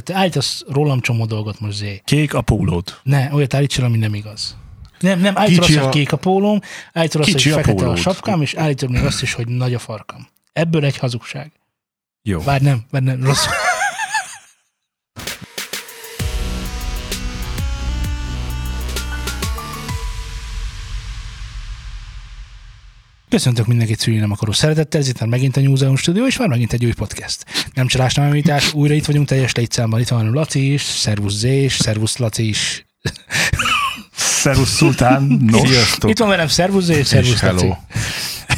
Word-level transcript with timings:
Tehát 0.00 0.22
állítasz 0.22 0.64
rólam 0.68 1.00
csomó 1.00 1.24
dolgot 1.26 1.60
most 1.60 1.76
zé. 1.76 2.00
Kék 2.04 2.34
a 2.34 2.40
pólód. 2.40 2.94
Ne, 3.02 3.28
olyat 3.32 3.54
állíts 3.54 3.78
el, 3.78 3.84
ami 3.84 3.98
nem 3.98 4.14
igaz. 4.14 4.56
Nem, 5.00 5.20
nem, 5.20 5.36
állítod 5.38 5.64
azt, 5.64 5.74
hogy 5.74 5.82
a- 5.82 5.88
kék 5.88 6.12
a 6.12 6.16
pólóm, 6.16 6.58
állítod 6.92 7.20
azt, 7.20 7.32
hogy 7.32 7.52
a 7.52 7.54
fekete 7.54 7.72
a 7.72 7.74
pólód. 7.74 7.96
sapkám, 7.98 8.42
és 8.42 8.54
állítod 8.54 8.90
még 8.90 9.04
azt 9.04 9.22
is, 9.22 9.32
hogy 9.32 9.48
nagy 9.48 9.74
a 9.74 9.78
farkam. 9.78 10.28
Ebből 10.52 10.84
egy 10.84 10.96
hazugság. 10.96 11.52
Jó. 12.22 12.40
Várj, 12.40 12.64
nem, 12.64 12.82
várj, 12.90 13.04
nem, 13.04 13.24
rossz. 13.24 13.46
Köszöntök 23.34 23.66
mindenkit 23.66 23.98
szülni 23.98 24.20
nem 24.20 24.32
akaró 24.32 24.52
szeretettel, 24.52 25.00
ez 25.00 25.08
itt 25.08 25.20
már 25.20 25.28
megint 25.28 25.56
a 25.56 25.60
Newseum 25.60 25.96
Studio, 25.96 26.26
és 26.26 26.36
már 26.36 26.48
megint 26.48 26.72
egy 26.72 26.84
új 26.84 26.92
podcast. 26.92 27.44
Nem 27.72 27.86
csalás, 27.86 28.14
nem 28.14 28.24
említás, 28.26 28.72
újra 28.74 28.94
itt 28.94 29.04
vagyunk 29.04 29.26
teljes 29.26 29.54
létszámban, 29.54 30.00
itt 30.00 30.08
van 30.08 30.30
Laci 30.30 30.72
is, 30.72 30.82
szervusz 30.82 31.34
Zé 31.34 31.64
is, 31.64 31.76
szervusz 31.76 32.16
Laci 32.16 32.48
is. 32.48 32.86
Szervusz 34.16 34.68
Szultán. 34.76 35.22
Nos. 35.46 35.68
Sziasztok. 35.68 36.10
Itt 36.10 36.18
van 36.18 36.28
velem 36.28 36.48
szervusz 36.48 36.84
Zé 36.84 36.94
és 36.98 37.06
szervusz 37.06 37.40
hello. 37.40 37.68
Laci. 37.68 37.76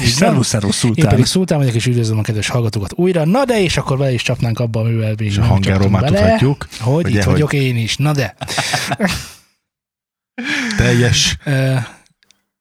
És 0.00 0.08
szervusz, 0.08 0.46
szervusz 0.46 0.74
Én 0.74 0.80
Szultán. 0.80 1.08
pedig 1.08 1.24
Szultán 1.24 1.58
vagyok, 1.58 1.74
és 1.74 1.86
üdvözlöm 1.86 2.18
a 2.18 2.22
kedves 2.22 2.48
hallgatókat 2.48 2.92
újra. 2.94 3.24
Na 3.24 3.44
de, 3.44 3.62
és 3.62 3.76
akkor 3.76 3.98
vele 3.98 4.12
is 4.12 4.22
csapnánk 4.22 4.58
abba, 4.58 4.80
amivel 4.80 5.14
még 5.18 5.28
És 5.28 5.38
a 5.38 5.42
hangjáról 5.42 5.90
már 5.90 6.02
bele, 6.02 6.20
tudhatjuk, 6.20 6.66
Hogy 6.80 7.04
ugye, 7.04 7.18
itt 7.18 7.24
hogy- 7.24 7.32
vagyok 7.32 7.52
én 7.52 7.76
is. 7.76 7.96
Na 7.96 8.12
de. 8.12 8.36
teljes 10.76 11.36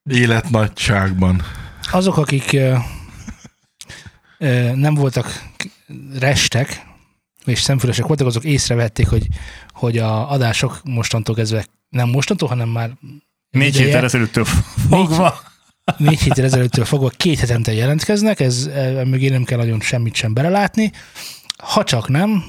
életnagyságban. 0.04 1.42
Azok, 1.92 2.18
akik 2.18 2.54
ö, 2.54 2.76
ö, 4.38 4.74
nem 4.76 4.94
voltak 4.94 5.44
restek, 6.20 6.86
és 7.46 7.62
szemfülesek 7.62 8.06
voltak, 8.06 8.28
azok 8.28 8.44
észrevették, 8.44 9.08
hogy, 9.08 9.28
hogy 9.74 9.98
a 9.98 10.32
adások 10.32 10.82
mostantól 10.84 11.36
kezdve, 11.36 11.66
nem 11.90 12.10
mostantól, 12.10 12.48
hanem 12.48 12.70
már 12.70 12.92
Négy 13.50 13.78
héttel 13.78 14.04
ezelőttől 14.04 14.46
fogva. 14.90 15.40
négy 15.98 16.22
héttel 16.22 16.46
ezelőttől 16.46 16.86
fogva 16.86 17.10
két 17.10 17.40
hetente 17.40 17.74
jelentkeznek, 17.74 18.40
ez 18.40 18.66
e, 18.66 19.06
mögé 19.06 19.28
nem 19.28 19.44
kell 19.44 19.58
nagyon 19.58 19.82
semmit 19.82 20.16
sem 20.16 20.34
belelátni. 20.34 20.92
Ha 21.64 21.84
csak 21.84 22.08
nem, 22.08 22.44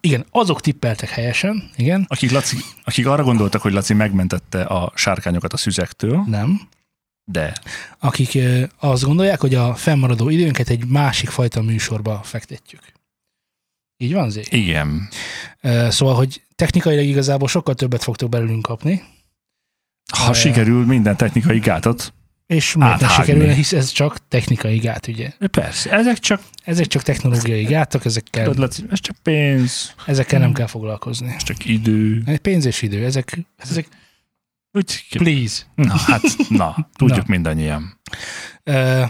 igen, 0.00 0.26
azok 0.30 0.60
tippeltek 0.60 1.08
helyesen, 1.08 1.70
igen, 1.76 2.04
Akik, 2.08 2.30
Laci, 2.30 2.56
akik 2.84 3.06
arra 3.06 3.22
gondoltak, 3.22 3.62
hogy 3.62 3.72
Laci 3.72 3.94
megmentette 3.94 4.62
a 4.62 4.92
sárkányokat 4.94 5.52
a 5.52 5.56
szüzektől, 5.56 6.24
nem, 6.26 6.60
de 7.24 7.52
akik 7.98 8.38
azt 8.78 9.02
gondolják, 9.04 9.40
hogy 9.40 9.54
a 9.54 9.74
fennmaradó 9.74 10.28
időnket 10.28 10.68
egy 10.68 10.86
másik 10.86 11.28
fajta 11.28 11.62
műsorba 11.62 12.20
fektetjük. 12.24 12.80
Így 13.96 14.12
van, 14.12 14.30
Zé? 14.30 14.42
igen. 14.50 15.08
Szóval, 15.88 16.14
hogy 16.14 16.42
technikailag 16.54 17.04
igazából 17.04 17.48
sokkal 17.48 17.74
többet 17.74 18.02
fogtok 18.02 18.28
belőlünk 18.30 18.62
kapni, 18.62 19.02
Ha 20.18 20.30
Ö, 20.30 20.34
sikerül 20.34 20.86
minden 20.86 21.16
technikai 21.16 21.58
gátat, 21.58 22.12
és 22.46 22.74
miért 22.74 22.88
ne 23.00 23.06
Áthágni. 23.06 23.24
sikerülne, 23.24 23.54
hisz 23.54 23.72
ez 23.72 23.90
csak 23.90 24.28
technikai 24.28 24.78
gát, 24.78 25.06
ugye? 25.06 25.30
persze, 25.50 25.90
ezek 25.90 26.18
csak, 26.18 26.42
Ezek 26.64 26.86
csak 26.86 27.02
technológiai 27.02 27.64
gátok, 27.64 28.04
ezekkel, 28.04 28.52
Laci, 28.56 28.84
ez 28.90 29.00
csak 29.00 29.16
pénz, 29.22 29.94
ezekkel 30.06 30.38
nem 30.40 30.52
kell 30.52 30.66
foglalkozni. 30.66 31.32
ez 31.36 31.42
csak 31.42 31.64
idő. 31.64 32.22
Pénz 32.42 32.64
és 32.64 32.82
idő, 32.82 33.04
ezek, 33.04 33.38
ezek 33.56 33.88
Úgy, 34.72 35.06
please. 35.10 35.62
na, 35.74 35.96
hát, 35.96 36.22
na, 36.48 36.88
tudjuk 36.96 37.18
Na. 37.26 37.32
mindannyian. 37.32 37.98
Ö, 38.62 39.02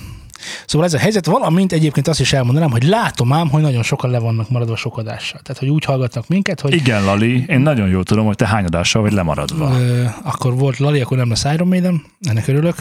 Szóval 0.67 0.87
ez 0.87 0.95
a 0.95 0.99
helyzet, 0.99 1.27
valamint 1.27 1.73
egyébként 1.73 2.09
azt 2.09 2.21
is 2.21 2.33
elmondanám, 2.33 2.71
hogy 2.71 2.83
látom 2.83 3.33
ám, 3.33 3.49
hogy 3.49 3.63
nagyon 3.63 3.83
sokan 3.83 4.11
le 4.11 4.19
vannak 4.19 4.51
maradva 4.51 4.77
sok 4.77 4.97
adással. 4.99 5.41
Tehát, 5.41 5.59
hogy 5.63 5.69
úgy 5.69 5.85
hallgatnak 5.85 6.29
minket, 6.29 6.61
hogy 6.61 6.73
Igen, 6.75 7.05
Lali, 7.05 7.45
én 7.49 7.61
nagyon 7.61 7.89
jól 7.89 8.05
tudom, 8.05 8.27
hogy 8.27 8.37
te 8.37 8.47
hány 8.47 8.65
adással 8.65 9.03
vagy 9.03 9.13
lemaradva. 9.13 9.79
ö, 9.81 10.05
akkor 10.23 10.55
volt 10.55 10.77
Lali, 10.79 11.01
akkor 11.01 11.17
nem 11.17 11.29
lesz 11.29 11.45
Iron 11.45 11.69
Maiden, 11.69 12.03
ennek 12.21 12.47
örülök. 12.47 12.77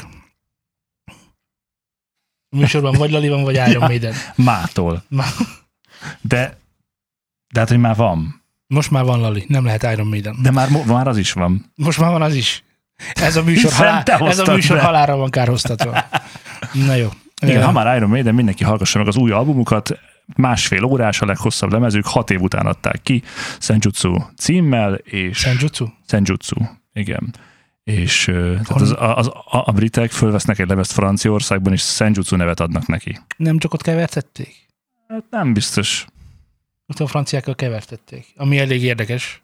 A 2.49 2.55
műsorban 2.57 2.93
vagy 2.97 3.11
Lali 3.11 3.29
van, 3.29 3.43
vagy 3.43 3.55
Iron 3.67 3.69
Ja. 3.69 3.79
Maiden. 3.79 4.13
Mától. 4.35 5.03
Má- 5.09 5.35
De, 6.21 6.57
de 7.53 7.59
hát, 7.59 7.69
hogy 7.69 7.79
már 7.79 7.95
van. 7.95 8.43
Most 8.67 8.91
már 8.91 9.03
van 9.03 9.19
Lali, 9.19 9.45
nem 9.47 9.65
lehet 9.65 9.83
Iron 9.83 10.07
Maiden. 10.07 10.37
De 10.41 10.51
már, 10.51 10.69
már 10.85 11.07
az 11.07 11.17
is 11.17 11.31
van. 11.31 11.71
Most 11.75 11.99
már 11.99 12.11
van 12.11 12.21
az 12.21 12.35
is. 12.35 12.63
Ez 13.13 13.35
a 13.35 13.43
műsor, 13.43 13.71
halál, 13.71 14.03
ez 14.03 14.39
a 14.39 14.53
műsor 14.53 14.75
be. 14.77 14.83
halára 14.83 15.15
van 15.15 15.29
kárhoztatva. 15.29 16.05
Na 16.73 16.95
jó. 16.95 17.09
Igen, 17.41 17.63
ha 17.63 17.71
már 17.71 17.97
Iron 17.97 18.09
Maiden, 18.09 18.35
mindenki 18.35 18.63
hallgassa 18.63 18.97
meg 18.97 19.07
az 19.07 19.15
új 19.15 19.31
albumukat. 19.31 19.99
Másfél 20.35 20.83
órás 20.83 21.21
a 21.21 21.25
leghosszabb 21.25 21.71
lemezük, 21.71 22.05
hat 22.05 22.29
év 22.29 22.41
után 22.41 22.65
adták 22.65 23.01
ki, 23.03 23.23
Senjutsu 23.59 24.15
címmel, 24.37 24.93
és 24.93 25.37
Senjutsu? 25.37 25.87
Senjutsu, 26.07 26.55
igen. 26.93 27.33
És 27.83 28.23
tehát 28.33 28.81
az, 28.81 28.95
az, 28.97 29.27
a, 29.27 29.63
a 29.65 29.71
britek 29.71 30.11
fölvesznek 30.11 30.59
egy 30.59 30.67
lemezt 30.67 30.91
Franciaországban, 30.91 31.73
és 31.73 31.81
Senjutsu 31.81 32.35
nevet 32.35 32.59
adnak 32.59 32.87
neki. 32.87 33.19
Nem 33.37 33.57
csak 33.57 33.73
ott 33.73 33.81
kevertették? 33.81 34.67
Hát 35.07 35.23
nem 35.29 35.53
biztos. 35.53 36.05
Ott 36.87 36.99
a 36.99 37.07
franciákkal 37.07 37.55
kevertették. 37.55 38.25
Ami 38.35 38.59
elég 38.59 38.83
érdekes. 38.83 39.41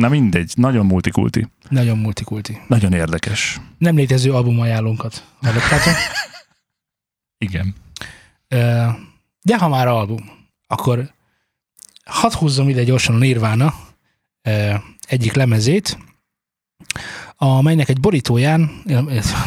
Na 0.00 0.08
mindegy, 0.08 0.52
nagyon 0.56 0.86
multikulti. 0.86 1.48
Nagyon 1.68 1.98
multikulti. 1.98 2.60
Nagyon 2.66 2.92
érdekes. 2.92 3.60
Nem 3.78 3.96
létező 3.96 4.32
album 4.32 4.60
ajánlónkat 4.60 5.24
hallottátok. 5.42 5.92
Igen. 7.46 7.74
De 9.42 9.58
ha 9.58 9.68
már 9.68 9.86
album, 9.88 10.30
akkor 10.66 11.12
hadd 12.04 12.32
húzzam 12.32 12.68
ide 12.68 12.84
gyorsan 12.84 13.14
a 13.14 13.18
Nirvana 13.18 13.74
egyik 15.08 15.32
lemezét, 15.32 15.98
amelynek 17.36 17.88
egy 17.88 18.00
borítóján, 18.00 18.82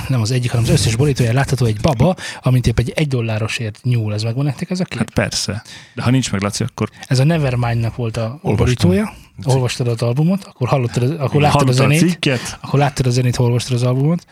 nem 0.07 0.21
az 0.21 0.31
egyik, 0.31 0.49
hanem 0.51 0.65
az 0.65 0.71
összes 0.71 0.95
borítóján 0.95 1.33
látható 1.33 1.65
egy 1.65 1.81
baba, 1.81 2.15
amint 2.41 2.67
épp 2.67 2.79
egy 2.79 2.89
egy 2.89 3.07
dollárosért 3.07 3.79
nyúl. 3.83 4.13
Ez 4.13 4.23
megvan 4.23 4.45
nektek 4.45 4.69
ez 4.69 4.79
a 4.79 4.83
kép? 4.85 4.97
Hát 4.97 5.13
persze. 5.13 5.63
De 5.95 6.01
ha 6.01 6.09
nincs 6.09 6.31
meg, 6.31 6.41
Laci, 6.41 6.63
akkor 6.63 6.89
Ez 7.07 7.19
a 7.19 7.23
Nevermind-nak 7.23 7.95
volt 7.95 8.17
a 8.17 8.21
Olvastam. 8.21 8.55
borítója. 8.55 9.13
Olvastad 9.43 9.87
az 9.87 10.01
albumot, 10.01 10.43
akkor 10.43 10.67
hallottad, 10.67 11.03
akkor 11.03 11.41
láttad 11.41 11.61
a 11.61 11.63
hallottad 11.63 11.73
zenét. 11.73 11.99
cikket? 11.99 12.57
akkor 12.61 12.79
láttad 12.79 13.05
a 13.05 13.09
zenét, 13.09 13.35
ha 13.35 13.43
olvastad 13.43 13.75
az 13.75 13.83
albumot. 13.83 14.25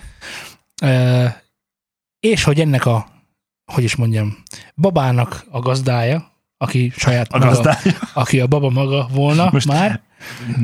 E, 0.81 1.43
és 2.19 2.43
hogy 2.43 2.59
ennek 2.59 2.85
a, 2.85 3.07
hogy 3.71 3.83
is 3.83 3.95
mondjam, 3.95 4.37
babának 4.75 5.45
a 5.49 5.59
gazdája, 5.59 6.31
aki 6.57 6.91
saját 6.95 7.33
A 7.33 7.37
maga, 7.37 7.49
gazdája. 7.49 7.97
aki 8.13 8.39
a 8.39 8.47
baba 8.47 8.69
maga 8.69 9.07
volna 9.11 9.49
Most 9.51 9.67
már, 9.67 10.01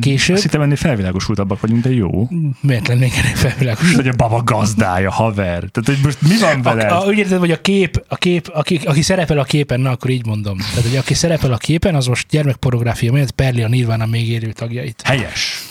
később. 0.02 0.36
Azt 0.36 0.44
hittem 0.44 0.62
ennél 0.62 0.76
felvilágosultabbak 0.76 1.60
vagyunk, 1.60 1.84
de 1.84 1.94
jó. 1.94 2.28
miért 2.62 2.88
lennénk 2.88 3.14
ennek 3.14 3.36
felvilágos? 3.36 3.96
Hogy 3.96 4.08
a 4.08 4.14
baba 4.14 4.44
gazdája, 4.44 5.12
haver. 5.12 5.64
Tehát, 5.64 5.86
hogy 5.86 6.00
most 6.04 6.22
mi 6.22 6.40
van 6.40 6.62
veled? 6.62 6.92
A, 6.92 7.04
a, 7.04 7.08
úgy 7.08 7.18
érted, 7.18 7.40
hogy 7.40 7.52
a 7.52 7.62
kép, 7.62 8.04
a 8.08 8.16
kép 8.16 8.50
aki, 8.54 8.80
aki 8.86 9.02
szerepel 9.02 9.40
a 9.40 9.44
képen, 9.44 9.80
na 9.80 9.90
akkor 9.90 10.10
így 10.10 10.26
mondom. 10.26 10.58
Tehát, 10.58 10.84
hogy 10.84 10.96
aki 10.96 11.14
szerepel 11.14 11.54
a 11.54 11.58
képen, 11.58 11.96
az 11.96 12.06
most 12.06 12.28
gyermekpornográfia 12.30 13.12
miatt 13.12 13.32
perli 13.32 13.64
a 13.64 13.68
Nirvana 13.68 14.06
még 14.06 14.30
érő 14.30 14.52
tagjait. 14.52 15.02
Helyes. 15.06 15.62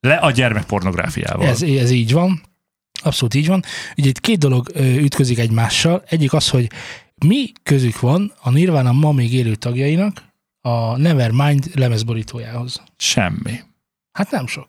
Le 0.00 0.14
a 0.14 0.30
gyermekpornográfiával. 0.30 1.46
Ez, 1.46 1.62
ez 1.62 1.90
így 1.90 2.12
van. 2.12 2.40
Abszolút 3.02 3.34
így 3.34 3.46
van. 3.46 3.64
Ugye 3.96 4.08
itt 4.08 4.20
két 4.20 4.38
dolog 4.38 4.70
ütközik 4.76 5.38
egymással. 5.38 6.02
Egyik 6.08 6.32
az, 6.32 6.48
hogy 6.48 6.70
mi 7.26 7.52
közük 7.62 8.00
van 8.00 8.32
a 8.42 8.50
Nirvana 8.50 8.92
ma 8.92 9.12
még 9.12 9.34
élő 9.34 9.54
tagjainak 9.54 10.29
a 10.60 10.96
Nevermind 10.96 11.70
lemezborítójához. 11.74 12.82
Semmi. 12.96 13.60
Hát 14.12 14.30
nem 14.30 14.46
sok. 14.46 14.68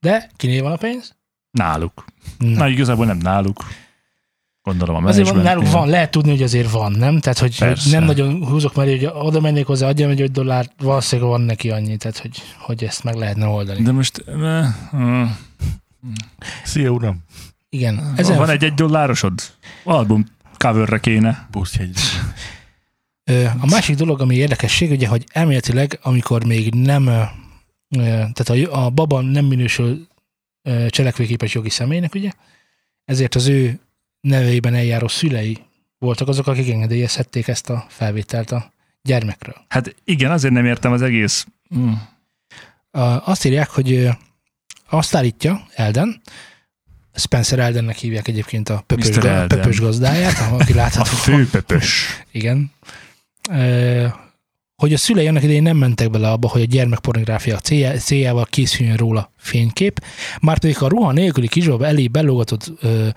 De 0.00 0.30
kiné 0.36 0.60
van 0.60 0.72
a 0.72 0.76
pénz? 0.76 1.16
Náluk. 1.50 2.04
Na. 2.38 2.48
Na, 2.48 2.68
igazából 2.68 3.06
nem 3.06 3.16
náluk. 3.18 3.64
Gondolom 4.62 5.04
a 5.04 5.08
Azért 5.08 5.28
van, 5.30 5.40
náluk 5.42 5.70
van, 5.70 5.88
lehet 5.88 6.10
tudni, 6.10 6.30
hogy 6.30 6.42
azért 6.42 6.70
van, 6.70 6.92
nem? 6.92 7.20
Tehát, 7.20 7.38
hogy 7.38 7.58
Persze. 7.58 7.90
nem 7.98 8.04
nagyon 8.04 8.44
húzok 8.46 8.74
mellé, 8.74 8.98
hogy 8.98 9.10
oda 9.14 9.40
mennék 9.40 9.66
hozzá, 9.66 9.88
adjam 9.88 10.10
egy 10.10 10.20
5 10.20 10.30
dollár, 10.32 10.70
valószínűleg 10.78 11.30
van 11.30 11.40
neki 11.40 11.70
annyi, 11.70 11.96
tehát, 11.96 12.18
hogy, 12.18 12.42
hogy 12.58 12.84
ezt 12.84 13.04
meg 13.04 13.14
lehetne 13.14 13.46
oldani. 13.46 13.82
De 13.82 13.92
most... 13.92 14.24
eh, 14.26 14.66
eh, 14.92 15.30
Szia, 16.64 16.90
uram! 16.90 17.22
Igen, 17.68 18.12
Ezen 18.16 18.36
van 18.36 18.46
f- 18.46 18.52
egy 18.52 18.64
egy 18.64 18.74
dollárosod? 18.74 19.32
Album 19.84 20.26
coverre 20.56 21.00
kéne. 21.00 21.48
Buszjegy. 21.50 21.98
A 23.60 23.66
másik 23.66 23.96
dolog, 23.96 24.20
ami 24.20 24.34
érdekesség, 24.34 24.90
ugye, 24.90 25.08
hogy 25.08 25.24
elméletileg, 25.32 25.98
amikor 26.02 26.44
még 26.44 26.74
nem, 26.74 27.04
tehát 27.88 28.48
a, 28.48 28.84
a 28.84 28.90
baba 28.90 29.20
nem 29.20 29.44
minősül 29.44 30.06
cselekvőképes 30.88 31.54
jogi 31.54 31.70
személynek, 31.70 32.14
ugye, 32.14 32.30
ezért 33.04 33.34
az 33.34 33.46
ő 33.46 33.80
nevében 34.20 34.74
eljáró 34.74 35.08
szülei 35.08 35.58
voltak 35.98 36.28
azok, 36.28 36.46
akik 36.46 36.70
engedélyezhették 36.70 37.48
ezt 37.48 37.70
a 37.70 37.86
felvételt 37.88 38.50
a 38.50 38.72
gyermekről. 39.02 39.56
Hát 39.68 39.94
igen, 40.04 40.30
azért 40.30 40.52
nem 40.52 40.66
értem 40.66 40.92
az 40.92 41.02
egész... 41.02 41.46
Mm. 41.76 41.92
Azt 43.24 43.44
írják, 43.44 43.70
hogy 43.70 44.08
azt 44.88 45.14
állítja 45.14 45.66
Elden, 45.74 46.20
Spencer 47.14 47.58
Eldennek 47.58 47.96
hívják 47.96 48.28
egyébként 48.28 48.68
a 48.68 48.82
pöpös. 48.86 49.16
Elden. 49.16 49.48
pöpös 49.48 49.80
gazdáját, 49.80 50.52
aki 50.52 50.72
A 50.72 50.76
látható. 50.76 51.16
főpöpös. 51.16 52.20
Igen. 52.30 52.72
Hogy 54.76 54.92
a 54.92 54.96
szülei 54.96 55.28
annak 55.28 55.42
idején 55.42 55.62
nem 55.62 55.76
mentek 55.76 56.10
bele 56.10 56.30
abba, 56.30 56.48
hogy 56.48 56.60
a 56.60 56.64
gyermekpornográfia 56.64 57.58
céljával 57.98 58.44
készüljön 58.44 58.96
róla 58.96 59.32
fénykép, 59.36 60.04
már 60.40 60.58
pedig 60.58 60.82
a 60.82 60.88
ruha 60.88 61.12
nélküli 61.12 61.48
kisbaba 61.48 61.86
elé 61.86 62.08
belógatott 62.08 62.72
ö, 62.80 63.08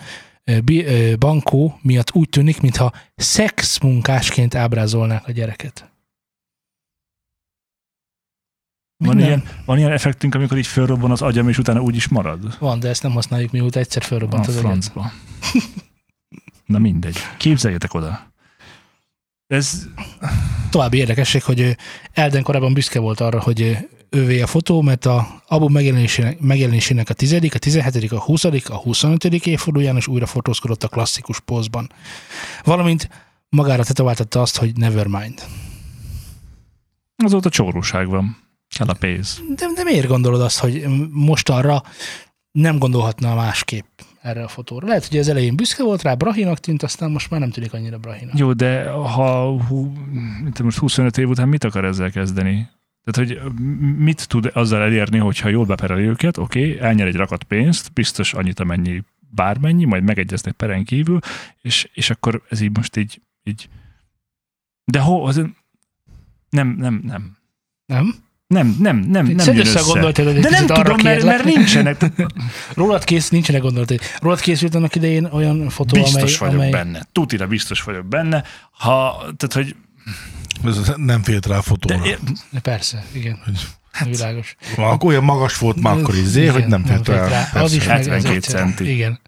ö, 0.43 1.15
bankó 1.17 1.79
miatt 1.81 2.13
úgy 2.13 2.29
tűnik, 2.29 2.61
mintha 2.61 2.93
szexmunkásként 3.15 4.55
ábrázolnák 4.55 5.27
a 5.27 5.31
gyereket. 5.31 5.89
Van 8.97 9.19
ilyen, 9.19 9.43
van 9.65 9.77
ilyen 9.77 9.91
effektünk, 9.91 10.35
amikor 10.35 10.57
így 10.57 10.67
fölrobban 10.67 11.11
az 11.11 11.21
agyam, 11.21 11.49
és 11.49 11.57
utána 11.57 11.81
úgy 11.81 11.95
is 11.95 12.07
marad? 12.07 12.59
Van, 12.59 12.79
de 12.79 12.89
ezt 12.89 13.03
nem 13.03 13.11
használjuk, 13.11 13.51
mióta 13.51 13.79
egyszer 13.79 14.01
A 14.01 14.05
felrobbant 14.05 14.47
az 14.47 14.57
francba. 14.57 15.11
Na 16.65 16.79
mindegy. 16.79 17.17
Képzeljétek 17.37 17.93
oda. 17.93 18.33
Ez 19.47 19.87
További 20.69 20.97
érdekesség, 20.97 21.43
hogy 21.43 21.77
Elden 22.13 22.43
korábban 22.43 22.73
büszke 22.73 22.99
volt 22.99 23.19
arra, 23.19 23.41
hogy 23.41 23.77
ővé 24.09 24.41
a 24.41 24.47
fotó, 24.47 24.81
mert 24.81 25.05
a 25.05 25.41
album 25.47 25.71
megjelenésének, 25.71 26.39
megjelenésének 26.39 27.09
a 27.09 27.13
10., 27.13 27.33
a 27.33 27.57
17., 27.57 28.11
a 28.11 28.19
20., 28.19 28.43
a 28.43 28.75
25. 28.75 29.23
évfordulóján 29.23 29.97
is 29.97 30.07
újra 30.07 30.25
fotózkodott 30.25 30.83
a 30.83 30.87
klasszikus 30.87 31.39
pózban. 31.39 31.91
Valamint 32.63 33.09
magára 33.49 33.83
tetováltatta 33.83 34.41
azt, 34.41 34.57
hogy 34.57 34.77
Nevermind. 34.77 35.41
azóta 37.17 37.49
csóróság 37.49 38.07
van. 38.07 38.37
Kell 38.77 38.87
a 38.87 38.93
pénz. 38.93 39.41
De, 39.55 39.65
de 39.75 39.83
miért 39.83 40.07
gondolod 40.07 40.41
azt, 40.41 40.59
hogy 40.59 40.85
most 41.11 41.49
arra 41.49 41.83
nem 42.51 42.77
gondolhatna 42.77 43.35
másképp 43.35 43.85
erre 44.25 44.43
a 44.43 44.47
fotóra? 44.47 44.87
Lehet, 44.87 45.05
hogy 45.05 45.17
az 45.17 45.27
elején 45.27 45.55
büszke 45.55 45.83
volt 45.83 46.01
rá, 46.01 46.13
Brahinak 46.13 46.59
tűnt, 46.59 46.83
aztán 46.83 47.11
most 47.11 47.29
már 47.29 47.39
nem 47.39 47.49
tűnik 47.49 47.73
annyira 47.73 47.97
Brahinak. 47.97 48.37
Jó, 48.37 48.53
de 48.53 48.89
ha 48.89 49.61
hú, 49.63 49.93
mint 50.43 50.63
most 50.63 50.77
25 50.77 51.17
év 51.17 51.29
után 51.29 51.47
mit 51.47 51.63
akar 51.63 51.85
ezzel 51.85 52.11
kezdeni? 52.11 52.69
Tehát, 53.03 53.29
hogy 53.29 53.53
mit 53.97 54.27
tud 54.27 54.51
azzal 54.53 54.81
elérni, 54.81 55.17
hogyha 55.17 55.49
jól 55.49 55.65
bepereli 55.65 56.03
őket, 56.03 56.37
oké, 56.37 56.73
okay, 56.73 56.87
elnyer 56.87 57.07
egy 57.07 57.15
rakat 57.15 57.43
pénzt, 57.43 57.93
biztos 57.93 58.33
annyit, 58.33 58.59
amennyi 58.59 59.03
bármennyi, 59.29 59.85
majd 59.85 60.03
megegyeznek 60.03 60.53
peren 60.53 60.83
kívül, 60.83 61.19
és, 61.61 61.89
és 61.93 62.09
akkor 62.09 62.41
ez 62.49 62.61
így 62.61 62.77
most 62.77 62.95
így, 62.95 63.21
így 63.43 63.69
de 64.85 64.99
ho, 64.99 65.23
az 65.23 65.41
nem, 66.49 66.67
nem, 66.67 67.01
nem. 67.03 67.37
Nem? 67.85 68.15
Nem, 68.47 68.75
nem, 68.79 68.97
nem, 68.97 69.25
nem 69.25 69.45
jön 69.55 69.59
össze 69.59 69.79
egy 70.05 70.39
De 70.39 70.49
nem 70.49 70.65
tudom, 70.65 70.83
mert, 70.83 71.01
kérlek. 71.01 71.23
mert 71.23 71.43
nincsenek. 71.43 72.05
Rólad 72.75 73.03
kész, 73.03 73.29
nincsenek 73.29 73.61
gondolatai. 73.61 73.99
Rólad 74.21 74.39
készült 74.39 74.75
annak 74.75 74.95
idején 74.95 75.25
olyan 75.25 75.69
fotó, 75.69 76.01
Biztos 76.01 76.39
amely, 76.39 76.53
vagyok 76.53 76.53
amely 76.53 76.69
benne. 76.83 77.07
Tutira 77.11 77.47
biztos 77.47 77.81
vagyok 77.83 78.05
benne. 78.05 78.43
Ha, 78.71 79.17
tehát, 79.37 79.53
hogy 79.53 79.75
Ez 80.65 80.91
nem 80.95 81.23
félt 81.23 81.45
rá 81.45 81.57
a 81.57 81.61
fotóra. 81.61 81.97
de, 82.01 82.17
De 82.49 82.59
Persze, 82.59 83.05
igen. 83.11 83.39
Hát, 83.91 84.07
világos. 84.07 84.55
Akkor 84.77 85.09
olyan 85.09 85.23
magas 85.23 85.57
volt 85.57 85.81
már 85.81 85.97
akkor 85.97 86.15
izé, 86.15 86.41
Igen, 86.41 86.53
hogy 86.53 86.67
nem 86.67 86.85
félt 86.85 87.07
rá. 87.07 87.49
Az 87.53 87.73
is 87.73 87.85
meg, 87.85 87.99
ez 87.99 88.05
72 88.05 88.35
egyszer- 88.35 88.59
centi. 88.61 88.91
Igen. 88.91 89.19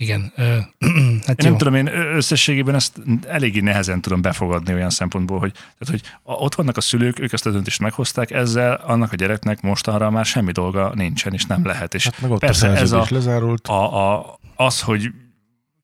Igen. 0.00 0.32
Ö, 0.36 0.42
hát 1.26 1.38
Én 1.40 1.44
jó. 1.44 1.48
nem 1.48 1.56
tudom, 1.56 1.74
én 1.74 1.86
összességében 2.14 2.74
ezt 2.74 3.00
eléggé 3.26 3.60
nehezen 3.60 4.00
tudom 4.00 4.22
befogadni 4.22 4.74
olyan 4.74 4.90
szempontból, 4.90 5.38
hogy, 5.38 5.52
tehát, 5.52 5.88
hogy 5.88 6.02
ott 6.22 6.54
vannak 6.54 6.76
a 6.76 6.80
szülők, 6.80 7.18
ők 7.18 7.32
ezt 7.32 7.46
a 7.46 7.50
döntést 7.50 7.80
meghozták, 7.80 8.30
ezzel 8.30 8.74
annak 8.74 9.12
a 9.12 9.16
gyereknek 9.16 9.60
mostanra 9.60 10.10
már 10.10 10.24
semmi 10.24 10.52
dolga 10.52 10.94
nincsen, 10.94 11.32
és 11.32 11.44
nem 11.44 11.64
lehet. 11.66 11.94
És 11.94 12.04
Hát 12.04 12.20
meg 12.20 12.30
ott 12.30 12.40
persze 12.40 12.68
a 12.68 12.76
ez 12.76 12.92
a, 12.92 13.06
lezárult. 13.08 13.68
a, 13.68 14.14
a, 14.14 14.38
az, 14.56 14.80
hogy 14.80 15.10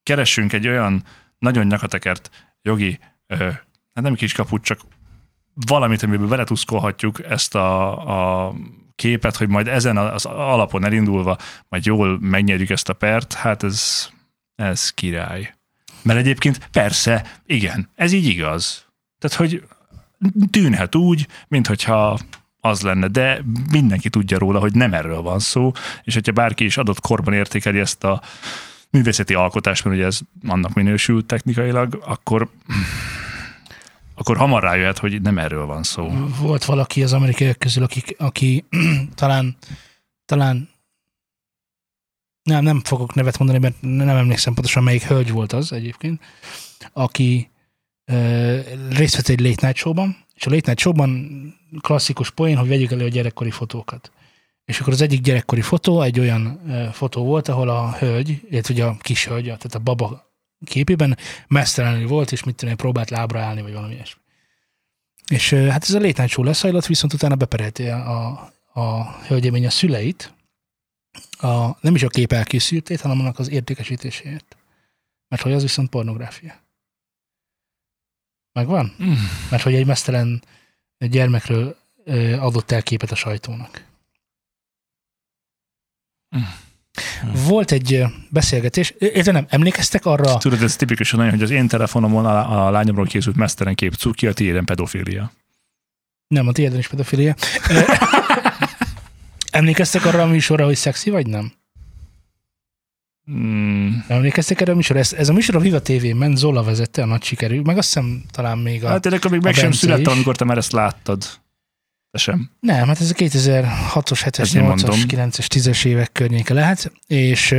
keressünk 0.03 0.53
egy 0.53 0.69
olyan 0.69 1.03
nagyon 1.39 1.67
nyakatekert 1.67 2.31
jogi, 2.63 2.99
ö, 3.27 3.37
hát 3.95 4.05
nem 4.05 4.15
kis 4.15 4.33
kaput, 4.33 4.63
csak 4.63 4.81
valamit, 5.55 6.03
amiből 6.03 6.29
beletuszkolhatjuk 6.29 7.25
ezt 7.25 7.55
a, 7.55 8.47
a 8.47 8.55
képet, 8.97 9.37
hogy 9.37 9.49
majd 9.49 9.69
ezen 9.69 9.97
az 9.97 10.25
alapon 10.25 10.85
elindulva 10.85 11.39
majd 11.69 11.85
jól 11.85 12.19
megnyerjük 12.21 12.71
ezt 12.71 12.89
a 12.89 12.93
pert, 12.93 13.33
hát 13.33 13.63
ez, 13.63 14.09
ez 14.55 14.91
király. 14.91 15.55
Mert 16.03 16.19
egyébként 16.19 16.69
persze, 16.73 17.41
igen, 17.47 17.91
ez 17.95 18.13
így 18.13 18.27
igaz. 18.27 18.87
Tehát, 19.19 19.37
hogy 19.37 19.63
tűnhet 20.51 20.95
úgy, 20.95 21.27
minthogyha 21.49 22.19
az 22.61 22.81
lenne, 22.81 23.09
de 23.09 23.45
mindenki 23.71 24.11
tudja 24.11 24.39
róla, 24.39 24.59
hogy 24.59 24.75
nem 24.75 24.95
erről 24.95 25.23
van 25.23 25.39
szó, 25.39 25.73
és 26.03 26.15
hogyha 26.15 26.33
bárki 26.33 26.65
is 26.65 26.77
adott 26.77 27.01
korban 27.01 27.35
értékeli 27.35 27.79
ezt 27.79 28.05
a 28.05 28.23
művészeti 28.91 29.35
alkotást, 29.35 29.85
mert 29.85 29.97
ugye 29.97 30.07
ez 30.07 30.19
annak 30.47 30.75
minősül 30.75 31.27
technikailag, 31.27 32.03
akkor 32.07 32.49
akkor 34.19 34.37
hamar 34.37 34.63
rájöhet, 34.63 34.99
hogy 34.99 35.23
nem 35.23 35.39
erről 35.39 35.67
van 35.67 35.83
szó. 35.83 36.11
Volt 36.41 36.65
valaki 36.65 37.03
az 37.03 37.13
amerikaiak 37.13 37.59
közül, 37.59 37.83
akik, 37.83 38.15
aki 38.19 38.65
talán, 39.15 39.57
talán 40.25 40.69
nem, 42.43 42.65
nem 42.65 42.81
fogok 42.85 43.15
nevet 43.15 43.39
mondani, 43.39 43.59
mert 43.59 43.75
nem 43.81 44.17
emlékszem 44.17 44.55
pontosan, 44.55 44.83
melyik 44.83 45.03
hölgy 45.03 45.31
volt 45.31 45.53
az 45.53 45.73
egyébként, 45.73 46.21
aki 46.93 47.51
ö, 48.05 48.59
részt 48.91 49.17
vett 49.17 49.29
egy 49.29 49.41
late 49.41 49.67
night 49.67 49.77
showban, 49.77 50.17
és 50.35 50.47
a 50.47 50.51
late 50.51 50.67
night 50.67 50.79
showban 50.79 51.31
klasszikus 51.81 52.31
poén, 52.31 52.57
hogy 52.57 52.69
vegyük 52.69 52.93
elő 52.93 53.05
a 53.05 53.09
gyerekkori 53.09 53.51
fotókat. 53.51 54.11
És 54.65 54.81
akkor 54.81 54.93
az 54.93 55.01
egyik 55.01 55.21
gyerekkori 55.21 55.61
fotó 55.61 56.03
egy 56.03 56.21
olyan 56.21 56.61
ö, 56.69 56.89
fotó 56.93 57.25
volt, 57.25 57.49
ahol 57.49 57.69
a 57.69 57.93
hölgy, 57.93 58.41
illetve 58.51 58.75
ugye 58.75 58.85
a 58.85 58.97
kis 59.01 59.27
hölgy, 59.27 59.45
tehát 59.45 59.75
a 59.75 59.79
baba 59.79 60.27
képében 60.65 61.19
mesztelenül 61.49 62.09
volt, 62.09 62.33
és 62.33 62.45
mit 62.45 62.55
tudom, 62.55 62.71
én, 62.71 62.77
próbált 62.77 63.11
lábra 63.11 63.41
állni, 63.41 63.63
vagy 63.63 63.73
valami 63.73 63.95
ilyesmi. 63.95 64.21
És 65.31 65.53
hát 65.53 65.83
ez 65.83 66.19
a 66.19 66.27
show 66.27 66.45
leszajlott, 66.45 66.87
viszont 66.87 67.13
utána 67.13 67.35
beperelte 67.35 67.95
a, 67.95 68.53
a 68.73 69.13
hölgyemény 69.13 69.67
a 69.67 69.71
szüleit, 69.71 70.35
a, 71.31 71.79
nem 71.81 71.95
is 71.95 72.03
a 72.03 72.09
kép 72.09 72.33
elkészültét, 72.33 73.01
hanem 73.01 73.21
annak 73.21 73.39
az 73.39 73.51
értékesítéséért. 73.51 74.57
Mert 75.29 75.43
hogy 75.43 75.53
az 75.53 75.63
viszont 75.63 75.89
pornográfia. 75.89 76.65
Megvan? 78.53 78.95
Mm. 79.03 79.13
Mert 79.51 79.63
hogy 79.63 79.75
egy 79.75 79.87
mesztelen 79.87 80.43
gyermekről 80.99 81.77
adott 82.39 82.71
el 82.71 82.83
képet 82.83 83.11
a 83.11 83.15
sajtónak. 83.15 83.85
Mm. 86.37 86.41
Volt 87.47 87.73
egy 87.73 88.05
beszélgetés, 88.31 88.95
érte 88.99 89.33
nem, 89.33 89.47
emlékeztek 89.49 90.07
arra, 90.07 90.37
Tudod, 90.37 90.63
ez 90.63 90.77
tipikusan 90.77 91.21
olyan, 91.21 91.31
hogy 91.31 91.43
az 91.43 91.51
én 91.51 91.69
telefonomon 91.69 92.27
a, 92.27 92.67
a 92.67 92.71
lányomról 92.71 93.07
készült 93.07 93.37
mesztelen 93.37 93.75
kép 93.75 93.95
cuki, 93.95 94.27
a 94.27 94.33
tiéden 94.33 94.65
pedofília. 94.65 95.33
nem, 96.29 96.49
a 96.49 96.53
tiéden 96.53 96.79
is 96.79 96.89
pedofilia. 96.89 97.35
Ö, 97.71 97.81
Emlékeztek 99.51 100.05
arra 100.05 100.23
a 100.23 100.27
műsorra, 100.27 100.65
hogy 100.65 100.77
szexi 100.77 101.11
vagy 101.11 101.27
nem? 101.27 101.53
Mm, 103.31 103.91
Emlékeztek 104.09 104.61
erre 104.61 104.73
a 104.73 104.75
műsorra? 104.75 105.01
Ez, 105.01 105.13
ez 105.13 105.29
a 105.29 105.33
műsor 105.33 105.57
a 105.57 105.59
Viva 105.59 105.81
TV-n 105.83 106.17
ment, 106.17 106.37
Zola 106.37 106.63
vezette, 106.63 107.03
a 107.03 107.07
nagy 107.07 107.23
sikerű, 107.23 107.61
meg 107.61 107.79
azt 107.79 107.87
hiszem 107.95 108.23
talán 108.31 108.59
még 108.59 108.85
a... 108.85 108.89
hát 108.89 109.07
akkor 109.07 109.31
még 109.31 109.43
meg 109.43 109.55
sem 109.55 109.73
születtem, 109.73 110.13
amikor 110.13 110.37
te 110.37 110.45
már 110.45 110.57
ezt 110.57 110.73
láttad. 110.73 111.25
Sem. 112.17 112.51
Nem, 112.61 112.87
hát 112.87 113.01
ez 113.01 113.11
a 113.11 113.15
2006-os, 113.15 114.21
7-es, 114.25 114.39
Ezért 114.39 114.65
8-as, 114.65 114.67
mondom. 114.67 115.01
9-es, 115.09 115.47
10-es 115.49 115.85
évek 115.85 116.13
környéke 116.13 116.55
lehet, 116.55 116.93
és 117.07 117.55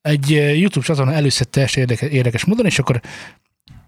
egy 0.00 0.30
YouTube 0.30 0.86
csatorna 0.86 1.12
előszedte 1.12 1.60
ezt 1.60 1.76
érdekes, 1.76 2.10
érdekes 2.10 2.44
módon, 2.44 2.66
és 2.66 2.78
akkor 2.78 3.00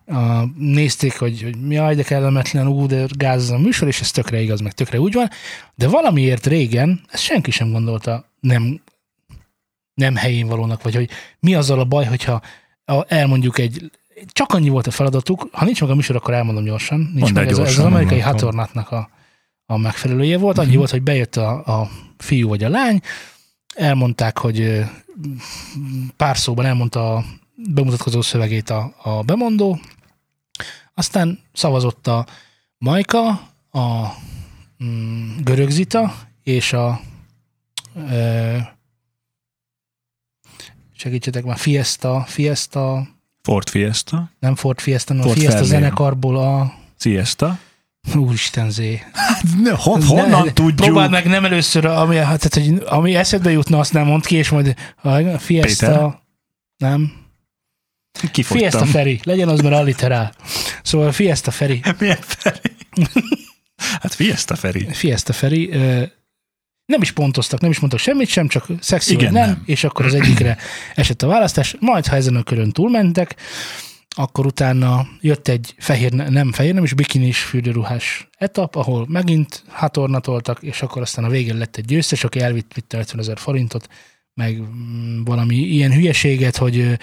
a, 0.07 0.45
nézték, 0.57 1.19
hogy, 1.19 1.43
hogy 1.43 1.73
jaj, 1.73 1.95
de 1.95 2.02
kellemetlen, 2.02 2.67
ú, 2.67 2.87
de 2.87 3.07
gáz 3.17 3.43
ez 3.43 3.50
a 3.50 3.59
műsor, 3.59 3.88
és 3.88 4.00
ez 4.00 4.11
tökre 4.11 4.40
igaz, 4.40 4.61
meg 4.61 4.73
tökre 4.73 5.00
úgy 5.00 5.12
van, 5.12 5.31
de 5.75 5.88
valamiért 5.88 6.47
régen, 6.47 7.00
ezt 7.09 7.23
senki 7.23 7.50
sem 7.50 7.71
gondolta 7.71 8.25
nem, 8.40 8.81
nem 9.95 10.17
helyén 10.17 10.47
valónak, 10.47 10.83
vagy 10.83 10.95
hogy 10.95 11.11
mi 11.40 11.55
azzal 11.55 11.81
a 11.81 11.85
baj, 11.85 12.05
hogyha 12.05 12.43
a, 12.85 13.05
elmondjuk 13.09 13.59
egy, 13.59 13.90
csak 14.26 14.52
annyi 14.52 14.69
volt 14.69 14.87
a 14.87 14.90
feladatuk, 14.90 15.49
ha 15.52 15.64
nincs 15.64 15.81
meg 15.81 15.90
a 15.90 15.95
műsor, 15.95 16.17
akkor 16.17 16.35
elmondom 16.35 16.64
gyorsan, 16.64 16.99
nincs 16.99 17.21
Mondd 17.21 17.35
meg, 17.35 17.47
ez, 17.47 17.52
ez 17.52 17.59
az 17.59 17.64
gyorsan, 17.64 17.87
amerikai 17.87 18.21
hatornatnak 18.21 18.90
a, 18.90 19.11
a 19.71 19.77
megfelelője 19.77 20.39
volt. 20.39 20.59
Annyi 20.59 20.77
volt, 20.77 20.91
hogy 20.91 21.03
bejött 21.03 21.37
a, 21.37 21.81
a 21.81 21.91
fiú 22.19 22.49
vagy 22.49 22.65
a 22.65 22.69
lány, 22.69 23.00
elmondták, 23.75 24.39
hogy 24.39 24.85
pár 26.17 26.37
szóban 26.37 26.67
elmondta 26.67 27.15
a 27.17 27.25
bemutatkozó 27.55 28.21
szövegét 28.21 28.71
a, 28.71 28.95
a 29.03 29.23
bemondó, 29.23 29.81
aztán 30.95 31.39
szavazott 31.53 32.07
a 32.07 32.27
Majka, 32.79 33.29
a 33.71 34.07
mm, 34.85 35.37
Görögzita 35.43 36.15
és 36.43 36.73
a 36.73 37.00
ö, 37.95 38.57
segítsetek 40.97 41.45
már, 41.45 41.59
Fiesta, 41.59 42.25
Fiesta, 42.27 43.09
Ford 43.43 43.69
Fiesta, 43.69 44.31
nem 44.39 44.55
Ford 44.55 44.81
Fiesta, 44.81 45.15
hanem 45.15 45.31
a 45.31 45.33
Fiesta 45.33 45.57
Fairlane. 45.59 45.79
zenekarból 45.79 46.37
a 46.37 46.75
Siesta. 46.99 47.59
Úristen 48.14 48.71
zé. 48.71 49.02
Ne, 49.62 49.71
hon, 49.71 50.02
honnan 50.02 50.45
Ne, 50.45 50.52
tudjuk? 50.52 50.76
Próbáld 50.76 51.11
meg 51.11 51.26
nem 51.26 51.45
először, 51.45 51.85
ami, 51.85 52.16
hát, 52.16 52.49
tehát, 52.49 52.69
hogy, 52.69 52.83
ami 52.87 53.14
eszedbe 53.14 53.50
jutna, 53.50 53.78
azt 53.78 53.92
nem 53.92 54.07
mond 54.07 54.26
ki, 54.26 54.37
és 54.37 54.49
majd 54.49 54.75
a 55.02 55.38
Fiesta, 55.38 55.87
Péter? 55.87 56.19
nem, 56.76 57.12
Kifogytam. 58.33 58.69
Fiesta 58.71 58.87
Feri, 58.87 59.21
legyen 59.23 59.49
az, 59.49 59.61
mert 59.61 59.75
alliterál. 59.75 60.33
Szóval 60.83 61.12
Fiesta 61.12 61.50
Feri, 61.50 61.80
Milyen 61.99 62.19
Feri? 62.21 62.76
hát 64.00 64.14
Fiesta 64.14 64.57
Feri. 64.57 64.88
Fiesta 64.92 65.33
Feri, 65.33 65.66
nem 66.87 67.02
is 67.02 67.12
pontoztak, 67.12 67.61
nem 67.61 67.71
is 67.71 67.78
mondtak 67.78 68.00
semmit 68.00 68.28
sem, 68.28 68.49
csak 68.49 68.66
szexi 68.80 69.12
Igen, 69.12 69.33
nem, 69.33 69.49
nem. 69.49 69.62
és 69.66 69.85
akkor 69.85 70.04
az 70.07 70.14
egyikre 70.14 70.57
esett 70.95 71.23
a 71.23 71.26
választás. 71.26 71.76
Majd, 71.80 72.07
ha 72.07 72.16
ezen 72.16 72.37
a 72.37 72.42
körön 72.42 72.71
túlmentek, 72.71 73.37
akkor 74.17 74.47
utána 74.47 75.09
jött 75.21 75.49
egy 75.49 75.75
fehér, 75.79 76.12
nem 76.12 76.52
fehér, 76.52 76.75
nem 76.75 76.85
is 76.85 76.95
bikinis 76.95 77.43
fürdőruhás 77.43 78.29
etap, 78.38 78.76
ahol 78.76 79.07
megint 79.09 79.64
hatornatoltak, 79.69 80.62
és 80.62 80.83
akkor 80.83 81.02
aztán 81.02 81.25
a 81.25 81.29
végén 81.29 81.57
lett 81.57 81.76
egy 81.76 81.85
győztes, 81.85 82.25
aki 82.25 82.40
elvitt 82.40 82.73
vitte 82.73 82.99
50 82.99 83.21
ezer 83.21 83.38
forintot, 83.38 83.88
meg 84.35 84.61
mm, 84.61 85.25
valami 85.25 85.55
ilyen 85.55 85.93
hülyeséget, 85.93 86.57
hogy, 86.57 86.99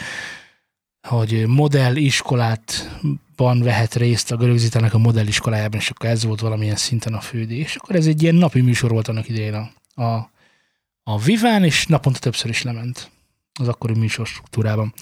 hogy 1.07 1.47
modelliskolátban 1.47 3.61
vehet 3.61 3.95
részt 3.95 4.31
a 4.31 4.37
görögzítának 4.37 4.93
a 4.93 4.97
modelliskolájában, 4.97 5.79
és 5.79 5.89
akkor 5.89 6.09
ez 6.09 6.23
volt 6.23 6.39
valamilyen 6.39 6.75
szinten 6.75 7.13
a 7.13 7.21
fődé. 7.21 7.55
És 7.55 7.75
akkor 7.75 7.95
ez 7.95 8.05
egy 8.05 8.21
ilyen 8.21 8.35
napi 8.35 8.61
műsor 8.61 8.91
volt 8.91 9.07
annak 9.07 9.29
idején 9.29 9.53
a, 9.53 9.71
a, 10.03 10.31
a 11.03 11.19
Viván, 11.19 11.63
és 11.63 11.85
naponta 11.85 12.19
többször 12.19 12.49
is 12.49 12.61
lement 12.61 13.11
az 13.59 13.67
akkori 13.67 13.93
műsor 13.93 14.27
struktúrában. 14.27 14.93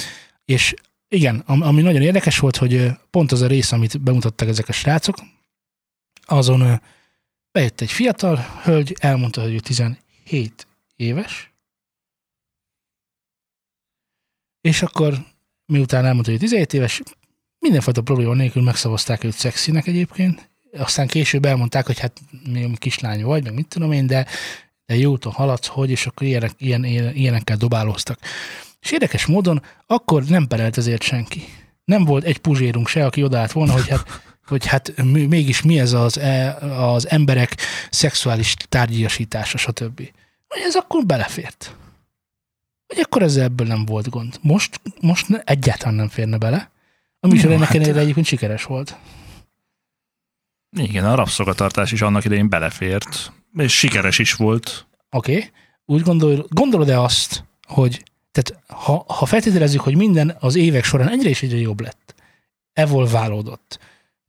És 0.45 0.74
igen, 1.07 1.43
am- 1.45 1.62
ami 1.62 1.81
nagyon 1.81 2.01
érdekes 2.01 2.39
volt, 2.39 2.55
hogy 2.55 2.89
pont 3.09 3.31
az 3.31 3.41
a 3.41 3.47
rész, 3.47 3.71
amit 3.71 4.01
bemutattak 4.01 4.47
ezek 4.47 4.69
a 4.69 4.71
srácok, 4.71 5.15
azon 6.25 6.81
bejött 7.51 7.81
egy 7.81 7.91
fiatal 7.91 8.38
hölgy, 8.63 8.95
elmondta, 9.00 9.41
hogy 9.41 9.53
ő 9.53 9.59
17 9.59 10.67
éves, 10.95 11.53
és 14.62 14.81
akkor 14.81 15.25
miután 15.65 16.05
elmondta, 16.05 16.31
hogy 16.31 16.39
17 16.39 16.74
éves, 16.74 17.01
mindenfajta 17.59 18.01
probléma 18.01 18.33
nélkül 18.33 18.63
megszavazták 18.63 19.24
őt 19.24 19.33
szexinek 19.33 19.88
egyébként, 19.88 20.50
aztán 20.71 21.07
később 21.07 21.45
elmondták, 21.45 21.85
hogy 21.85 22.00
hát 22.00 22.21
még 22.50 22.77
kislány 22.79 23.24
vagy, 23.24 23.43
meg 23.43 23.53
mit 23.53 23.67
tudom 23.67 23.91
én, 23.91 24.07
de, 24.07 24.25
de 24.85 24.95
jó 24.95 25.12
úton 25.12 25.31
haladsz, 25.31 25.67
hogy, 25.67 25.89
és 25.89 26.05
akkor 26.05 26.27
ilyenek, 26.27 26.51
ilyen, 26.57 26.83
ilyen, 26.83 27.15
ilyenekkel 27.15 27.57
dobálóztak. 27.57 28.19
És 28.85 28.91
érdekes 28.91 29.25
módon 29.25 29.61
akkor 29.87 30.23
nem 30.23 30.47
perelt 30.47 30.77
ezért 30.77 31.01
senki. 31.01 31.43
Nem 31.85 32.03
volt 32.03 32.23
egy 32.23 32.37
puzsérunk 32.37 32.87
se, 32.87 33.05
aki 33.05 33.23
odaállt 33.23 33.51
volna, 33.51 33.73
hogy 33.73 33.87
hát, 33.87 34.21
hogy 34.47 34.65
hát 34.65 35.03
mégis 35.03 35.61
mi 35.61 35.79
ez 35.79 35.93
az, 35.93 36.17
e- 36.17 36.57
az 36.83 37.09
emberek 37.09 37.55
szexuális 37.89 38.53
tárgyasítása, 38.69 39.57
stb. 39.57 39.97
Hogy 40.47 40.61
ez 40.63 40.75
akkor 40.75 41.05
belefért. 41.05 41.75
Hogy 42.87 42.99
akkor 42.99 43.21
ezzel 43.21 43.43
ebből 43.43 43.67
nem 43.67 43.85
volt 43.85 44.09
gond. 44.09 44.37
Most, 44.41 44.81
most 44.99 45.27
ne, 45.27 45.39
egyáltalán 45.39 45.95
nem 45.95 46.09
férne 46.09 46.37
bele. 46.37 46.71
A 47.19 47.27
műsor 47.27 47.51
ennek 47.51 47.67
hát- 47.67 47.75
ellenére 47.75 47.99
egyébként 47.99 48.25
sikeres 48.25 48.63
volt. 48.63 48.97
Igen, 50.77 51.05
a 51.05 51.15
rabszolgatartás 51.15 51.91
is 51.91 52.01
annak 52.01 52.25
idején 52.25 52.49
belefért, 52.49 53.31
és 53.57 53.77
sikeres 53.77 54.19
is 54.19 54.33
volt. 54.33 54.87
Oké. 55.09 55.35
Okay. 55.35 55.49
Úgy 55.85 56.01
gondol, 56.01 56.45
gondolod-e 56.49 57.01
azt, 57.01 57.43
hogy 57.67 58.03
tehát 58.35 58.63
ha, 58.67 59.05
ha 59.07 59.25
feltételezzük, 59.25 59.81
hogy 59.81 59.95
minden 59.95 60.35
az 60.39 60.55
évek 60.55 60.83
során 60.83 61.09
egyre 61.09 61.29
és 61.29 61.41
egyre 61.41 61.57
jobb 61.57 61.81
lett, 61.81 62.15
evolválódott, 62.73 63.79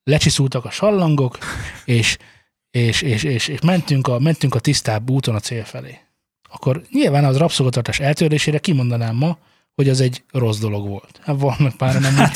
lecsiszultak 0.02 0.64
a 0.64 0.70
sallangok, 0.70 1.38
és, 1.84 2.16
és, 2.70 3.02
és, 3.02 3.22
és, 3.22 3.48
és 3.48 3.60
mentünk, 3.60 4.08
a, 4.08 4.18
mentünk 4.18 4.54
a 4.54 4.58
tisztább 4.58 5.10
úton 5.10 5.34
a 5.34 5.40
cél 5.40 5.64
felé, 5.64 5.98
akkor 6.50 6.82
nyilván 6.90 7.25
az 7.25 7.36
rabszolgatartás 7.36 8.00
eltörlésére 8.00 8.58
kimondanám 8.58 9.16
ma, 9.16 9.38
hogy 9.75 9.88
az 9.88 10.00
egy 10.00 10.22
rossz 10.32 10.58
dolog 10.58 10.88
volt. 10.88 11.20
Hát 11.22 11.40
vannak 11.40 11.76
pár 11.76 12.00
nem 12.00 12.30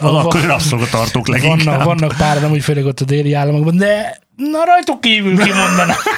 Az 0.00 0.14
akkori 0.14 0.46
rabszolgatartók 0.46 1.28
leginkább. 1.28 1.64
vannak, 1.64 1.84
vannak 1.84 2.16
pár 2.16 2.40
nem 2.40 2.50
úgy 2.50 2.62
főleg 2.62 2.84
ott 2.84 3.00
a 3.00 3.04
déli 3.04 3.32
államokban, 3.32 3.76
de 3.76 4.18
na 4.36 4.64
rajtuk 4.64 5.00
kívül 5.00 5.38
kimondanám. 5.38 5.96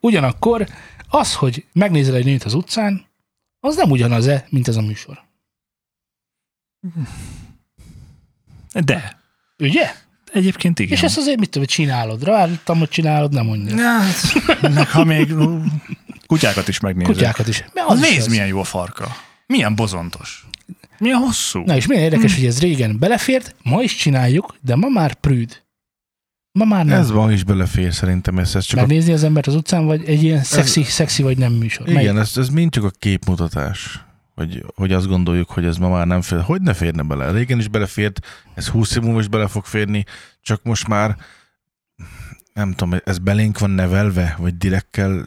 Ugyanakkor 0.00 0.66
az, 1.08 1.34
hogy 1.34 1.64
megnézel 1.72 2.14
egy 2.14 2.24
nőt 2.24 2.44
az 2.44 2.54
utcán, 2.54 3.06
az 3.60 3.76
nem 3.76 3.90
ugyanaz-e, 3.90 4.46
mint 4.50 4.68
ez 4.68 4.76
a 4.76 4.82
műsor. 4.82 5.20
De. 8.84 9.20
Ugye? 9.58 9.92
Egyébként 10.32 10.78
igen. 10.78 10.92
És 10.92 11.02
ezt 11.02 11.16
azért 11.16 11.38
mit 11.38 11.50
tudom, 11.50 11.66
hogy 11.66 11.74
csinálod? 11.76 12.24
Ráállítom, 12.24 12.78
hogy 12.78 12.88
csinálod, 12.88 13.32
nem 13.32 13.46
mondja. 13.46 13.76
Ja, 13.76 13.98
hát, 13.98 14.74
meg 14.74 14.90
ha 14.90 15.04
még 15.04 15.34
kutyákat 16.26 16.68
is 16.68 16.80
megnézed. 16.80 17.12
Kutyákat 17.14 17.48
is. 17.48 17.64
Mert 17.72 17.88
Az 17.88 17.98
az 17.98 18.04
is 18.04 18.08
nézd, 18.10 18.20
az. 18.26 18.28
milyen 18.32 18.46
jó 18.46 18.60
a 18.60 18.64
farka. 18.64 19.16
Milyen 19.46 19.74
bozontos. 19.74 20.46
Milyen 20.98 21.18
hosszú. 21.18 21.60
Na 21.64 21.76
és 21.76 21.86
milyen 21.86 22.02
érdekes, 22.02 22.34
hogy 22.34 22.46
ez 22.46 22.60
régen 22.60 22.98
belefért, 22.98 23.54
ma 23.62 23.82
is 23.82 23.96
csináljuk, 23.96 24.56
de 24.60 24.76
ma 24.76 24.88
már 24.88 25.14
prűd. 25.14 25.62
Ma 26.58 26.64
már 26.64 26.84
nem. 26.84 27.00
Ez 27.00 27.10
ma 27.10 27.32
is 27.32 27.44
belefér 27.44 27.92
szerintem, 27.92 28.38
ez, 28.38 28.54
ez 28.54 28.64
csak 28.64 28.78
a, 28.78 28.80
Megnézni 28.80 29.12
az 29.12 29.24
embert 29.24 29.46
az 29.46 29.54
utcán, 29.54 29.86
vagy 29.86 30.04
egy 30.04 30.22
ilyen 30.22 30.42
szexi, 30.42 30.82
szexi 30.82 31.22
vagy 31.22 31.38
nem 31.38 31.52
műsor. 31.52 31.88
igen, 31.88 32.18
ez, 32.18 32.36
ez 32.36 32.48
mind 32.48 32.72
csak 32.72 32.84
a 32.84 32.90
képmutatás. 32.98 34.06
Hogy, 34.34 34.64
hogy 34.74 34.92
azt 34.92 35.06
gondoljuk, 35.06 35.50
hogy 35.50 35.64
ez 35.64 35.76
ma 35.76 35.88
már 35.88 36.06
nem 36.06 36.20
fér. 36.20 36.40
Hogy 36.40 36.60
ne 36.60 36.74
férne 36.74 37.02
bele? 37.02 37.30
Régen 37.30 37.58
is 37.58 37.68
belefért, 37.68 38.26
ez 38.54 38.68
20 38.68 38.96
év 38.96 39.02
múlva 39.02 39.20
is 39.20 39.28
bele 39.28 39.46
fog 39.46 39.64
férni, 39.64 40.04
csak 40.42 40.62
most 40.62 40.88
már 40.88 41.16
nem 42.52 42.72
tudom, 42.72 43.00
ez 43.04 43.18
belénk 43.18 43.58
van 43.58 43.70
nevelve, 43.70 44.36
vagy 44.38 44.56
direkkel 44.56 45.26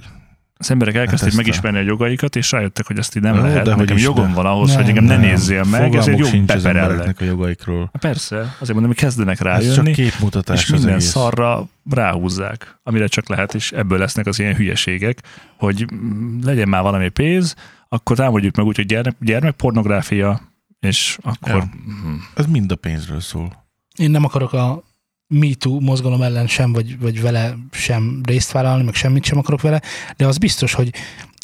Az 0.62 0.72
emberek 0.72 0.96
elkezdték 0.96 1.20
Hát 1.20 1.28
ezt 1.28 1.38
a- 1.38 1.42
megismerni 1.42 1.78
a 1.78 1.82
jogaikat, 1.82 2.36
és 2.36 2.52
rájöttek, 2.52 2.88
hogy 2.88 2.98
ezt 2.98 3.16
így 3.16 3.22
nem 3.22 3.36
lehet. 3.36 3.64
de 3.66 3.72
hogy 3.74 3.80
Nekem 3.80 3.98
jogom 3.98 4.28
ne. 4.28 4.34
van 4.34 4.46
ahhoz, 4.46 4.68
Nem, 4.70 4.78
hogy 4.78 4.88
engem 4.88 5.04
ne 5.04 5.18
nem. 5.18 5.22
nézzél 5.30 5.64
meg, 5.64 5.96
ezért 5.96 6.20
az 6.22 6.64
beperellek. 6.64 7.22
a 7.22 7.24
jogaikról. 7.24 7.92
Persze, 8.00 8.38
azért 8.38 8.72
mondom, 8.74 8.86
hogy 8.86 8.96
kezdenek 8.96 9.40
Ez 9.40 9.46
csak 9.46 9.48
rájönni, 9.48 9.92
képmutatás 9.94 10.62
és 10.64 10.66
az 10.72 10.78
minden 10.78 10.94
egész. 10.96 11.10
szarra 11.10 11.68
ráhúzzák, 11.90 12.80
amire 12.84 13.08
csak 13.08 13.30
lehet, 13.30 13.54
és 13.54 13.72
ebből 13.72 13.98
lesznek 13.98 14.26
az 14.26 14.40
ilyen 14.40 14.56
hülyeségek, 14.56 15.22
hogy 15.58 15.86
mm, 15.94 16.40
legyen 16.44 16.70
már 16.70 16.82
valami 16.82 17.10
pénz, 17.10 17.56
akkor 17.90 18.16
támadjuk 18.18 18.56
meg 18.56 18.66
úgy, 18.66 18.76
hogy 18.76 18.86
gyermek, 18.86 19.16
gyermekpornográfia, 19.20 20.42
és 20.80 21.18
akkor... 21.22 21.50
Ja. 21.56 21.70
Mm, 22.08 22.16
Ez 22.36 22.46
mind 22.46 22.72
a 22.72 22.76
pénzről 22.76 23.20
szól. 23.20 23.66
Én 23.98 24.12
nem 24.12 24.24
akarok 24.24 24.54
a 24.54 24.84
MeToo 25.32 25.80
mozgalom 25.80 26.22
ellen 26.22 26.48
sem, 26.48 26.74
vagy, 26.74 27.00
vagy 27.00 27.22
vele 27.22 27.58
sem 27.72 28.22
részt 28.26 28.52
vállalni, 28.52 28.84
meg 28.84 28.94
semmit 28.94 29.24
sem 29.24 29.38
akarok 29.38 29.62
vele, 29.62 29.82
de 30.18 30.28
az 30.28 30.38
biztos, 30.38 30.74
hogy 30.74 30.94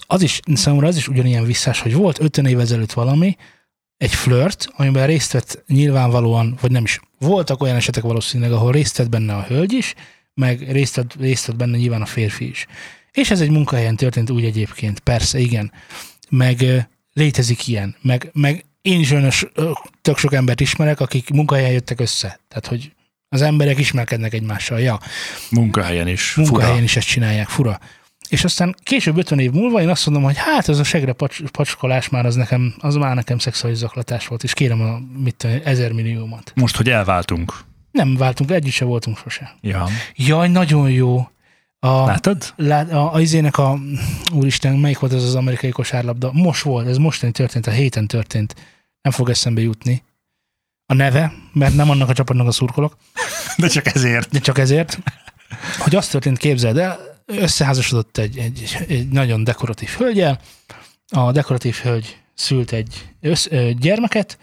az 0.08 0.22
is, 0.22 0.40
számomra 0.54 0.88
az 0.88 0.98
is 0.98 1.08
ugyanilyen 1.08 1.46
visszás, 1.46 1.82
hogy 1.82 1.94
volt 1.94 2.20
50 2.20 2.46
év 2.46 2.60
ezelőtt 2.60 2.94
valami, 2.94 3.36
egy 3.98 4.14
flört, 4.14 4.68
amiben 4.76 5.08
részt 5.08 5.32
vett 5.32 5.64
nyilvánvalóan, 5.68 6.58
vagy 6.62 6.72
nem 6.72 6.84
is, 6.84 7.00
voltak 7.20 7.62
olyan 7.62 7.76
esetek 7.76 8.04
valószínűleg, 8.04 8.52
ahol 8.52 8.72
részt 8.72 8.98
vett 8.98 9.10
benne 9.10 9.36
a 9.36 9.44
hölgy 9.44 9.74
is, 9.74 9.94
meg 10.34 10.72
részt 10.72 10.96
vett, 10.96 11.16
részt 11.20 11.46
vett 11.46 11.56
benne 11.56 11.78
nyilván 11.78 12.02
a 12.02 12.06
férfi 12.06 12.50
is. 12.50 12.66
És 13.12 13.32
ez 13.32 13.42
egy 13.42 13.50
munkahelyen 13.50 13.96
történt 13.96 14.30
úgy 14.30 14.46
egyébként, 14.46 15.00
persze, 15.00 15.40
igen. 15.40 15.72
Meg 16.30 16.88
létezik 17.14 17.68
ilyen. 17.68 17.96
Meg, 18.02 18.30
meg 18.34 18.66
én 18.82 19.00
is 19.00 19.12
olyan 19.12 19.32
ö, 19.54 19.72
tök 20.02 20.18
sok 20.18 20.34
embert 20.34 20.60
ismerek, 20.60 21.00
akik 21.00 21.30
munkahelyen 21.30 21.72
jöttek 21.72 22.00
össze. 22.00 22.40
Tehát, 22.48 22.68
hogy 22.68 22.92
az 23.30 23.42
emberek 23.42 23.80
ismerkednek 23.80 24.34
egymással. 24.34 24.80
Ja, 24.80 25.00
munkahelyen 25.52 26.08
is. 26.08 26.36
munkahelyen 26.36 26.72
Fura. 26.74 26.84
is 26.84 26.96
ezt 26.96 27.08
csinálják, 27.08 27.48
fura. 27.48 27.80
És 28.30 28.44
aztán 28.44 28.76
később 28.84 29.18
50 29.18 29.40
év 29.40 29.52
múlva 29.52 29.82
én 29.82 29.90
azt 29.90 30.06
mondom, 30.06 30.24
hogy 30.24 30.38
hát 30.38 30.70
ez 30.70 30.80
a 30.80 30.84
segre 30.84 31.14
pacs- 31.14 31.50
pacskolás 31.52 32.10
már 32.10 32.26
az 32.26 32.36
nekem, 32.36 32.74
az 32.80 32.96
már 32.96 33.16
nekem 33.16 33.38
szexuális 33.38 33.78
zaklatás 33.78 34.28
volt, 34.28 34.44
és 34.44 34.54
kérem 34.54 34.82
a 34.82 35.00
mit 35.24 35.48
ezer 35.64 35.92
milliómat. 35.92 36.52
Most, 36.56 36.76
hogy 36.76 36.90
elváltunk. 36.90 37.54
Nem 37.92 38.16
váltunk, 38.16 38.52
együtt 38.52 38.72
se 38.74 38.86
voltunk 38.86 39.18
sose. 39.18 39.56
Ja. 39.62 39.88
Jaj, 40.16 40.48
nagyon 40.48 40.92
jó. 40.92 41.30
A, 41.80 42.06
Látod? 42.06 42.54
lát, 42.56 42.92
a, 42.92 43.14
a 43.14 43.22
izének 43.22 43.58
a, 43.58 43.80
úristen, 44.34 44.78
melyik 44.78 45.00
volt 45.00 45.14
ez 45.14 45.24
az 45.24 45.36
amerikai 45.36 45.70
kosárlabda? 45.70 46.32
Most 46.34 46.62
volt, 46.62 46.88
ez 46.88 46.98
mostani 46.98 47.32
történt, 47.32 47.68
a 47.68 47.72
héten 47.72 48.08
történt. 48.08 48.56
Nem 49.02 49.12
fog 49.12 49.30
eszembe 49.30 49.62
jutni. 49.62 50.04
A 50.90 50.94
neve, 50.94 51.34
mert 51.54 51.76
nem 51.76 51.90
annak 51.90 52.10
a 52.10 52.14
csapatnak 52.14 52.48
a 52.48 52.52
szurkolok, 52.52 52.98
De 53.58 53.68
csak 53.68 53.86
ezért. 53.86 54.30
de 54.30 54.40
csak 54.40 54.58
ezért, 54.58 55.00
hogy 55.80 55.96
az 55.96 56.08
történt, 56.08 56.38
képzeld 56.38 56.78
el, 56.78 57.22
összeházasodott 57.26 58.18
egy, 58.18 58.38
egy, 58.38 58.78
egy 58.88 59.10
nagyon 59.10 59.44
dekoratív 59.44 59.90
hölgyel, 59.90 60.40
a 61.08 61.32
dekoratív 61.32 61.76
hölgy 61.76 62.18
szült 62.34 62.72
egy 62.72 63.14
össz, 63.22 63.46
ö, 63.50 63.70
gyermeket, 63.80 64.38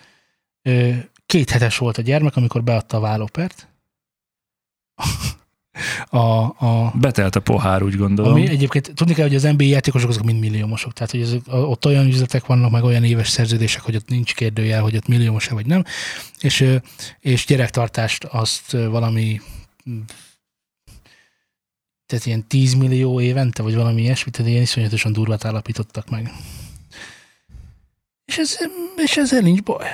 ö, 0.63 0.91
két 1.27 1.51
hetes 1.51 1.79
volt 1.79 1.99
a 1.99 2.03
gyermek, 2.03 2.37
amikor 2.37 2.63
beadta 2.63 2.97
a 2.97 3.01
vállópert. 3.01 3.69
A, 6.07 6.19
a, 6.19 6.93
Betelt 7.01 7.37
a 7.37 7.41
pohár, 7.41 7.83
úgy 7.83 7.97
gondolom. 7.97 8.33
ami 8.33 8.49
egyébként 8.49 8.93
tudni 8.95 9.15
kell, 9.15 9.27
hogy 9.27 9.35
az 9.35 9.43
NBA 9.43 9.65
játékosok 9.65 10.09
azok 10.09 10.25
mind 10.25 10.41
milliómosok, 10.41 10.93
tehát 10.93 11.11
hogy 11.11 11.21
ezek, 11.21 11.41
ott 11.47 11.87
olyan 11.87 12.07
üzletek 12.07 12.47
vannak, 12.47 12.71
meg 12.71 12.85
olyan 12.85 13.05
éves 13.05 13.29
szerződések, 13.29 13.83
hogy 13.83 13.97
ott 13.97 14.09
nincs 14.09 14.35
kérdőjel, 14.35 14.83
hogy 14.83 14.97
ott 14.97 15.09
milliómos-e 15.09 15.55
vagy 15.55 15.67
nem, 15.67 15.85
és, 16.41 16.65
és 17.21 17.47
gyerektartást 17.47 18.25
azt 18.25 18.73
valami 18.73 19.41
tehát 22.07 22.27
ilyen 22.27 22.47
10 22.47 22.75
millió 22.75 23.21
évente, 23.21 23.63
vagy 23.63 23.75
valami 23.75 24.03
ilyesmi, 24.03 24.31
tehát 24.31 24.51
ilyen 24.51 24.63
iszonyatosan 24.63 25.13
durvát 25.13 25.45
állapítottak 25.45 26.11
meg. 26.11 26.33
És, 28.25 28.39
ez, 28.39 28.57
és 28.97 29.17
ezzel 29.17 29.41
nincs 29.41 29.63
baj. 29.63 29.87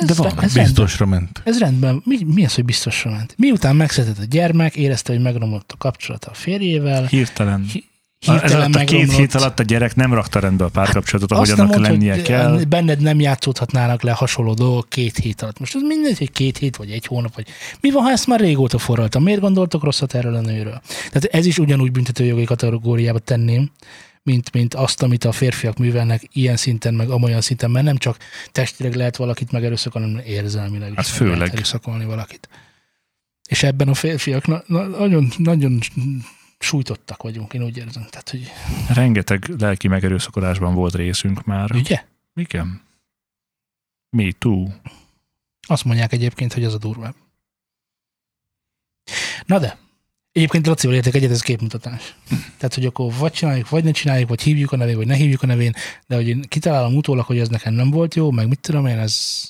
Ez, 0.00 0.06
De 0.06 0.14
van, 0.14 0.26
ez 0.26 0.34
rendben, 0.38 0.64
Biztosra 0.64 1.06
ment. 1.06 1.40
ez 1.44 1.58
rendben. 1.58 2.02
Mi, 2.04 2.18
mi 2.34 2.44
az, 2.44 2.54
hogy 2.54 2.64
biztosra 2.64 3.10
ment? 3.10 3.34
Miután 3.36 3.76
megszületett 3.76 4.18
a 4.18 4.24
gyermek, 4.30 4.76
érezte, 4.76 5.12
hogy 5.12 5.22
megromlott 5.22 5.72
a 5.72 5.76
kapcsolata 5.78 6.30
a 6.30 6.34
férjével, 6.34 7.04
Hirtelen. 7.06 7.64
Hi- 7.72 7.88
Ez 8.42 8.52
alatt 8.54 8.74
a 8.74 8.84
két 8.84 9.12
hét 9.12 9.34
alatt 9.34 9.58
a 9.58 9.62
gyerek 9.62 9.94
nem 9.94 10.14
rakta 10.14 10.38
rendbe 10.40 10.64
a 10.64 10.68
párkapcsolatot, 10.68 11.32
ahogy 11.32 11.48
Azt 11.48 11.56
nem 11.56 11.66
annak 11.66 11.78
mondd, 11.80 11.90
lennie 11.92 12.12
hogy 12.14 12.22
kell. 12.22 12.60
benned 12.68 13.00
nem 13.00 13.20
játszódhatnának 13.20 14.02
le 14.02 14.10
hasonló 14.12 14.54
dolgok 14.54 14.88
két 14.88 15.16
hét 15.16 15.42
alatt. 15.42 15.58
Most 15.58 15.74
ez 15.74 15.82
mindegy, 15.82 16.18
hogy 16.18 16.30
két 16.32 16.58
hét, 16.58 16.76
vagy 16.76 16.90
egy 16.90 17.06
hónap, 17.06 17.34
vagy 17.34 17.46
mi 17.80 17.90
van, 17.90 18.02
ha 18.02 18.10
ezt 18.10 18.26
már 18.26 18.40
régóta 18.40 18.78
forraltam? 18.78 19.22
Miért 19.22 19.40
gondoltok 19.40 19.82
rosszat 19.84 20.14
erről 20.14 20.34
a 20.34 20.40
nőről? 20.40 20.80
Tehát 20.96 21.24
ez 21.24 21.46
is 21.46 21.58
ugyanúgy 21.58 21.92
büntetőjogi 21.92 22.44
kategóriába 22.44 23.18
tenném, 23.18 23.70
mint, 24.22 24.52
mint 24.52 24.74
azt, 24.74 25.02
amit 25.02 25.24
a 25.24 25.32
férfiak 25.32 25.76
művelnek 25.78 26.22
ilyen 26.32 26.56
szinten, 26.56 26.94
meg 26.94 27.10
amolyan 27.10 27.40
szinten, 27.40 27.70
mert 27.70 27.84
nem 27.84 27.96
csak 27.96 28.18
testileg 28.52 28.94
lehet 28.94 29.16
valakit 29.16 29.52
megerőszakolni, 29.52 30.10
hanem 30.10 30.24
érzelmileg 30.26 30.94
Hát 30.94 31.04
is 31.04 31.10
főleg. 31.12 31.38
lehet 31.38 31.52
erőszakolni 31.54 32.04
valakit. 32.04 32.48
És 33.48 33.62
ebben 33.62 33.88
a 33.88 33.94
férfiak 33.94 34.46
na, 34.46 34.62
na, 34.66 34.82
nagyon, 34.86 35.28
nagyon 35.36 35.78
sújtottak 36.58 37.22
vagyunk, 37.22 37.52
én 37.54 37.62
úgy 37.62 37.76
érzem. 37.76 38.06
Tehát, 38.10 38.30
hogy 38.30 38.50
Rengeteg 38.94 39.48
lelki 39.58 39.88
megerőszakolásban 39.88 40.74
volt 40.74 40.94
részünk 40.94 41.44
már. 41.44 41.72
ugye? 41.72 42.04
Igen. 42.34 42.82
Me 44.16 44.30
too. 44.38 44.68
Azt 45.68 45.84
mondják 45.84 46.12
egyébként, 46.12 46.52
hogy 46.52 46.64
az 46.64 46.74
a 46.74 46.78
durvább. 46.78 47.14
Na 49.46 49.58
de, 49.58 49.78
egyébként 50.32 50.66
Lacival 50.66 50.96
értek 50.96 51.14
egyet, 51.14 51.30
ez 51.30 51.40
képmutatás. 51.40 52.14
Tehát, 52.28 52.74
hogy 52.74 52.84
akkor 52.84 53.12
vagy 53.18 53.32
csináljuk, 53.32 53.68
vagy 53.68 53.84
ne 53.84 53.90
csináljuk, 53.90 54.28
vagy 54.28 54.42
hívjuk 54.42 54.72
a 54.72 54.76
nevén, 54.76 54.96
vagy 54.96 55.06
ne 55.06 55.14
hívjuk 55.14 55.42
a 55.42 55.46
nevén, 55.46 55.74
de 56.06 56.14
hogy 56.14 56.28
én 56.28 56.42
kitalálom 56.48 56.96
utólag, 56.96 57.24
hogy 57.24 57.38
ez 57.38 57.48
nekem 57.48 57.74
nem 57.74 57.90
volt 57.90 58.14
jó, 58.14 58.30
meg 58.30 58.48
mit 58.48 58.60
tudom 58.60 58.86
én, 58.86 58.98
ez 58.98 59.42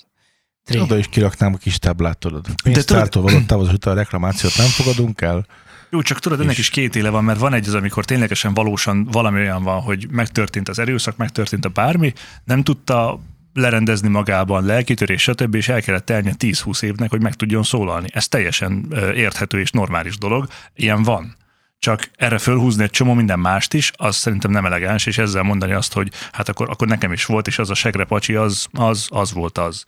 tré. 0.65 0.79
Oda 0.79 0.99
is 0.99 1.09
kiraknám 1.09 1.55
a 1.55 1.57
kis 1.57 1.79
táblát, 1.79 2.19
tudod. 2.19 2.47
Pénztártól 2.63 3.23
való 3.23 3.41
távozat, 3.41 3.85
a 3.85 3.95
reklamációt 3.95 4.57
nem 4.57 4.67
fogadunk 4.67 5.21
el. 5.21 5.47
Jó, 5.91 6.03
csak 6.03 6.19
tudod, 6.19 6.41
ennek 6.41 6.59
is 6.59 6.71
két 6.71 6.97
éle 6.97 7.09
van, 7.09 7.25
mert 7.25 7.39
van 7.39 7.55
egy 7.55 7.69
az, 7.69 7.75
amikor 7.75 8.05
ténylegesen 8.05 8.55
valósan 8.55 9.05
valami 9.05 9.41
olyan 9.41 9.63
van, 9.63 9.81
hogy 9.81 10.07
megtörtént 10.11 10.69
az 10.69 10.79
erőszak, 10.79 11.17
megtörtént 11.17 11.65
a 11.65 11.69
bármi, 11.69 12.13
nem 12.45 12.63
tudta 12.63 13.21
lerendezni 13.53 14.09
magában 14.09 14.65
lelkitörés, 14.65 15.23
stb. 15.23 15.55
és 15.55 15.69
el 15.69 15.83
kellett 15.83 16.05
telnie 16.05 16.35
10-20 16.39 16.83
évnek, 16.83 17.11
hogy 17.11 17.23
meg 17.23 17.35
tudjon 17.35 17.63
szólalni. 17.63 18.09
Ez 18.13 18.29
teljesen 18.29 18.95
érthető 19.15 19.61
és 19.61 19.71
normális 19.71 20.19
dolog. 20.19 20.47
Ilyen 20.75 21.03
van. 21.03 21.37
Csak 21.79 22.11
erre 22.17 22.39
fölhúzni 22.39 22.83
egy 22.83 22.91
csomó 22.91 23.15
minden 23.15 23.39
mást 23.39 23.75
is, 23.75 23.93
az 23.97 24.17
szerintem 24.17 24.51
nem 24.51 24.67
elegáns, 24.67 25.07
és 25.07 25.19
ezzel 25.19 25.43
mondani 25.43 25.73
azt, 25.73 25.93
hogy 25.93 26.13
hát 26.33 26.49
akkor, 26.49 26.71
akkor 26.71 26.89
nekem 26.89 27.13
is 27.13 27.25
volt, 27.25 27.47
és 27.47 27.59
az 27.59 27.71
a 27.71 27.75
segrepacsi, 27.75 28.35
az, 28.35 28.67
az, 28.73 29.07
az 29.11 29.33
volt 29.33 29.59
az. 29.59 29.85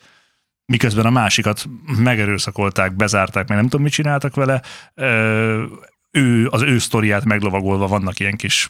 Miközben 0.64 1.06
a 1.06 1.10
másikat 1.10 1.64
megerőszakolták, 1.98 2.96
bezárták, 2.96 3.48
meg 3.48 3.56
nem 3.56 3.68
tudom, 3.68 3.82
mit 3.82 3.92
csináltak 3.92 4.34
vele, 4.34 4.62
ő, 6.10 6.48
az 6.50 6.62
ő 6.62 6.78
sztoriát 6.78 7.24
meglovagolva 7.24 7.86
vannak 7.86 8.20
ilyen 8.20 8.36
kis, 8.36 8.68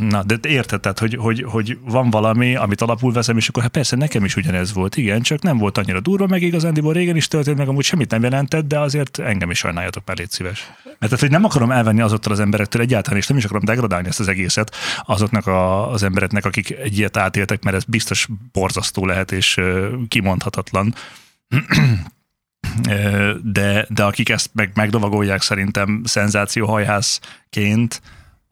na, 0.00 0.22
de 0.22 0.36
te 0.36 0.48
érted, 0.48 0.80
tehát, 0.80 0.98
hogy, 0.98 1.14
hogy, 1.14 1.42
hogy 1.42 1.78
van 1.84 2.10
valami, 2.10 2.56
amit 2.56 2.80
alapul 2.80 3.12
veszem, 3.12 3.36
és 3.36 3.48
akkor 3.48 3.62
hát 3.62 3.72
persze 3.72 3.96
nekem 3.96 4.24
is 4.24 4.36
ugyanez 4.36 4.72
volt, 4.72 4.96
igen, 4.96 5.22
csak 5.22 5.42
nem 5.42 5.58
volt 5.58 5.78
annyira 5.78 6.00
durva, 6.00 6.26
meg 6.26 6.42
igazándiból 6.42 6.92
régen 6.92 7.16
is 7.16 7.28
történt, 7.28 7.56
meg 7.56 7.68
amúgy 7.68 7.84
semmit 7.84 8.10
nem 8.10 8.22
jelentett, 8.22 8.66
de 8.66 8.78
azért 8.78 9.18
engem 9.18 9.50
is 9.50 9.58
sajnáljatok 9.58 10.02
már, 10.06 10.16
légy 10.16 10.30
szíves. 10.30 10.72
Mert 10.84 10.98
tehát, 10.98 11.20
hogy 11.20 11.30
nem 11.30 11.44
akarom 11.44 11.70
elvenni 11.70 12.00
azoktól 12.00 12.32
az 12.32 12.40
emberektől 12.40 12.82
egyáltalán, 12.82 13.18
és 13.18 13.26
nem 13.26 13.36
is 13.38 13.44
akarom 13.44 13.64
degradálni 13.64 14.08
ezt 14.08 14.20
az 14.20 14.28
egészet 14.28 14.76
azoknak 15.02 15.46
a, 15.46 15.90
az 15.90 16.02
embereknek, 16.02 16.44
akik 16.44 16.70
egy 16.70 16.98
ilyet 16.98 17.16
átéltek, 17.16 17.62
mert 17.62 17.76
ez 17.76 17.84
biztos 17.84 18.28
borzasztó 18.52 19.06
lehet, 19.06 19.32
és 19.32 19.60
kimondhatatlan. 20.08 20.94
De, 23.42 23.86
de 23.88 24.04
akik 24.04 24.28
ezt 24.28 24.50
meg, 24.52 24.70
megdovagolják 24.74 25.42
szerintem 25.42 26.02
szenzációhajhászként, 26.04 28.00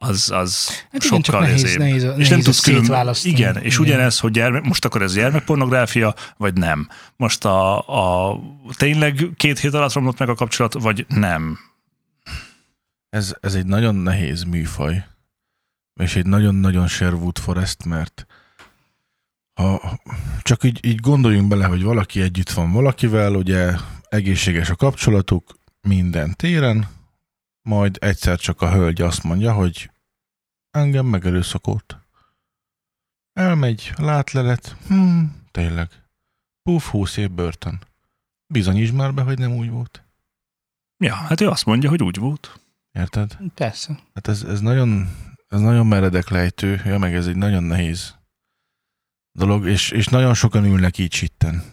az, 0.08 0.30
az 0.30 0.68
Hát 0.92 1.04
igen, 1.04 1.22
sokkal 1.22 1.40
nehéz- 1.40 1.64
ezébb. 1.64 1.78
nehéz- 1.78 2.02
és 2.02 2.08
nehéz 2.08 2.28
nem 2.28 2.40
tudsz 2.40 2.60
külön... 2.60 2.80
szétválasztani. 2.80 3.34
Igen, 3.34 3.56
és 3.56 3.74
Igen. 3.78 3.86
ugyanez, 3.86 4.18
hogy 4.18 4.30
gyermek, 4.32 4.62
most 4.64 4.84
akkor 4.84 5.02
ez 5.02 5.14
gyermekpornográfia, 5.14 6.14
vagy 6.36 6.54
nem. 6.54 6.88
Most 7.16 7.44
a, 7.44 7.78
a 8.30 8.38
tényleg 8.76 9.26
két 9.36 9.58
hét 9.58 9.74
alatt 9.74 9.92
romlott 9.92 10.18
meg 10.18 10.28
a 10.28 10.34
kapcsolat, 10.34 10.72
vagy 10.72 11.06
nem. 11.08 11.58
Ez, 13.10 13.34
ez 13.40 13.54
egy 13.54 13.66
nagyon 13.66 13.94
nehéz 13.94 14.42
műfaj, 14.42 15.04
és 16.00 16.16
egy 16.16 16.26
nagyon-nagyon 16.26 16.86
Sherwood 16.88 17.38
Forest, 17.38 17.84
mert 17.84 18.26
ha 19.54 19.98
csak 20.42 20.64
így, 20.64 20.84
így 20.86 21.00
gondoljunk 21.00 21.48
bele, 21.48 21.64
hogy 21.66 21.82
valaki 21.82 22.20
együtt 22.20 22.50
van 22.50 22.72
valakivel, 22.72 23.34
ugye 23.34 23.72
egészséges 24.08 24.70
a 24.70 24.74
kapcsolatuk 24.74 25.54
minden 25.80 26.34
téren, 26.36 26.88
majd 27.62 27.96
egyszer 28.00 28.38
csak 28.38 28.60
a 28.60 28.72
hölgy 28.72 29.02
azt 29.02 29.22
mondja, 29.22 29.52
hogy 29.52 29.90
engem 30.70 31.06
megerőszakolt. 31.06 31.96
Elmegy, 33.32 33.92
látlelet, 33.96 34.76
hm, 34.86 35.24
tényleg. 35.50 35.90
Puf, 36.62 36.90
húsz 36.90 37.16
év 37.16 37.30
börtön. 37.30 37.80
Bizonyíts 38.46 38.92
már 38.92 39.14
be, 39.14 39.22
hogy 39.22 39.38
nem 39.38 39.52
úgy 39.52 39.70
volt. 39.70 40.02
Ja, 41.04 41.14
hát 41.14 41.40
ő 41.40 41.48
azt 41.48 41.64
mondja, 41.64 41.88
hogy 41.88 42.02
úgy 42.02 42.16
volt. 42.16 42.60
Érted? 42.92 43.36
Persze. 43.54 43.98
Hát 44.14 44.28
ez, 44.28 44.42
ez 44.42 44.60
nagyon, 44.60 45.16
ez 45.48 45.60
nagyon 45.60 45.86
meredek 45.86 46.28
lejtő, 46.28 46.82
ja, 46.84 46.98
meg 46.98 47.14
ez 47.14 47.26
egy 47.26 47.36
nagyon 47.36 47.62
nehéz 47.62 48.16
dolog, 49.32 49.66
és, 49.66 49.90
és 49.90 50.06
nagyon 50.06 50.34
sokan 50.34 50.64
ülnek 50.64 50.98
így 50.98 51.12
sitten. 51.12 51.71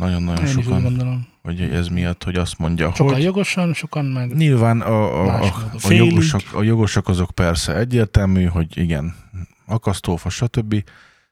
Nagyon-nagyon 0.00 0.46
Én 0.46 0.52
sokan, 0.52 0.82
gondolom. 0.82 1.26
hogy 1.42 1.60
ez 1.60 1.88
miatt, 1.88 2.24
hogy 2.24 2.36
azt 2.36 2.58
mondja, 2.58 2.92
Sokan 2.94 3.14
hogy 3.14 3.22
jogosan, 3.22 3.74
sokan 3.74 4.04
meg... 4.04 4.34
nyilván 4.36 4.80
a, 4.80 5.22
a, 5.22 5.42
a, 5.42 5.44
a, 5.74 5.78
Félig. 5.78 6.08
jogosok, 6.08 6.40
a 6.52 6.62
jogosok 6.62 7.08
azok 7.08 7.30
persze 7.30 7.76
egyértelmű, 7.76 8.44
hogy 8.44 8.76
igen, 8.78 9.14
akasztófa, 9.66 10.28
stb., 10.28 10.84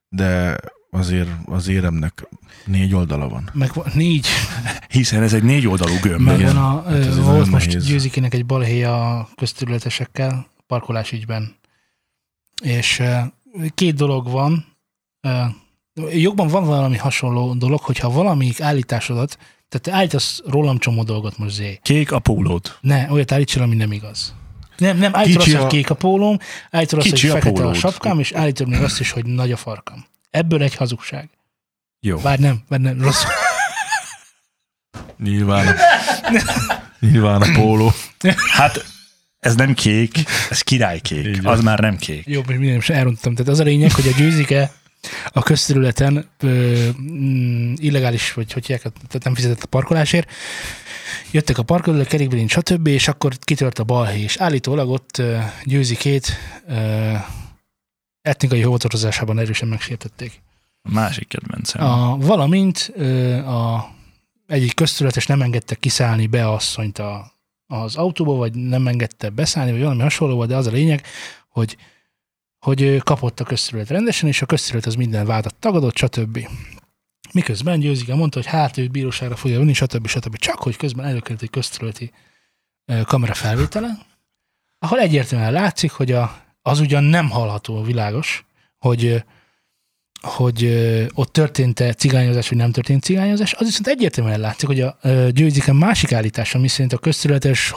de 0.09 0.57
azért 0.91 1.29
az 1.45 1.69
éremnek 1.69 2.29
négy 2.67 2.95
oldala 2.95 3.29
van. 3.29 3.51
Meg 3.53 3.71
van- 3.75 3.87
négy, 3.95 4.27
Hiszen 4.89 5.23
ez 5.23 5.33
egy 5.33 5.43
négy 5.43 5.67
oldalú 5.67 5.95
gömb. 6.03 6.21
meg 6.27 6.41
van 6.43 6.57
a, 6.57 6.83
Hát 6.83 6.95
ez 6.97 7.19
volt 7.19 7.47
most 7.51 7.67
nehéz. 7.67 7.87
Győzikének 7.87 8.35
egy 8.35 8.47
balhéja 8.47 9.19
a 9.19 9.29
közterületesekkel, 9.35 10.47
parkolás 10.67 11.13
ügyben. 11.13 11.57
És 12.63 13.03
két 13.75 13.95
dolog 13.95 14.31
van. 14.31 14.65
Jogban 16.13 16.49
van 16.49 16.65
valami 16.65 16.97
hasonló 16.97 17.55
dolog, 17.55 17.81
hogyha 17.81 18.11
valamelyik 18.11 18.61
állításodat, 18.61 19.39
tehát 19.69 19.87
te 19.87 19.93
állítasz 19.93 20.41
rólam 20.47 20.79
csomó 20.79 21.03
dolgot 21.03 21.39
most 21.39 21.55
zé. 21.55 21.79
Kék 21.83 22.13
a 22.13 22.19
pólód. 22.19 22.77
Ne, 22.81 23.11
olyat 23.11 23.33
állítson, 23.33 23.63
ami 23.63 23.75
nem 23.77 23.93
igaz. 23.93 24.35
Nem, 24.79 24.99
nem, 24.99 25.15
állítod 25.15 25.43
Kicsi 25.43 25.55
azt, 25.55 25.63
hogy 25.63 25.67
a- 25.67 25.77
kék 25.77 25.91
a 25.91 25.95
pólóm, 25.95 26.39
állítod 26.71 26.99
azt, 26.99 27.11
hogy 27.11 27.31
a 27.31 27.33
fekete 27.33 27.49
a 27.49 27.53
pólód. 27.53 27.75
sapkám, 27.77 28.19
és 28.19 28.33
állítod 28.33 28.69
még 28.69 28.83
azt 28.83 29.01
is, 29.01 29.11
hogy 29.11 29.25
nagy 29.27 29.53
a 29.53 29.57
farkam. 29.57 30.05
Ebből 30.31 30.63
egy 30.63 30.75
hazugság. 30.75 31.29
Jó. 32.01 32.19
Bár 32.19 32.39
nem, 32.39 32.63
bár 32.69 32.81
nem, 32.81 33.01
rossz. 33.03 33.25
Nyilván 35.23 35.67
a, 35.67 35.75
nyilván 37.01 37.43
a 37.43 37.53
póló. 37.61 37.93
Hát 38.53 38.85
ez 39.41 39.55
nem 39.55 39.75
kék, 39.75 40.19
ez 40.51 40.61
királykék. 40.61 41.27
Így 41.27 41.43
van. 41.43 41.53
Az 41.53 41.63
már 41.63 41.79
nem 41.79 41.97
kék. 41.97 42.27
Jó, 42.27 42.43
most 42.47 42.59
minden 42.59 42.77
is 42.77 42.89
elrontottam. 42.89 43.35
Tehát 43.35 43.53
az 43.53 43.59
a 43.61 43.63
lényeg, 43.65 43.93
hogy 43.93 44.07
a 44.07 44.17
győzike 44.17 44.73
a 45.29 45.43
közterületen 45.43 46.29
ö, 46.39 46.89
mm, 47.01 47.75
illegális, 47.77 48.33
vagy 48.33 48.53
hogy 48.53 48.67
hívják, 48.67 48.83
tehát 48.83 49.25
nem 49.25 49.35
fizetett 49.35 49.63
a 49.63 49.67
parkolásért. 49.67 50.31
Jöttek 51.31 51.59
a 51.59 51.63
parkolóra, 51.63 52.05
kerékbelin, 52.05 52.49
stb., 52.49 52.87
és 52.87 53.09
akkor 53.09 53.33
kitört 53.41 53.79
a 53.79 53.85
balhé, 53.85 54.21
és 54.21 54.37
állítólag 54.37 54.89
ott 54.89 55.19
ö, 55.19 55.39
győzikét 55.65 56.33
ö, 56.69 57.13
etnikai 58.23 58.61
hovatartozásában 58.61 59.39
erősen 59.39 59.69
megsértették. 59.69 60.43
A 60.83 60.93
másik 60.93 61.29
kedvencem. 61.29 61.85
A, 61.85 62.17
valamint 62.17 62.93
ö, 62.95 63.37
a 63.37 63.91
egyik 64.47 64.75
közterületes 64.75 65.27
nem 65.27 65.43
engedte 65.43 65.75
kiszállni 65.75 66.27
be 66.27 66.49
asszonyt 66.49 66.99
a, 66.99 67.33
az 67.67 67.97
autóba, 67.97 68.35
vagy 68.35 68.55
nem 68.55 68.87
engedte 68.87 69.31
beszállni, 69.31 69.71
vagy 69.71 69.81
valami 69.81 70.01
hasonló 70.01 70.35
volt, 70.35 70.49
de 70.49 70.57
az 70.57 70.67
a 70.67 70.71
lényeg, 70.71 71.07
hogy, 71.49 71.77
hogy 72.59 72.83
ő 72.83 72.99
kapott 72.99 73.41
a 73.41 73.45
közterület 73.45 73.89
rendesen, 73.89 74.29
és 74.29 74.43
a 74.43 74.47
közterület 74.47 74.87
az 74.87 74.95
minden 74.95 75.27
vádat 75.27 75.55
tagadott, 75.55 75.97
stb. 75.97 76.49
Miközben 77.33 77.81
Győzike 77.81 78.15
mondta, 78.15 78.39
hogy 78.39 78.49
hát 78.49 78.77
őt 78.79 78.91
bíróságra 78.91 79.37
fogja 79.37 79.59
venni, 79.59 79.73
stb. 79.73 80.07
stb. 80.07 80.37
Csak 80.37 80.59
hogy 80.59 80.77
közben 80.77 81.07
előkerült 81.07 81.43
egy 81.43 81.51
közterületi 81.51 82.13
kamera 83.05 83.35
felvétele, 83.35 83.89
ahol 84.79 85.01
egyértelműen 85.01 85.53
látszik, 85.53 85.91
hogy 85.91 86.13
a, 86.13 86.45
az 86.63 86.81
ugyan 86.81 87.05
nem 87.05 87.31
hallható 87.31 87.83
világos, 87.83 88.47
hogy 88.79 89.25
hogy 90.21 90.65
ott 91.15 91.33
történt-e 91.33 91.93
cigányozás, 91.93 92.49
vagy 92.49 92.59
nem 92.59 92.71
történt 92.73 93.03
cigányozás, 93.03 93.55
az 93.55 93.67
viszont 93.67 93.87
egyértelműen 93.87 94.41
látszik, 94.41 94.67
hogy 94.67 94.81
a 94.81 94.99
ö, 95.03 95.29
győziken 95.31 95.77
másik 95.77 96.13
állítása, 96.13 96.59
miszerint 96.59 96.93
a 96.93 96.99
közterületes 96.99 97.75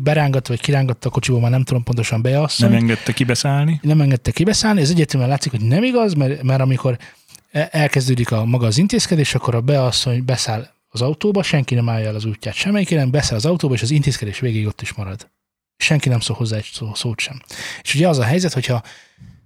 berángatta, 0.00 0.48
vagy 0.48 0.60
kirángatta 0.60 1.08
a 1.08 1.12
kocsiból, 1.12 1.40
már 1.40 1.50
nem 1.50 1.64
tudom 1.64 1.82
pontosan 1.82 2.22
beasszony, 2.22 2.68
Nem 2.68 2.78
engedte 2.78 3.12
kibeszállni. 3.12 3.80
nem 3.82 4.00
engedte 4.00 4.30
kibeszállni, 4.30 4.80
ez 4.80 4.90
egyértelműen 4.90 5.30
látszik, 5.30 5.50
hogy 5.50 5.60
nem 5.60 5.82
igaz, 5.82 6.14
mert, 6.14 6.42
mert 6.42 6.60
amikor 6.60 6.98
E- 7.52 7.68
elkezdődik 7.72 8.30
a 8.32 8.44
maga 8.44 8.66
az 8.66 8.78
intézkedés, 8.78 9.34
akkor 9.34 9.54
a 9.54 9.60
beasszony 9.60 10.24
beszáll 10.24 10.68
az 10.88 11.02
autóba, 11.02 11.42
senki 11.42 11.74
nem 11.74 11.88
állja 11.88 12.06
el 12.08 12.14
az 12.14 12.24
útját 12.24 12.54
semmelyikére, 12.54 13.00
nem 13.00 13.10
beszáll 13.10 13.36
az 13.36 13.46
autóba, 13.46 13.74
és 13.74 13.82
az 13.82 13.90
intézkedés 13.90 14.38
végéig 14.38 14.66
ott 14.66 14.80
is 14.80 14.92
marad. 14.92 15.30
Senki 15.76 16.08
nem 16.08 16.20
szól 16.20 16.36
hozzá 16.36 16.56
egy 16.56 16.70
szó, 16.72 16.94
szót 16.94 17.20
sem. 17.20 17.42
És 17.82 17.94
ugye 17.94 18.08
az 18.08 18.18
a 18.18 18.22
helyzet, 18.22 18.52
hogyha 18.52 18.82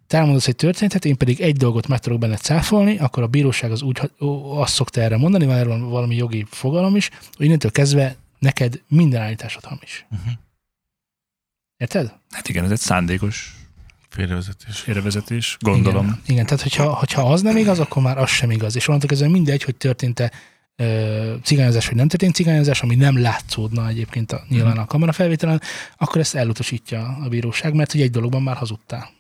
te 0.07 0.17
elmondasz 0.17 0.47
egy 0.49 0.57
történetet, 0.57 1.05
én 1.05 1.17
pedig 1.17 1.41
egy 1.41 1.57
dolgot 1.57 1.87
meg 1.87 1.99
tudok 1.99 2.19
benne 2.19 2.37
cáfolni, 2.37 2.99
akkor 2.99 3.23
a 3.23 3.27
bíróság 3.27 3.71
az 3.71 3.83
úgy, 3.83 4.11
ó, 4.21 4.59
azt 4.59 4.75
szokta 4.75 5.01
erre 5.01 5.17
mondani, 5.17 5.47
van 5.47 5.89
valami 5.89 6.17
jogi 6.17 6.47
fogalom 6.51 6.97
is, 6.97 7.11
hogy 7.37 7.47
innentől 7.47 7.71
kezdve 7.71 8.17
neked 8.39 8.83
minden 8.89 9.23
állításod 9.23 9.65
hamis. 9.65 10.07
Uh-huh. 10.11 10.33
Érted? 11.77 12.13
Hát 12.31 12.49
igen, 12.49 12.65
ez 12.65 12.71
egy 12.71 12.79
szándékos 12.79 13.55
Félrevezetés. 14.09 14.79
félrevezetés, 14.79 15.57
gondolom. 15.61 16.05
Igen, 16.05 16.21
igen 16.27 16.45
tehát 16.45 16.63
hogyha, 16.63 16.95
hogyha 16.95 17.33
az 17.33 17.43
nem 17.43 17.57
igaz, 17.57 17.79
akkor 17.79 18.03
már 18.03 18.19
az 18.19 18.31
sem 18.31 18.51
igaz. 18.51 18.77
És 18.77 18.89
onnantól 18.89 19.09
kezdve 19.09 19.29
mindegy, 19.29 19.63
hogy 19.63 19.77
történt-e 19.77 20.33
cigányozás, 21.43 21.87
vagy 21.87 21.97
nem 21.97 22.09
történt 22.09 22.35
cigányozás, 22.35 22.83
ami 22.83 22.95
nem 22.95 23.21
látszódna 23.21 23.89
egyébként 23.89 24.33
a, 24.33 24.45
nyilván 24.49 24.79
a 24.79 24.85
kamerafelvételen, 24.85 25.61
akkor 25.97 26.21
ezt 26.21 26.35
elutasítja 26.35 27.19
a 27.25 27.29
bíróság, 27.29 27.75
mert 27.75 27.93
hogy 27.93 28.01
egy 28.01 28.11
dologban 28.11 28.43
már 28.43 28.57
hazudtál. 28.57 29.11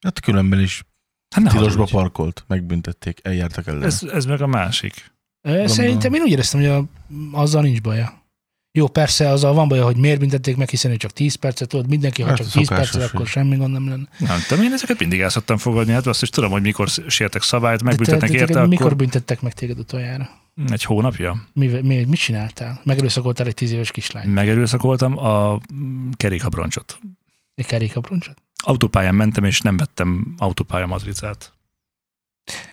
Hát 0.00 0.20
különben 0.20 0.60
is 0.60 0.82
Hát 1.34 1.44
ne 1.44 1.50
tilosba 1.50 1.80
hazudj. 1.80 1.92
parkolt, 1.92 2.44
megbüntették, 2.46 3.20
eljártak 3.22 3.66
ellen. 3.66 3.82
ez, 3.82 4.02
ez 4.12 4.24
meg 4.24 4.40
a 4.40 4.46
másik. 4.46 5.12
Ö, 5.48 5.66
Szerintem 5.66 6.14
én 6.14 6.20
úgy 6.22 6.30
éreztem, 6.30 6.60
hogy 6.60 6.68
a, 6.68 6.84
azzal 7.32 7.62
nincs 7.62 7.80
baja. 7.80 8.16
Jó, 8.78 8.88
persze, 8.88 9.28
azzal 9.28 9.52
van 9.54 9.68
baja, 9.68 9.84
hogy 9.84 9.96
miért 9.96 10.18
büntették 10.18 10.56
meg, 10.56 10.68
hiszen 10.68 10.90
ő 10.90 10.96
csak 10.96 11.10
10 11.10 11.34
percet 11.34 11.68
tudod, 11.68 11.88
mindenki, 11.88 12.22
ha 12.22 12.28
Hát 12.28 12.36
csak 12.36 12.46
10 12.46 12.52
szokásos, 12.66 12.90
percet, 12.90 13.08
akkor 13.08 13.20
hogy- 13.20 13.28
semmi 13.28 13.56
gond 13.56 13.72
nem 13.72 13.88
lenne. 13.88 14.08
Nem 14.18 14.38
tudom, 14.48 14.64
én 14.64 14.72
ezeket 14.72 14.98
mindig 14.98 15.20
el 15.20 15.28
szoktam 15.28 15.56
fogadni, 15.56 15.92
hát 15.92 16.06
azt 16.06 16.22
is 16.22 16.30
tudom, 16.30 16.50
hogy 16.50 16.62
mikor 16.62 16.88
sértek 17.06 17.42
szabályt, 17.42 17.82
megbüntetnek 17.82 18.30
érte, 18.30 18.54
akkor 18.56 18.68
mikor 18.68 18.96
büntettek 18.96 19.40
meg 19.40 19.52
téged 19.52 19.78
utoljára? 19.78 20.30
egy 20.70 20.84
hónapja. 20.84 21.48
Mi, 21.52 21.66
mi, 21.66 22.04
mit 22.04 22.18
csináltál? 22.18 22.80
Megerőszakoltál 22.84 23.46
egy 23.46 23.54
10 23.54 23.72
éves 23.72 23.90
kislány. 23.90 24.28
Megerőszakoltam 24.28 25.18
a 25.18 25.58
mm, 25.74 26.10
kerékabroncsot. 26.16 26.98
Egy 27.54 27.66
kerékabroncsot? 27.66 28.42
Autópályán 28.64 29.14
mentem, 29.14 29.44
és 29.44 29.60
nem 29.60 29.76
vettem 29.76 30.34
autópálya 30.38 30.86
matricát. 30.86 31.52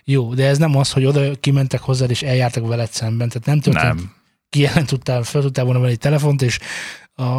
Jó, 0.04 0.34
de 0.34 0.46
ez 0.46 0.58
nem 0.58 0.76
az, 0.76 0.92
hogy 0.92 1.04
oda 1.04 1.34
kimentek 1.40 1.80
hozzád, 1.80 2.10
és 2.10 2.22
eljártak 2.22 2.66
veled 2.66 2.90
szemben. 2.90 3.28
Tehát 3.28 3.46
nem 3.46 3.60
történt 3.60 3.94
Nem. 3.94 4.12
kijelen 4.48 4.86
tudtál, 4.86 5.22
fel 5.22 5.42
tudtál 5.42 5.64
volna 5.64 5.80
venni 5.80 5.92
egy 5.92 5.98
telefont, 5.98 6.42
és 6.42 6.58
a 7.18 7.32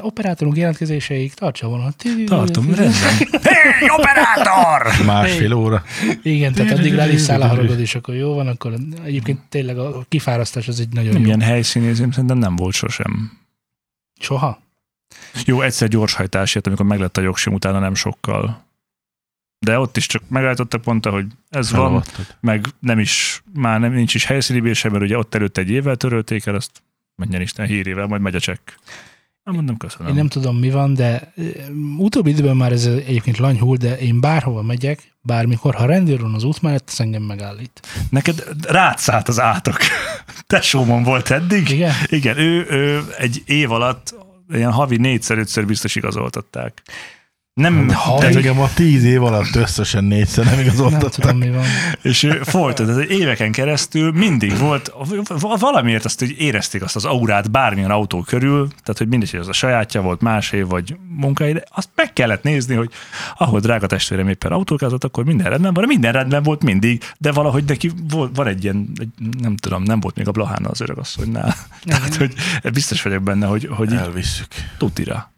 operátorunk 0.00 0.56
jelentkezéseig 0.56 1.34
tartsa 1.34 1.68
volna. 1.68 1.92
Tartom, 2.26 2.64
rendben. 2.64 3.16
Hé, 3.80 3.88
operátor! 3.88 5.04
Másfél 5.06 5.52
óra. 5.52 5.82
Igen, 6.22 6.52
tehát 6.52 6.78
addig 6.78 7.18
száll 7.18 7.42
a 7.42 7.46
haragod, 7.46 7.80
és 7.80 7.94
akkor 7.94 8.14
jó 8.14 8.34
van, 8.34 8.46
akkor 8.46 8.74
egyébként 9.04 9.40
tényleg 9.48 9.78
a 9.78 10.04
kifárasztás 10.08 10.68
az 10.68 10.80
egy 10.80 10.88
nagyon 10.88 11.18
jó. 11.18 11.24
ilyen 11.24 11.40
helyszínézém, 11.40 12.10
szerintem 12.10 12.38
nem 12.38 12.56
volt 12.56 12.74
sosem. 12.74 13.38
Soha? 14.20 14.60
Jó, 15.44 15.60
egyszer 15.60 15.88
gyorshajtás 15.88 16.54
jött, 16.54 16.66
amikor 16.66 16.86
meglett 16.86 17.16
a 17.16 17.20
jogsim, 17.20 17.52
utána 17.52 17.78
nem 17.78 17.94
sokkal. 17.94 18.64
De 19.58 19.78
ott 19.78 19.96
is 19.96 20.06
csak 20.06 20.22
megállítottak, 20.28 20.84
mondta, 20.84 21.10
hogy 21.10 21.26
ez 21.48 21.70
van, 21.70 22.02
meg 22.40 22.66
nem 22.78 22.98
is, 22.98 23.42
már 23.54 23.80
nem, 23.80 23.92
nincs 23.92 24.14
is 24.14 24.24
helyszíni 24.24 24.60
bírse, 24.60 24.88
mert 24.90 25.02
ugye 25.02 25.18
ott 25.18 25.34
előtt 25.34 25.56
egy 25.56 25.70
évvel 25.70 25.96
törölték 25.96 26.46
el, 26.46 26.54
azt 26.54 26.82
menjen 27.16 27.40
Isten 27.40 27.66
hírével, 27.66 28.06
majd 28.06 28.22
megy 28.22 28.34
a 28.34 28.40
csekk. 28.40 28.70
Nem 29.44 29.54
mondom, 29.54 29.76
köszönöm. 29.76 30.08
Én 30.08 30.14
nem 30.14 30.28
tudom, 30.28 30.56
mi 30.56 30.70
van, 30.70 30.94
de 30.94 31.32
utóbbi 31.96 32.30
időben 32.30 32.56
már 32.56 32.72
ez 32.72 32.86
egyébként 32.86 33.38
lanyhul, 33.38 33.76
de 33.76 33.98
én 33.98 34.20
bárhova 34.20 34.62
megyek, 34.62 35.14
bármikor, 35.22 35.74
ha 35.74 35.86
rendőr 35.86 36.20
van 36.20 36.34
az 36.34 36.44
út 36.44 36.62
mellett, 36.62 36.88
az 36.92 37.00
engem 37.00 37.22
megállít. 37.22 37.80
Neked 38.10 38.44
rád 38.62 38.98
szállt 38.98 39.28
az 39.28 39.40
átok. 39.40 39.76
Tesómon 40.46 41.02
volt 41.02 41.30
eddig. 41.30 41.68
Igen? 41.68 41.94
Igen, 42.06 42.38
ő, 42.38 42.66
ő 42.70 43.04
egy 43.18 43.42
év 43.46 43.70
alatt 43.70 44.14
ilyen 44.52 44.72
havi 44.72 44.96
négyszer-ötször 44.96 45.66
biztos 45.66 45.96
igazoltatták. 45.96 46.82
Nem, 47.60 47.88
Ha- 47.88 48.18
tehát, 48.18 48.34
hogy, 48.34 48.46
Engem 48.46 48.60
a 48.62 48.68
tíz 48.74 49.04
év 49.04 49.22
alatt 49.22 49.54
összesen 49.54 50.04
négyszer 50.04 50.44
nem 50.44 50.54
Nem 50.54 50.64
igazoltattak. 50.64 51.10
tudom, 51.12 51.38
mi 51.38 51.50
van. 51.50 51.64
és 52.02 52.22
ő 52.22 52.40
ez 52.78 52.96
egy 52.96 53.10
éveken 53.10 53.52
keresztül 53.52 54.12
mindig 54.12 54.58
volt, 54.58 54.92
valamiért 55.58 56.04
azt, 56.04 56.18
hogy 56.18 56.34
érezték 56.38 56.82
azt 56.82 56.96
az 56.96 57.04
aurát 57.04 57.50
bármilyen 57.50 57.90
autó 57.90 58.22
körül, 58.22 58.68
tehát 58.68 58.98
hogy 58.98 59.08
mindegy, 59.08 59.30
hogy 59.30 59.40
az 59.40 59.48
a 59.48 59.52
sajátja 59.52 60.00
volt, 60.00 60.20
más 60.20 60.52
év 60.52 60.66
vagy 60.66 60.96
munkaide, 61.08 61.64
azt 61.74 61.88
meg 61.94 62.12
kellett 62.12 62.42
nézni, 62.42 62.74
hogy 62.74 62.90
ahol 63.36 63.60
drága 63.60 63.86
testvérem 63.86 64.28
éppen 64.28 64.52
autókázott, 64.52 65.04
akkor 65.04 65.24
minden 65.24 65.50
rendben 65.50 65.72
van, 65.74 65.84
minden 65.86 66.12
rendben 66.12 66.42
volt 66.42 66.62
mindig, 66.62 67.02
de 67.18 67.32
valahogy 67.32 67.64
neki 67.64 67.90
volt, 68.10 68.36
van 68.36 68.46
egy 68.46 68.64
ilyen, 68.64 68.88
egy, 68.96 69.08
nem 69.40 69.56
tudom, 69.56 69.82
nem 69.82 70.00
volt 70.00 70.16
még 70.16 70.28
a 70.28 70.32
Blahána 70.32 70.68
az 70.68 70.80
öregasszonynál. 70.80 71.54
Tehát, 71.84 72.16
hogy 72.16 72.34
biztos 72.72 73.02
vagyok 73.02 73.22
benne, 73.22 73.46
hogy, 73.46 73.68
hogy 73.70 73.92
így 73.92 73.98
Elvisszük. 73.98 74.46
tutira. 74.78 75.32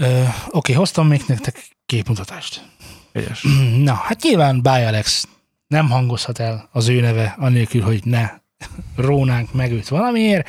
Ö, 0.00 0.24
Oké, 0.50 0.72
hoztam 0.72 1.06
még 1.06 1.22
nektek 1.26 1.68
képmutatást. 1.86 2.64
Helyes. 3.12 3.44
Na, 3.88 3.94
hát 3.94 4.22
nyilván 4.22 4.62
Báj 4.62 4.86
Alex 4.86 5.28
nem 5.66 5.90
hangozhat 5.90 6.38
el 6.38 6.68
az 6.72 6.88
ő 6.88 7.00
neve, 7.00 7.34
anélkül, 7.38 7.82
hogy 7.82 8.04
ne 8.04 8.30
rónánk 9.06 9.52
meg 9.52 9.72
őt 9.72 9.88
valamiért. 9.88 10.48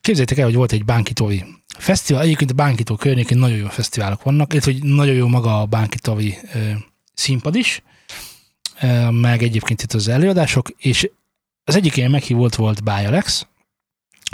Képzeljétek 0.00 0.38
el, 0.38 0.44
hogy 0.44 0.54
volt 0.54 0.72
egy 0.72 0.84
Bánkitovi 0.84 1.44
fesztivál. 1.78 2.22
Egyébként 2.22 2.50
a 2.50 2.54
Bánkitó 2.54 2.96
környékén 2.96 3.38
nagyon 3.38 3.56
jó 3.56 3.66
fesztiválok 3.66 4.22
vannak, 4.22 4.52
illetve 4.52 4.72
hogy 4.72 4.82
nagyon 4.82 5.14
jó 5.14 5.26
maga 5.26 5.60
a 5.60 5.66
Bánkitovi 5.66 6.38
ö, 6.54 6.70
színpad 7.14 7.54
is, 7.54 7.82
meg 9.10 9.42
egyébként 9.42 9.82
itt 9.82 9.92
az 9.92 10.08
előadások, 10.08 10.68
és 10.76 11.10
az 11.64 11.76
egyik 11.76 11.96
ilyen 11.96 12.10
meghívott 12.10 12.54
volt 12.54 12.84
Báj 12.84 13.06
Alex, 13.06 13.46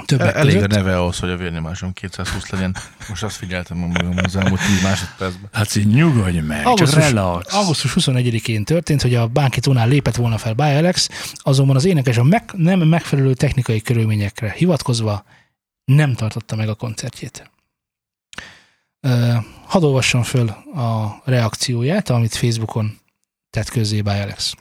többek 0.04 0.34
Elég 0.34 0.56
a 0.56 0.60
között. 0.60 0.70
neve 0.70 0.98
ahhoz, 0.98 1.18
hogy 1.18 1.30
a 1.30 1.36
vérnyomásom 1.36 1.92
220 1.92 2.50
legyen. 2.50 2.76
Most 3.08 3.22
azt 3.22 3.36
figyeltem 3.36 3.76
magam 3.76 4.16
az 4.24 4.36
elmúlt 4.36 4.60
10 4.66 4.82
másodpercben. 4.82 5.48
Hát 5.52 5.76
így 5.76 5.86
nyugodj 5.86 6.38
meg, 6.38 6.58
csak 6.58 6.66
Augusztus, 6.66 7.04
relax. 7.10 7.54
augusztus 7.54 7.92
21-én 7.96 8.64
történt, 8.64 9.02
hogy 9.02 9.14
a 9.14 9.26
Bánkitónál 9.26 9.88
lépett 9.88 10.14
volna 10.14 10.38
fel 10.38 10.52
Báj 10.54 10.76
Alex, 10.76 11.08
azonban 11.34 11.76
az 11.76 11.84
énekes 11.84 12.16
a 12.16 12.22
meg, 12.22 12.50
nem 12.52 12.80
megfelelő 12.80 13.34
technikai 13.34 13.80
körülményekre 13.82 14.50
hivatkozva 14.56 15.24
nem 15.84 16.14
tartotta 16.14 16.56
meg 16.56 16.68
a 16.68 16.74
koncertjét. 16.74 17.50
Ö, 19.00 19.34
Hadd 19.66 19.82
olvassam 19.82 20.22
föl 20.22 20.48
a 20.74 21.20
reakcióját, 21.24 22.10
amit 22.10 22.34
Facebookon 22.34 22.98
tett 23.50 23.68
közzé 23.68 24.00
Báj 24.00 24.22
Alex. 24.22 24.54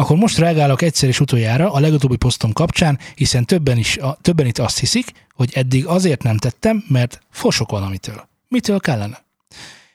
Akkor 0.00 0.16
most 0.16 0.38
reagálok 0.38 0.82
egyszer 0.82 1.08
és 1.08 1.20
utoljára 1.20 1.72
a 1.72 1.80
legutóbbi 1.80 2.16
posztom 2.16 2.52
kapcsán, 2.52 2.98
hiszen 3.14 3.44
többen, 3.44 3.78
is, 3.78 3.96
a, 3.96 4.18
többen 4.22 4.46
itt 4.46 4.58
azt 4.58 4.78
hiszik, 4.78 5.12
hogy 5.34 5.50
eddig 5.54 5.86
azért 5.86 6.22
nem 6.22 6.36
tettem, 6.36 6.84
mert 6.88 7.20
fosok 7.30 7.70
valamitől. 7.70 8.28
Mitől 8.48 8.80
kellene? 8.80 9.24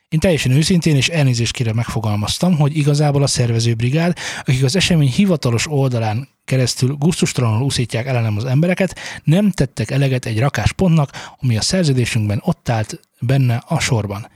Én 0.10 0.20
teljesen 0.20 0.52
őszintén 0.52 0.96
és 0.96 1.10
elnézést 1.10 1.54
kérve 1.54 1.74
megfogalmaztam, 1.74 2.58
hogy 2.58 2.78
igazából 2.78 3.24
a 3.24 3.28
szervezőbrigád, 3.28 4.18
akik 4.42 4.64
az 4.64 4.76
esemény 4.76 5.12
hivatalos 5.12 5.68
oldalán 5.68 6.28
keresztül 6.46 6.96
gusztustalanul 6.96 7.62
úszítják 7.64 8.06
ellenem 8.06 8.38
az 8.38 8.46
embereket, 8.46 9.00
nem 9.24 9.52
tettek 9.52 9.92
eleget 9.92 10.26
egy 10.26 10.40
rakáspontnak, 10.40 11.12
ami 11.42 11.58
a 11.58 11.62
szerződésünkben 11.62 12.42
ott 12.44 12.70
állt 12.70 13.00
benne 13.20 13.64
a 13.68 13.80
sorban. 13.80 14.28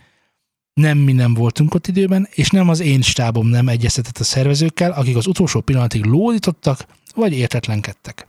Nem 0.80 0.98
mi 0.98 1.12
nem 1.12 1.34
voltunk 1.34 1.74
ott 1.74 1.88
időben, 1.88 2.28
és 2.32 2.50
nem 2.50 2.70
az 2.70 2.80
én 2.80 3.02
stábom 3.02 3.48
nem 3.48 3.68
egyeztetett 3.68 4.18
a 4.18 4.24
szervezőkkel, 4.24 4.92
akik 4.92 5.15
az 5.15 5.28
utolsó 5.28 5.62
pillanatig 5.62 6.04
lódítottak, 6.04 6.86
vagy 7.15 7.34
értetlenkedtek. 7.34 8.28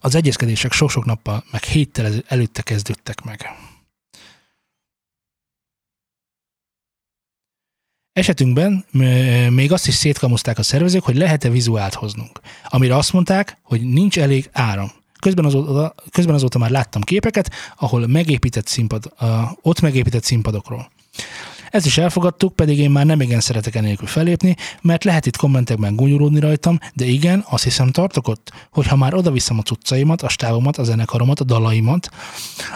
Az 0.00 0.14
egyezkedések 0.14 0.72
sok-sok 0.72 1.04
nappal, 1.04 1.44
meg 1.50 1.62
héttel 1.62 2.12
előtte 2.26 2.62
kezdődtek 2.62 3.24
meg. 3.24 3.46
Esetünkben 8.12 8.84
még 9.50 9.72
azt 9.72 9.86
is 9.86 9.94
szétkamuzták 9.94 10.58
a 10.58 10.62
szervezők, 10.62 11.02
hogy 11.02 11.16
lehet-e 11.16 11.48
vizuált 11.48 11.94
hoznunk. 11.94 12.40
Amire 12.64 12.96
azt 12.96 13.12
mondták, 13.12 13.58
hogy 13.62 13.82
nincs 13.82 14.18
elég 14.18 14.48
áram. 14.52 14.90
Közben 15.20 15.44
azóta, 15.44 15.94
közben 16.10 16.34
azóta 16.34 16.58
már 16.58 16.70
láttam 16.70 17.02
képeket, 17.02 17.50
ahol 17.76 18.06
megépített 18.06 18.66
színpad, 18.66 19.12
ott 19.62 19.80
megépített 19.80 20.24
színpadokról. 20.24 20.94
Ezt 21.70 21.86
is 21.86 21.98
elfogadtuk, 21.98 22.54
pedig 22.54 22.78
én 22.78 22.90
már 22.90 23.06
nem 23.06 23.20
igen 23.20 23.40
szeretek 23.40 23.74
enélkül 23.74 24.06
felépni, 24.06 24.56
mert 24.82 25.04
lehet 25.04 25.26
itt 25.26 25.36
kommentekben 25.36 25.96
gúnyolódni 25.96 26.40
rajtam, 26.40 26.78
de 26.94 27.04
igen, 27.04 27.44
azt 27.48 27.64
hiszem 27.64 27.90
tartok 27.90 28.28
ott, 28.28 28.52
hogy 28.70 28.86
ha 28.86 28.96
már 28.96 29.14
oda-viszem 29.14 29.58
a 29.58 29.62
cuccaimat, 29.62 30.22
a 30.22 30.28
stávomat, 30.28 30.76
a 30.76 30.84
zenekaromat, 30.84 31.40
a 31.40 31.44
dalaimat, 31.44 32.10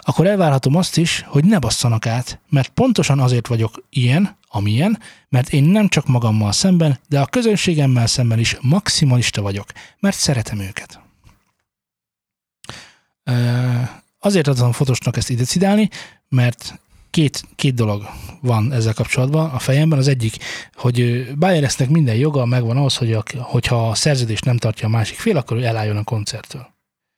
akkor 0.00 0.26
elvárhatom 0.26 0.76
azt 0.76 0.96
is, 0.96 1.24
hogy 1.26 1.44
ne 1.44 1.58
basszanak 1.58 2.06
át, 2.06 2.40
mert 2.48 2.68
pontosan 2.68 3.20
azért 3.20 3.46
vagyok 3.46 3.84
ilyen, 3.90 4.36
amilyen, 4.48 4.98
mert 5.28 5.52
én 5.52 5.64
nem 5.64 5.88
csak 5.88 6.06
magammal 6.06 6.52
szemben, 6.52 6.98
de 7.08 7.20
a 7.20 7.26
közönségemmel 7.26 8.06
szemben 8.06 8.38
is 8.38 8.56
maximalista 8.60 9.42
vagyok, 9.42 9.66
mert 10.00 10.16
szeretem 10.16 10.58
őket. 10.60 11.00
Azért 14.18 14.46
adom 14.48 14.72
fontosnak 14.72 15.16
ezt 15.16 15.30
ide 15.30 15.44
cidálni, 15.44 15.88
mert 16.28 16.80
két, 17.10 17.42
két 17.56 17.74
dolog 17.74 18.02
van 18.40 18.72
ezzel 18.72 18.94
kapcsolatban 18.94 19.50
a 19.50 19.58
fejemben. 19.58 19.98
Az 19.98 20.08
egyik, 20.08 20.36
hogy 20.74 21.28
Bayeresznek 21.38 21.88
minden 21.88 22.16
joga 22.16 22.44
megvan 22.44 22.76
ahhoz, 22.76 22.96
hogy 22.96 23.12
a, 23.12 23.24
hogyha 23.38 23.88
a 23.88 23.94
szerződést 23.94 24.44
nem 24.44 24.56
tartja 24.56 24.86
a 24.86 24.90
másik 24.90 25.18
fél, 25.18 25.36
akkor 25.36 25.56
ő 25.56 25.64
elálljon 25.64 25.96
a 25.96 26.04
koncerttől. 26.04 26.66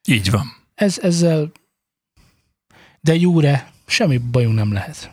Így 0.08 0.30
van. 0.30 0.56
Ez, 0.74 0.98
ezzel 0.98 1.52
de 3.00 3.14
júre 3.14 3.72
semmi 3.86 4.18
bajunk 4.18 4.54
nem 4.54 4.72
lehet. 4.72 5.10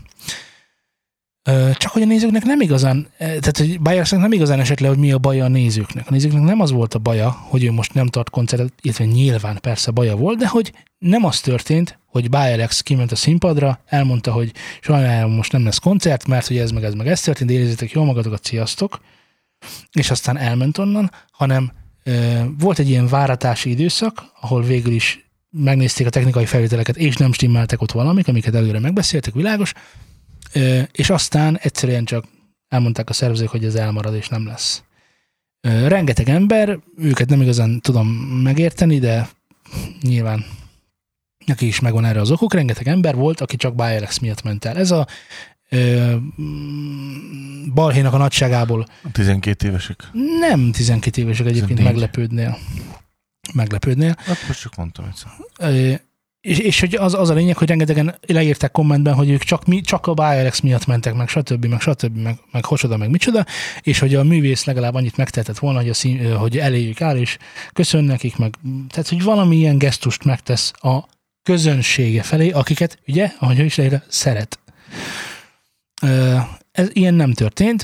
Csak 1.78 1.92
hogy 1.92 2.02
a 2.02 2.06
nézőknek 2.06 2.44
nem 2.44 2.62
igazán, 2.62 3.08
tehát 3.18 3.58
hogy 3.58 3.82
Bayersnek 3.82 4.20
nem 4.20 4.32
igazán 4.32 4.60
esett 4.60 4.80
le, 4.80 4.88
hogy 4.88 4.98
mi 4.98 5.12
a 5.12 5.18
baja 5.18 5.46
a 5.46 5.48
nézőknek. 5.48 6.08
A 6.08 6.12
nézőknek 6.12 6.42
nem 6.42 6.60
az 6.60 6.72
volt 6.72 6.94
a 6.94 7.00
baja, 7.00 7.30
hogy 7.30 7.64
ő 7.64 7.72
most 7.72 7.94
nem 7.94 8.08
tart 8.08 8.30
koncertet, 8.30 8.74
illetve 8.82 9.06
nyilván 9.06 9.58
persze 9.62 9.92
baja 9.92 10.16
volt, 10.16 10.38
de 10.38 10.48
hogy 10.48 10.74
nem 10.98 11.26
az 11.26 11.40
történt, 11.40 12.00
hogy 12.06 12.30
Bayerlex 12.30 12.82
kiment 12.82 13.12
a 13.12 13.16
színpadra, 13.16 13.80
elmondta, 13.86 14.32
hogy 14.32 14.52
sajnálom 14.82 15.32
most 15.32 15.52
nem 15.52 15.64
lesz 15.64 15.78
koncert, 15.78 16.28
mert 16.28 16.48
hogy 16.48 16.58
ez 16.58 16.72
meg 16.72 16.84
ez 16.84 16.94
meg 16.94 17.08
ez 17.08 17.22
történt, 17.22 17.50
érezzétek 17.50 17.92
jól 17.92 18.06
magatokat, 18.06 18.44
sziasztok, 18.44 19.02
és 19.92 20.12
aztán 20.12 20.38
elment 20.38 20.78
onnan, 20.78 21.12
hanem 21.32 21.72
ö, 22.04 22.40
volt 22.60 22.80
egy 22.80 22.90
ilyen 22.90 23.08
váratási 23.08 23.70
időszak, 23.70 24.24
ahol 24.42 24.62
végül 24.64 24.94
is 24.94 25.30
megnézték 25.50 26.08
a 26.08 26.10
technikai 26.10 26.46
felvételeket, 26.46 26.98
és 26.98 27.16
nem 27.16 27.34
stimmeltek 27.34 27.82
ott 27.82 27.92
valamik, 27.92 28.28
amiket 28.28 28.56
előre 28.56 28.80
megbeszéltek, 28.80 29.34
világos, 29.34 29.74
és 30.92 31.10
aztán 31.10 31.58
egyszerűen 31.58 32.06
csak 32.06 32.26
elmondták 32.68 33.10
a 33.10 33.14
szervezők, 33.14 33.50
hogy 33.50 33.66
ez 33.66 33.76
elmarad 33.76 34.16
és 34.16 34.28
nem 34.28 34.48
lesz. 34.48 34.84
Rengeteg 35.62 36.30
ember, 36.30 36.80
őket 36.98 37.30
nem 37.30 37.42
igazán 37.42 37.80
tudom 37.80 38.08
megérteni, 38.44 39.00
de 39.00 39.30
nyilván 40.02 40.46
neki 41.46 41.68
is 41.68 41.80
megvan 41.80 42.06
erre 42.06 42.20
az 42.22 42.32
okok, 42.32 42.54
rengeteg 42.54 42.88
ember 42.88 43.16
volt, 43.16 43.42
aki 43.42 43.56
csak 43.56 43.76
Bayerlex 43.76 44.18
miatt 44.18 44.44
ment 44.44 44.66
el. 44.66 44.78
Ez 44.78 44.92
a 44.92 45.08
ö, 45.70 46.16
balhénak 47.74 48.14
a 48.14 48.18
nagyságából. 48.18 48.86
12 49.12 49.68
évesek? 49.68 50.10
Nem 50.40 50.72
12 50.72 51.22
évesek 51.22 51.46
egyébként 51.46 51.78
14. 51.78 51.94
meglepődnél. 51.94 52.58
Meglepődnél. 53.54 54.16
Hát 54.18 54.48
most 54.48 54.62
csak 54.62 54.76
mondtam 54.76 55.06
egyszer. 55.06 55.32
És, 56.42 56.58
és 56.58 56.80
hogy 56.80 56.96
az, 56.96 57.14
az 57.14 57.30
a 57.30 57.34
lényeg, 57.34 57.58
hogy 57.58 57.68
rengetegen 57.68 58.16
leírták 58.28 58.72
kommentben, 58.72 59.14
hogy 59.14 59.30
ők 59.30 59.44
csak, 59.44 59.66
mi, 59.66 59.82
csak 59.82 60.08
a 60.08 60.14
BioRX 60.14 60.60
miatt 60.60 60.86
mentek, 60.86 61.14
meg 61.14 61.28
stb., 61.28 61.66
meg 61.66 61.82
stb., 61.82 62.18
meg, 62.18 62.40
meg 62.52 62.66
hocsoda, 62.66 62.98
meg 62.98 63.10
micsoda, 63.10 63.46
és 63.82 64.00
hogy 64.00 64.16
a 64.16 64.24
művész 64.24 64.66
legalább 64.66 64.94
annyit 64.94 65.18
megtehetett 65.18 65.60
volna, 65.60 65.80
hogy, 65.80 65.90
a 65.90 65.94
szín, 65.94 66.36
hogy 66.36 66.58
eléjük 66.58 67.02
áll, 67.02 67.18
és 67.18 67.38
köszön 67.74 68.04
nekik, 68.04 68.38
meg, 68.38 68.54
tehát, 68.90 69.10
hogy 69.10 69.24
valami 69.24 69.56
ilyen 69.56 69.78
gesztust 69.78 70.24
megtesz 70.24 70.72
a 70.82 71.04
közönsége 71.44 72.24
felé, 72.24 72.50
akiket, 72.50 73.00
ugye, 73.08 73.32
ahogy 73.40 73.60
ő 73.60 73.64
is 73.64 73.76
leírta, 73.76 74.04
szeret. 74.08 74.60
Ez 76.72 76.88
ilyen 76.94 77.14
nem 77.14 77.34
történt. 77.34 77.84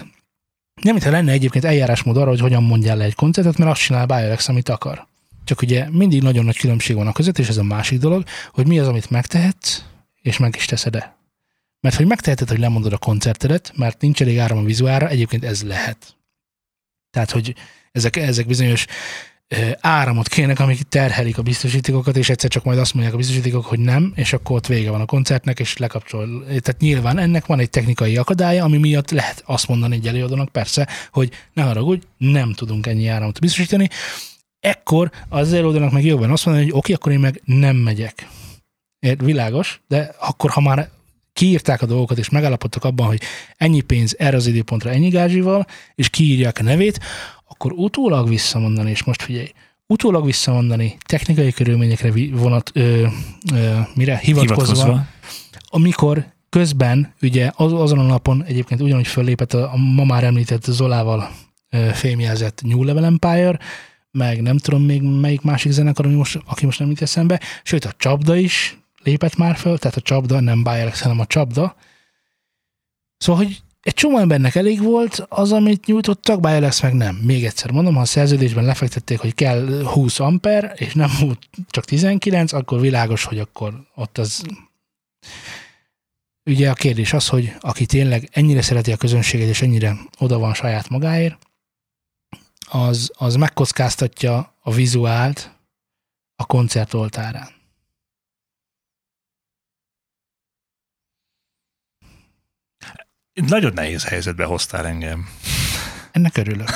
Nem, 0.81 0.93
mintha 0.93 1.11
lenne 1.11 1.31
egyébként 1.31 1.65
eljárásmód 1.65 2.17
arra, 2.17 2.29
hogy 2.29 2.39
hogyan 2.39 2.63
mondjál 2.63 2.97
le 2.97 3.03
egy 3.03 3.15
koncertet, 3.15 3.57
mert 3.57 3.71
azt 3.71 3.81
csinál 3.81 4.05
BioRX, 4.05 4.47
amit 4.47 4.69
akar. 4.69 5.07
Csak 5.45 5.61
ugye 5.61 5.89
mindig 5.89 6.21
nagyon 6.21 6.45
nagy 6.45 6.57
különbség 6.57 6.95
van 6.95 7.07
a 7.07 7.11
között, 7.11 7.39
és 7.39 7.47
ez 7.47 7.57
a 7.57 7.63
másik 7.63 7.99
dolog, 7.99 8.23
hogy 8.51 8.67
mi 8.67 8.79
az, 8.79 8.87
amit 8.87 9.09
megtehetsz, 9.09 9.83
és 10.21 10.37
meg 10.37 10.55
is 10.55 10.65
teszed-e. 10.65 11.17
Mert 11.79 11.95
hogy 11.95 12.05
megteheted, 12.05 12.49
hogy 12.49 12.59
lemondod 12.59 12.93
a 12.93 12.97
koncertedet, 12.97 13.71
mert 13.75 14.01
nincs 14.01 14.21
elég 14.21 14.37
áram 14.37 14.57
a 14.57 14.63
vizuára, 14.63 15.07
egyébként 15.07 15.43
ez 15.43 15.63
lehet. 15.63 16.15
Tehát, 17.11 17.31
hogy 17.31 17.55
ezek, 17.91 18.15
ezek 18.15 18.45
bizonyos 18.45 18.85
áramot 19.79 20.27
kérnek, 20.27 20.59
amik 20.59 20.81
terhelik 20.81 21.37
a 21.37 21.41
biztosítékokat, 21.41 22.17
és 22.17 22.29
egyszer 22.29 22.49
csak 22.49 22.63
majd 22.63 22.79
azt 22.79 22.93
mondják 22.93 23.15
a 23.15 23.17
biztosítékok, 23.17 23.65
hogy 23.65 23.79
nem, 23.79 24.13
és 24.15 24.33
akkor 24.33 24.55
ott 24.55 24.67
vége 24.67 24.89
van 24.89 25.01
a 25.01 25.05
koncertnek, 25.05 25.59
és 25.59 25.77
lekapcsol. 25.77 26.43
Tehát 26.45 26.75
nyilván 26.79 27.17
ennek 27.17 27.45
van 27.45 27.59
egy 27.59 27.69
technikai 27.69 28.17
akadálya, 28.17 28.63
ami 28.63 28.77
miatt 28.77 29.11
lehet 29.11 29.43
azt 29.45 29.67
mondani 29.67 29.95
egy 29.95 30.07
előadónak 30.07 30.49
persze, 30.49 30.87
hogy 31.11 31.31
ne 31.53 31.63
haragudj, 31.63 32.05
nem 32.17 32.53
tudunk 32.53 32.87
ennyi 32.87 33.07
áramot 33.07 33.39
biztosítani, 33.39 33.89
ekkor 34.65 35.11
az 35.29 35.53
előadónak 35.53 35.91
meg 35.91 36.05
jobban 36.05 36.31
azt 36.31 36.45
mondani, 36.45 36.65
hogy 36.65 36.77
oké, 36.77 36.93
okay, 36.93 36.95
akkor 36.95 37.11
én 37.11 37.19
meg 37.19 37.41
nem 37.45 37.75
megyek. 37.75 38.27
Ért, 38.99 39.21
világos, 39.21 39.81
de 39.87 40.15
akkor, 40.19 40.49
ha 40.49 40.61
már 40.61 40.89
kiírták 41.33 41.81
a 41.81 41.85
dolgokat, 41.85 42.17
és 42.17 42.29
megállapodtak 42.29 42.83
abban, 42.83 43.07
hogy 43.07 43.21
ennyi 43.57 43.81
pénz 43.81 44.15
erre 44.17 44.35
az 44.35 44.47
időpontra 44.47 44.89
ennyi 44.89 45.09
gázsival, 45.09 45.65
és 45.95 46.09
kiírják 46.09 46.59
a 46.59 46.63
nevét, 46.63 46.99
akkor 47.47 47.71
utólag 47.71 48.29
visszamondani, 48.29 48.89
és 48.89 49.03
most 49.03 49.21
figyelj, 49.21 49.51
utólag 49.87 50.25
visszamondani 50.25 50.97
technikai 51.07 51.51
körülményekre 51.51 52.11
vonat, 52.31 52.71
ö, 52.73 53.07
ö, 53.53 53.79
mire 53.95 54.17
hivatkozva, 54.17 54.63
hivatkozva, 54.63 55.05
amikor 55.69 56.25
közben 56.49 57.13
ugye 57.21 57.51
az, 57.55 57.73
azon 57.73 57.99
a 57.99 58.03
napon 58.05 58.43
egyébként 58.43 58.81
ugyanúgy 58.81 59.07
föllépett 59.07 59.53
a, 59.53 59.73
a 59.73 59.77
ma 59.77 60.03
már 60.03 60.23
említett 60.23 60.63
Zolával 60.63 61.29
ö, 61.69 61.89
fémjelzett 61.93 62.61
New 62.63 62.83
Level 62.83 63.05
Empire, 63.05 63.59
meg 64.15 64.41
nem 64.41 64.57
tudom 64.57 64.83
még 64.83 65.01
melyik 65.01 65.41
másik 65.41 65.71
zenekar, 65.71 66.05
ami 66.05 66.15
most, 66.15 66.39
aki 66.45 66.65
most 66.65 66.79
nem 66.79 66.89
jut 66.89 67.01
eszembe, 67.01 67.39
sőt 67.63 67.85
a 67.85 67.93
csapda 67.97 68.35
is 68.35 68.77
lépett 69.03 69.35
már 69.35 69.55
föl, 69.55 69.77
tehát 69.77 69.97
a 69.97 70.01
csapda, 70.01 70.39
nem 70.39 70.63
Bayerlex, 70.63 71.01
hanem 71.01 71.19
a 71.19 71.25
csapda. 71.25 71.75
Szóval, 73.17 73.43
hogy 73.43 73.61
egy 73.81 73.93
csomó 73.93 74.17
embernek 74.17 74.55
elég 74.55 74.81
volt 74.81 75.25
az, 75.29 75.51
amit 75.51 75.85
nyújtottak, 75.85 76.39
Bayerlex 76.39 76.81
meg 76.81 76.93
nem. 76.93 77.15
Még 77.15 77.45
egyszer 77.45 77.71
mondom, 77.71 77.95
ha 77.95 78.01
a 78.01 78.05
szerződésben 78.05 78.63
lefektették, 78.63 79.19
hogy 79.19 79.33
kell 79.33 79.83
20 79.83 80.19
amper, 80.19 80.73
és 80.75 80.93
nem 80.93 81.09
csak 81.69 81.85
19, 81.85 82.53
akkor 82.53 82.79
világos, 82.79 83.23
hogy 83.23 83.39
akkor 83.39 83.73
ott 83.95 84.17
az... 84.17 84.43
Ugye 86.49 86.69
a 86.69 86.73
kérdés 86.73 87.13
az, 87.13 87.27
hogy 87.27 87.53
aki 87.59 87.85
tényleg 87.85 88.29
ennyire 88.31 88.61
szereti 88.61 88.91
a 88.91 88.97
közönséget, 88.97 89.47
és 89.47 89.61
ennyire 89.61 89.97
oda 90.19 90.37
van 90.37 90.53
saját 90.53 90.89
magáért, 90.89 91.37
az, 92.67 93.11
az 93.13 93.35
megkockáztatja 93.35 94.55
a 94.61 94.73
vizuált 94.73 95.55
a 96.35 96.45
koncert 96.45 96.93
oltárán. 96.93 97.53
Nagyon 103.33 103.73
nehéz 103.73 104.05
helyzetbe 104.05 104.45
hoztál 104.45 104.85
engem. 104.85 105.27
Ennek 106.11 106.37
örülök. 106.37 106.69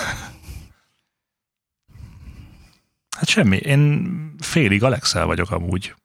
Hát 3.17 3.28
semmi, 3.28 3.58
én 3.58 4.36
félig 4.39 4.84
Alexel 4.84 5.25
vagyok 5.25 5.52
amúgy. 5.52 5.95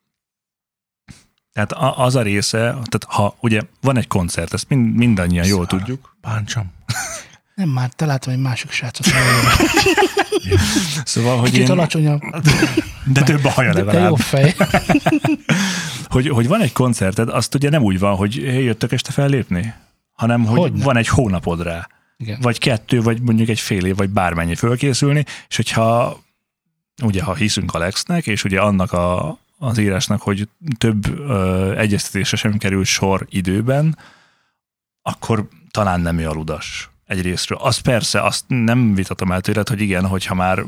Tehát 1.52 1.72
az 1.96 2.14
a 2.14 2.22
része, 2.22 2.58
tehát 2.58 3.04
ha 3.06 3.36
ugye 3.40 3.62
van 3.80 3.96
egy 3.96 4.06
koncert, 4.06 4.52
ezt 4.52 4.68
mind, 4.68 4.96
mindannyian 4.96 5.46
jól 5.46 5.66
tudjuk. 5.66 6.16
Báncsam. 6.20 6.72
Nem, 7.54 7.68
már 7.68 7.90
találtam 7.96 8.32
egy 8.32 8.38
másik 8.38 8.70
srácot. 8.70 9.06
szóval, 11.04 11.38
hogy 11.38 11.50
Kicsit 11.50 11.64
én... 11.64 11.70
alacsonyabb. 11.70 12.20
De 13.04 13.22
több 13.22 13.44
a 13.44 13.50
haja 13.50 13.72
De, 13.72 13.78
de 13.78 13.84
legalább. 13.84 14.08
jó 14.08 14.14
fej. 14.14 14.54
hogy, 16.14 16.28
hogy 16.28 16.48
van 16.48 16.60
egy 16.60 16.72
koncerted, 16.72 17.28
azt 17.28 17.54
ugye 17.54 17.70
nem 17.70 17.82
úgy 17.82 17.98
van, 17.98 18.16
hogy 18.16 18.34
jöttök 18.42 18.92
este 18.92 19.12
fellépni, 19.12 19.74
hanem 20.12 20.44
hogy 20.44 20.58
Hogyne. 20.58 20.84
van 20.84 20.96
egy 20.96 21.08
hónapod 21.08 21.62
rá. 21.62 21.88
Igen. 22.16 22.38
Vagy 22.40 22.58
kettő, 22.58 23.02
vagy 23.02 23.20
mondjuk 23.20 23.48
egy 23.48 23.60
fél 23.60 23.84
év, 23.84 23.96
vagy 23.96 24.10
bármennyi 24.10 24.54
fölkészülni, 24.54 25.24
és 25.48 25.56
hogyha 25.56 26.18
ugye, 27.02 27.22
ha 27.22 27.34
hiszünk 27.34 27.74
Alexnek, 27.74 28.26
és 28.26 28.44
ugye 28.44 28.60
annak 28.60 28.92
a, 28.92 29.38
az 29.58 29.78
írásnak, 29.78 30.22
hogy 30.22 30.48
több 30.78 31.18
ö, 31.18 31.72
egyeztetésre 31.78 32.36
sem 32.36 32.58
kerül 32.58 32.84
sor 32.84 33.26
időben, 33.30 33.98
akkor 35.02 35.48
talán 35.70 36.00
nem 36.00 36.18
ő 36.18 36.28
a 36.28 36.32
ludas 36.32 36.88
egyrésztről. 37.06 37.58
Az 37.58 37.78
persze, 37.78 38.20
azt 38.20 38.44
nem 38.48 38.94
vitatom 38.94 39.32
el 39.32 39.40
tőled, 39.40 39.68
hogy 39.68 39.80
igen, 39.80 40.06
hogyha 40.06 40.34
már 40.34 40.64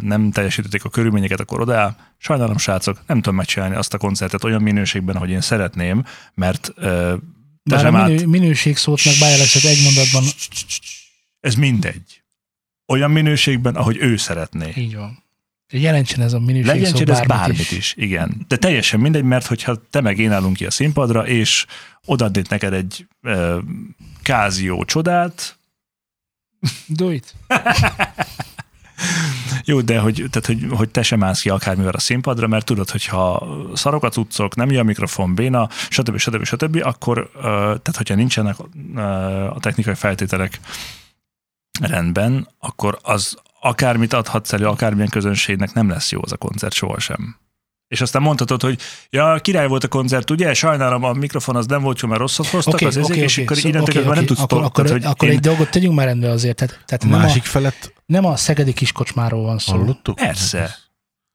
nem 0.00 0.30
teljesítették 0.30 0.84
a 0.84 0.88
körülményeket, 0.88 1.40
akkor 1.40 1.60
oda 1.60 1.96
sajnálom 2.18 2.58
srácok, 2.58 3.02
nem 3.06 3.16
tudom 3.16 3.34
megcsinálni 3.34 3.74
azt 3.74 3.94
a 3.94 3.98
koncertet 3.98 4.44
olyan 4.44 4.62
minőségben, 4.62 5.16
hogy 5.16 5.30
én 5.30 5.40
szeretném, 5.40 6.04
mert 6.34 6.72
Bár 7.62 7.86
a 7.86 7.96
át- 7.96 8.08
minő, 8.08 8.26
minőség 8.26 8.76
szót 8.76 9.04
meg 9.04 9.14
Bayerlexet 9.20 9.64
egy 9.64 9.82
mondatban 9.84 10.22
Ez 11.40 11.54
mindegy. 11.54 12.22
Olyan 12.86 13.10
minőségben, 13.10 13.74
ahogy 13.74 13.96
ő 14.00 14.16
szeretné. 14.16 14.72
így 14.76 14.96
van. 14.96 15.24
Jelentsen 15.72 16.20
ez 16.22 16.32
a 16.32 16.38
minőség 16.38 16.66
Legyen 16.66 16.94
szó 16.94 17.12
ez 17.12 17.26
bármit, 17.26 17.58
is. 17.58 17.70
is. 17.70 17.94
Igen. 17.96 18.44
De 18.48 18.56
teljesen 18.56 19.00
mindegy, 19.00 19.22
mert 19.22 19.46
hogyha 19.46 19.82
te 19.90 20.00
meg 20.00 20.18
én 20.18 20.32
állunk 20.32 20.56
ki 20.56 20.66
a 20.66 20.70
színpadra, 20.70 21.26
és 21.26 21.66
odaadnék 22.04 22.48
neked 22.48 22.72
egy 22.72 23.06
ö, 23.22 23.58
kázió 24.22 24.84
csodát, 24.84 25.55
Do 26.86 27.10
it. 27.10 27.34
jó, 29.64 29.80
de 29.80 29.98
hogy, 29.98 30.14
tehát, 30.30 30.46
hogy, 30.46 30.66
hogy 30.70 30.88
te 30.88 31.02
sem 31.02 31.22
állsz 31.22 31.40
ki 31.40 31.48
akármivel 31.48 31.94
a 31.94 31.98
színpadra, 31.98 32.46
mert 32.46 32.64
tudod, 32.64 32.90
hogyha 32.90 33.46
szarok 33.74 34.04
a 34.04 34.08
cuccok, 34.08 34.54
nem 34.54 34.70
jó 34.70 34.80
a 34.80 34.82
mikrofon, 34.82 35.34
béna, 35.34 35.68
stb. 35.88 36.16
stb. 36.16 36.44
stb., 36.44 36.80
akkor, 36.82 37.30
tehát 37.42 37.96
hogyha 37.96 38.14
nincsenek 38.14 38.56
a 39.50 39.60
technikai 39.60 39.94
feltételek 39.94 40.60
rendben, 41.80 42.48
akkor 42.58 42.98
az 43.02 43.36
akármit 43.60 44.12
adhatsz 44.12 44.52
elő, 44.52 44.66
akármilyen 44.66 45.08
közönségnek 45.08 45.72
nem 45.72 45.88
lesz 45.88 46.12
jó 46.12 46.20
az 46.22 46.32
a 46.32 46.36
koncert 46.36 46.74
sohasem. 46.74 47.36
És 47.88 48.00
aztán 48.00 48.22
mondhatod, 48.22 48.62
hogy 48.62 48.80
ja, 49.10 49.38
király 49.42 49.66
volt 49.68 49.84
a 49.84 49.88
koncert, 49.88 50.30
ugye? 50.30 50.54
Sajnálom, 50.54 51.02
a 51.04 51.12
mikrofon 51.12 51.56
az 51.56 51.66
nem 51.66 51.82
volt 51.82 52.00
jó, 52.00 52.08
mert 52.08 52.20
rosszat 52.20 52.46
hoztak 52.46 52.74
Oké, 52.74 52.84
az 52.84 52.96
ezek, 52.96 53.10
oké, 53.10 53.20
és 53.20 53.32
oké, 53.32 53.42
akkor 53.44 53.56
szó- 53.56 53.68
innentől 53.68 53.82
oké, 53.82 53.92
kezdve 53.92 54.14
nem 54.14 54.22
oké. 54.24 54.26
tudsz 54.34 54.40
akkor, 54.42 54.62
akkor, 54.62 54.84
tehát, 54.84 55.02
hogy 55.02 55.10
akkor 55.12 55.28
én- 55.28 55.34
egy 55.34 55.40
dolgot 55.40 55.70
tegyünk 55.70 55.94
már 55.94 56.06
rendbe 56.06 56.30
azért. 56.30 56.56
Tehát, 56.56 56.80
tehát 56.86 57.02
A 57.04 57.06
nem, 57.06 57.18
másik 57.20 57.42
a, 57.42 57.46
felett 57.46 57.92
nem 58.06 58.24
a 58.24 58.36
szegedi 58.36 58.72
kiskocsmáról 58.72 59.42
van 59.42 59.58
szó. 59.58 59.72
hallottuk? 59.72 60.14
Persze. 60.16 60.76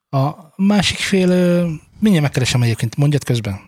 A 0.10 0.30
másik 0.56 0.98
fél, 0.98 1.28
mindjárt 2.00 2.22
megkeresem 2.22 2.62
egyébként, 2.62 2.96
mondjad 2.96 3.24
közben. 3.24 3.60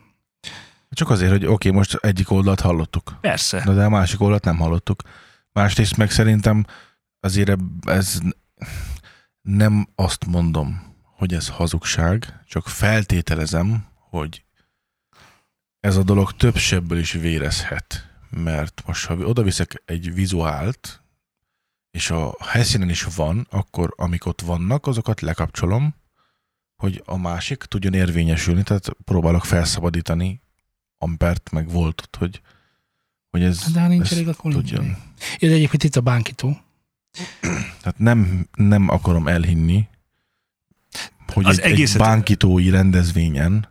Csak 0.91 1.10
azért, 1.10 1.32
hogy 1.32 1.46
oké, 1.46 1.69
most 1.69 1.96
egyik 2.02 2.32
oldalt 2.32 2.60
hallottuk, 2.60 3.17
Persze. 3.22 3.63
de, 3.65 3.74
de 3.74 3.84
a 3.84 3.89
másik 3.89 4.22
oldalt 4.22 4.43
nem 4.46 4.58
hallottuk. 4.58 5.02
Másrészt 5.52 5.98
meg 5.98 6.12
szerintem 6.12 6.65
azért 7.19 7.58
ez 7.86 8.19
nem 9.41 9.88
azt 9.96 10.26
mondom, 10.26 10.93
hogy 11.15 11.34
ez 11.34 11.49
hazugság, 11.49 12.39
csak 12.47 12.67
feltételezem, 12.67 13.86
hogy 14.10 14.43
ez 15.80 15.97
a 15.97 16.04
dolog 16.04 16.32
több 16.32 16.58
sebből 16.58 16.97
is 16.97 17.12
vérezhet. 17.12 18.12
Mert 18.30 18.84
most, 18.86 19.06
ha 19.06 19.15
oda 19.15 19.41
viszek 19.43 19.82
egy 19.86 20.13
vizuált, 20.13 21.04
és 21.91 22.10
a 22.10 22.36
helyszínen 22.39 22.89
is 22.89 23.04
van, 23.04 23.47
akkor 23.49 23.93
amik 23.97 24.26
ott 24.26 24.41
vannak, 24.41 24.88
azokat 24.88 25.21
lekapcsolom, 25.21 25.95
hogy 26.76 27.02
a 27.06 27.17
másik 27.17 27.58
tudjon 27.63 27.93
érvényesülni, 27.93 28.63
tehát 28.63 28.89
próbálok 29.04 29.45
felszabadítani 29.45 30.41
ampert, 30.97 31.52
meg 31.52 31.69
voltot, 31.69 32.15
hogy, 32.15 32.41
hogy 33.30 33.43
ez, 33.43 33.71
De 33.71 33.82
ha 33.82 33.88
nincs 33.88 34.06
ez 34.06 34.12
elég, 34.12 34.28
akkor 34.28 34.52
nincs 34.54 34.69
tudjon. 34.69 34.84
elég. 34.84 34.97
Ez 35.39 35.52
egyébként 35.52 35.84
itt 35.84 35.95
a 35.95 36.02
bánkító. 36.02 36.58
Tehát 37.82 37.97
nem, 37.97 38.47
nem 38.56 38.89
akarom 38.89 39.28
elhinni, 39.28 39.88
hogy 41.34 41.46
Az 41.46 41.60
egy, 41.60 41.65
egy 41.65 41.72
egészet- 41.72 42.02
bánkítói 42.02 42.69
rendezvényen, 42.69 43.67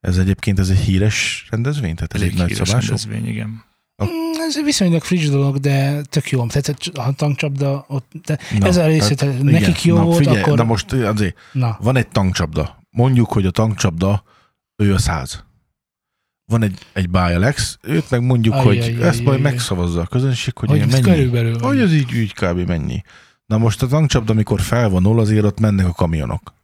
ez 0.00 0.18
egyébként 0.18 0.58
ez 0.58 0.68
egy 0.68 0.78
híres 0.78 1.46
rendezvény? 1.50 1.94
Tehát 1.94 2.14
ez 2.14 2.20
Elég 2.20 2.32
egy 2.32 2.38
nagy 2.38 2.48
híres 2.50 2.68
szabású? 2.68 2.86
rendezvény, 2.86 3.26
igen. 3.26 3.64
A- 3.96 4.04
Mm, 4.04 4.40
Ez 4.48 4.62
viszonylag 4.64 5.02
friss 5.02 5.28
dolog, 5.28 5.58
de 5.58 6.02
tök 6.02 6.30
jó. 6.30 6.46
Tehát 6.46 6.76
a 6.94 7.12
tankcsapda, 7.12 7.84
ott, 7.88 8.12
de 8.26 8.38
Na, 8.58 8.66
ez 8.66 8.76
a 8.76 8.86
részét, 8.86 9.16
tehát 9.18 9.42
nekik 9.42 9.84
jó 9.84 9.96
na, 9.96 10.02
volt, 10.04 10.16
figyelj, 10.18 10.40
akkor... 10.40 10.56
Na 10.56 10.64
most 10.64 10.92
azért, 10.92 11.36
Na, 11.52 11.78
van 11.82 11.96
egy 11.96 12.08
tankcsapda. 12.08 12.78
Mondjuk, 12.90 13.32
hogy 13.32 13.46
a 13.46 13.50
tankcsapda, 13.50 14.22
ő 14.76 14.94
a 14.94 14.98
száz. 14.98 15.44
Van 16.50 16.62
egy, 16.62 16.78
egy 16.92 17.10
Bialex, 17.10 17.78
őt 17.82 18.10
meg 18.10 18.22
mondjuk, 18.22 18.54
Ajj, 18.54 18.64
hogy 18.64 18.78
ajj, 18.78 18.92
ajj, 18.94 19.02
ezt 19.02 19.16
majd 19.16 19.28
ajj, 19.28 19.42
ajj. 19.42 19.42
megszavazza 19.42 20.00
a 20.00 20.06
közönség, 20.06 20.56
hogy, 20.56 20.68
hogy 20.68 20.86
mennyi. 20.86 21.00
körülbelül. 21.02 21.58
Hogy 21.58 21.80
az 21.80 21.92
így, 21.92 22.12
így 22.14 22.32
kb. 22.34 22.58
mennyi. 22.68 23.02
Na 23.46 23.58
most 23.58 23.82
a 23.82 23.86
tankcsapda, 23.86 24.32
amikor 24.32 24.60
felvonul, 24.60 25.20
azért 25.20 25.44
ott 25.44 25.60
mennek 25.60 25.86
a 25.86 25.92
kamionok. 25.92 26.54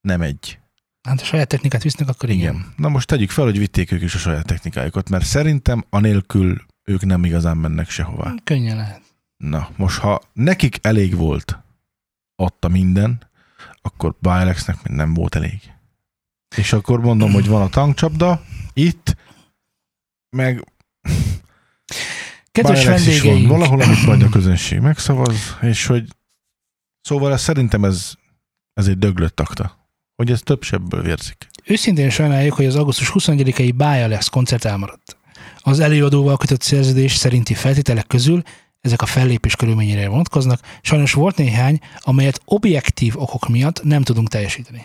Nem 0.00 0.20
egy. 0.20 0.58
Hát 1.02 1.20
a 1.20 1.24
saját 1.24 1.48
technikát 1.48 1.82
visznek, 1.82 2.08
akkor 2.08 2.28
igen. 2.28 2.54
Igen. 2.54 2.74
Na 2.76 2.88
most 2.88 3.06
tegyük 3.06 3.30
fel, 3.30 3.44
hogy 3.44 3.58
vitték 3.58 3.92
ők 3.92 4.02
is 4.02 4.14
a 4.14 4.18
saját 4.18 4.46
technikájukat, 4.46 5.08
mert 5.08 5.24
szerintem 5.24 5.84
anélkül 5.90 6.66
ők 6.84 7.04
nem 7.04 7.24
igazán 7.24 7.56
mennek 7.56 7.90
sehová. 7.90 8.34
Könnyen 8.44 8.76
lehet. 8.76 9.02
Na, 9.36 9.68
most 9.76 9.98
ha 9.98 10.20
nekik 10.32 10.78
elég 10.82 11.14
volt, 11.16 11.58
adta 12.36 12.68
minden, 12.68 13.28
akkor 13.82 14.14
Bilexnek 14.18 14.82
még 14.82 14.96
nem 14.96 15.14
volt 15.14 15.34
elég. 15.34 15.72
És 16.56 16.72
akkor 16.72 17.00
mondom, 17.00 17.32
hogy 17.32 17.46
van 17.46 17.62
a 17.62 17.68
tankcsapda, 17.68 18.42
itt, 18.72 19.16
meg 20.36 20.64
Kedves 22.50 22.84
Bialex 22.84 23.06
is 23.06 23.20
van 23.20 23.32
vendégeink, 23.32 23.50
valahol, 23.50 23.80
amit 23.80 24.06
majd 24.06 24.22
a 24.22 24.28
közönség 24.28 24.80
megszavaz, 24.80 25.56
és 25.60 25.86
hogy 25.86 26.08
szóval 27.00 27.32
ez, 27.32 27.40
szerintem 27.40 27.84
ez, 27.84 28.12
ez 28.72 28.86
egy 28.86 28.98
döglött 28.98 29.36
takta. 29.36 29.79
Hogy 30.20 30.30
ez 30.30 30.40
több 30.40 30.62
sebből 30.62 31.02
vérzik. 31.02 31.46
őszintén 31.64 32.10
sajnáljuk, 32.10 32.54
hogy 32.54 32.64
az 32.64 32.76
augusztus 32.76 33.10
21-i 33.14 33.72
Bája 33.76 34.06
lesz 34.06 34.28
koncert 34.28 34.64
elmaradt. 34.64 35.16
Az 35.58 35.80
előadóval 35.80 36.36
kötött 36.36 36.60
szerződés 36.60 37.14
szerinti 37.14 37.54
feltételek 37.54 38.06
közül 38.06 38.42
ezek 38.80 39.02
a 39.02 39.06
fellépés 39.06 39.56
körülményére 39.56 40.08
vonatkoznak, 40.08 40.60
sajnos 40.82 41.12
volt 41.12 41.36
néhány, 41.36 41.78
amelyet 41.98 42.40
objektív 42.44 43.16
okok 43.16 43.48
miatt 43.48 43.82
nem 43.82 44.02
tudunk 44.02 44.28
teljesíteni. 44.28 44.84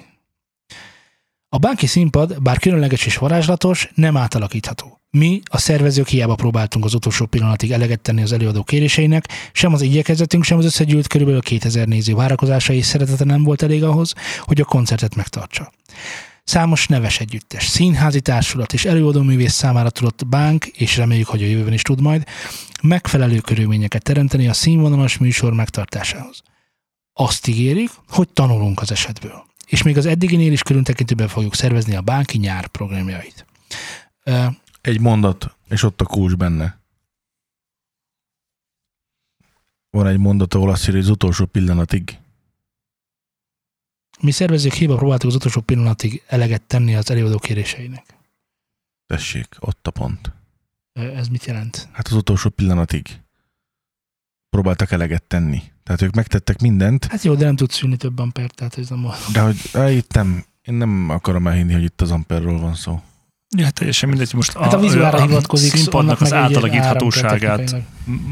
A 1.50 1.58
bánki 1.58 1.86
színpad, 1.86 2.42
bár 2.42 2.60
különleges 2.60 3.06
és 3.06 3.18
varázslatos, 3.18 3.92
nem 3.96 4.18
átalakítható. 4.18 5.02
Mi, 5.18 5.42
a 5.46 5.58
szervezők 5.58 6.08
hiába 6.08 6.36
próbáltunk 6.36 6.86
az 6.86 6.94
utolsó 6.94 7.26
pillanatig 7.26 7.72
eleget 7.72 8.00
tenni 8.00 8.22
az 8.22 8.32
előadó 8.32 8.64
kéréseinek, 8.64 9.28
sem 9.52 9.74
az 9.74 9.82
igyekezetünk, 9.82 10.44
sem 10.44 10.58
az 10.58 10.66
összegyűlt 10.66 11.08
körülbelül 11.08 11.42
2000 11.42 11.88
néző 11.88 12.14
várakozása 12.14 12.74
és 12.74 12.86
szeretete 12.86 13.24
nem 13.24 13.44
volt 13.44 13.62
elég 13.62 13.84
ahhoz, 13.84 14.14
hogy 14.40 14.62
a 14.62 14.66
koncertet 14.66 15.16
megtartsa. 15.16 15.72
Számos 16.44 16.88
neves 16.88 17.20
együttes, 17.20 17.68
színházi 17.68 18.22
társulat 18.22 18.74
és 18.74 18.86
előadóművész 18.86 19.54
számára 19.54 19.90
tudott 19.90 20.28
bánk, 20.28 20.66
és 20.66 20.98
reméljük, 20.98 21.28
hogy 21.28 21.44
a 21.44 21.48
jövőben 21.48 21.74
is 21.74 21.82
tud 21.82 22.02
majd, 22.02 22.24
megfelelő 22.82 23.40
körülményeket 23.40 24.04
teremteni 24.04 24.48
a 24.48 24.54
színvonalas 24.54 25.18
műsor 25.18 25.54
megtartásához. 25.54 26.42
Azt 27.14 27.48
ígérik, 27.48 27.90
hogy 28.10 28.30
tanulunk 28.30 28.82
az 28.82 28.92
esetből. 28.92 29.46
És 29.68 29.84
még 29.84 29.98
az 29.98 30.06
eddiginél 30.06 30.52
is 30.52 30.62
körültekintőben 30.62 31.28
fogjuk 31.28 31.56
szervezni 31.56 31.96
a 31.96 32.02
bánki 32.02 32.38
nyár 32.38 32.68
programjait. 32.68 33.46
Egy 34.86 35.00
mondat, 35.00 35.58
és 35.70 35.84
ott 35.84 36.02
a 36.02 36.06
kulcs 36.06 36.36
benne. 36.36 36.80
Van 39.90 40.08
egy 40.08 40.18
mondat, 40.18 40.54
ahol 40.54 40.70
azt 40.70 40.82
írja, 40.82 40.94
hogy 40.94 41.04
az 41.04 41.10
utolsó 41.10 41.46
pillanatig. 41.46 42.20
Mi 44.20 44.32
szervezők 44.32 44.74
hiba 44.74 44.96
próbáltuk 44.96 45.30
az 45.30 45.36
utolsó 45.36 45.62
pillanatig 45.62 46.24
eleget 46.28 46.62
tenni 46.62 46.96
az 46.96 47.10
előadó 47.10 47.38
kéréseinek. 47.40 48.18
Tessék, 49.06 49.56
ott 49.60 49.88
a 49.88 49.92
pont. 49.92 50.32
Ez 50.94 51.28
mit 51.28 51.46
jelent? 51.46 51.90
Hát 51.92 52.08
az 52.08 52.14
utolsó 52.14 52.50
pillanatig 52.50 53.22
próbáltak 54.50 54.92
eleget 54.92 55.24
tenni. 55.24 55.64
Tehát 55.84 56.02
ők 56.02 56.14
megtettek 56.14 56.62
mindent, 56.62 57.06
Hát 57.06 57.24
jó, 57.24 57.36
de 57.36 57.46
nem 57.46 57.56
tudsz 57.56 57.82
ülni 57.82 57.98
több 57.98 58.20
ampert, 58.20 58.56
tehát 58.56 58.78
ez 58.78 58.90
nem 58.90 59.02
volt. 59.02 59.32
de 59.32 59.42
hogy 59.42 59.58
á, 59.74 59.90
itt 59.90 60.14
nem, 60.14 60.46
én 60.62 60.74
nem 60.74 61.10
akarom 61.10 61.48
elhinni, 61.48 61.74
hogy 61.74 61.84
itt 61.84 62.02
az 62.02 62.12
amperről 62.12 62.60
van 62.60 62.76
szó. 62.76 63.02
Ja, 63.56 63.70
teljesen 63.70 64.10
mindegy, 64.10 64.34
most 64.34 64.58
Hát 64.58 64.74
a 64.74 64.80
vizuára 64.80 65.22
hivatkozik, 65.22 65.76
színpadnak 65.76 66.22
az 66.22 66.34
átalakíthatóságát 66.34 67.76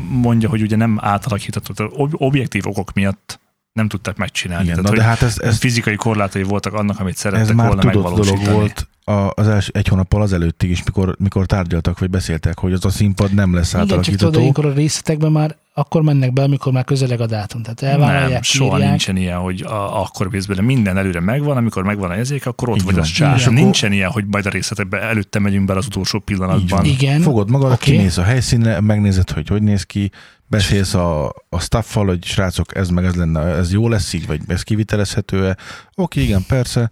mondja, 0.10 0.50
hogy 0.50 0.62
ugye 0.62 0.76
nem 0.76 0.98
átalakítható, 1.02 1.74
objektív 2.12 2.68
okok 2.68 2.94
miatt 2.94 3.40
nem 3.74 3.88
tudták 3.88 4.16
megcsinálni. 4.16 4.64
Igen, 4.64 4.76
tehát, 4.76 4.92
na 4.92 4.98
de 4.98 5.08
hát 5.08 5.22
ez, 5.22 5.40
ez 5.40 5.48
ez, 5.48 5.58
fizikai 5.58 5.96
korlátai 5.96 6.44
voltak 6.44 6.74
annak, 6.74 7.00
amit 7.00 7.14
ez 7.14 7.20
szerettek 7.20 7.56
már 7.56 7.68
volna 7.68 7.82
tudott 7.82 7.96
megvalósítani. 7.96 8.44
dolog 8.44 8.60
volt 8.60 8.88
a, 9.04 9.30
az 9.34 9.48
első 9.48 9.72
egy 9.74 9.88
hónappal 9.88 10.22
az 10.22 10.34
előttig 10.34 10.70
is, 10.70 10.84
mikor, 10.84 11.16
mikor 11.20 11.46
tárgyaltak, 11.46 12.00
vagy 12.00 12.10
beszéltek, 12.10 12.60
hogy 12.60 12.74
az 12.74 12.86
a 12.86 12.90
színpad 12.90 13.34
nem 13.34 13.54
lesz 13.54 13.74
Igen, 13.74 13.88
csak 13.88 13.90
tudod, 13.90 14.00
átalakítható. 14.00 14.40
ilyenkor 14.40 14.66
a 14.66 14.74
részletekben 14.74 15.32
már 15.32 15.56
akkor 15.74 16.02
mennek 16.02 16.34
be, 16.34 16.44
amikor 16.44 16.74
már 16.74 16.84
közeleg 16.84 17.22
a 17.22 17.26
dátum. 17.26 17.62
Tehát 17.62 17.82
elvállalják, 17.82 18.32
Nem, 18.32 18.42
soha 18.42 18.76
írják. 18.76 18.90
nincsen 18.90 19.16
ilyen, 19.18 19.38
hogy 19.38 19.62
a, 19.62 20.02
akkor 20.02 20.30
vészben 20.30 20.64
minden 20.64 20.98
előre 20.98 21.20
megvan, 21.20 21.58
amikor 21.58 21.84
megvan 21.84 22.10
a 22.10 22.16
jegyzék, 22.16 22.46
akkor 22.46 22.70
ott 22.70 22.76
Így 22.76 22.84
vagy 22.84 22.94
van. 22.94 23.04
az 23.04 23.10
csár. 23.10 23.40
Igen. 23.40 23.54
Nincsen 23.54 23.92
ilyen, 23.92 24.10
hogy 24.10 24.26
majd 24.26 24.46
a 24.46 24.50
részletekben 24.50 25.02
előtte 25.02 25.40
megyünk 25.40 25.66
bele 25.66 25.80
az 25.80 25.86
utolsó 25.86 26.20
pillanatban. 26.20 26.86
Igen. 26.86 27.22
Fogod 27.22 27.50
magad, 27.50 27.72
Oké. 27.72 27.84
okay. 27.84 27.96
kimész 27.98 28.18
a 28.18 28.24
helyszínre, 28.24 28.82
megnézed, 28.82 29.30
hogy 29.32 29.48
hogy 29.48 29.62
néz 29.62 29.84
ki, 29.84 30.12
beszélsz 30.48 30.94
a, 30.94 31.34
a 31.50 31.60
staffal, 31.60 32.06
hogy 32.06 32.26
srácok, 32.26 32.76
ez 32.76 32.90
meg 32.90 33.06
ez 33.06 33.16
lenne, 33.16 33.42
ez 33.42 33.72
jó 33.72 33.88
lesz 33.90 34.14
így, 34.14 34.28
vagy 34.28 34.42
ez 34.48 34.62
kivitelezhető-e. 34.62 35.58
Oké, 35.96 36.22
igen, 36.22 36.44
persze. 36.48 36.90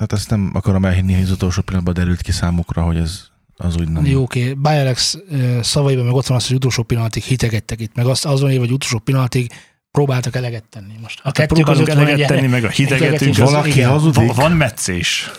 Tehát 0.00 0.12
ezt 0.24 0.30
nem 0.30 0.50
akarom 0.54 0.84
elhinni, 0.84 1.12
hogy 1.12 1.22
az 1.22 1.30
utolsó 1.30 1.62
pillanatban 1.62 1.94
derült 1.94 2.20
ki 2.22 2.32
számukra, 2.32 2.82
hogy 2.82 2.96
ez 2.96 3.20
az 3.56 3.76
úgy 3.76 3.88
nem. 3.88 4.06
Jó, 4.06 4.22
oké. 4.22 4.52
Bialex 4.52 5.18
ö, 5.30 5.58
szavaiban 5.62 6.04
meg 6.04 6.14
ott 6.14 6.26
van 6.26 6.36
az, 6.36 6.46
hogy 6.46 6.56
utolsó 6.56 6.82
pillanatig 6.82 7.22
hitegettek 7.22 7.80
itt, 7.80 7.94
meg 7.94 8.06
azt 8.06 8.24
azon 8.26 8.50
év, 8.50 8.58
hogy 8.58 8.70
utolsó 8.72 8.98
pillanatig 8.98 9.50
próbáltak 9.90 10.36
eleget 10.36 10.64
tenni. 10.70 10.92
Most 11.02 11.18
a 11.18 11.22
Hát 11.24 11.34
kettő 11.36 11.54
próbálunk 11.54 11.88
eleget 11.88 12.26
tenni, 12.26 12.46
meg 12.46 12.64
a 12.64 12.68
az- 12.68 13.36
Valaki 13.38 13.80
hazudik. 13.80 14.14
Van, 14.26 14.34
van 14.36 14.52
meccés. 14.52 15.30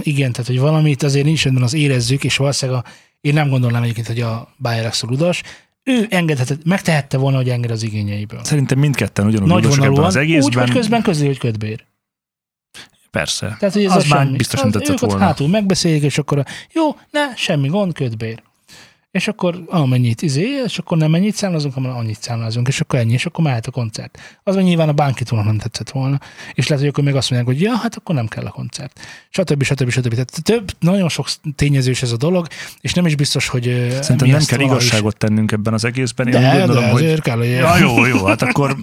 Igen, 0.00 0.32
tehát 0.32 0.46
hogy 0.46 0.58
valamit 0.58 1.02
azért 1.02 1.24
nincs 1.24 1.42
rendben, 1.44 1.64
az 1.64 1.74
érezzük, 1.74 2.24
és 2.24 2.36
valószínűleg 2.36 2.82
a, 2.86 2.88
én 3.20 3.32
nem 3.34 3.48
gondolnám 3.48 3.82
egyébként, 3.82 4.06
hogy 4.06 4.20
a 4.20 4.54
Bialex 4.56 5.02
a 5.02 5.06
ludas. 5.06 5.42
Ő 5.82 6.06
engedhetett, 6.10 6.64
megtehette 6.64 7.16
volna, 7.16 7.36
hogy 7.36 7.48
enged 7.48 7.70
az 7.70 7.82
igényeiből. 7.82 8.40
Szerintem 8.44 8.78
mindketten 8.78 9.26
ugyanúgy 9.26 9.48
Nagy 9.48 9.64
az 9.66 9.78
úgy, 10.16 10.22
egészben. 10.22 10.62
hogy 10.66 10.72
közben 10.76 11.02
közli, 11.02 11.26
hogy 11.26 11.38
ködbér. 11.38 11.84
Persze. 13.18 13.56
Tehát, 13.58 13.74
hogy 13.74 13.84
ez 13.84 13.94
Az 13.96 14.08
már 14.08 14.24
semmi. 14.24 14.36
biztos 14.36 14.60
nem 14.60 14.70
tetszett 14.70 14.98
volna. 14.98 15.18
hátul 15.24 15.48
megbeszéljük, 15.48 16.02
és 16.02 16.18
akkor 16.18 16.38
a, 16.38 16.44
jó, 16.72 16.96
ne, 17.10 17.34
semmi 17.36 17.68
gond, 17.68 17.92
ködbér. 17.92 18.42
És 19.10 19.28
akkor 19.28 19.62
amennyit 19.66 20.22
izé, 20.22 20.46
és 20.66 20.78
akkor 20.78 20.96
nem 20.98 21.10
mennyit 21.10 21.34
számlázunk, 21.34 21.74
hanem 21.74 21.96
annyit 21.96 22.22
számlázunk, 22.22 22.68
és 22.68 22.80
akkor 22.80 22.98
ennyi, 22.98 23.12
és 23.12 23.26
akkor 23.26 23.44
mehet 23.44 23.66
a 23.66 23.70
koncert. 23.70 24.18
Az 24.42 24.54
meg 24.54 24.64
nyilván 24.64 24.88
a 24.88 24.92
bánkitónak 24.92 25.44
nem 25.44 25.58
tetszett 25.58 25.90
volna. 25.90 26.20
És 26.54 26.66
lehet, 26.66 26.82
hogy 26.84 26.92
akkor 26.92 27.04
még 27.04 27.14
azt 27.14 27.30
mondják, 27.30 27.54
hogy 27.56 27.64
ja, 27.66 27.76
hát 27.76 27.94
akkor 27.96 28.14
nem 28.14 28.26
kell 28.26 28.44
a 28.44 28.50
koncert. 28.50 29.00
Stb. 29.28 29.62
stb. 29.62 29.90
stb. 29.90 30.10
Tehát 30.10 30.42
több, 30.42 30.70
nagyon 30.80 31.08
sok 31.08 31.28
tényezős 31.56 32.02
ez 32.02 32.12
a 32.12 32.16
dolog, 32.16 32.46
és 32.80 32.92
nem 32.92 33.06
is 33.06 33.14
biztos, 33.14 33.48
hogy 33.48 33.96
Szerintem 34.00 34.28
nem 34.28 34.44
kell 34.46 34.60
igazságot 34.60 35.16
tennünk 35.16 35.52
ebben 35.52 35.72
az 35.74 35.84
egészben. 35.84 36.26
Én 36.26 36.32
De, 36.32 36.38
úgy 36.38 36.52
de 36.52 36.58
gondolom, 36.58 36.90
hogy 36.90 37.04
azért 37.04 37.22
kell, 37.22 37.36
hogy 37.36 37.48
Ja, 37.48 37.76
jó, 37.78 38.06
jó, 38.06 38.24
hát 38.24 38.42
akkor 38.42 38.76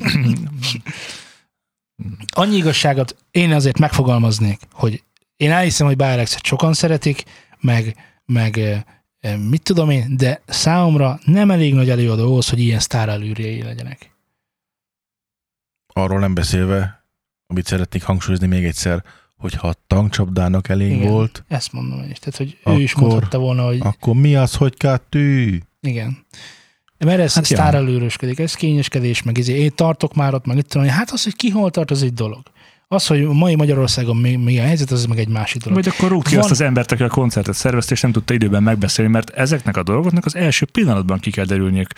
annyi 2.35 2.55
igazságot 2.55 3.15
én 3.31 3.51
azért 3.51 3.79
megfogalmaznék, 3.79 4.59
hogy 4.71 5.03
én 5.37 5.51
elhiszem, 5.51 5.87
hogy 5.87 5.95
Bárexet 5.95 6.45
sokan 6.45 6.73
szeretik, 6.73 7.23
meg, 7.59 7.95
meg 8.25 8.59
mit 9.49 9.61
tudom 9.63 9.89
én, 9.89 10.17
de 10.17 10.41
számomra 10.45 11.19
nem 11.25 11.51
elég 11.51 11.73
nagy 11.73 11.89
előadó 11.89 12.23
ahhoz, 12.23 12.49
hogy 12.49 12.59
ilyen 12.59 12.79
sztárelőrjei 12.79 13.61
legyenek. 13.61 14.13
Arról 15.93 16.19
nem 16.19 16.33
beszélve, 16.33 17.05
amit 17.47 17.65
szeretnék 17.65 18.03
hangsúlyozni 18.03 18.47
még 18.47 18.65
egyszer, 18.65 19.03
hogyha 19.37 19.67
a 19.67 19.75
tankcsapdának 19.87 20.69
elég 20.69 20.91
Igen. 20.91 21.11
volt, 21.11 21.43
Ezt 21.47 21.71
mondom 21.71 22.01
én 22.01 22.09
is. 22.09 22.19
Tehát, 22.19 22.37
hogy 22.37 22.57
ő 22.65 22.81
is 22.81 22.93
Akkor- 22.93 23.07
mondhatta 23.07 23.37
volna, 23.37 23.65
hogy 23.65 23.79
akkor 23.81 24.15
mi 24.15 24.35
az, 24.35 24.55
hogy 24.55 24.77
kettő? 24.77 25.61
igen. 25.81 26.25
Mert 27.05 27.19
ez 27.19 27.33
Hát 27.33 27.47
ja. 27.49 27.57
sztárelőrösködik, 27.57 28.39
ez 28.39 28.53
kényeskedés, 28.53 29.23
meg 29.23 29.37
izé, 29.37 29.53
én 29.59 29.71
tartok 29.75 30.13
már 30.15 30.33
ott, 30.33 30.45
meg 30.45 30.55
mit 30.55 30.65
tudom, 30.67 30.87
hát 30.87 31.11
az, 31.11 31.23
hogy 31.23 31.35
ki 31.35 31.49
hol 31.49 31.71
tart, 31.71 31.91
az 31.91 32.03
egy 32.03 32.13
dolog. 32.13 32.41
Az, 32.87 33.07
hogy 33.07 33.23
a 33.23 33.33
mai 33.33 33.55
Magyarországon 33.55 34.17
mi, 34.17 34.35
mi 34.35 34.59
a 34.59 34.63
helyzet, 34.63 34.91
az 34.91 35.05
meg 35.05 35.19
egy 35.19 35.27
másik 35.27 35.61
dolog. 35.61 35.83
Vagy 35.83 35.93
akkor 35.97 36.09
rúg 36.09 36.23
ki 36.23 36.33
Van- 36.35 36.43
azt 36.43 36.51
az 36.51 36.61
embert, 36.61 36.91
aki 36.91 37.03
a 37.03 37.07
koncertet 37.07 37.55
szervezte, 37.55 37.93
és 37.93 38.01
nem 38.01 38.11
tudta 38.11 38.33
időben 38.33 38.63
megbeszélni, 38.63 39.11
mert 39.11 39.29
ezeknek 39.29 39.77
a 39.77 39.83
dolgoknak 39.83 40.25
az 40.25 40.35
első 40.35 40.65
pillanatban 40.71 41.19
ki 41.19 41.31
kell 41.31 41.45
derülniük. 41.45 41.89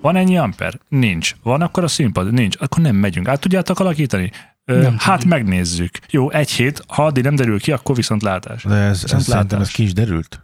Van 0.00 0.16
ennyi 0.16 0.38
amper? 0.38 0.78
Nincs. 0.88 1.34
Van 1.42 1.60
akkor 1.62 1.82
a 1.84 1.88
színpad? 1.88 2.32
Nincs. 2.32 2.56
Akkor 2.58 2.82
nem 2.82 2.96
megyünk. 2.96 3.28
Át 3.28 3.40
tudjátok 3.40 3.80
alakítani? 3.80 4.30
Ö, 4.64 4.80
Nem 4.82 4.96
hát 4.98 5.18
tudjuk. 5.20 5.32
megnézzük. 5.38 5.98
Jó, 6.10 6.30
egy 6.30 6.50
hét, 6.50 6.82
ha 6.86 7.04
addig 7.04 7.22
nem 7.24 7.34
derül 7.34 7.60
ki, 7.60 7.72
akkor 7.72 7.96
viszont 7.96 8.22
látás. 8.22 8.62
De 8.62 8.74
ez, 8.74 8.90
ez 8.90 9.02
Viszont 9.02 9.22
szerintem 9.22 9.40
ez 9.44 9.50
látás. 9.52 9.72
ki 9.72 9.82
is 9.82 9.92
derült. 9.92 10.43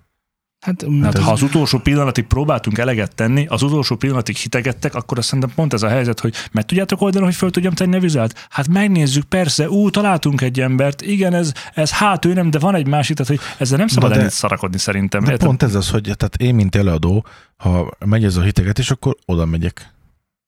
Hát, 0.60 0.82
Hát, 1.02 1.02
hát 1.02 1.18
ha 1.18 1.30
az 1.32 1.42
utolsó 1.42 1.78
pillanatig 1.78 2.24
próbáltunk 2.26 2.78
eleget 2.78 3.14
tenni, 3.14 3.46
az 3.46 3.62
utolsó 3.62 3.96
pillanatig 3.96 4.36
hitegettek, 4.36 4.94
akkor 4.94 5.18
azt 5.18 5.26
szerintem 5.26 5.52
pont 5.54 5.72
ez 5.72 5.82
a 5.82 5.88
helyzet, 5.88 6.20
hogy 6.20 6.34
meg 6.52 6.64
tudjátok 6.64 7.00
oldani, 7.00 7.24
hogy 7.24 7.34
föl 7.34 7.50
tudjam 7.50 7.72
tenni 7.72 7.96
a 7.96 8.00
vizuált? 8.00 8.46
Hát 8.50 8.68
megnézzük, 8.68 9.24
persze, 9.24 9.68
ú, 9.70 9.90
találtunk 9.90 10.40
egy 10.40 10.60
embert, 10.60 11.02
igen, 11.02 11.34
ez, 11.34 11.52
ez 11.74 11.90
hát 11.90 12.24
ő 12.24 12.32
nem, 12.32 12.50
de 12.50 12.58
van 12.58 12.74
egy 12.74 12.86
másik, 12.86 13.16
tehát 13.16 13.32
hogy 13.32 13.40
ezzel 13.58 13.78
nem 13.78 13.86
szabad 13.86 14.10
de- 14.12 14.18
ennyit 14.18 14.30
szarakodni 14.30 14.78
szerintem. 14.78 15.24
De 15.24 15.36
pont 15.36 15.62
ez 15.62 15.74
az, 15.74 15.90
hogy 15.90 16.02
tehát 16.02 16.36
én, 16.36 16.54
mint 16.54 16.74
előadó, 16.74 17.26
ha 17.56 17.96
megy 18.04 18.24
ez 18.24 18.36
a 18.36 18.42
hitegetés, 18.42 18.90
akkor 18.90 19.16
oda 19.26 19.44
megyek. 19.46 19.92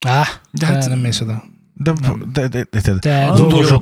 Á, 0.06 0.22
De 0.50 0.66
de 0.66 0.66
hát- 0.66 0.88
nem 0.88 0.98
mész 0.98 1.20
oda. 1.20 1.44
De, 1.74 1.92
de, 2.32 2.48
de, 2.48 2.64
de, 2.70 2.94
de, 3.00 3.24
Az 3.24 3.40
utolsó. 3.40 3.78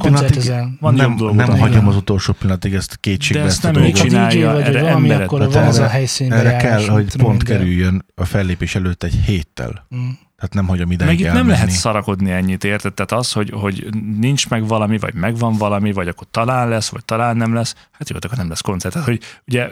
Van 0.80 0.94
nem, 0.94 1.14
nem 1.14 1.50
ami- 1.50 1.58
hagyom 1.58 1.88
az 1.88 1.96
utolsó 1.96 2.32
pillanatig 2.32 2.74
ezt 2.74 2.96
kétségbe 3.00 3.42
De 3.42 3.48
ezt 3.48 3.62
nem 3.62 3.74
ő 3.74 3.90
csinálja, 3.92 4.52
vagy, 4.52 4.62
erre 4.62 4.80
valami, 4.80 5.08
emberet 5.10 5.26
akkor 5.26 5.38
van 5.52 5.66
az 5.66 5.78
a 5.78 5.80
Erre- 5.80 5.92
helyszínbe 5.92 6.36
Erre 6.36 6.56
kell, 6.56 6.88
hogy 6.88 7.16
pont 7.16 7.42
kerüljön 7.42 8.04
a 8.14 8.24
fellépés 8.24 8.74
előtt 8.74 9.02
egy 9.02 9.14
héttel. 9.14 9.86
Mm. 9.96 10.08
Tehát 10.36 10.54
nem 10.54 10.66
hagyom 10.66 10.90
ide 10.90 11.04
Meg 11.04 11.20
itt 11.20 11.32
nem 11.32 11.48
lehet 11.48 11.70
szarakodni 11.70 12.30
ennyit, 12.30 12.64
érted? 12.64 12.94
Tehát 12.94 13.12
az, 13.12 13.32
hogy, 13.32 13.50
hogy 13.50 13.86
nincs 14.18 14.48
meg 14.48 14.66
valami, 14.66 14.98
vagy 14.98 15.14
megvan 15.14 15.56
valami, 15.56 15.92
vagy 15.92 16.08
akkor 16.08 16.26
talán 16.30 16.68
lesz, 16.68 16.88
vagy 16.88 17.04
talán 17.04 17.36
nem 17.36 17.54
lesz, 17.54 17.74
hát 17.92 18.10
jó, 18.10 18.16
akkor 18.20 18.36
nem 18.36 18.48
lesz 18.48 18.60
koncert. 18.60 18.94
Tehát, 18.94 19.08
hogy 19.08 19.20
ugye 19.46 19.68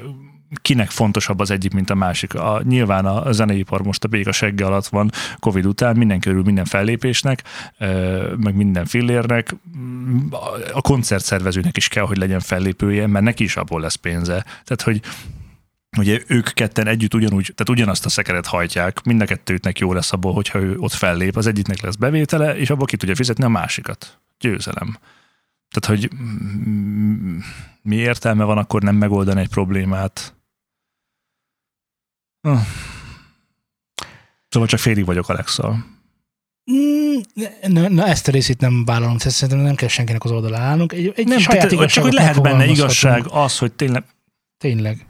kinek 0.63 0.91
fontosabb 0.91 1.39
az 1.39 1.51
egyik, 1.51 1.73
mint 1.73 1.91
a 1.91 1.95
másik. 1.95 2.35
A, 2.35 2.63
nyilván 2.65 3.07
a 3.07 3.33
zeneipar 3.33 3.83
most 3.83 4.05
a 4.05 4.09
béka 4.09 4.33
segge 4.33 4.65
alatt 4.65 4.87
van 4.87 5.11
Covid 5.39 5.67
után, 5.67 5.97
mindenki 5.97 6.29
örül 6.29 6.43
minden 6.43 6.65
fellépésnek, 6.65 7.43
meg 8.37 8.55
minden 8.55 8.85
fillérnek. 8.85 9.55
A 10.73 10.81
koncertszervezőnek 10.81 11.77
is 11.77 11.89
kell, 11.89 12.05
hogy 12.05 12.17
legyen 12.17 12.41
fellépője, 12.41 13.07
mert 13.07 13.25
neki 13.25 13.45
is 13.45 13.57
abból 13.57 13.81
lesz 13.81 13.95
pénze. 13.95 14.43
Tehát, 14.43 14.83
hogy 14.83 15.01
Ugye 15.97 16.21
ők 16.27 16.49
ketten 16.49 16.87
együtt 16.87 17.15
ugyanúgy, 17.15 17.53
tehát 17.55 17.69
ugyanazt 17.69 18.05
a 18.05 18.09
szekeret 18.09 18.47
hajtják, 18.47 19.03
mind 19.03 19.21
a 19.21 19.25
kettőtnek 19.25 19.79
jó 19.79 19.93
lesz 19.93 20.13
abból, 20.13 20.33
hogyha 20.33 20.59
ő 20.59 20.77
ott 20.79 20.93
fellép, 20.93 21.37
az 21.37 21.47
egyiknek 21.47 21.81
lesz 21.81 21.95
bevétele, 21.95 22.57
és 22.57 22.71
abból 22.71 22.87
ki 22.87 22.97
tudja 22.97 23.15
fizetni 23.15 23.45
a 23.45 23.49
másikat. 23.49 24.21
Győzelem. 24.39 24.99
Tehát, 25.71 26.01
hogy 26.01 26.11
mi 27.83 27.97
értelme 27.97 28.45
van 28.45 28.59
akkor 28.59 28.83
nem 28.83 28.97
megoldani 28.97 29.41
egy 29.41 29.49
problémát? 29.49 30.38
Szóval 34.49 34.69
csak 34.69 34.81
félig 34.81 35.05
vagyok 35.05 35.29
Alexa. 35.29 35.85
Mm, 36.73 37.19
na, 37.67 37.89
na, 37.89 38.07
ezt 38.07 38.29
a 38.29 38.31
részét 38.31 38.61
nem 38.61 38.85
vállalom, 38.85 39.17
tehát 39.17 39.33
szerintem 39.33 39.65
nem 39.65 39.75
kell 39.75 39.89
senkinek 39.89 40.25
az 40.25 40.31
oldalán 40.31 40.63
állnunk. 40.63 40.93
Egy, 40.93 41.13
egy 41.17 41.27
Nem, 41.27 41.39
saját 41.39 41.69
tehát, 41.69 41.89
csak 41.91 42.05
hogy 42.05 42.13
lehet 42.13 42.43
benne 42.43 42.67
igazság 42.67 43.27
az, 43.27 43.59
hogy 43.59 43.73
tényleg 43.73 44.05
Tényleg. 44.59 45.07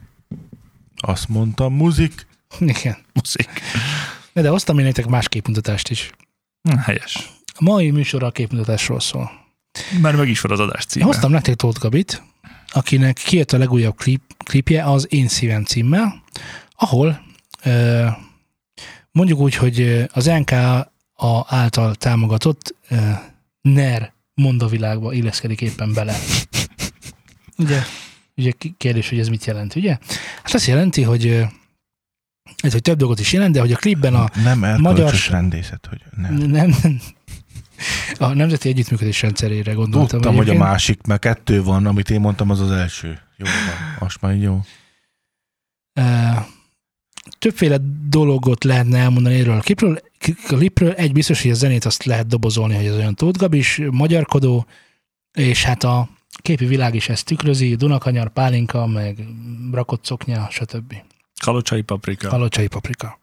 Azt 0.95 1.27
mondtam, 1.27 1.73
muzik. 1.73 2.27
Igen. 2.59 2.97
muszik. 3.13 3.49
De, 4.33 4.41
de 4.41 4.49
hoztam 4.49 4.79
én 4.79 4.85
nektek 4.85 5.07
más 5.07 5.27
képmutatást 5.27 5.89
is. 5.89 6.09
Helyes. 6.77 7.29
A 7.45 7.63
mai 7.63 7.91
műsor 7.91 8.23
a 8.23 8.31
képmutatásról 8.31 8.99
szól. 8.99 9.31
Mert 10.01 10.17
meg 10.17 10.29
is 10.29 10.41
van 10.41 10.51
az 10.51 10.59
adás 10.59 10.85
címe. 10.85 11.05
hoztam 11.05 11.31
nektek 11.31 11.55
Tóth 11.55 11.79
Gabit, 11.79 12.23
akinek 12.67 13.13
kijött 13.13 13.51
a 13.51 13.57
legújabb 13.57 13.97
klip, 13.97 14.21
klipje 14.43 14.83
az 14.83 15.07
Én 15.09 15.27
szívem 15.27 15.63
címmel, 15.63 16.23
ahol 16.75 17.21
mondjuk 19.11 19.39
úgy, 19.39 19.55
hogy 19.55 20.05
az 20.13 20.25
NK 20.25 20.51
a 21.13 21.45
által 21.47 21.95
támogatott 21.95 22.75
NER 23.61 24.13
mondavilágba 24.33 25.13
illeszkedik 25.13 25.61
éppen 25.61 25.93
bele. 25.93 26.15
Ugye, 27.57 27.81
ugye 28.35 28.51
kérdés, 28.77 29.09
hogy 29.09 29.19
ez 29.19 29.27
mit 29.27 29.45
jelent, 29.45 29.75
ugye? 29.75 29.97
Hát 30.43 30.53
azt 30.53 30.65
jelenti, 30.65 31.03
hogy 31.03 31.25
ez 32.57 32.71
hogy 32.71 32.81
több 32.81 32.97
dolgot 32.97 33.19
is 33.19 33.33
jelent, 33.33 33.53
de 33.53 33.59
hogy 33.59 33.71
a 33.71 33.75
klipben 33.77 34.15
a 34.15 34.29
Nem 34.43 34.59
magyar- 34.81 35.27
rendészet, 35.27 35.85
hogy 35.89 36.01
nem. 36.17 36.33
nem, 36.33 36.73
a 38.17 38.33
Nemzeti 38.33 38.69
Együttműködés 38.69 39.21
rendszerére 39.21 39.73
gondoltam. 39.73 40.07
Tudtam, 40.09 40.31
hogy 40.35 40.39
a 40.39 40.49
egyébként. 40.49 40.69
másik, 40.71 41.01
mert 41.01 41.21
kettő 41.21 41.63
van, 41.63 41.85
amit 41.85 42.09
én 42.09 42.19
mondtam, 42.19 42.49
az 42.49 42.59
az 42.59 42.71
első. 42.71 43.19
Jó 43.37 43.45
van, 43.45 43.95
most 43.99 44.21
már 44.21 44.35
jó. 44.35 44.59
Többféle 47.37 47.77
dologot 48.09 48.63
lehetne 48.63 48.97
elmondani 48.97 49.39
erről 49.39 49.57
a 49.57 49.59
klipről. 49.59 50.01
Klipről 50.47 50.91
egy 50.91 51.11
biztos, 51.11 51.41
hogy 51.41 51.51
a 51.51 51.53
zenét 51.53 51.85
azt 51.85 52.03
lehet 52.03 52.27
dobozolni, 52.27 52.75
hogy 52.75 52.87
az 52.87 52.95
olyan 52.95 53.15
Tóth 53.15 53.39
Gabis, 53.39 53.81
magyarkodó, 53.91 54.65
és 55.33 55.63
hát 55.63 55.83
a 55.83 56.09
képi 56.41 56.65
világ 56.65 56.95
is 56.95 57.09
ezt 57.09 57.25
tükrözi, 57.25 57.75
Dunakanyar, 57.75 58.29
pálinka, 58.29 58.87
meg 58.87 59.25
rakott 59.71 60.05
szoknya, 60.05 60.47
stb. 60.49 60.95
Kalocsai 61.41 61.81
paprika. 61.81 62.27
Kalocsai 62.27 62.67
paprika. 62.67 63.19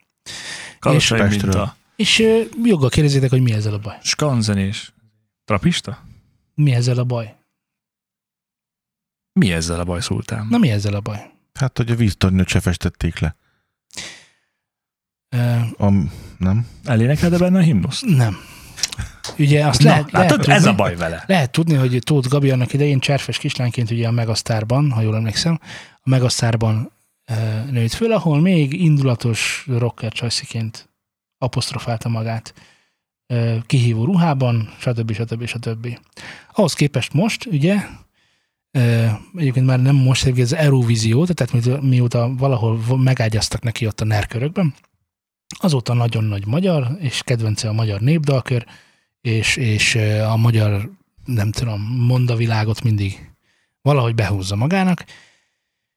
Kalocsai 0.78 1.20
és 1.20 1.42
minta. 1.42 1.76
És 1.96 2.22
joggal 2.64 2.88
kérdezzétek, 2.88 3.30
hogy 3.30 3.42
mi 3.42 3.52
ezzel 3.52 3.74
a 3.74 3.78
baj. 3.78 3.96
Skanzenés. 4.02 4.92
Trapista? 5.44 6.04
Mi 6.54 6.72
ezzel 6.72 6.98
a 6.98 7.04
baj? 7.04 7.36
Mi 9.32 9.52
ezzel 9.52 9.80
a 9.80 9.84
baj, 9.84 10.00
Szultán? 10.00 10.46
Na 10.50 10.58
mi 10.58 10.70
ezzel 10.70 10.94
a 10.94 11.00
baj? 11.00 11.30
Hát, 11.54 11.76
hogy 11.76 11.90
a 11.90 11.94
víztornyot 11.94 12.48
se 12.48 12.60
festették 12.60 13.18
le. 13.18 13.36
A, 15.78 15.90
nem? 16.38 16.66
Elénekelte 16.84 17.38
benne 17.38 17.58
a 17.58 17.62
himnuszt? 17.62 18.04
nem. 18.04 18.36
Ugye 19.38 19.66
azt 19.66 19.82
Na, 19.82 19.88
lehet, 19.88 20.10
lehet 20.12 20.30
látod, 20.30 20.48
ez 20.48 20.54
tudni- 20.62 20.70
a 20.72 20.74
baj 20.74 20.96
vele. 20.96 21.24
Lehet 21.26 21.50
tudni, 21.50 21.74
hogy 21.74 21.98
Tóth 22.04 22.28
Gabi 22.28 22.50
annak 22.50 22.72
idején 22.72 22.98
cserfes 22.98 23.38
kislányként 23.38 23.90
ugye 23.90 24.08
a 24.08 24.10
Megasztárban, 24.10 24.90
ha 24.90 25.00
jól 25.00 25.16
emlékszem, 25.16 25.58
a 25.94 26.08
Megasztárban 26.10 26.90
e, 27.24 27.64
nőtt 27.70 27.92
föl, 27.92 28.12
ahol 28.12 28.40
még 28.40 28.72
indulatos 28.82 29.66
rocker 29.78 30.12
csajsziként 30.12 30.88
apostrofálta 31.38 32.08
magát 32.08 32.54
e, 33.26 33.56
kihívó 33.66 34.04
ruhában, 34.04 34.68
stb. 34.78 35.12
stb. 35.12 35.46
stb. 35.46 35.98
Ahhoz 36.52 36.72
képest 36.74 37.12
most, 37.12 37.46
ugye, 37.46 37.76
e, 38.70 39.18
egyébként 39.36 39.66
már 39.66 39.80
nem 39.82 39.94
most, 39.96 40.26
az 40.26 40.54
Eurovízió, 40.54 41.24
tehát 41.26 41.64
mi- 41.64 41.88
mióta 41.88 42.34
valahol 42.38 42.78
megágyaztak 42.98 43.62
neki 43.62 43.86
ott 43.86 44.00
a 44.00 44.04
nerkörökben, 44.04 44.74
azóta 45.48 45.94
nagyon 45.94 46.24
nagy 46.24 46.46
magyar, 46.46 46.96
és 46.98 47.22
kedvence 47.22 47.68
a 47.68 47.72
magyar 47.72 48.00
népdalkör, 48.00 48.66
és, 49.20 49.56
és 49.56 49.94
a 50.28 50.36
magyar, 50.36 50.90
nem 51.24 51.50
tudom, 51.50 51.82
mondavilágot 51.82 52.82
mindig 52.82 53.30
valahogy 53.82 54.14
behúzza 54.14 54.56
magának, 54.56 55.04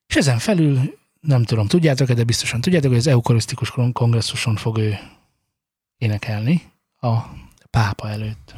és 0.08 0.16
ezen 0.16 0.40
felül, 0.40 0.98
nem 1.22 1.44
tudom, 1.44 1.68
tudjátok-e, 1.68 2.14
de 2.14 2.24
biztosan 2.24 2.62
tudjátok, 2.62 2.90
hogy 2.90 3.00
az 3.00 3.08
eukarisztikus 3.08 3.72
kon- 3.72 3.94
kongresszuson 3.94 4.56
fog 4.56 4.78
ő 4.78 4.98
énekelni 5.98 6.72
a 7.02 7.18
pápa 7.70 8.10
előtt. 8.10 8.56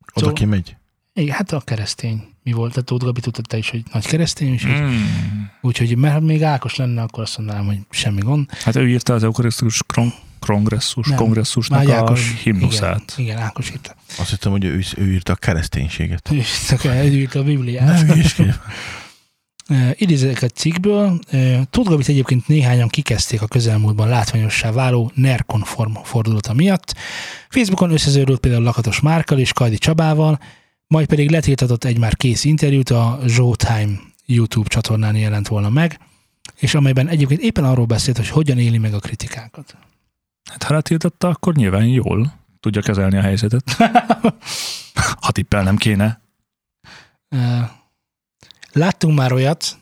Oda 0.00 0.14
Szóval- 0.14 0.32
kimegy? 0.32 0.76
Igen, 1.12 1.34
hát 1.34 1.52
a 1.52 1.60
keresztény. 1.60 2.34
Mi 2.46 2.52
volt? 2.52 2.70
Tehát 2.70 2.86
Tóth 2.86 3.04
Gabi 3.04 3.20
tudta 3.20 3.42
te 3.42 3.56
is, 3.56 3.70
hogy 3.70 3.82
nagy 3.92 4.06
keresztény, 4.06 4.52
és 4.52 4.66
mm. 4.66 5.02
Úgyhogy 5.60 5.96
mert 5.96 6.20
még 6.20 6.42
Ákos 6.42 6.76
lenne, 6.76 7.02
akkor 7.02 7.22
azt 7.22 7.38
mondanám, 7.38 7.66
hogy 7.66 7.78
semmi 7.90 8.20
gond. 8.20 8.50
Hát 8.52 8.76
ő 8.76 8.88
írta 8.88 9.14
az 9.14 9.22
eukarisztikus 9.24 9.82
kron- 9.86 10.14
kongresszus, 10.40 11.08
Nem. 11.08 11.16
kongresszusnak 11.16 11.84
Már 11.84 11.96
a 11.96 11.98
Ákos, 11.98 12.34
himnuszát. 12.42 13.14
Igen, 13.16 13.30
igen, 13.30 13.38
Ákos 13.46 13.70
írta. 13.70 13.94
Azt 14.18 14.30
hittem, 14.30 14.52
hogy 14.52 14.64
ő, 14.64 14.82
ő 14.96 15.12
írta 15.12 15.32
a 15.32 15.36
kereszténységet. 15.36 16.30
Ő 16.30 16.34
írta- 16.34 17.04
ő 17.04 17.12
írta 17.12 17.38
a 17.38 17.42
Bibliát. 17.42 18.06
Nem. 18.06 18.54
Uh, 19.68 19.90
idézek 20.00 20.42
egy 20.42 20.54
cikkből, 20.54 21.18
uh, 21.32 21.62
Tóth 21.70 21.90
Gabit 21.90 22.08
egyébként 22.08 22.48
néhányan 22.48 22.88
kikezdték 22.88 23.42
a 23.42 23.46
közelmúltban 23.46 24.08
látványossá 24.08 24.70
váló 24.70 25.10
NER-konform 25.14 25.94
fordulata 26.02 26.52
miatt. 26.52 26.94
Facebookon 27.48 27.90
összeződött 27.90 28.40
például 28.40 28.62
Lakatos 28.62 29.00
Márkal 29.00 29.38
és 29.38 29.52
Kajdi 29.52 29.78
Csabával, 29.78 30.38
majd 30.86 31.06
pedig 31.06 31.30
letiltatott 31.30 31.84
egy 31.84 31.98
már 31.98 32.16
kész 32.16 32.44
interjút 32.44 32.90
a 32.90 33.20
Showtime 33.28 33.98
YouTube 34.26 34.68
csatornán 34.68 35.16
jelent 35.16 35.48
volna 35.48 35.68
meg, 35.68 35.98
és 36.56 36.74
amelyben 36.74 37.08
egyébként 37.08 37.40
éppen 37.40 37.64
arról 37.64 37.86
beszélt, 37.86 38.16
hogy 38.16 38.28
hogyan 38.28 38.58
éli 38.58 38.78
meg 38.78 38.94
a 38.94 38.98
kritikákat. 38.98 39.76
Hát 40.50 40.62
ha 40.62 40.74
letiltotta, 40.74 41.28
akkor 41.28 41.54
nyilván 41.54 41.86
jól 41.86 42.32
tudja 42.60 42.82
kezelni 42.82 43.16
a 43.16 43.20
helyzetet. 43.20 43.70
ha 45.20 45.32
tippel 45.32 45.62
nem 45.62 45.76
kéne. 45.76 46.20
Láttunk 48.72 49.16
már 49.16 49.32
olyat, 49.32 49.78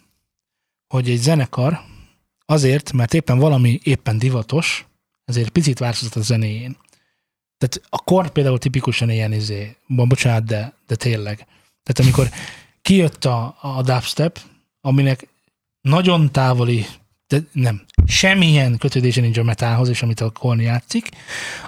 hogy 0.88 1.10
egy 1.10 1.20
zenekar 1.20 1.80
azért, 2.46 2.92
mert 2.92 3.14
éppen 3.14 3.38
valami 3.38 3.80
éppen 3.82 4.18
divatos, 4.18 4.86
ezért 5.24 5.48
picit 5.48 5.78
változtat 5.78 6.16
a 6.16 6.24
zenéjén. 6.24 6.76
Tehát 7.58 7.80
a 7.88 7.98
kor 7.98 8.30
például 8.30 8.58
tipikusan 8.58 9.10
ilyen 9.10 9.32
izé, 9.32 9.76
bocsánat, 9.86 10.44
de, 10.44 10.72
de 10.86 10.94
tényleg. 10.94 11.36
Tehát 11.82 11.98
amikor 11.98 12.28
kijött 12.82 13.24
a, 13.24 13.56
a 13.60 13.82
dubstep, 13.82 14.40
aminek 14.80 15.28
nagyon 15.80 16.32
távoli, 16.32 16.86
de 17.26 17.42
nem, 17.52 17.82
semmilyen 18.06 18.78
kötődése 18.78 19.20
nincs 19.20 19.38
a 19.38 19.42
metalhoz, 19.42 19.88
és 19.88 20.02
amit 20.02 20.20
a 20.20 20.30
Korn 20.30 20.60
játszik, 20.60 21.08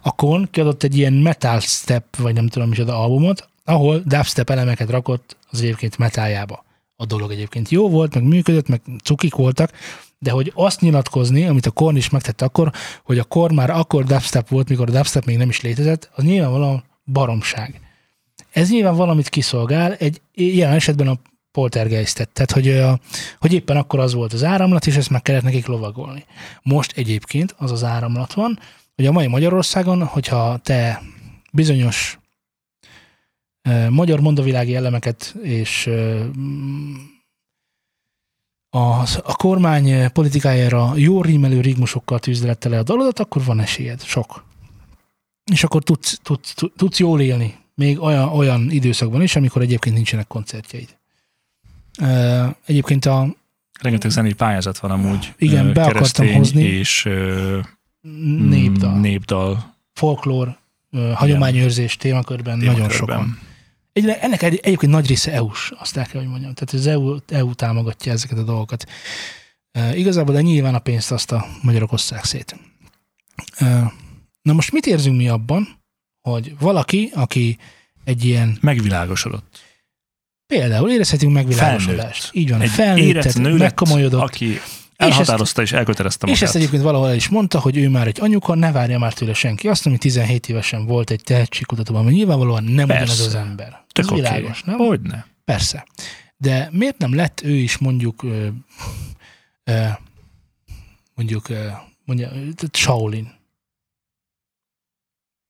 a 0.03 0.15
Korn 0.15 0.49
kiadott 0.51 0.83
egy 0.83 0.97
ilyen 0.97 1.13
metal 1.13 1.61
step, 1.61 2.17
vagy 2.17 2.35
nem 2.35 2.49
tudom 2.49 2.69
micsoda 2.69 2.99
albumot, 2.99 3.49
ahol 3.65 3.99
dubstep 3.99 4.51
elemeket 4.51 4.91
rakott 4.91 5.37
az 5.51 5.61
egyébként 5.61 5.99
metaljába 5.99 6.65
a 6.97 7.05
dolog 7.05 7.31
egyébként 7.31 7.69
jó 7.69 7.89
volt, 7.89 8.15
meg 8.15 8.23
működött, 8.23 8.69
meg 8.69 8.81
cukik 9.05 9.35
voltak, 9.35 9.73
de 10.19 10.31
hogy 10.31 10.53
azt 10.55 10.81
nyilatkozni, 10.81 11.47
amit 11.47 11.67
a 11.67 11.71
Korn 11.71 11.97
is 11.97 12.11
megtette 12.11 12.45
akkor, 12.45 12.73
hogy 13.05 13.19
a 13.19 13.25
Korn 13.25 13.55
már 13.55 13.71
akkor 13.71 14.05
dubstep 14.05 14.49
volt, 14.49 14.69
mikor 14.69 14.89
a 14.89 14.93
dubstep 14.93 15.25
még 15.25 15.37
nem 15.37 15.49
is 15.49 15.61
létezett, 15.61 16.11
az 16.15 16.25
nyilvánvalóan 16.25 16.85
baromság. 17.05 17.81
Ez 18.53 18.71
nyilván 18.71 18.97
valamit 18.97 19.29
kiszolgál, 19.29 19.95
egy 19.95 20.21
ilyen 20.35 20.73
esetben 20.73 21.09
a 21.09 21.19
poltergeistet, 21.51 22.29
tehát 22.29 22.51
hogy, 22.51 22.69
a, 22.69 22.99
hogy 23.39 23.53
éppen 23.53 23.77
akkor 23.77 23.99
az 23.99 24.15
volt 24.15 24.33
az 24.33 24.45
áramlat, 24.45 24.87
és 24.87 24.97
ezt 24.97 25.11
meg 25.11 25.23
kellett 25.23 25.43
nekik 25.43 25.67
lovagolni. 25.67 26.25
Most 26.63 26.97
egyébként 26.97 27.55
az 27.59 27.73
az 27.73 27.85
áramlat 27.85 28.33
van, 28.33 28.59
hogy 28.95 29.07
a 29.07 29.13
mai 29.13 29.27
Magyarországon, 29.27 30.05
hogyha 30.05 30.57
te 30.57 31.03
bizonyos 31.53 32.19
magyar 33.89 34.21
mondavilági 34.21 34.75
elemeket 34.75 35.35
és 35.43 35.91
a, 38.77 39.01
a 39.25 39.37
kormány 39.37 40.13
politikájára 40.13 40.93
jó 40.97 41.23
rímelő 41.23 41.61
rigmusokkal 41.61 42.19
tűzdelette 42.19 42.69
le 42.69 42.79
a 42.79 42.83
dalodat, 42.83 43.19
akkor 43.19 43.45
van 43.45 43.61
esélyed, 43.61 44.03
sok. 44.03 44.45
És 45.53 45.65
akkor 45.65 45.83
tudsz, 45.83 46.19
tudsz, 46.23 46.55
tudsz 46.77 46.99
jól 46.99 47.21
élni, 47.21 47.55
még 47.75 48.01
olyan, 48.01 48.29
olyan 48.29 48.71
időszakban 48.71 49.23
is, 49.23 49.37
amikor 49.37 49.63
egyébként 49.63 49.95
nincsenek 49.95 50.27
koncertjeid. 50.27 50.97
Egyébként 52.67 53.05
a... 53.05 53.35
Rengeteg 53.81 54.11
zenei 54.11 54.33
pályázat 54.33 54.79
van 54.79 54.91
amúgy. 54.91 55.35
Igen, 55.39 55.73
be 55.73 55.85
akartam 55.85 56.33
hozni. 56.33 56.63
És 56.63 57.09
népdal. 58.49 58.99
népdal. 58.99 59.75
Folklór, 59.93 60.59
hagyományőrzés 61.15 61.97
témakörben, 61.97 62.59
témakörben 62.59 62.87
nagyon 62.87 62.99
sokan. 62.99 63.39
Egy, 63.97 64.09
ennek 64.09 64.43
egy, 64.43 64.61
egyébként 64.63 64.93
nagy 64.93 65.07
része 65.07 65.33
EU-s, 65.33 65.73
azt 65.79 65.97
el 65.97 66.07
kell, 66.07 66.21
hogy 66.21 66.31
mondjam. 66.31 66.55
Tehát 66.55 66.75
az 66.75 66.87
EU, 66.87 67.17
EU 67.29 67.55
támogatja 67.55 68.13
ezeket 68.13 68.39
a 68.39 68.43
dolgokat. 68.43 68.87
E, 69.73 69.97
igazából, 69.97 70.35
de 70.35 70.41
nyilván 70.41 70.75
a 70.75 70.79
pénzt 70.79 71.13
azt 71.13 71.33
a 71.33 71.47
magyarok 71.63 71.93
osszák 71.93 72.25
szét. 72.25 72.57
E, 73.57 73.93
na 74.43 74.53
most 74.53 74.73
mit 74.73 74.87
érzünk 74.87 75.17
mi 75.17 75.29
abban, 75.29 75.69
hogy 76.21 76.59
valaki, 76.59 77.11
aki 77.15 77.59
egy 78.05 78.25
ilyen... 78.25 78.59
Megvilágosodott. 78.61 79.61
Például 80.47 80.91
érezhetünk 80.91 81.33
megvilágosodást. 81.33 82.23
Felnőtt. 82.23 82.35
Így 82.35 82.51
van, 82.51 82.61
egy 82.61 82.71
felnőtt, 82.71 83.59
megkomolyodott. 83.59 84.23
Aki 84.23 84.61
Elhatározta 84.97 85.63
és, 85.63 85.71
és 85.71 85.77
elkötelezte 85.77 86.27
magát. 86.27 86.41
És 86.41 86.47
ezt 86.47 86.57
egyébként 86.57 86.83
valahol 86.83 87.09
el 87.09 87.15
is 87.15 87.29
mondta, 87.29 87.61
hogy 87.61 87.77
ő 87.77 87.89
már 87.89 88.07
egy 88.07 88.21
anyuka, 88.21 88.55
ne 88.55 88.73
várja 88.73 88.99
már 88.99 89.13
tőle 89.13 89.35
senki. 89.35 89.69
Azt, 89.69 89.87
ami 89.87 89.99
17 89.99 90.49
évesen 90.49 90.87
volt 90.87 91.11
egy 91.11 91.21
tehetségkutatóban, 91.25 92.05
mert 92.05 92.17
nyilvánvalóan 92.17 92.65
nem 92.65 92.87
Persze. 92.87 93.03
ugyanaz 93.03 93.27
az 93.27 93.35
ember. 93.35 93.85
Tök 93.93 94.05
Ez 94.05 94.11
okay. 94.11 94.21
világos, 94.21 94.63
nem? 94.63 94.77
Hogyne. 94.77 95.27
Persze. 95.45 95.87
De 96.37 96.69
miért 96.73 96.99
nem 96.99 97.15
lett 97.15 97.41
ő 97.45 97.55
is 97.55 97.79
mondjuk 97.79 98.23
ö, 98.23 98.47
ö, 99.65 99.87
mondjuk 101.15 101.49
ö, 101.49 101.67
mondja, 102.05 102.31
Shaolin? 102.73 103.35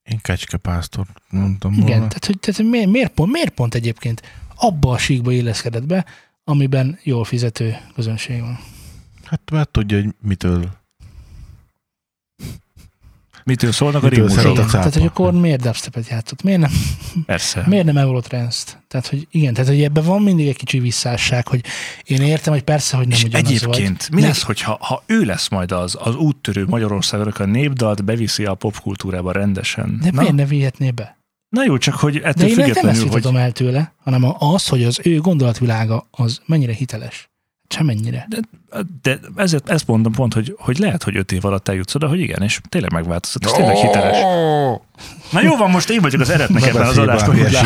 Én 0.03 0.19
kecskepásztor 0.23 1.07
mondtam 1.31 1.73
Igen, 1.73 1.87
volna. 1.87 2.07
tehát, 2.07 2.27
hogy, 2.27 2.39
tehát 2.39 2.63
miért, 2.63 2.91
miért, 2.91 3.13
pont, 3.13 3.33
miért 3.33 3.55
pont 3.55 3.75
egyébként 3.75 4.23
abba 4.55 4.91
a 4.91 4.99
síkba 4.99 5.33
illeszkedett 5.33 5.87
be, 5.87 6.05
amiben 6.45 6.99
jól 7.03 7.25
fizető 7.25 7.77
közönség 7.95 8.41
van? 8.41 8.59
Hát 9.29 9.51
mert 9.51 9.69
tudja, 9.71 10.01
hogy 10.03 10.15
mitől 10.23 10.69
Mitől 13.47 13.73
szólnak 13.73 14.03
Mitől 14.03 14.25
a 14.25 14.27
ritmusok? 14.27 14.71
Tehát, 14.71 14.95
hogy 14.95 15.03
akkor 15.07 15.33
miért 15.33 15.61
dubstepet 15.61 16.09
játszott? 16.09 16.43
Miért 16.43 16.61
nem? 16.61 16.71
Persze. 17.27 17.65
Miért 17.67 17.85
nem 17.85 17.97
Eurotrance-t? 17.97 18.79
Tehát, 18.89 19.07
hogy 19.07 19.27
igen, 19.31 19.55
tehát, 19.55 19.69
hogy 19.71 19.83
ebben 19.83 20.05
van 20.05 20.23
mindig 20.23 20.49
egy 20.49 20.57
kicsi 20.57 20.79
visszásság, 20.79 21.49
hogy 21.49 21.65
én 22.05 22.23
értem, 22.23 22.53
hogy 22.53 22.63
persze, 22.63 22.97
hogy 22.97 23.09
nem 23.09 23.17
És 23.17 23.25
ugyanaz 23.25 23.51
egyébként 23.51 24.07
vagy. 24.07 24.21
mi 24.21 24.27
lesz, 24.27 24.43
hogyha 24.43 24.79
ha 24.81 25.03
ő 25.07 25.25
lesz 25.25 25.49
majd 25.49 25.73
az, 25.73 25.97
az 26.01 26.15
úttörő 26.15 26.65
Magyarországon, 26.67 27.33
a 27.39 27.45
népdalt 27.45 28.05
beviszi 28.05 28.45
a 28.45 28.55
popkultúrába 28.55 29.33
rendesen? 29.33 29.99
De 30.03 30.11
Na? 30.11 30.21
miért 30.21 30.35
ne 30.35 30.45
vihetné 30.45 30.91
be? 30.91 31.19
Na 31.49 31.65
jó, 31.65 31.79
csak 31.79 31.95
hogy 31.95 32.17
ettől 32.17 32.33
De 32.33 32.47
én 32.47 32.55
függetlenül, 32.55 32.91
nem 33.05 33.15
ezt 33.15 33.25
hogy... 33.25 33.35
el 33.37 33.53
tőle, 33.53 33.95
hanem 34.03 34.35
az, 34.39 34.67
hogy 34.67 34.85
az 34.85 35.01
ő 35.03 35.19
gondolatvilága 35.19 36.07
az 36.11 36.41
mennyire 36.47 36.73
hiteles. 36.73 37.31
Semennyire. 37.77 38.27
De, 38.29 38.39
de 39.03 39.19
ezért 39.37 39.69
ezt 39.69 39.87
mondom 39.87 40.13
pont, 40.13 40.35
hogy, 40.35 40.55
hogy 40.59 40.79
lehet, 40.79 41.03
hogy 41.03 41.17
öt 41.17 41.33
év 41.33 41.45
alatt 41.45 41.69
eljutsz 41.69 41.95
oda, 41.95 42.09
hogy 42.09 42.21
igen, 42.21 42.43
és 42.43 42.61
tényleg 42.69 42.93
megváltozott, 42.93 43.45
és 43.45 43.51
tényleg 43.51 43.77
hiteles. 43.77 44.21
Na 45.31 45.41
jó 45.43 45.57
van, 45.57 45.71
most 45.71 45.91
én 45.91 46.01
vagyok 46.01 46.21
az 46.21 46.31
eretnek 46.31 46.67
ebben 46.67 46.87
az 46.87 46.99
adásban, 46.99 47.37
hogy 47.37 47.57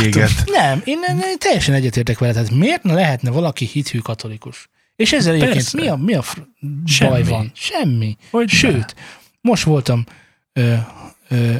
Nem, 0.47 0.83
én, 0.85 0.99
én, 1.09 1.39
teljesen 1.39 1.75
egyetértek 1.75 2.19
vele, 2.19 2.33
tehát 2.33 2.51
miért 2.51 2.83
ne 2.83 2.95
lehetne 2.95 3.31
valaki 3.31 3.65
hithű 3.65 3.99
katolikus? 3.99 4.69
És 4.97 5.13
ezzel 5.13 5.39
Persze. 5.39 5.47
egyébként 5.47 5.83
mi 5.83 5.89
a, 5.89 5.97
mi 5.97 6.15
a 6.15 6.23
Semmi. 6.85 7.11
baj 7.11 7.23
van? 7.23 7.51
Semmi. 7.55 8.17
Hogy 8.31 8.49
Sőt, 8.49 8.95
ne. 8.97 9.03
most 9.41 9.65
voltam 9.65 10.05
ö, 10.53 10.75
ö, 11.29 11.55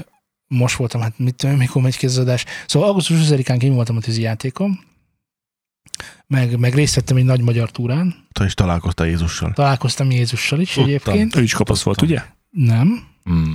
most 0.47 0.77
voltam, 0.77 1.01
hát 1.01 1.19
mit 1.19 1.35
tudom, 1.35 1.57
mikor 1.57 1.83
megy 1.83 1.97
kézzadás. 1.97 2.45
Szóval 2.67 2.89
augusztus 2.89 3.17
20-án 3.21 3.63
én 3.63 3.75
voltam 3.75 3.97
a 3.97 4.01
tűzijátékom, 4.01 4.81
meg, 6.31 6.59
meg 6.59 6.75
részt 6.75 6.95
vettem 6.95 7.17
egy 7.17 7.25
nagy 7.25 7.41
magyar 7.41 7.71
túrán. 7.71 8.15
Te 8.33 8.45
is 8.45 8.55
találkoztál 8.55 9.07
Jézussal. 9.07 9.53
Találkoztam 9.53 10.11
Jézussal 10.11 10.61
is 10.61 10.73
Tudtam. 10.73 10.89
egyébként. 10.89 11.37
Ő 11.37 11.43
is 11.43 11.53
kapasz 11.53 11.83
volt, 11.83 12.03
ugye? 12.03 12.23
Nem. 12.51 13.07
Mm. 13.31 13.53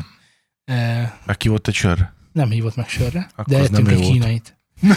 E, 0.66 1.20
meg 1.26 1.38
ki 1.38 1.48
volt 1.48 1.68
egy 1.68 1.74
sör? 1.74 2.10
Nem 2.32 2.50
hívott 2.50 2.76
meg 2.76 2.88
sörre, 2.90 3.30
Akkor 3.36 3.54
de 3.54 3.64
ettünk 3.64 3.92
egy 3.92 4.00
kínait. 4.00 4.58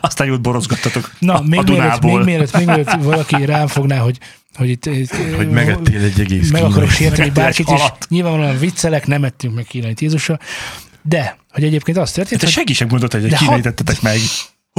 Aztán 0.00 0.26
jót 0.26 0.40
borozgattatok 0.40 1.12
Na, 1.18 1.34
a, 1.34 1.42
még, 1.42 1.58
a 1.58 1.62
mielőtt, 1.62 2.00
még, 2.00 2.24
mielőtt, 2.24 2.56
még 2.56 2.66
mielőtt 2.66 2.90
valaki 2.90 3.44
rám 3.44 3.66
fogná, 3.66 3.98
hogy 3.98 4.18
hogy 4.54 4.68
itt, 4.68 4.86
itt 4.86 5.14
hogy 5.36 5.50
megettél 5.50 6.02
egy 6.02 6.20
egész 6.20 6.50
Meg 6.50 6.62
akarok 6.62 6.90
sérteni 6.90 7.30
bárkit, 7.30 7.68
és 7.68 7.82
nyilvánvalóan 8.08 8.58
viccelek, 8.58 9.06
nem 9.06 9.24
ettünk 9.24 9.54
meg 9.54 9.64
kínait 9.64 10.00
Jézusra, 10.00 10.38
de, 11.02 11.36
hogy 11.50 11.64
egyébként 11.64 11.96
azt 11.96 12.14
történt, 12.14 12.40
Te 12.40 12.46
hogy... 12.46 12.54
senki 12.54 12.72
sem 12.72 12.88
gondolta, 12.88 13.20
hogy 13.20 13.32
egy 13.32 13.38
kínait 13.38 13.62
tettetek 13.62 14.02
meg. 14.02 14.18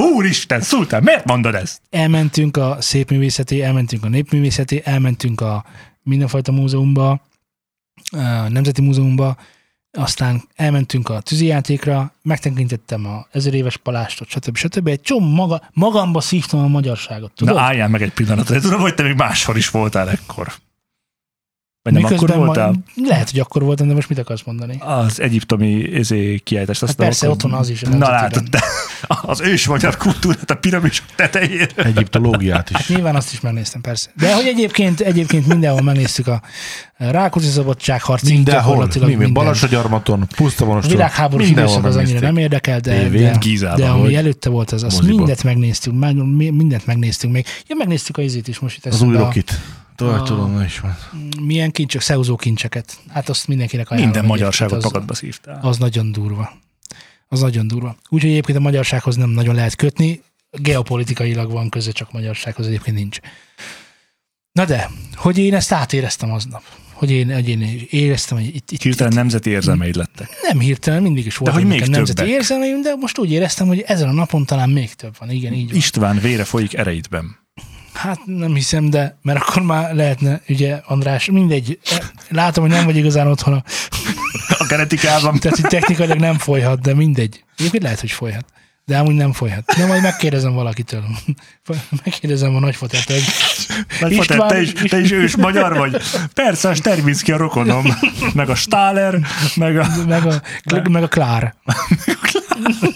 Úristen, 0.01 0.61
Szultán, 0.61 1.03
miért 1.03 1.25
mondod 1.25 1.55
ezt? 1.55 1.81
Elmentünk 1.89 2.57
a 2.57 2.77
szépművészeti, 2.79 3.63
elmentünk 3.63 4.03
a 4.03 4.09
népművészeti, 4.09 4.81
elmentünk 4.83 5.41
a 5.41 5.65
mindenfajta 6.03 6.51
múzeumba, 6.51 7.21
a 8.11 8.47
Nemzeti 8.49 8.81
Múzeumba, 8.81 9.37
aztán 9.91 10.43
elmentünk 10.55 11.09
a 11.09 11.21
tűzijátékra, 11.21 12.13
megtekintettem 12.21 13.05
a 13.05 13.27
ezer 13.31 13.53
éves 13.53 13.77
palástot, 13.77 14.27
stb. 14.27 14.55
stb. 14.55 14.87
Egy 14.87 15.01
csomó 15.01 15.27
maga, 15.35 15.69
magamba 15.73 16.21
szívtam 16.21 16.59
a 16.59 16.67
magyarságot. 16.67 17.31
Tudod? 17.31 17.55
Na 17.55 17.61
álljál 17.61 17.87
meg 17.87 18.01
egy 18.01 18.13
pillanatra, 18.13 18.59
tudom, 18.59 18.79
hogy 18.79 18.95
te 18.95 19.03
még 19.03 19.15
máshol 19.15 19.57
is 19.57 19.69
voltál 19.69 20.09
ekkor. 20.09 20.53
Vagy 21.93 22.01
nem 22.03 22.13
akkor 22.13 22.35
voltál? 22.35 22.73
Lehet, 23.05 23.29
hogy 23.29 23.39
akkor 23.39 23.63
voltam, 23.63 23.87
de 23.87 23.93
most 23.93 24.09
mit 24.09 24.17
akarsz 24.19 24.41
mondani? 24.45 24.77
Az 24.79 25.21
egyiptomi 25.21 25.95
ezé, 25.95 26.37
kiállítást. 26.43 26.79
Hát 26.79 26.89
azt 26.89 26.97
nem 26.97 27.07
persze, 27.07 27.25
akkor- 27.27 27.43
ott 27.43 27.51
van 27.51 27.59
az 27.59 27.69
is 27.69 27.83
a 27.83 27.89
Na 27.89 28.09
látod, 28.09 28.43
te, 28.49 28.63
az 29.21 29.41
ős 29.41 29.67
magyar 29.67 29.97
kultúrát 29.97 30.51
a 30.51 30.55
piramisok 30.55 31.05
tetején. 31.15 31.67
Egyiptológiát 31.75 32.69
is. 32.69 32.87
Nyilván 32.87 33.15
azt 33.15 33.33
is 33.33 33.39
megnéztem, 33.39 33.81
persze. 33.81 34.09
De 34.17 34.33
hogy 34.35 34.45
egyébként, 34.45 34.99
egyébként 34.99 35.47
mindenhol 35.47 35.81
megnéztük 35.81 36.27
a 36.27 36.41
Rákóczi 36.97 37.47
szabadságharcig 37.49 38.33
Mindenhol. 38.35 38.87
Mi, 38.93 38.99
mi, 38.99 39.05
minden. 39.07 39.33
Balassagyarmaton, 39.33 40.21
A 40.21 40.25
pusztavonoston. 40.35 40.91
világháborús 40.95 41.45
mindenhol 41.45 41.73
időszak 41.79 41.89
az 41.89 41.95
annyira 42.05 42.19
nem 42.19 42.37
érdekel, 42.37 42.79
de, 42.79 42.99
Tévén, 42.99 43.31
de, 43.31 43.37
Gízában, 43.39 43.79
de 43.79 43.87
ami 43.87 44.15
előtte 44.15 44.49
volt, 44.49 44.71
az, 44.71 44.83
azt 44.83 44.95
moziba. 44.97 45.17
mindent 45.17 45.43
megnéztük, 45.43 45.99
meg, 45.99 46.15
mi- 46.15 46.49
mindent 46.49 46.85
megnéztük 46.85 47.31
még. 47.31 47.45
Ja, 47.67 47.75
megnéztük 47.75 48.17
a 48.17 48.21
izét 48.21 48.47
is 48.47 48.59
most 48.59 48.77
itt 48.77 48.85
Az 48.85 49.01
új 49.01 49.15
a- 49.15 49.19
Rokit. 49.19 49.59
Na 49.97 50.63
is 50.63 50.79
van. 50.79 50.97
Milyen 51.41 51.71
kincsek, 51.71 52.01
szeúzó 52.01 52.35
kincseket. 52.35 52.97
Hát 53.09 53.29
azt 53.29 53.47
mindenkinek 53.47 53.89
ajánlom. 53.89 54.09
Minden 54.11 54.29
magyarságot 54.29 54.77
az, 54.77 54.83
magadba 54.83 55.13
szívtál. 55.13 55.59
Az 55.61 55.77
nagyon 55.77 56.11
durva. 56.11 56.51
Az 57.27 57.39
nagyon 57.39 57.67
durva. 57.67 57.97
Úgyhogy 58.09 58.29
egyébként 58.29 58.57
a 58.57 58.61
magyarsághoz 58.61 59.15
nem 59.15 59.29
nagyon 59.29 59.55
lehet 59.55 59.75
kötni. 59.75 60.21
Geopolitikailag 60.51 61.51
van 61.51 61.69
köze, 61.69 61.91
csak 61.91 62.11
magyarsághoz 62.11 62.67
egyébként 62.67 62.95
nincs. 62.95 63.17
Na 64.51 64.65
de, 64.65 64.89
hogy 65.15 65.37
én 65.37 65.53
ezt 65.53 65.71
átéreztem 65.71 66.31
aznap. 66.31 66.63
Hogy 66.93 67.11
én, 67.11 67.33
hogy 67.33 67.49
én 67.49 67.85
éreztem, 67.89 68.37
hogy 68.37 68.55
itt, 68.55 68.71
itt, 68.71 68.81
Hirtelen 68.81 69.13
nemzeti 69.13 69.49
érzelmeid 69.49 69.95
lettek. 69.95 70.29
nem 70.41 70.59
hirtelen, 70.59 71.01
mindig 71.01 71.25
is 71.25 71.37
volt 71.37 71.53
hogy 71.53 71.65
még 71.65 71.79
nemzeti 71.79 72.13
többek. 72.13 72.31
érzelmeim, 72.31 72.81
de 72.81 72.95
most 72.95 73.17
úgy 73.17 73.31
éreztem, 73.31 73.67
hogy 73.67 73.79
ezen 73.81 74.07
a 74.09 74.11
napon 74.11 74.45
talán 74.45 74.69
még 74.69 74.93
több 74.93 75.15
van. 75.19 75.29
Igen, 75.29 75.53
így 75.53 75.67
van. 75.67 75.75
István 75.75 76.19
vére 76.19 76.43
folyik 76.43 76.73
ereidben. 76.73 77.46
Hát 77.97 78.19
nem 78.25 78.53
hiszem, 78.53 78.89
de 78.89 79.17
mert 79.21 79.39
akkor 79.39 79.61
már 79.61 79.93
lehetne, 79.95 80.41
ugye 80.47 80.79
András, 80.85 81.25
mindegy, 81.25 81.79
látom, 82.29 82.63
hogy 82.63 82.73
nem 82.73 82.85
vagy 82.85 82.95
igazán 82.97 83.27
otthon, 83.27 83.53
a- 83.53 83.63
A 84.59 84.65
genetikában. 84.69 85.39
tehát 85.39 85.59
hogy 85.59 85.69
technikailag 85.69 86.17
nem 86.19 86.37
folyhat, 86.37 86.81
de 86.81 86.93
mindegy. 86.93 87.43
Egyébként 87.57 87.83
lehet, 87.83 87.99
hogy 87.99 88.11
folyhat. 88.11 88.45
De 88.85 88.97
amúgy 88.97 89.15
nem 89.15 89.33
folyhat. 89.33 89.63
De 89.77 89.85
majd 89.85 90.01
megkérdezem 90.01 90.53
valakitől. 90.53 91.03
Megkérdezem 92.05 92.55
a 92.55 92.59
nagyfatát, 92.59 93.03
hogy 93.03 93.23
Nagyfater, 93.99 94.11
István- 94.11 94.47
te 94.49 94.61
is, 94.61 94.71
te 94.71 94.99
is 94.99 95.11
ős 95.11 95.35
magyar 95.35 95.77
vagy? 95.77 96.01
Persze, 96.33 96.69
a 96.69 96.75
Sterminski 96.75 97.31
a 97.31 97.37
rokonom. 97.37 97.85
Meg 98.33 98.49
a 98.49 98.55
Stáler, 98.55 99.19
meg 99.55 99.77
a... 99.77 99.87
meg 100.07 100.25
a, 100.25 100.41
meg 100.89 101.03
a 101.03 101.07
Klár. 101.07 101.55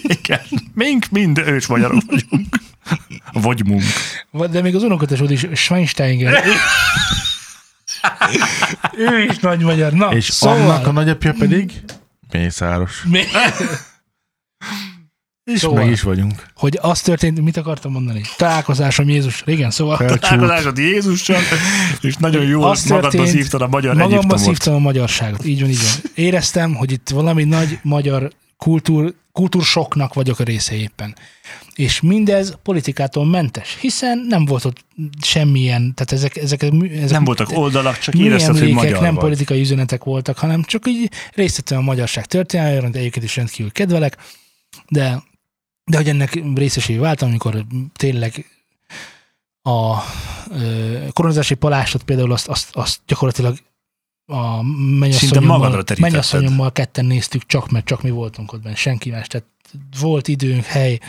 Igen. 0.04 0.42
Mink 0.74 1.06
mind 1.10 1.38
ős 1.38 1.68
magyarok 1.68 2.02
vagyunk. 2.08 2.56
Vagy 3.34 3.66
munk. 3.66 3.84
De 4.52 4.62
még 4.62 4.76
az 4.76 4.84
unokatesod 4.84 5.32
is 5.32 5.46
Schweinsteiger. 5.54 6.44
ő 8.98 9.24
is 9.24 9.38
nagy 9.40 9.62
magyar. 9.62 9.92
Na, 9.92 10.14
És 10.16 10.26
szóval, 10.26 10.60
annak 10.60 10.88
a 10.88 10.92
nagyapja 10.92 11.34
pedig 11.40 11.82
Mészáros. 12.32 13.04
mi, 13.04 13.22
És 15.44 15.60
Szóval. 15.60 15.84
meg 15.84 15.92
is 15.92 16.02
vagyunk. 16.02 16.46
hogy 16.56 16.78
az 16.82 17.02
történt, 17.02 17.42
mit 17.42 17.58
akartam 17.58 17.92
mondani? 17.92 18.22
Találkozásom 18.38 19.10
Jézus. 19.10 19.44
Igen, 19.46 19.72
szóval 19.72 19.98
Felcsúlt. 19.98 20.20
Találkozásod 20.22 20.78
Jézussal, 20.78 21.40
és 22.02 22.16
nagyon 22.16 22.46
jól 22.46 22.70
Az 22.70 22.84
magadba 22.86 23.10
történt, 23.10 23.36
szívtad 23.36 23.62
a 23.62 23.68
magyar 23.68 23.96
Magamba 23.96 24.38
szívtam 24.38 24.74
a 24.74 24.80
magyarságot. 24.80 25.46
Így 25.46 25.62
van, 25.62 25.70
így 25.70 25.78
van. 25.82 26.12
Éreztem, 26.14 26.76
hogy 26.76 26.92
itt 26.92 27.10
valami 27.10 27.44
nagy 27.44 27.80
magyar 27.82 28.32
kultúr, 28.64 29.14
kultúrsoknak 29.32 30.14
vagyok 30.14 30.40
a 30.40 30.44
része 30.44 30.76
éppen. 30.76 31.16
És 31.76 32.02
mindez 32.02 32.58
politikától 32.64 33.26
mentes, 33.26 33.78
hiszen 33.80 34.26
nem 34.30 34.46
volt 34.46 34.66
ott 34.66 34.86
semmilyen, 35.22 35.94
tehát 35.96 36.12
ezek, 36.12 36.36
ezek, 36.36 36.62
ezek 36.62 37.10
Nem 37.10 37.24
voltak 37.24 37.52
oldalak, 37.52 37.98
csak 38.00 38.16
érezted, 38.16 38.58
hogy 38.58 38.74
magyar 38.74 39.02
nem 39.02 39.14
vagy. 39.14 39.24
politikai 39.24 39.60
üzenetek 39.60 40.04
voltak, 40.04 40.38
hanem 40.38 40.64
csak 40.64 40.88
így 40.88 41.12
részt 41.34 41.72
a 41.72 41.82
magyarság 41.82 42.26
történelméről, 42.26 42.90
de 42.90 43.00
egyébként 43.00 43.26
is 43.26 43.36
rendkívül 43.36 43.72
kedvelek, 43.72 44.18
de, 44.88 45.24
de 45.84 45.98
hogy 45.98 46.10
ennek 46.10 46.42
részesévé 46.56 47.00
váltam, 47.00 47.30
amikor 47.30 47.66
tényleg 47.94 48.46
a 49.62 49.98
ö, 50.52 50.98
koronázási 51.12 51.56
palástot 51.56 52.04
például 52.04 52.32
azt, 52.32 52.48
azt, 52.48 52.76
azt 52.76 53.00
gyakorlatilag 53.06 53.58
a 54.32 54.62
mennyasszonyommal, 55.00 55.84
mennyasszonyommal 56.00 56.72
ketten 56.72 57.06
néztük, 57.06 57.46
csak 57.46 57.70
mert 57.70 57.86
csak 57.86 58.02
mi 58.02 58.10
voltunk 58.10 58.54
ott 58.54 58.62
benne, 58.62 58.76
senki 58.76 59.10
más. 59.10 59.28
Tehát 59.28 59.48
volt 60.00 60.28
időnk, 60.28 60.64
hely, 60.64 61.00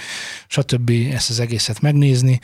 stb. 0.46 0.90
ezt 1.12 1.30
az 1.30 1.40
egészet 1.40 1.80
megnézni. 1.80 2.40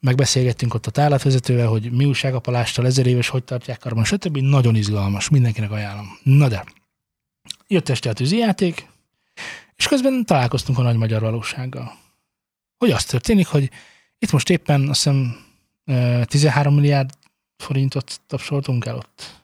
Megbeszélgettünk 0.00 0.74
ott 0.74 0.86
a 0.86 0.90
tárlatvezetővel, 0.90 1.66
hogy 1.66 1.92
mi 1.92 2.04
újság 2.04 2.34
a 2.34 2.38
palásttal, 2.38 2.86
ezer 2.86 3.06
éves, 3.06 3.28
hogy 3.28 3.44
tartják 3.44 3.78
karban, 3.78 4.04
stb. 4.04 4.36
Nagyon 4.36 4.74
izgalmas, 4.74 5.28
mindenkinek 5.28 5.70
ajánlom. 5.70 6.18
Na 6.22 6.48
de, 6.48 6.64
jött 7.66 7.88
este 7.88 8.10
a 8.10 8.12
tűzijáték, 8.12 8.86
és 9.76 9.88
közben 9.88 10.24
találkoztunk 10.24 10.78
a 10.78 10.82
nagy 10.82 10.96
magyar 10.96 11.20
valósággal. 11.20 11.92
Hogy 12.78 12.90
az 12.90 13.04
történik, 13.04 13.46
hogy 13.46 13.70
itt 14.18 14.32
most 14.32 14.50
éppen 14.50 14.88
azt 14.88 15.02
hiszem 15.02 15.36
ö, 15.84 16.22
13 16.24 16.74
milliárd 16.74 17.10
forintot 17.56 18.20
tapsoltunk 18.26 18.84
el 18.84 18.96
ott. 18.96 19.40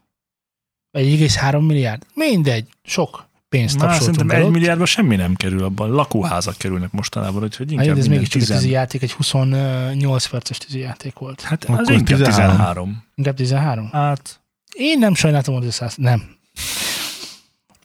Vagy 0.95 1.05
1,3 1.20 1.66
milliárd. 1.66 2.07
Mindegy, 2.14 2.68
sok 2.84 3.26
pénzt 3.49 3.78
Már 3.78 3.95
szerintem 3.97 4.30
egy 4.30 4.42
ott. 4.42 4.51
milliárdban 4.51 4.86
semmi 4.86 5.16
nem 5.16 5.34
kerül 5.34 5.64
abban. 5.64 5.90
Lakóházak 5.90 6.57
kerülnek 6.57 6.90
mostanában, 6.92 7.42
úgyhogy 7.42 7.66
Hát, 7.66 7.70
inkább 7.70 7.95
de 7.95 8.01
ez 8.01 8.07
minden 8.09 8.16
mégiscsak 8.16 8.40
egy 8.40 8.47
10. 8.49 8.57
tűzijáték, 8.57 9.03
egy 9.03 9.12
28 9.12 10.26
perces 10.26 10.59
tűzijáték 10.59 11.14
volt. 11.14 11.40
Hát 11.40 11.64
Akkor 11.64 11.80
az 11.80 11.88
inkább 11.88 12.18
13. 12.18 12.30
13. 12.57 13.03
Inkább 13.14 13.34
13? 13.36 13.88
Hát 13.92 14.40
Én 14.72 14.99
nem 14.99 15.14
sajnáltam 15.14 15.55
hogy 15.55 15.70
100, 15.70 15.95
nem. 15.97 16.22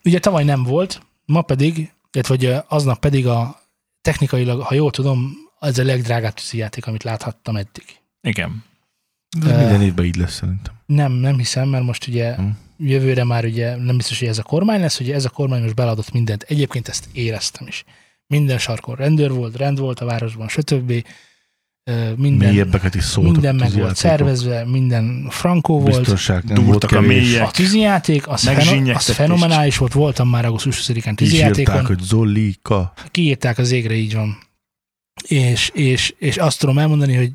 Ugye 0.04 0.20
tavaly 0.20 0.44
nem 0.44 0.64
volt, 0.64 1.02
ma 1.26 1.42
pedig, 1.42 1.94
illetve 2.12 2.66
aznap 2.68 3.00
pedig 3.00 3.28
a 3.28 3.62
technikailag, 4.02 4.62
ha 4.62 4.74
jól 4.74 4.92
tudom, 4.92 5.32
ez 5.60 5.78
a 5.78 5.84
legdrágább 5.84 6.34
tűzijáték, 6.34 6.88
amit 6.88 7.04
láthattam 7.04 7.56
eddig. 7.56 7.84
igen. 8.22 8.64
De 9.40 9.58
minden 9.58 9.82
évben 9.82 10.06
így 10.06 10.16
lesz 10.16 10.34
szerintem. 10.34 10.74
Nem, 10.86 11.12
nem 11.12 11.38
hiszem, 11.38 11.70
mert 11.70 11.84
most 11.84 12.08
ugye 12.08 12.36
Hm. 12.36 12.48
Jövőre 12.80 13.24
már 13.24 13.46
ugye 13.46 13.76
nem 13.76 13.98
biztos, 13.98 14.20
hogy 14.20 14.28
ez 14.28 14.38
a 14.38 14.44
kormány 14.44 14.80
lesz, 14.80 15.00
ugye 15.00 15.14
ez 15.14 15.26
a 15.26 15.30
kormány 15.30 15.62
most 15.62 15.76
beladott 15.76 16.12
mindent. 16.12 16.44
Egyébként 16.48 16.88
ezt 16.88 17.08
éreztem 17.12 17.68
is. 17.68 17.84
Minden 18.28 18.58
sarkon 18.58 18.96
rendőr 18.96 19.32
volt, 19.32 19.58
rend 19.58 19.80
volt 19.80 20.00
a 20.00 20.06
városban, 20.06 20.48
stb. 20.48 21.04
Minden, 22.16 22.50
Mélyebbeket 22.50 22.96
is 22.96 23.04
szóltak. 23.04 23.32
minden 23.32 23.56
meg 23.56 23.72
volt 23.72 23.96
szervezve, 23.96 24.66
minden 24.66 25.28
frankó 25.30 25.80
volt. 25.80 25.98
Biztonság 25.98 26.44
nem 26.44 26.66
volt 26.66 26.84
a 26.84 27.00
mélyek. 27.02 27.48
A 27.48 27.52
tűzijáték, 27.52 28.28
az, 28.28 28.44
feno- 28.44 28.96
az 28.96 29.10
fenomenális 29.12 29.78
volt, 29.78 29.94
voltam 29.94 30.30
már 30.30 30.46
augusztus 30.46 30.80
20-án 30.80 30.88
Így 30.88 30.98
írták, 30.98 31.16
tűzijátékon, 31.16 31.86
hogy 31.86 32.00
Zolika. 32.00 32.94
kiírták 33.12 33.58
az 33.58 33.72
égre, 33.72 33.94
így 33.94 34.14
van. 34.14 34.38
És, 35.28 35.70
és, 35.74 36.14
és 36.18 36.38
azt 36.38 36.60
tudom 36.60 36.78
elmondani, 36.78 37.16
hogy 37.16 37.32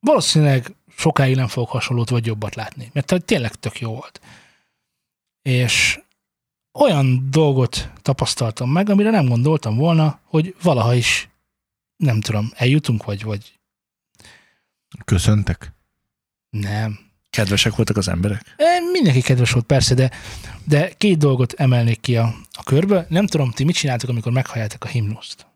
valószínűleg 0.00 0.74
sokáig 0.96 1.36
nem 1.36 1.48
fogok 1.48 1.70
hasonlót 1.70 2.10
vagy 2.10 2.26
jobbat 2.26 2.54
látni, 2.54 2.90
mert 2.92 3.24
tényleg 3.24 3.54
tök 3.54 3.80
jó 3.80 3.90
volt. 3.90 4.20
És 5.42 6.00
olyan 6.72 7.28
dolgot 7.30 7.90
tapasztaltam 8.02 8.70
meg, 8.70 8.90
amire 8.90 9.10
nem 9.10 9.26
gondoltam 9.26 9.76
volna, 9.76 10.20
hogy 10.24 10.56
valaha 10.62 10.94
is, 10.94 11.28
nem 11.96 12.20
tudom, 12.20 12.50
eljutunk, 12.54 13.04
vagy, 13.04 13.22
vagy 13.22 13.60
Köszöntek? 15.04 15.72
nem. 16.50 16.98
Kedvesek 17.30 17.76
voltak 17.76 17.96
az 17.96 18.08
emberek. 18.08 18.54
E, 18.56 18.80
Mindenki 18.92 19.20
kedves 19.20 19.50
volt, 19.50 19.64
persze, 19.64 19.94
de, 19.94 20.10
de 20.64 20.92
két 20.92 21.18
dolgot 21.18 21.52
emelnék 21.52 22.00
ki 22.00 22.16
a, 22.16 22.34
a 22.52 22.62
körből. 22.62 23.06
Nem 23.08 23.26
tudom, 23.26 23.50
ti 23.50 23.64
mit 23.64 23.74
csináltok, 23.74 24.08
amikor 24.08 24.32
meghalljátok 24.32 24.84
a 24.84 24.88
himnuszt. 24.88 25.46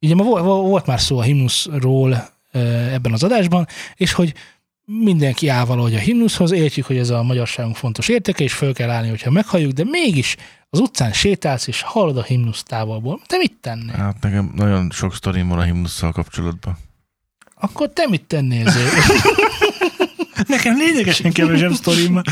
Ugye 0.00 0.14
ma 0.14 0.22
volt, 0.22 0.44
volt 0.44 0.86
már 0.86 1.00
szó 1.00 1.18
a 1.18 1.22
himnuszról 1.22 2.28
ebben 2.92 3.12
az 3.12 3.22
adásban, 3.22 3.66
és 3.96 4.12
hogy 4.12 4.34
mindenki 4.90 5.48
áll 5.48 5.64
valahogy 5.64 5.94
a 5.94 5.98
himnuszhoz, 5.98 6.52
értjük, 6.52 6.86
hogy 6.86 6.96
ez 6.96 7.10
a 7.10 7.22
magyarságunk 7.22 7.76
fontos 7.76 8.08
értéke, 8.08 8.44
és 8.44 8.52
föl 8.52 8.72
kell 8.74 8.90
állni, 8.90 9.08
hogyha 9.08 9.30
meghalljuk, 9.30 9.72
de 9.72 9.84
mégis 9.84 10.36
az 10.70 10.80
utcán 10.80 11.12
sétálsz, 11.12 11.66
és 11.66 11.82
hallod 11.82 12.16
a 12.16 12.22
himnusz 12.22 12.62
távolból. 12.62 13.20
Te 13.26 13.36
mit 13.36 13.52
tennél? 13.60 13.94
Hát 13.94 14.20
nekem 14.20 14.52
nagyon 14.54 14.90
sok 14.90 15.14
sztorim 15.14 15.48
van 15.48 15.58
a 15.58 15.62
himnusszal 15.62 16.12
kapcsolatban. 16.12 16.78
Akkor 17.54 17.88
te 17.88 18.06
mit 18.08 18.24
tennél, 18.24 18.70
Zé? 18.70 18.80
Nekem 20.46 20.76
lényegesen 20.76 21.32
kevesebb 21.32 21.72
sztorim. 21.72 22.12
van. 22.12 22.24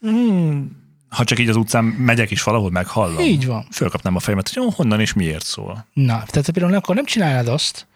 Hmm. 0.00 0.78
Ha 1.08 1.24
csak 1.24 1.38
így 1.38 1.48
az 1.48 1.56
utcán 1.56 1.84
megyek 1.84 2.30
és 2.30 2.42
valahol 2.42 2.70
meghallom. 2.70 3.20
Így 3.20 3.46
van. 3.46 3.66
Fölkapnám 3.70 4.16
a 4.16 4.20
fejemet, 4.20 4.52
hogy 4.54 4.74
honnan 4.74 5.00
és 5.00 5.12
miért 5.12 5.44
szól. 5.44 5.86
Na, 5.92 6.22
tehát 6.26 6.50
például 6.50 6.74
akkor 6.74 6.94
nem 6.94 7.04
csinálnád 7.04 7.48
azt, 7.48 7.86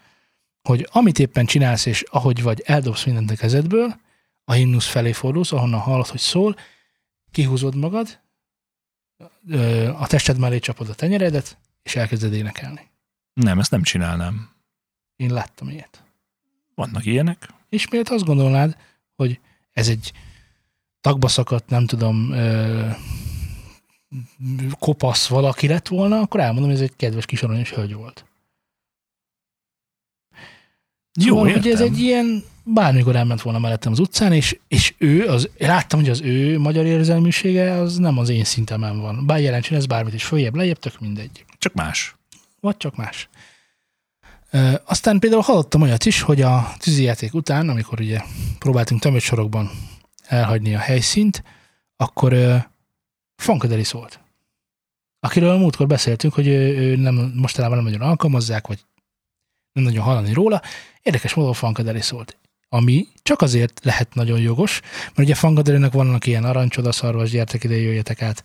hogy 0.65 0.87
amit 0.91 1.19
éppen 1.19 1.45
csinálsz, 1.45 1.85
és 1.85 2.01
ahogy 2.01 2.41
vagy, 2.41 2.61
eldobsz 2.65 3.05
mindent 3.05 3.31
a 3.31 3.35
kezedből, 3.35 3.99
a 4.43 4.51
himnusz 4.51 4.87
felé 4.87 5.11
fordulsz, 5.11 5.51
ahonnan 5.51 5.79
hallod, 5.79 6.07
hogy 6.07 6.19
szól, 6.19 6.55
kihúzod 7.31 7.75
magad, 7.75 8.19
a 9.93 10.07
tested 10.07 10.37
mellé 10.37 10.59
csapod 10.59 10.89
a 10.89 10.93
tenyeredet, 10.93 11.57
és 11.83 11.95
elkezded 11.95 12.33
énekelni. 12.33 12.89
Nem, 13.33 13.59
ezt 13.59 13.71
nem 13.71 13.83
csinálnám. 13.83 14.49
Én 15.15 15.33
láttam 15.33 15.69
ilyet. 15.69 16.03
Vannak 16.75 17.05
ilyenek. 17.05 17.49
És 17.69 17.89
miért 17.89 18.09
azt 18.09 18.25
gondolnád, 18.25 18.77
hogy 19.15 19.39
ez 19.71 19.87
egy 19.87 20.11
tagba 21.01 21.27
szakadt, 21.27 21.69
nem 21.69 21.85
tudom, 21.85 22.31
ö, 22.31 22.89
kopasz 24.79 25.27
valaki 25.27 25.67
lett 25.67 25.87
volna, 25.87 26.19
akkor 26.19 26.39
elmondom, 26.39 26.69
hogy 26.69 26.79
ez 26.79 26.81
egy 26.89 26.95
kedves 26.95 27.25
kis 27.25 27.43
aranyos 27.43 27.71
hölgy 27.71 27.93
volt. 27.93 28.25
Jó, 31.15 31.35
Szóval, 31.35 31.51
hogy 31.51 31.67
ez 31.67 31.81
egy 31.81 31.99
ilyen, 31.99 32.43
bármikor 32.63 33.15
elment 33.15 33.41
volna 33.41 33.59
mellettem 33.59 33.91
az 33.91 33.99
utcán, 33.99 34.33
és, 34.33 34.59
és 34.67 34.93
ő, 34.97 35.27
az, 35.27 35.49
láttam, 35.57 35.99
hogy 35.99 36.09
az 36.09 36.21
ő 36.21 36.59
magyar 36.59 36.85
érzelmisége 36.85 37.71
az 37.71 37.97
nem 37.97 38.17
az 38.17 38.29
én 38.29 38.43
szintemen 38.43 38.99
van. 38.99 39.25
Bár 39.25 39.39
jelentsen 39.39 39.77
ez 39.77 39.85
bármit 39.85 40.13
is, 40.13 40.23
följebb, 40.23 40.55
lejjebb, 40.55 40.79
tök 40.79 40.99
mindegy. 40.99 41.45
Csak 41.57 41.73
más. 41.73 42.15
Vagy 42.59 42.77
csak 42.77 42.95
más. 42.95 43.29
Ö, 44.51 44.73
aztán 44.85 45.19
például 45.19 45.41
hallottam 45.41 45.81
olyat 45.81 46.05
is, 46.05 46.21
hogy 46.21 46.41
a 46.41 46.73
tűzijáték 46.77 47.33
után, 47.33 47.69
amikor 47.69 47.99
ugye 47.99 48.21
próbáltunk 48.59 49.01
tömött 49.01 49.33
elhagyni 50.27 50.75
a 50.75 50.79
helyszínt, 50.79 51.43
akkor 51.97 52.33
ö, 52.33 52.55
Funkadeli 53.35 53.83
szólt. 53.83 54.19
Akiről 55.19 55.49
a 55.49 55.57
múltkor 55.57 55.87
beszéltünk, 55.87 56.33
hogy 56.33 56.47
ő, 56.47 56.77
ő 56.77 56.95
nem, 56.95 57.33
mostanában 57.35 57.77
nem 57.77 57.85
nagyon 57.85 58.01
alkalmazzák, 58.01 58.67
vagy 58.67 58.79
nem 59.75 59.83
nagyon 59.83 60.03
hallani 60.03 60.33
róla. 60.33 60.61
Érdekes 61.01 61.33
módon 61.33 61.53
Funkadeli 61.53 62.01
szólt. 62.01 62.37
Ami 62.69 63.07
csak 63.23 63.41
azért 63.41 63.79
lehet 63.83 64.13
nagyon 64.13 64.39
jogos, 64.39 64.81
mert 65.05 65.17
ugye 65.17 65.35
Funkadelinek 65.35 65.91
vannak 65.91 66.25
ilyen 66.25 66.43
arancsodaszarvas, 66.43 67.29
gyertek 67.29 67.63
ide, 67.63 67.75
jöjjetek 67.75 68.21
át, 68.21 68.43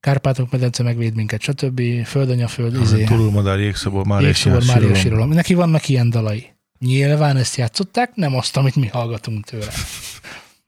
Kárpátok 0.00 0.50
medence 0.50 0.82
megvéd 0.82 1.14
minket, 1.14 1.40
stb. 1.40 2.04
Földanyaföld, 2.04 2.80
izé. 2.80 3.04
Turulmadár, 3.04 3.58
jégszobor, 3.58 4.06
Mária 4.06 4.26
Jégszobor, 4.26 4.58
Mária 4.58 4.74
síralom. 4.74 4.94
síralom. 4.94 5.28
Neki 5.28 5.54
vannak 5.54 5.88
ilyen 5.88 6.10
dalai. 6.10 6.46
Nyilván 6.78 7.36
ezt 7.36 7.56
játszották, 7.56 8.14
nem 8.14 8.36
azt, 8.36 8.56
amit 8.56 8.76
mi 8.76 8.86
hallgatunk 8.86 9.44
tőle. 9.44 9.72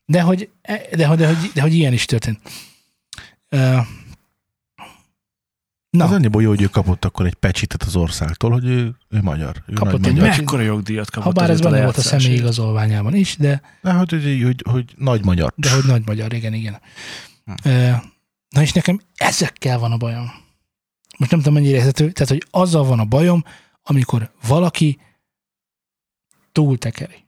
De 0.05 0.21
hogy, 0.21 0.51
de, 0.95 1.07
hogy, 1.07 1.19
de, 1.19 1.27
hogy, 1.27 1.51
de 1.55 1.61
hogy 1.63 1.75
ilyen 1.75 1.93
is 1.93 2.05
történt. 2.05 2.41
Na, 5.97 6.05
Az 6.05 6.11
annyiból 6.11 6.43
jó, 6.43 6.49
hogy 6.49 6.63
ő 6.63 6.67
kapott 6.67 7.05
akkor 7.05 7.27
egy 7.27 7.35
pecsitet 7.35 7.83
az 7.83 7.97
országtól, 7.97 8.51
hogy 8.51 8.65
ő, 8.65 8.97
ő 9.09 9.23
magyar. 9.23 9.63
Ő 9.67 9.73
Kapott 9.73 9.95
egy 9.95 10.01
magyar. 10.13 10.29
me- 10.29 10.37
Mekkora 10.37 10.63
jogdíjat 10.63 11.11
kapott 11.11 11.33
ha 11.33 11.41
bár 11.41 11.51
ez 11.51 11.61
benne 11.61 11.83
volt 11.83 11.97
a 11.97 12.01
személyi 12.01 12.35
igazolványában 12.35 13.15
is, 13.15 13.37
de, 13.37 13.63
De 13.83 13.93
hogy, 13.93 14.11
hogy, 14.11 14.43
hogy, 14.43 14.63
hogy 14.71 14.95
nagy 14.97 15.25
magyar. 15.25 15.53
de 15.57 15.71
hogy 15.75 15.85
nagy 15.85 16.07
magyar, 16.07 16.33
igen, 16.33 16.53
igen. 16.55 16.81
Hm. 17.45 17.71
Na 18.49 18.61
és 18.63 18.73
nekem 18.73 19.01
ezekkel 19.15 19.79
van 19.79 19.93
a 19.93 19.97
bajom. 19.97 20.31
Most 21.19 21.31
nem 21.31 21.41
tudom, 21.41 21.55
mennyire 21.55 21.77
érthető, 21.77 22.11
tehát, 22.11 22.29
hogy 22.29 22.47
azzal 22.51 22.85
van 22.85 22.99
a 22.99 23.05
bajom, 23.05 23.45
amikor 23.83 24.33
valaki 24.47 24.99
túltekeri. 26.53 27.22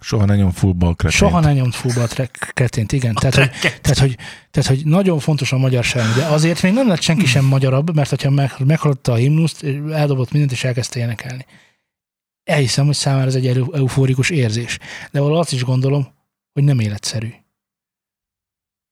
Soha 0.00 0.24
ne 0.24 0.36
nyom 0.36 0.50
fullball 0.50 0.94
kretén. 0.94 1.18
Soha 1.18 1.40
nem 1.40 1.52
nyomt 1.52 1.74
fullba 1.74 2.02
a 2.02 2.26
kretént, 2.54 2.92
igen. 2.92 3.14
Tehát 3.14 3.34
hogy, 3.34 3.50
tehát, 3.80 3.98
hogy, 3.98 4.16
tehát, 4.50 4.68
hogy 4.68 4.84
nagyon 4.84 5.18
fontos 5.18 5.52
a 5.52 5.58
magyarság, 5.58 6.04
de 6.14 6.24
azért 6.24 6.62
még 6.62 6.72
nem 6.72 6.88
lett 6.88 7.00
senki 7.00 7.26
sem 7.26 7.44
magyarabb, 7.44 7.94
mert 7.94 8.08
hogyha 8.10 8.30
meg, 8.30 8.52
meghallotta 8.64 9.12
a 9.12 9.16
himnuszt, 9.16 9.64
eldobott 9.92 10.30
mindent, 10.30 10.52
és 10.52 10.64
elkezdte 10.64 10.98
énekelni. 10.98 11.46
Elhiszem, 12.44 12.86
hogy 12.86 12.94
számára 12.94 13.26
ez 13.26 13.34
egy 13.34 13.46
eu- 13.46 13.74
eufórikus 13.74 14.30
érzés. 14.30 14.78
De 15.10 15.18
valahol 15.18 15.40
azt 15.40 15.52
is 15.52 15.64
gondolom, 15.64 16.08
hogy 16.52 16.62
nem 16.64 16.80
életszerű. 16.80 17.28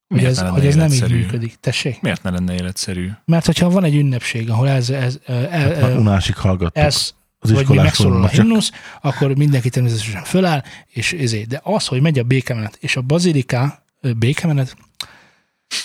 Hogy 0.07 0.17
Miért 0.17 0.31
ez, 0.31 0.37
ne 0.37 0.43
lenne 0.43 0.55
hogy 0.57 0.65
ez 0.67 0.75
nem 0.75 0.91
így 0.91 1.09
működik. 1.09 1.55
Tessék? 1.59 2.01
Miért 2.01 2.23
ne 2.23 2.29
lenne 2.29 2.53
életszerű? 2.53 3.11
Mert 3.25 3.45
hogyha 3.45 3.69
van 3.69 3.83
egy 3.83 3.95
ünnepség, 3.95 4.49
ahol 4.49 4.69
ez, 4.69 4.89
ez, 4.89 5.19
el, 5.25 5.49
Hát 5.49 5.81
már 5.81 5.89
el, 5.91 5.97
unásig 5.97 6.35
hallgattuk. 6.35 6.83
ez 6.83 7.13
az 7.51 7.51
vagy 7.51 7.67
mi 7.67 7.75
megszólal 7.75 8.23
a 8.23 8.27
himnusz, 8.27 8.71
akkor 9.01 9.35
mindenki 9.35 9.69
természetesen 9.69 10.23
föláll, 10.23 10.63
és 10.87 11.13
ezért. 11.13 11.47
De 11.47 11.59
az, 11.63 11.87
hogy 11.87 12.01
megy 12.01 12.19
a 12.19 12.23
békemenet, 12.23 12.77
és 12.81 12.95
a 12.95 13.01
baziliká, 13.01 13.83
békemenet, 14.17 14.75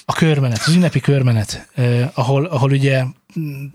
a 0.04 0.12
körmenet, 0.12 0.62
az 0.66 0.74
ünnepi 0.74 1.00
körmenet, 1.00 1.68
eh, 1.74 2.10
ahol, 2.14 2.44
ahol 2.44 2.70
ugye 2.70 3.04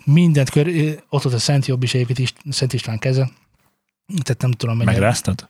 mindent 0.05 0.49
kör, 0.49 0.67
eh, 0.67 0.93
ott 1.09 1.23
volt 1.23 1.36
a 1.36 1.39
Szent 1.39 1.65
Jobb 1.65 1.83
is 1.83 1.93
egyébként 1.93 2.19
is, 2.19 2.33
Szent 2.49 2.73
István 2.73 2.99
keze, 2.99 3.29
tehát 4.23 4.41
nem 4.41 4.51
tudom 4.51 4.77
mennyire. 4.77 4.97
Megráztad? 4.97 5.49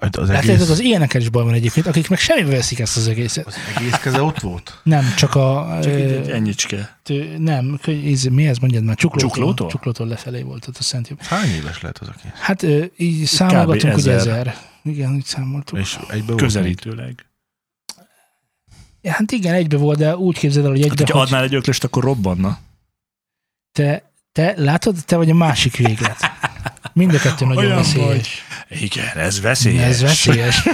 Az 0.00 0.28
Hát 0.28 0.42
egész, 0.42 0.60
ez 0.60 0.70
az 0.70 0.80
ilyenekkel 0.80 1.20
is 1.20 1.28
baj 1.28 1.44
van 1.44 1.54
egyébként, 1.54 1.86
akik 1.86 2.08
meg 2.08 2.18
semmibe 2.18 2.50
veszik 2.50 2.78
ezt 2.78 2.96
az 2.96 3.08
egészet. 3.08 3.46
az 3.46 3.54
egész 3.76 3.92
keze 3.92 4.22
ott 4.22 4.40
volt? 4.40 4.80
Nem, 4.82 5.14
csak 5.16 5.34
a... 5.34 5.78
Csak 5.82 5.92
így 5.92 5.98
ö, 6.00 6.18
egy 6.20 6.28
ennyicske. 6.30 6.98
tő- 7.02 7.38
nem, 7.38 7.78
ez, 8.12 8.22
mi 8.22 8.46
ez 8.46 8.58
mondjad 8.58 8.82
már? 8.84 8.96
Csuklótól, 8.96 9.30
Csuklótól? 9.30 9.68
Csuklótól 9.68 10.06
lefelé 10.06 10.42
volt 10.42 10.68
ott 10.68 10.76
a 10.78 10.82
Szent 10.82 11.08
Jobb. 11.08 11.22
Hány 11.22 11.48
éves 11.50 11.80
lehet 11.80 11.98
az 11.98 12.08
a 12.08 12.12
kész? 12.22 12.30
Hát 12.40 12.66
így 12.96 13.24
számolgatunk, 13.24 13.96
ugye 13.96 14.12
ezer. 14.12 14.38
ezer. 14.46 14.56
Igen, 14.82 15.14
úgy 15.14 15.24
számoltuk. 15.24 15.78
És 15.78 15.98
egybe 16.10 16.26
volt 16.26 16.40
Közelítőleg. 16.40 17.26
Ja, 19.02 19.12
Hát 19.12 19.32
igen, 19.32 19.54
egybe 19.54 19.76
volt, 19.76 19.98
de 19.98 20.16
úgy 20.16 20.38
képzeld 20.38 20.64
el, 20.64 20.70
hogy 20.70 20.80
Hát, 20.80 20.90
egybe, 20.90 21.02
hogyha 21.02 21.18
hogy 21.18 21.26
adnál 21.26 21.42
egy 21.44 21.54
öklöst, 21.54 21.84
akkor 21.84 22.02
robbanna. 22.04 22.58
te, 23.72 24.10
te 24.32 24.54
látod, 24.56 24.96
te 25.04 25.16
vagy 25.16 25.30
a 25.30 25.34
másik 25.34 25.76
véglet. 25.76 26.16
Mind 26.92 27.14
a 27.14 27.18
kettő 27.18 27.44
nagyon 27.46 27.64
Olyan 27.64 27.76
veszélyes. 27.76 28.42
Igen, 28.70 29.16
ez 29.16 29.40
veszélyes. 29.40 29.84
Ez 29.84 30.00
veszélyes. 30.00 30.62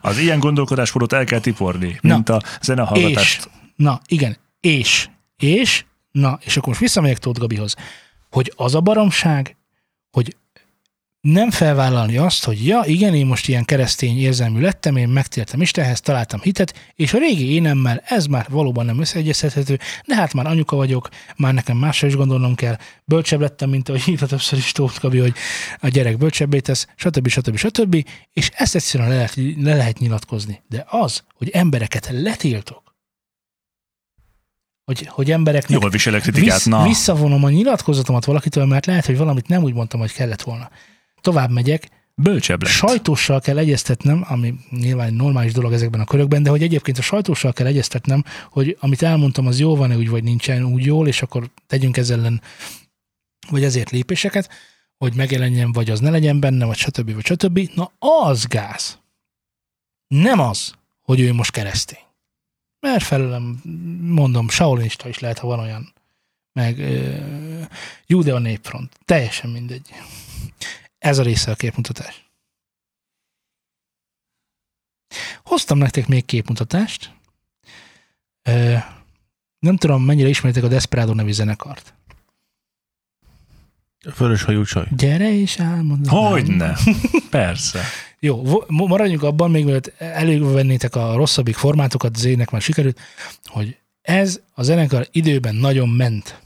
Az 0.00 0.18
ilyen 0.18 0.38
gondolkodásmódot 0.38 1.12
el 1.12 1.24
kell 1.24 1.40
tiporni, 1.40 1.98
Na. 2.00 2.14
mint 2.14 2.28
a 2.28 2.40
és, 2.42 2.48
zenehallgatást. 2.60 3.50
na 3.76 4.00
igen, 4.06 4.36
és, 4.60 5.08
és, 5.36 5.84
na, 6.10 6.38
és 6.44 6.56
akkor 6.56 6.68
most 6.68 6.80
visszamegyek 6.80 7.18
Tóth 7.18 7.40
Gabihoz, 7.40 7.74
hogy 8.30 8.52
az 8.56 8.74
a 8.74 8.80
baromság, 8.80 9.56
hogy 10.10 10.36
nem 11.32 11.50
felvállalni 11.50 12.16
azt, 12.16 12.44
hogy 12.44 12.66
ja, 12.66 12.82
igen, 12.84 13.14
én 13.14 13.26
most 13.26 13.48
ilyen 13.48 13.64
keresztény 13.64 14.18
érzelmű 14.18 14.60
lettem, 14.60 14.96
én 14.96 15.08
megtértem 15.08 15.60
Istenhez, 15.60 16.00
találtam 16.00 16.40
hitet, 16.40 16.92
és 16.94 17.14
a 17.14 17.18
régi 17.18 17.52
énemmel 17.52 18.02
ez 18.04 18.26
már 18.26 18.46
valóban 18.48 18.84
nem 18.84 19.00
összeegyeztethető, 19.00 19.78
de 20.06 20.14
hát 20.14 20.32
már 20.32 20.46
anyuka 20.46 20.76
vagyok, 20.76 21.08
már 21.36 21.54
nekem 21.54 21.76
másra 21.76 22.06
is 22.06 22.16
gondolnom 22.16 22.54
kell, 22.54 22.78
bölcsebb 23.04 23.40
lettem, 23.40 23.70
mint 23.70 23.88
ahogy 23.88 24.02
hívta 24.02 24.26
többször 24.26 24.58
is 24.58 24.72
Tóth 24.72 25.00
Gabi, 25.00 25.18
hogy 25.18 25.34
a 25.78 25.88
gyerek 25.88 26.18
bölcsebbé 26.18 26.60
tesz, 26.60 26.86
stb. 26.96 27.28
stb. 27.28 27.56
stb. 27.56 28.06
És 28.32 28.50
ezt 28.54 28.74
egyszerűen 28.74 29.08
le 29.08 29.14
lehet, 29.14 29.34
le 29.56 29.74
lehet 29.74 29.98
nyilatkozni. 29.98 30.62
De 30.68 30.84
az, 30.88 31.22
hogy 31.34 31.48
embereket 31.48 32.08
letiltok, 32.10 32.82
hogy, 34.84 35.06
hogy 35.06 35.30
embereknek 35.30 35.80
Jól 35.80 35.90
viselek 35.90 36.22
kritikát, 36.22 36.54
Vissz, 36.54 36.64
na. 36.64 36.82
visszavonom 36.82 37.44
a 37.44 37.50
nyilatkozatomat 37.50 38.24
valakitől, 38.24 38.64
mert 38.64 38.86
lehet, 38.86 39.06
hogy 39.06 39.16
valamit 39.16 39.48
nem 39.48 39.62
úgy 39.62 39.74
mondtam, 39.74 40.00
hogy 40.00 40.12
kellett 40.12 40.42
volna. 40.42 40.70
Tovább 41.26 41.50
megyek, 41.50 41.88
Bölcsebb 42.14 42.62
lett. 42.62 42.72
sajtóssal 42.72 43.40
kell 43.40 43.58
egyeztetnem, 43.58 44.24
ami 44.28 44.54
nyilván 44.70 45.06
egy 45.06 45.14
normális 45.14 45.52
dolog 45.52 45.72
ezekben 45.72 46.00
a 46.00 46.04
körökben, 46.04 46.42
de 46.42 46.50
hogy 46.50 46.62
egyébként 46.62 46.98
a 46.98 47.02
sajtóssal 47.02 47.52
kell 47.52 47.66
egyeztetnem, 47.66 48.24
hogy 48.50 48.76
amit 48.80 49.02
elmondtam, 49.02 49.46
az 49.46 49.58
jó 49.58 49.76
van-e 49.76 49.96
úgy, 49.96 50.08
vagy 50.08 50.24
nincsen 50.24 50.64
úgy 50.64 50.84
jól, 50.84 51.08
és 51.08 51.22
akkor 51.22 51.50
tegyünk 51.66 51.96
ezzel 51.96 52.18
ellen, 52.18 52.42
vagy 53.50 53.64
ezért 53.64 53.90
lépéseket, 53.90 54.50
hogy 54.96 55.14
megjelenjen, 55.14 55.72
vagy 55.72 55.90
az 55.90 56.00
ne 56.00 56.10
legyen 56.10 56.40
benne, 56.40 56.64
vagy 56.64 56.76
stb. 56.76 57.14
vagy 57.14 57.24
stb. 57.24 57.70
Na 57.74 57.92
az 57.98 58.44
gáz. 58.44 58.98
Nem 60.06 60.38
az, 60.38 60.74
hogy 61.00 61.20
ő 61.20 61.32
most 61.32 61.50
keresztény. 61.50 62.04
Mert 62.80 63.04
felőlem, 63.04 63.60
mondom, 64.00 64.48
Saulinista 64.48 65.08
is 65.08 65.18
lehet, 65.18 65.38
ha 65.38 65.46
van 65.46 65.58
olyan. 65.58 65.92
Meg 66.52 66.78
uh, 66.78 67.66
Judea 68.06 68.38
Népfront. 68.38 68.98
Teljesen 69.04 69.50
mindegy. 69.50 69.90
Ez 70.98 71.18
a 71.18 71.22
része 71.22 71.50
a 71.50 71.54
képmutatás. 71.54 72.24
Hoztam 75.42 75.78
nektek 75.78 76.06
még 76.08 76.24
képmutatást. 76.24 77.10
Nem 79.58 79.76
tudom, 79.76 80.02
mennyire 80.02 80.28
ismeritek 80.28 80.64
a 80.64 80.68
Desperado 80.68 81.14
nevű 81.14 81.32
zenekart. 81.32 81.94
Vörös 84.18 84.42
hajú 84.42 84.64
csaj. 84.64 84.86
Gyere 84.96 85.32
és 85.32 85.58
álmodj. 85.60 86.08
Hogyne. 86.08 86.76
Persze. 87.30 87.82
Jó, 88.18 88.64
maradjunk 88.68 89.22
abban, 89.22 89.50
még 89.50 89.64
mielőtt 89.64 89.86
elővennétek 89.98 90.94
a 90.94 91.14
rosszabbik 91.16 91.54
formátokat, 91.56 92.16
Zének 92.16 92.50
már 92.50 92.60
sikerült, 92.62 93.00
hogy 93.44 93.78
ez 94.02 94.40
a 94.54 94.62
zenekar 94.62 95.08
időben 95.10 95.54
nagyon 95.54 95.88
ment. 95.88 96.40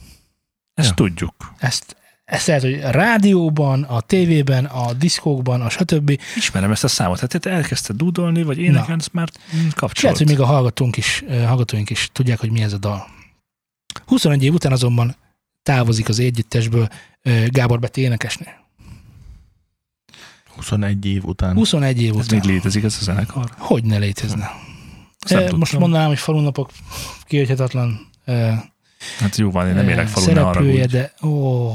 Ezt 0.73 0.89
Ja. 0.89 0.93
tudjuk. 0.95 1.53
Ezt, 1.57 1.95
ezt 2.31 2.47
lehet, 2.47 2.61
hogy 2.61 2.73
a 2.73 2.89
rádióban, 2.91 3.83
a 3.83 4.01
tévében, 4.01 4.65
a 4.65 4.93
diszkókban, 4.93 5.61
a 5.61 5.69
stb. 5.69 6.19
Ismerem 6.35 6.71
ezt 6.71 6.83
a 6.83 6.87
számot. 6.87 7.19
Hát 7.19 7.39
te 7.39 7.49
elkezdted 7.49 7.95
dúdolni, 7.95 8.43
vagy 8.43 8.57
énekelni, 8.57 8.99
ezt 9.01 9.13
már 9.13 9.29
És 9.47 9.53
lehet, 9.57 9.73
kapcsolat. 9.73 10.17
hogy 10.17 10.27
még 10.27 10.39
a 10.39 10.45
hallgatónk 10.45 10.97
is, 10.97 11.23
hallgatóink 11.29 11.89
is 11.89 12.09
tudják, 12.13 12.39
hogy 12.39 12.51
mi 12.51 12.61
ez 12.61 12.73
a 12.73 12.77
dal. 12.77 13.07
21 14.05 14.43
év 14.43 14.53
után 14.53 14.71
azonban 14.71 15.15
távozik 15.63 16.09
az 16.09 16.19
együttesből 16.19 16.87
Gábor 17.47 17.79
Beti 17.79 18.01
énekesnő. 18.01 18.47
21 20.55 21.05
év 21.05 21.23
után. 21.25 21.53
21 21.55 22.01
év 22.01 22.09
Ez 22.09 22.15
után. 22.25 22.39
még 22.39 22.49
létezik, 22.49 22.83
ez 22.83 22.97
a 22.99 23.03
zenekar? 23.03 23.49
Hogy 23.57 23.83
ne 23.83 23.97
létezne? 23.97 24.51
Eh, 25.19 25.39
Most 25.39 25.49
tudtam. 25.49 25.79
mondanám, 25.79 26.07
hogy 26.07 26.19
falunapok 26.19 26.71
kihagyhatatlan 27.25 28.07
eh, 28.25 28.59
Hát 29.19 29.35
jó 29.35 29.51
van, 29.51 29.67
én 29.67 29.73
nem 29.73 29.89
élek 29.89 30.07
falun, 30.07 30.33
ne 30.33 30.61
úgy. 30.61 30.85
de 30.85 31.13
ó. 31.23 31.71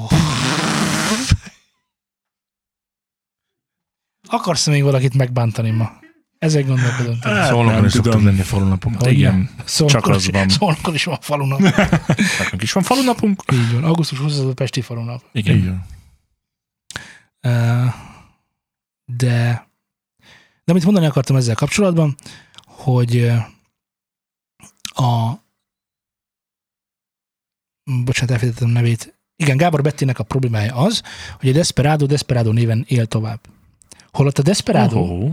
Akarsz 4.27 4.66
még 4.66 4.83
valakit 4.83 5.14
megbántani 5.14 5.70
ma? 5.70 5.91
Ezek 6.39 6.66
gondolkodom. 6.66 7.18
Hát, 7.20 7.49
Szolnokon 7.49 7.85
is 7.85 7.93
szoktak 7.93 8.12
tudom. 8.12 8.27
lenni 8.27 8.43
falunapok. 8.43 8.93
Hogy 9.03 9.12
Igen, 9.12 9.51
Szolnokon 9.64 10.03
csak 10.03 10.14
az 10.16 10.22
is- 10.27 10.31
van. 10.31 10.49
Szolnokon 10.49 10.95
is 10.95 11.05
van 11.05 11.18
falunap. 11.20 11.61
nekünk 12.41 12.62
is 12.62 12.72
van 12.72 12.83
falunapunk. 12.83 13.43
Így 13.53 13.72
van. 13.72 13.85
Augusztus 13.85 14.18
20 14.18 14.39
az 14.39 14.45
a 14.47 14.55
Pesti 14.55 14.81
falunap. 14.81 15.22
Igen. 15.33 15.57
Igen. 15.57 15.85
Ö, 17.41 17.85
De, 19.12 19.68
de 20.64 20.72
amit 20.72 20.85
mondani 20.85 21.07
akartam 21.07 21.37
ezzel 21.37 21.55
kapcsolatban, 21.55 22.14
hogy 22.66 23.27
a 24.95 25.33
bocsánat, 27.85 28.31
elfelejtettem 28.31 28.68
a 28.68 28.72
nevét. 28.72 29.14
Igen, 29.37 29.57
Gábor 29.57 29.83
Bettinek 29.83 30.18
a 30.18 30.24
problémája 30.24 30.74
az, 30.74 31.03
hogy 31.41 31.49
a 31.49 31.53
Desperado 31.53 32.07
Desperado 32.07 32.53
néven 32.53 32.85
él 32.89 33.07
tovább. 33.07 33.41
Holott 34.17 34.39
a 34.39 34.43
Desperado, 34.43 34.99
oh. 34.99 35.31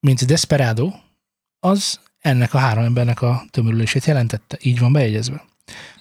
Mint 0.00 0.26
Desperado, 0.26 0.92
az 1.60 2.00
ennek 2.20 2.54
a 2.54 2.58
három 2.58 2.84
embernek 2.84 3.22
a 3.22 3.44
tömörülését 3.50 4.04
jelentette. 4.04 4.58
Így 4.62 4.78
van 4.78 4.92
bejegyezve. 4.92 5.44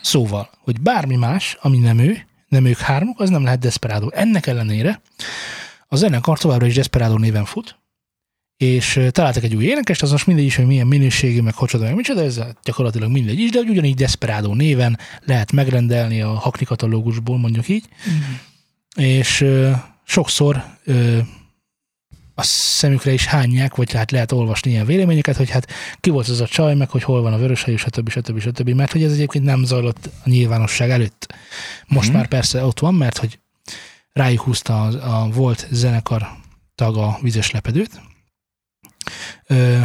Szóval, 0.01 0.49
hogy 0.59 0.81
bármi 0.81 1.15
más, 1.15 1.57
ami 1.61 1.77
nem 1.77 1.99
ő, 1.99 2.25
nem 2.47 2.65
ők 2.65 2.77
hármuk, 2.77 3.19
az 3.19 3.29
nem 3.29 3.43
lehet 3.43 3.59
Desperado. 3.59 4.09
Ennek 4.09 4.47
ellenére 4.47 5.01
a 5.87 5.95
zenekar 5.95 6.39
továbbra 6.39 6.65
is 6.65 6.73
Desperado 6.73 7.17
néven 7.17 7.45
fut, 7.45 7.75
és 8.57 8.99
találtak 9.09 9.43
egy 9.43 9.55
új 9.55 9.65
énekest, 9.65 10.01
az 10.01 10.11
most 10.11 10.27
mindegy 10.27 10.45
is, 10.45 10.55
hogy 10.55 10.65
milyen 10.65 10.87
minőségű, 10.87 11.41
meg 11.41 11.53
hocsoda, 11.53 11.83
meg 11.83 11.95
micsoda, 11.95 12.21
ez 12.21 12.41
gyakorlatilag 12.63 13.11
mindegy 13.11 13.39
is, 13.39 13.49
de 13.49 13.57
hogy 13.57 13.69
ugyanígy 13.69 13.95
Desperado 13.95 14.53
néven 14.53 14.99
lehet 15.25 15.51
megrendelni 15.51 16.21
a 16.21 16.29
Hakni 16.29 16.65
katalógusból, 16.65 17.37
mondjuk 17.37 17.67
így, 17.67 17.85
és 18.95 19.41
ö, 19.41 19.71
sokszor 20.03 20.63
ö, 20.83 21.19
a 22.41 22.43
szemükre 22.43 23.11
is 23.13 23.25
hányják, 23.25 23.75
vagy 23.75 23.91
hát 23.93 24.11
lehet 24.11 24.31
olvasni 24.31 24.71
ilyen 24.71 24.85
véleményeket, 24.85 25.35
hogy 25.35 25.49
hát 25.49 25.67
ki 25.99 26.09
volt 26.09 26.27
az 26.27 26.41
a 26.41 26.47
csaj, 26.47 26.75
meg 26.75 26.89
hogy 26.89 27.03
hol 27.03 27.21
van 27.21 27.33
a 27.33 27.37
vöröshajú, 27.37 27.77
stb. 27.77 28.09
stb. 28.09 28.39
stb. 28.39 28.69
Mert 28.69 28.91
hogy 28.91 29.03
ez 29.03 29.11
egyébként 29.11 29.45
nem 29.45 29.63
zajlott 29.63 30.09
a 30.23 30.29
nyilvánosság 30.29 30.89
előtt. 30.89 31.33
Most 31.87 32.07
Mhm. 32.07 32.17
már 32.17 32.27
persze 32.27 32.63
ott 32.65 32.79
van, 32.79 32.93
mert 32.93 33.17
hogy 33.17 33.39
rájuk 34.13 34.41
húzta 34.41 34.81
a, 34.83 35.21
a 35.23 35.29
volt 35.29 35.67
zenekar 35.71 36.27
tag 36.75 36.97
a 36.97 37.17
vizes 37.21 37.51
lepedőt. 37.51 38.01
Ö, 39.47 39.79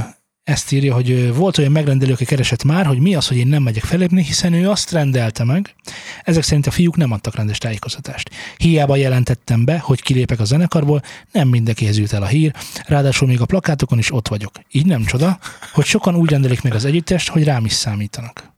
ezt 0.47 0.73
írja, 0.73 0.95
hogy 0.95 1.35
volt 1.35 1.59
olyan 1.59 1.73
megrendelő, 1.73 2.13
aki 2.13 2.25
keresett 2.25 2.65
már, 2.65 2.87
hogy 2.87 2.99
mi 2.99 3.15
az, 3.15 3.29
hogy 3.29 3.37
én 3.37 3.47
nem 3.47 3.63
megyek 3.63 3.85
felépni, 3.85 4.23
hiszen 4.23 4.53
ő 4.53 4.71
azt 4.71 4.91
rendelte 4.91 5.45
meg. 5.45 5.75
Ezek 6.23 6.43
szerint 6.43 6.67
a 6.67 6.71
fiúk 6.71 6.97
nem 6.97 7.13
adtak 7.13 7.35
rendes 7.35 7.59
tájékoztatást. 7.59 8.31
Hiába 8.57 8.97
jelentettem 8.97 9.65
be, 9.65 9.79
hogy 9.79 10.03
kilépek 10.03 10.41
a 10.41 10.45
zenekarból, 10.45 11.03
nem 11.33 11.49
mindenkihez 11.49 11.99
jut 11.99 12.13
el 12.13 12.23
a 12.23 12.27
hír, 12.27 12.55
ráadásul 12.87 13.29
még 13.29 13.41
a 13.41 13.47
plakátokon 13.47 13.99
is 13.99 14.13
ott 14.13 14.29
vagyok. 14.29 14.53
Így 14.71 14.87
nem 14.87 15.05
csoda, 15.05 15.39
hogy 15.73 15.85
sokan 15.85 16.15
úgy 16.15 16.31
rendelik 16.31 16.63
meg 16.63 16.75
az 16.75 16.85
együttest, 16.85 17.29
hogy 17.29 17.45
rám 17.45 17.65
is 17.65 17.73
számítanak. 17.73 18.55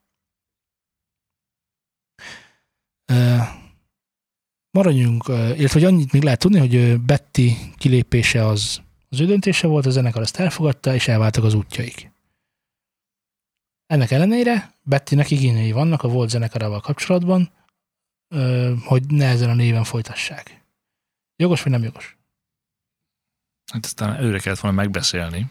Maradjunk, 4.70 5.24
illetve 5.28 5.68
hogy 5.72 5.84
annyit 5.84 6.12
még 6.12 6.22
lehet 6.22 6.39
tudni, 6.39 6.59
hogy 6.59 7.01
Betty 7.01 7.41
kilépése 7.76 8.47
az 8.47 8.80
az 9.09 9.20
ő 9.20 9.26
döntése 9.26 9.66
volt, 9.66 9.86
a 9.86 9.90
zenekar 9.90 10.22
ezt 10.22 10.36
elfogadta, 10.36 10.94
és 10.94 11.09
elváltak 11.09 11.44
az 11.44 11.54
útjaik. 11.54 12.11
Ennek 13.86 14.11
ellenére 14.11 14.74
Bettynek 14.82 15.30
igényei 15.30 15.72
vannak 15.72 16.02
a 16.02 16.09
volt 16.09 16.28
zenekarával 16.28 16.80
kapcsolatban, 16.80 17.52
hogy 18.84 19.06
ne 19.06 19.26
ezen 19.26 19.50
a 19.50 19.54
néven 19.54 19.84
folytassák. 19.84 20.64
Jogos 21.36 21.62
vagy 21.62 21.72
nem 21.72 21.82
jogos? 21.82 22.16
Hát 23.72 23.84
aztán 23.84 24.14
előre 24.14 24.38
kellett 24.38 24.59
volna 24.61 24.76
megbeszélni. 24.76 25.50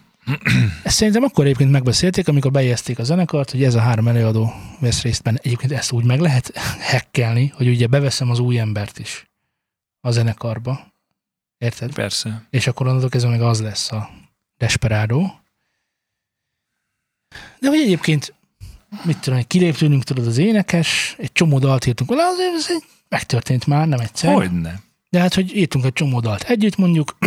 Ezt 0.84 0.96
szerintem 0.96 1.24
akkor 1.24 1.46
egyébként 1.46 1.72
megbeszélték, 1.72 2.28
amikor 2.28 2.52
bejezték 2.52 3.00
a 3.00 3.04
zenekart, 3.04 3.52
hogy 3.52 3.64
ez 3.64 3.76
a 3.76 3.80
három 3.80 4.08
előadó 4.08 4.54
vesz 4.80 5.02
részt 5.02 5.24
benne. 5.24 5.40
Egyébként 5.42 5.72
ezt 5.72 5.92
úgy 5.92 6.04
meg 6.04 6.20
lehet 6.20 6.58
hekkelni, 6.80 7.48
hogy 7.48 7.68
ugye 7.68 7.88
beveszem 7.88 8.30
az 8.30 8.40
új 8.40 8.60
embert 8.60 9.00
is 9.00 9.30
a 10.00 10.12
zenekarba. 10.12 10.94
Érted? 11.58 11.94
Persze. 11.94 12.48
És 12.50 12.68
akkor 12.68 12.88
onnantól 12.88 13.10
kezdve 13.10 13.32
meg 13.32 13.42
az 13.42 13.62
lesz 13.62 13.92
a 13.92 14.10
Desperado. 14.58 15.30
De 17.60 17.70
hogy 17.70 17.80
egyébként, 17.80 18.34
mit 19.04 19.18
tudom, 19.20 19.40
hogy 19.40 19.48
kilép 19.48 19.76
tőlünk, 19.78 20.04
tudod, 20.04 20.28
az 20.28 20.38
énekes, 20.38 21.16
egy 21.18 21.32
csomó 21.32 21.60
dalt 21.60 21.86
írtunk 21.86 22.10
vele, 22.10 22.26
azért 22.26 22.54
ez 22.54 22.66
egy, 22.70 22.84
megtörtént 23.10 23.66
már, 23.66 23.88
nem 23.88 24.00
egyszer. 24.00 24.34
Hogyne. 24.34 24.82
De 25.10 25.20
hát, 25.20 25.34
hogy 25.34 25.56
írtunk 25.56 25.86
egy 25.86 25.94
csomó 25.94 26.20
dalt 26.20 26.44
együtt, 26.44 26.76
mondjuk, 26.76 27.18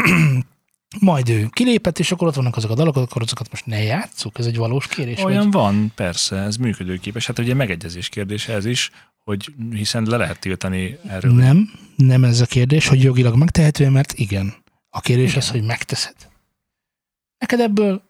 majd 0.99 1.29
ő 1.29 1.49
kilépett, 1.51 1.99
és 1.99 2.13
akkor 2.13 2.29
ott 2.29 2.35
vannak 2.35 2.57
azok 2.57 2.71
a 2.71 2.75
dalok, 2.75 2.97
akkor 2.97 3.23
azokat 3.23 3.51
most 3.51 3.67
ne 3.67 3.83
játsszuk, 3.83 4.39
ez 4.39 4.47
egy 4.47 4.57
valós 4.57 4.87
kérés. 4.87 5.23
Olyan 5.23 5.43
vagy? 5.43 5.53
van, 5.53 5.93
persze, 5.95 6.37
ez 6.37 6.57
működőképes. 6.57 7.27
Hát 7.27 7.39
ugye 7.39 7.55
megegyezés 7.55 8.09
kérdése 8.09 8.53
ez 8.53 8.65
is, 8.65 8.91
hogy 9.25 9.55
hiszen 9.71 10.05
le 10.05 10.17
lehet 10.17 10.41
tiltani 10.41 10.99
erről. 11.07 11.33
Nem, 11.33 11.71
nem 11.97 12.25
ez 12.25 12.41
a 12.41 12.47
kérdés, 12.47 12.89
hogy 12.89 13.03
jogilag 13.03 13.37
megtehető, 13.37 13.89
mert 13.89 14.13
igen. 14.13 14.55
A 14.91 15.01
kérdés 15.01 15.37
az, 15.37 15.51
hogy 15.51 15.63
megteszed. 15.63 16.17
Neked 17.39 17.61
ebből 17.61 18.03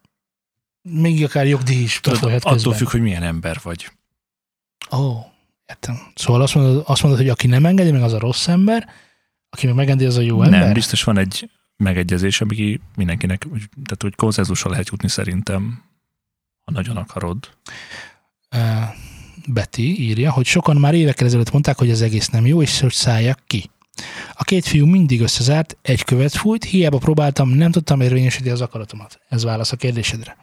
még 0.82 1.24
akár 1.24 1.46
jogdíj 1.46 1.82
is 1.82 2.00
Tudod, 2.00 2.22
attól 2.22 2.52
közben. 2.52 2.74
függ, 2.74 2.88
hogy 2.88 3.00
milyen 3.00 3.22
ember 3.22 3.60
vagy. 3.62 3.90
Ó, 4.92 5.18
értem. 5.66 5.98
Szóval 6.14 6.42
azt 6.42 6.54
mondod, 6.54 6.84
azt 6.86 7.02
mondod, 7.02 7.20
hogy 7.20 7.28
aki 7.28 7.46
nem 7.46 7.66
engedi 7.66 7.90
meg, 7.90 8.02
az 8.02 8.12
a 8.12 8.18
rossz 8.18 8.48
ember, 8.48 8.88
aki 9.50 9.66
meg 9.66 9.74
megengedi, 9.74 10.08
az 10.08 10.16
a 10.16 10.20
jó 10.20 10.42
ember? 10.42 10.60
Nem, 10.60 10.72
biztos 10.72 11.04
van 11.04 11.18
egy 11.18 11.50
megegyezés, 11.80 12.40
ami 12.40 12.80
mindenkinek, 12.96 13.46
tehát 13.84 14.02
hogy 14.02 14.14
konszenzusra 14.14 14.70
lehet 14.70 14.88
jutni 14.88 15.08
szerintem, 15.08 15.82
ha 16.64 16.72
nagyon 16.72 16.96
akarod. 16.96 17.50
Uh, 18.56 18.84
Betty 19.46 19.78
írja, 19.78 20.32
hogy 20.32 20.46
sokan 20.46 20.76
már 20.76 20.94
évekkel 20.94 21.26
ezelőtt 21.26 21.52
mondták, 21.52 21.78
hogy 21.78 21.90
az 21.90 22.02
egész 22.02 22.28
nem 22.28 22.46
jó, 22.46 22.62
és 22.62 22.80
hogy 22.80 22.92
szállják 22.92 23.38
ki. 23.46 23.70
A 24.32 24.44
két 24.44 24.64
fiú 24.64 24.86
mindig 24.86 25.20
összezárt, 25.20 25.76
egy 25.82 26.04
követ 26.04 26.34
fújt, 26.34 26.64
hiába 26.64 26.98
próbáltam, 26.98 27.48
nem 27.48 27.70
tudtam 27.70 28.00
érvényesíteni 28.00 28.50
az 28.50 28.60
akaratomat. 28.60 29.20
Ez 29.28 29.42
válasz 29.42 29.72
a 29.72 29.76
kérdésedre. 29.76 30.36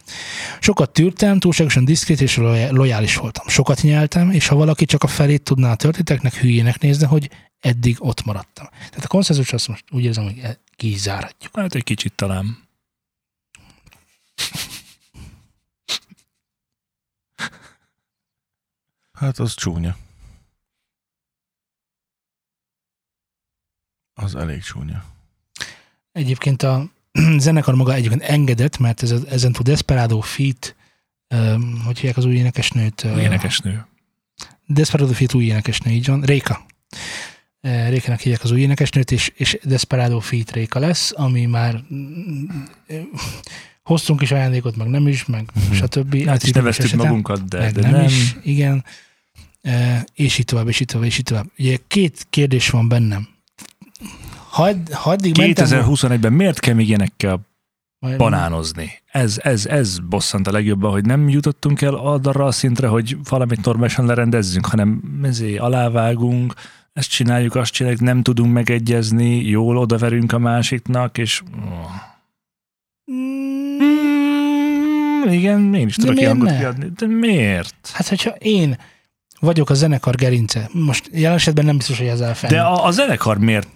Sokat 0.59 0.89
tűrtem, 0.89 1.39
túlságosan 1.39 1.85
diszkrét 1.85 2.21
és 2.21 2.35
lojá- 2.35 2.71
lojális 2.71 3.15
voltam. 3.15 3.47
Sokat 3.47 3.81
nyeltem, 3.81 4.31
és 4.31 4.47
ha 4.47 4.55
valaki 4.55 4.85
csak 4.85 5.03
a 5.03 5.07
felét 5.07 5.43
tudná 5.43 5.71
a 5.71 5.75
történeteknek, 5.75 6.33
hülyének 6.33 6.79
nézne, 6.79 7.07
hogy 7.07 7.29
eddig 7.59 7.95
ott 7.99 8.23
maradtam. 8.23 8.67
Tehát 8.69 9.03
a 9.03 9.07
konszenzus 9.07 9.53
azt 9.53 9.67
most 9.67 9.83
úgy 9.91 10.03
érzem, 10.03 10.23
hogy 10.23 10.39
e- 10.41 10.59
ki 10.75 10.91
is 10.91 10.99
zárhatjuk. 10.99 11.55
Hát 11.55 11.75
egy 11.75 11.83
kicsit 11.83 12.13
talán. 12.13 12.57
Hát 19.13 19.39
az 19.39 19.53
csúnya. 19.53 19.97
Az 24.19 24.35
elég 24.35 24.61
csúnya. 24.63 25.03
Egyébként 26.11 26.63
a 26.63 26.89
zenekar 27.37 27.75
maga 27.75 27.93
egyébként 27.93 28.21
engedett, 28.21 28.77
mert 28.77 29.03
ez, 29.03 29.11
ezen 29.11 29.51
túl 29.51 29.63
Desperado 29.63 30.19
Feat, 30.19 30.75
um, 31.35 31.81
hogy 31.85 31.97
hívják 31.99 32.17
az 32.17 32.25
új 32.25 32.35
énekesnőt? 32.35 33.03
Uh, 33.03 33.21
énekesnő. 33.23 33.85
Desperado 34.65 35.13
Feat 35.13 35.33
új 35.33 35.45
énekesnő, 35.45 35.91
így 35.91 36.07
van. 36.07 36.21
Réka. 36.21 36.65
Rékának 37.61 38.19
hívják 38.19 38.43
az 38.43 38.51
új 38.51 38.61
énekesnőt, 38.61 39.11
és, 39.11 39.31
és 39.35 39.59
Desperado 39.63 40.19
Feat 40.19 40.51
Réka 40.51 40.79
lesz, 40.79 41.11
ami 41.15 41.45
már 41.45 41.83
mm, 41.93 42.45
hoztunk 43.83 44.21
is 44.21 44.31
ajándékot, 44.31 44.75
meg 44.75 44.87
nem 44.87 45.07
is, 45.07 45.25
meg 45.25 45.49
Mhm. 45.53 45.73
stb. 45.73 46.25
Hát 46.27 46.43
is 46.43 46.51
neveztük 46.51 46.85
esetem. 46.85 47.05
magunkat, 47.05 47.47
de, 47.47 47.59
meg 47.59 47.73
de 47.73 47.81
nem, 47.81 47.91
nem. 47.91 48.03
is, 48.05 48.35
igen. 48.43 48.83
E, 49.61 50.05
és 50.13 50.37
így 50.37 50.45
tovább, 50.45 50.67
és 50.67 50.79
így 50.79 50.87
tovább, 50.87 51.05
és 51.07 51.17
így 51.17 51.23
tovább. 51.23 51.45
Ugye 51.57 51.77
két 51.87 52.27
kérdés 52.29 52.69
van 52.69 52.87
bennem. 52.87 53.27
Ha, 54.57 54.71
ha 54.91 55.09
mentem... 55.09 55.31
2021-ben 55.35 56.33
miért 56.33 56.59
kell 56.59 56.73
még 56.73 56.87
ilyenekkel 56.87 57.39
Majd- 57.99 58.17
banánozni? 58.17 58.91
Ez, 59.05 59.39
ez, 59.43 59.65
ez 59.65 59.99
bosszant 59.99 60.47
a 60.47 60.51
legjobban, 60.51 60.91
hogy 60.91 61.05
nem 61.05 61.29
jutottunk 61.29 61.81
el 61.81 61.93
arra 61.93 62.45
a 62.45 62.51
szintre, 62.51 62.87
hogy 62.87 63.17
valamit 63.29 63.65
normálisan 63.65 64.05
lerendezzünk, 64.05 64.65
hanem 64.65 65.19
ezért 65.23 65.59
alávágunk, 65.59 66.53
ezt 66.93 67.09
csináljuk, 67.09 67.55
azt 67.55 67.71
csináljuk, 67.71 68.01
nem 68.01 68.21
tudunk 68.21 68.53
megegyezni, 68.53 69.35
jól 69.35 69.77
odaverünk 69.77 70.33
a 70.33 70.37
másiknak, 70.37 71.17
és... 71.17 71.41
Mm, 73.11 73.77
igen, 75.29 75.73
én 75.73 75.87
is 75.87 75.95
De 75.95 76.01
tudok 76.01 76.15
miért 76.15 76.33
ilyen 76.33 76.37
hangot 76.37 76.49
ne? 76.49 76.57
kiadni. 76.57 76.91
De 76.95 77.07
miért? 77.07 77.89
Hát, 77.93 78.07
hogyha 78.07 78.29
én 78.29 78.77
vagyok 79.39 79.69
a 79.69 79.73
zenekar 79.73 80.15
gerince, 80.15 80.69
most 80.71 81.09
jelen 81.13 81.37
esetben 81.37 81.65
nem 81.65 81.77
biztos, 81.77 81.97
hogy 81.97 82.07
ezzel 82.07 82.35
fel. 82.35 82.49
De 82.49 82.61
a, 82.61 82.85
a 82.85 82.91
zenekar 82.91 83.37
miért 83.37 83.75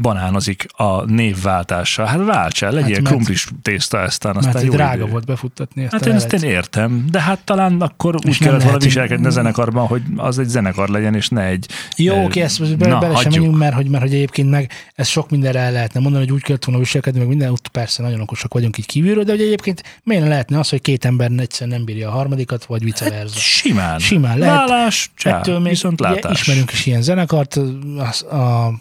banánozik 0.00 0.66
a 0.76 1.04
névváltással. 1.04 2.06
Hát 2.06 2.24
válts 2.24 2.62
el, 2.62 2.70
legyél 2.70 2.84
Hát, 2.86 2.94
hát, 2.94 3.02
mert- 3.02 3.14
krumplis 3.14 3.48
tészta 3.62 3.98
eztán, 4.00 4.36
aztán 4.36 4.52
Mert 4.52 4.64
jó 4.64 4.72
drága 4.72 5.02
idő. 5.02 5.10
volt 5.10 5.26
befuttatni 5.26 5.82
ezt 5.82 5.92
Hát 5.92 6.06
én 6.06 6.14
ezt 6.14 6.32
én 6.32 6.42
értem, 6.42 7.04
de 7.10 7.20
hát 7.20 7.38
talán 7.44 7.80
akkor 7.80 8.14
úgy 8.14 8.26
És 8.26 8.38
nem 8.38 8.48
kellett 8.48 8.62
volna 8.64 8.78
viselkedni 8.78 9.26
a 9.26 9.30
zenekarban, 9.30 9.86
hogy 9.86 10.02
az 10.16 10.38
egy 10.38 10.48
zenekar 10.48 10.88
legyen, 10.88 11.14
és 11.14 11.28
ne 11.28 11.42
egy... 11.42 11.66
Jó, 11.96 12.14
Ö, 12.14 12.24
oké, 12.24 12.40
ezt 12.40 12.76
bele, 12.76 12.92
na, 12.92 12.98
bele 12.98 13.14
sem 13.14 13.22
hagyjuk. 13.24 13.34
menjünk, 13.34 13.58
mert 13.58 13.74
hogy, 13.74 13.88
mert 13.88 14.02
hogy 14.02 14.14
egyébként 14.14 14.50
meg 14.50 14.70
ez 14.94 15.08
sok 15.08 15.30
mindenre 15.30 15.58
el 15.58 15.72
lehetne 15.72 16.00
mondani, 16.00 16.24
hogy 16.24 16.34
úgy 16.34 16.42
kellett 16.42 16.64
volna 16.64 16.80
viselkedni, 16.80 17.18
meg 17.18 17.28
minden, 17.28 17.50
ott 17.50 17.68
persze 17.68 18.02
nagyon 18.02 18.20
okosak 18.20 18.52
vagyunk 18.54 18.78
így 18.78 18.86
kívülről, 18.86 19.24
de 19.24 19.30
hogy 19.32 19.40
egyébként 19.40 19.82
miért 20.02 20.22
ne 20.22 20.28
lehetne 20.28 20.58
az, 20.58 20.68
hogy 20.68 20.80
két 20.80 21.04
ember 21.04 21.30
egyszerűen 21.36 21.76
nem 21.76 21.84
bírja 21.84 22.08
a 22.08 22.12
harmadikat, 22.12 22.64
vagy 22.64 22.84
vice 22.84 23.10
versa. 23.10 23.38
Simán. 23.38 23.98
Simán 23.98 24.38
lehet. 24.38 24.56
Válás, 24.56 25.10
csá, 25.14 25.38
Ettől 25.38 25.58
még 25.58 25.68
viszont 25.70 26.00
látás. 26.00 26.40
ismerünk 26.40 26.72
is 26.72 26.86
ilyen 26.86 27.02
zenekart, 27.02 27.58
az, 27.96 28.22
a 28.22 28.72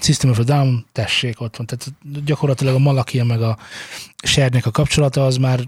System 0.00 0.30
of 0.30 0.38
a 0.38 0.44
Down, 0.44 0.86
tessék, 0.92 1.40
ott 1.40 1.56
van. 1.56 1.66
Tehát 1.66 1.92
gyakorlatilag 2.24 2.74
a 2.74 2.78
Malakia 2.78 3.24
meg 3.24 3.42
a 3.42 3.58
Sernek 4.22 4.66
a 4.66 4.70
kapcsolata 4.70 5.26
az 5.26 5.36
már 5.36 5.60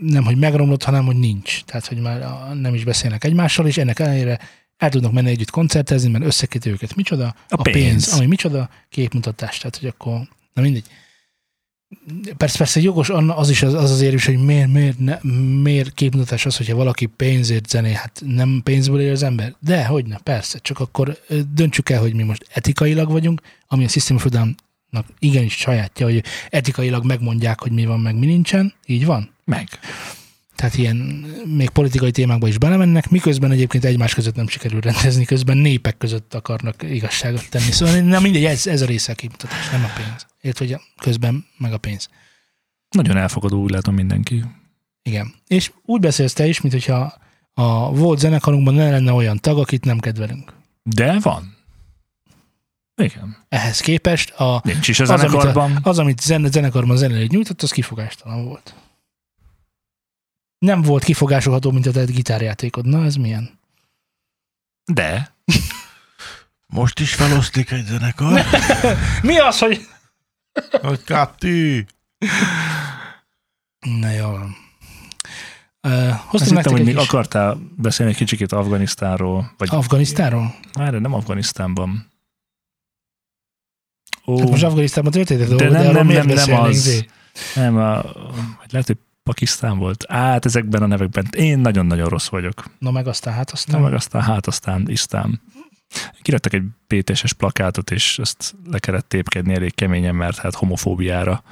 nem, 0.00 0.24
hogy 0.24 0.36
megromlott, 0.36 0.82
hanem, 0.82 1.04
hogy 1.04 1.16
nincs. 1.16 1.64
Tehát, 1.64 1.86
hogy 1.86 2.00
már 2.00 2.48
nem 2.54 2.74
is 2.74 2.84
beszélnek 2.84 3.24
egymással, 3.24 3.66
és 3.66 3.78
ennek 3.78 3.98
ellenére 3.98 4.38
el 4.76 4.90
tudnak 4.90 5.12
menni 5.12 5.30
együtt 5.30 5.50
koncertezni, 5.50 6.10
mert 6.10 6.24
összeköti 6.24 6.70
őket. 6.70 6.94
Micsoda? 6.94 7.26
A 7.26 7.34
a 7.48 7.62
pénz. 7.62 7.76
pénz. 7.76 8.12
Ami 8.12 8.26
micsoda? 8.26 8.68
Képmutatás. 8.88 9.58
Tehát, 9.58 9.76
hogy 9.76 9.88
akkor, 9.88 10.20
na 10.52 10.62
mindegy. 10.62 10.86
Persze, 12.36 12.58
persze 12.58 12.80
jogos 12.80 13.08
anna- 13.08 13.36
az 13.36 13.50
is 13.50 13.62
az, 13.62 13.74
az 13.74 13.90
azért 13.90 14.14
is, 14.14 14.26
hogy 14.26 14.38
miért, 14.44 14.72
miért, 14.72 14.98
ne, 14.98 15.18
miért 15.62 15.94
képmutatás 15.94 16.46
az, 16.46 16.56
hogyha 16.56 16.76
valaki 16.76 17.06
pénzért 17.06 17.68
zené, 17.68 17.92
hát 17.92 18.22
nem 18.26 18.60
pénzből 18.64 19.00
él 19.00 19.10
az 19.12 19.22
ember. 19.22 19.54
De, 19.60 19.86
hogy 19.86 20.06
ne, 20.06 20.18
persze, 20.18 20.58
csak 20.58 20.80
akkor 20.80 21.18
döntsük 21.54 21.90
el, 21.90 22.00
hogy 22.00 22.14
mi 22.14 22.22
most 22.22 22.46
etikailag 22.52 23.10
vagyunk, 23.10 23.40
ami 23.68 23.84
a 23.84 23.88
System 23.88 24.16
of 24.16 24.24
Down-nak 24.24 25.06
igenis 25.18 25.52
sajátja, 25.56 26.06
hogy 26.06 26.24
etikailag 26.50 27.04
megmondják, 27.04 27.60
hogy 27.60 27.72
mi 27.72 27.84
van, 27.86 28.00
meg 28.00 28.18
mi 28.18 28.26
nincsen. 28.26 28.74
Így 28.86 29.04
van? 29.04 29.30
Meg. 29.44 29.68
Tehát 30.58 30.76
ilyen 30.76 30.96
még 31.56 31.68
politikai 31.70 32.10
témákba 32.10 32.48
is 32.48 32.58
belemennek, 32.58 33.08
miközben 33.10 33.50
egyébként 33.50 33.84
egymás 33.84 34.14
között 34.14 34.34
nem 34.34 34.48
sikerül 34.48 34.80
rendezni, 34.80 35.24
közben 35.24 35.56
népek 35.56 35.96
között 35.98 36.34
akarnak 36.34 36.82
igazságot 36.82 37.50
tenni. 37.50 37.70
Szóval 37.70 38.00
nem 38.00 38.22
mindegy, 38.22 38.44
ez, 38.44 38.66
ez 38.66 38.82
a 38.82 38.86
része 38.86 39.12
a 39.12 39.14
képmutatás, 39.14 39.70
nem 39.70 39.84
a 39.84 39.88
pénz. 39.96 40.26
Érted, 40.40 40.66
hogy 40.68 40.72
a 40.76 40.80
közben 41.02 41.46
meg 41.58 41.72
a 41.72 41.78
pénz. 41.78 42.08
Nagyon 42.90 43.16
elfogadó, 43.16 43.62
úgy 43.62 43.70
látom 43.70 43.94
mindenki. 43.94 44.44
Igen. 45.02 45.34
És 45.46 45.72
úgy 45.84 46.00
beszélsz 46.00 46.32
te 46.32 46.46
is, 46.46 46.60
mint 46.60 46.74
hogyha 46.74 47.14
a 47.54 47.92
volt 47.94 48.18
zenekarunkban 48.18 48.74
ne 48.74 48.90
lenne 48.90 49.12
olyan 49.12 49.36
tag, 49.36 49.58
akit 49.58 49.84
nem 49.84 49.98
kedvelünk. 49.98 50.52
De 50.82 51.18
van. 51.18 51.56
Igen. 53.02 53.36
Ehhez 53.48 53.80
képest 53.80 54.30
a, 54.30 54.60
Nincs 54.64 54.88
is 54.88 55.00
a 55.00 55.02
Az, 55.02 55.10
amit 55.10 55.24
a- 55.24 55.28
zenekarban. 55.28 55.78
az, 55.82 55.98
amit 55.98 56.20
zene, 56.20 56.50
zenekarban 56.50 56.96
zenelőt 56.96 57.30
nyújtott, 57.30 57.62
az 57.62 57.70
kifogástalan 57.70 58.44
volt. 58.44 58.74
Nem 60.58 60.82
volt 60.82 61.04
kifogásolható, 61.04 61.70
mint 61.70 61.86
a 61.86 61.90
te 61.90 62.04
gitárjátékod. 62.04 62.86
Na, 62.86 63.04
ez 63.04 63.14
milyen? 63.14 63.58
De. 64.92 65.34
Most 66.66 67.00
is 67.00 67.14
feloszlik 67.14 67.70
egy 67.70 67.84
zenekar. 67.84 68.40
Mi 69.22 69.38
az, 69.38 69.58
hogy... 69.58 69.86
Hogy 70.70 71.04
kettő. 71.04 71.86
Na 73.78 74.10
jó. 74.10 74.30
Uh, 75.82 76.08
Azt 76.08 76.20
hoztam 76.26 76.56
hittem, 76.56 76.72
hogy 76.72 76.84
még 76.84 76.96
kis 76.96 77.06
akartál 77.06 77.58
beszélni 77.76 78.12
egy 78.12 78.18
kicsikét 78.18 78.52
Afganisztánról. 78.52 79.54
Vagy 79.56 79.68
Afganisztánról? 79.70 80.54
Már 80.78 80.92
nem 80.92 81.14
Afganisztánban. 81.14 82.10
Ó, 84.26 84.38
Hát 84.38 84.50
most 84.50 84.62
Afganisztánban 84.62 85.12
történt 85.12 85.40
de 85.40 85.46
dolgok, 85.46 85.70
nem, 85.70 85.92
nem, 85.92 86.06
nem, 86.06 86.26
nem 86.26 86.60
az. 86.60 86.76
Zé? 86.76 87.08
Nem, 87.54 87.76
a, 87.76 88.02
vagy 88.32 88.70
lehet, 88.70 88.86
hogy 88.86 88.98
Pakisztán 89.28 89.78
volt. 89.78 90.04
Át 90.08 90.44
ezekben 90.44 90.82
a 90.82 90.86
nevekben. 90.86 91.26
Én 91.30 91.58
nagyon-nagyon 91.58 92.08
rossz 92.08 92.28
vagyok. 92.28 92.64
Na 92.78 92.90
meg 92.90 93.06
aztán, 93.06 93.34
hát 93.34 93.46
Na, 93.46 93.52
aztán... 93.52 93.80
meg 93.80 93.94
aztán 93.94 94.22
hát 94.22 94.46
aztán 94.46 94.88
isztám. 94.88 95.40
Kiraktak 96.22 96.52
egy 96.52 96.62
PTS-es 96.86 97.32
plakátot, 97.32 97.90
és 97.90 98.18
ezt 98.18 98.54
le 98.64 98.78
kellett 98.78 99.08
tépkedni 99.08 99.54
elég 99.54 99.74
keményen, 99.74 100.14
mert 100.14 100.38
hát 100.38 100.54
homofóbiára, 100.54 101.42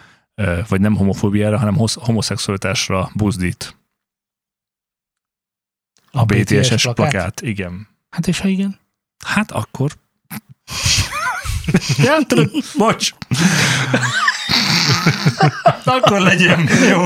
vagy 0.68 0.80
nem 0.80 0.96
homofóbiára, 0.96 1.58
hanem 1.58 1.76
homoszexualitásra 1.94 3.10
buzdít. 3.14 3.76
A, 6.10 6.24
BTS-es 6.24 6.82
plakát? 6.82 7.10
plakát, 7.10 7.40
igen. 7.40 7.88
Hát 8.10 8.26
és 8.26 8.40
ha 8.40 8.48
igen? 8.48 8.78
Hát 9.24 9.50
akkor... 9.50 9.92
Nem 11.96 12.24
tudom, 12.24 12.46
bocs. 12.76 13.12
akkor 15.84 16.20
legyen, 16.20 16.68
jó. 16.90 17.04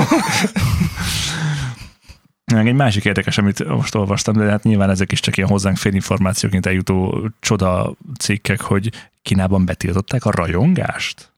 Meg 2.52 2.66
egy 2.68 2.74
másik 2.74 3.04
érdekes, 3.04 3.38
amit 3.38 3.64
most 3.68 3.94
olvastam, 3.94 4.36
de 4.36 4.44
hát 4.50 4.62
nyilván 4.62 4.90
ezek 4.90 5.12
is 5.12 5.20
csak 5.20 5.36
ilyen 5.36 5.48
hozzánk 5.48 5.76
fél 5.76 5.94
információként 5.94 6.66
eljutó 6.66 7.28
csoda 7.40 7.94
cikkek, 8.18 8.60
hogy 8.60 8.90
Kínában 9.22 9.64
betiltották 9.64 10.24
a 10.24 10.30
rajongást. 10.30 11.32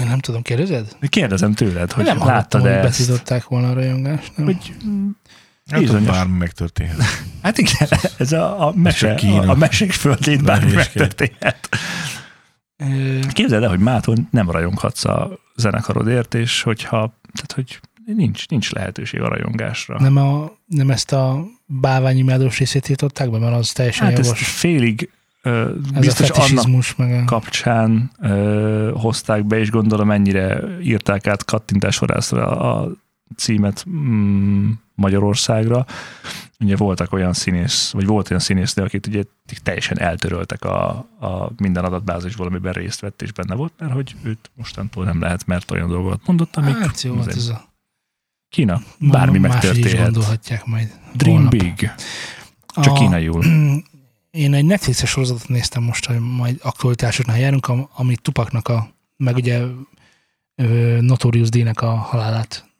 Én 0.00 0.06
nem 0.06 0.18
tudom, 0.18 0.42
kérdezed? 0.42 0.96
Kérdezem 1.08 1.52
tőled, 1.52 1.92
hogy 1.92 2.04
nem 2.04 2.18
hallottam, 2.18 2.36
láttad 2.36 2.60
hogy 2.60 2.70
-e 2.70 2.74
ezt? 2.74 2.98
betították 2.98 3.44
volna 3.44 3.68
a 3.70 3.72
rajongást. 3.72 4.36
Nem. 4.36 4.46
Hogy, 4.46 4.74
Hát 5.70 5.80
Bizonyos. 5.80 6.06
bármi 6.10 6.36
megtörténhet. 6.36 6.98
hát 7.42 7.58
igen, 7.58 7.88
ez 8.18 8.32
a, 8.32 8.66
a 8.66 8.72
mese, 8.74 9.14
a, 9.14 9.50
a 9.50 9.54
mesék 9.54 9.92
földjén 9.92 10.44
bármi 10.44 10.72
megtörténhet. 10.72 11.68
Képzeld 13.32 13.62
el, 13.62 13.68
hogy 13.68 13.78
mától 13.78 14.16
nem 14.30 14.50
rajonghatsz 14.50 15.04
a 15.04 15.38
zenekarodért, 15.56 16.34
és 16.34 16.62
hogyha, 16.62 17.14
tehát 17.32 17.52
hogy 17.54 17.80
nincs, 18.16 18.48
nincs 18.48 18.72
lehetőség 18.72 19.20
a 19.20 19.28
rajongásra. 19.28 20.00
nem, 20.00 20.16
a, 20.16 20.50
nem 20.66 20.90
ezt 20.90 21.12
a 21.12 21.44
bálványimádós 21.66 22.58
részét 22.58 22.82
tiltották 22.82 23.30
be, 23.30 23.38
mert 23.38 23.56
az 23.56 23.72
teljesen 23.72 24.06
hát 24.06 24.18
jogos. 24.18 24.48
félig 24.48 25.10
ö, 25.42 25.70
Ez 25.94 26.00
biztos 26.00 26.30
a 26.30 26.42
annak 26.42 26.96
meg 26.96 27.12
a... 27.12 27.24
kapcsán 27.24 28.10
ö, 28.20 28.90
hozták 28.94 29.44
be, 29.44 29.58
és 29.58 29.70
gondolom 29.70 30.10
ennyire 30.10 30.62
írták 30.82 31.26
át 31.26 31.44
kattintásvarászra 31.44 32.46
a 32.46 32.92
címet 33.36 33.84
mm, 33.90 34.70
Magyarországra. 34.94 35.86
Ugye 36.60 36.76
voltak 36.76 37.12
olyan 37.12 37.32
színész, 37.32 37.90
vagy 37.90 38.06
volt 38.06 38.30
olyan 38.30 38.42
színész, 38.42 38.74
de 38.74 38.82
akit 38.82 39.06
ugye 39.06 39.22
teljesen 39.62 39.98
eltöröltek 39.98 40.64
a, 40.64 40.88
a 41.20 41.50
minden 41.56 41.84
adatbázisból, 41.84 42.46
amiben 42.46 42.72
részt 42.72 43.00
vett 43.00 43.22
és 43.22 43.32
benne 43.32 43.54
volt, 43.54 43.72
mert 43.78 43.92
hogy 43.92 44.14
őt 44.22 44.50
mostantól 44.54 45.04
nem 45.04 45.20
lehet, 45.20 45.46
mert 45.46 45.70
olyan 45.70 45.88
dolgokat 45.88 46.20
mondott, 46.26 46.56
amik 46.56 46.76
Hát 46.76 47.00
jó, 47.00 47.16
hát 47.16 47.26
ez 47.26 47.48
a... 47.48 47.68
Kína, 48.48 48.80
bármi 48.98 49.36
is 49.36 49.42
megtörténhet. 49.42 50.02
gondolhatják 50.02 50.64
majd. 50.64 50.98
Dream 51.12 51.34
holnap. 51.34 51.50
big, 51.50 51.90
csak 52.66 52.86
A- 52.86 52.98
kínaiul. 52.98 53.44
Én 54.30 54.54
egy 54.54 54.64
Netflixes 54.64 55.10
sorozatot 55.10 55.48
néztem 55.48 55.82
most, 55.82 56.06
hogy 56.06 56.18
majd 56.18 56.58
aktualitásoknál 56.62 57.38
járunk, 57.38 57.66
am- 57.66 57.88
ami 57.94 58.16
Tupaknak 58.16 58.68
a, 58.68 58.88
meg 59.16 59.36
ugye 59.36 59.62
Notorious 61.00 61.48
D-nek 61.48 61.80
a 61.80 61.90
halálát, 61.94 62.70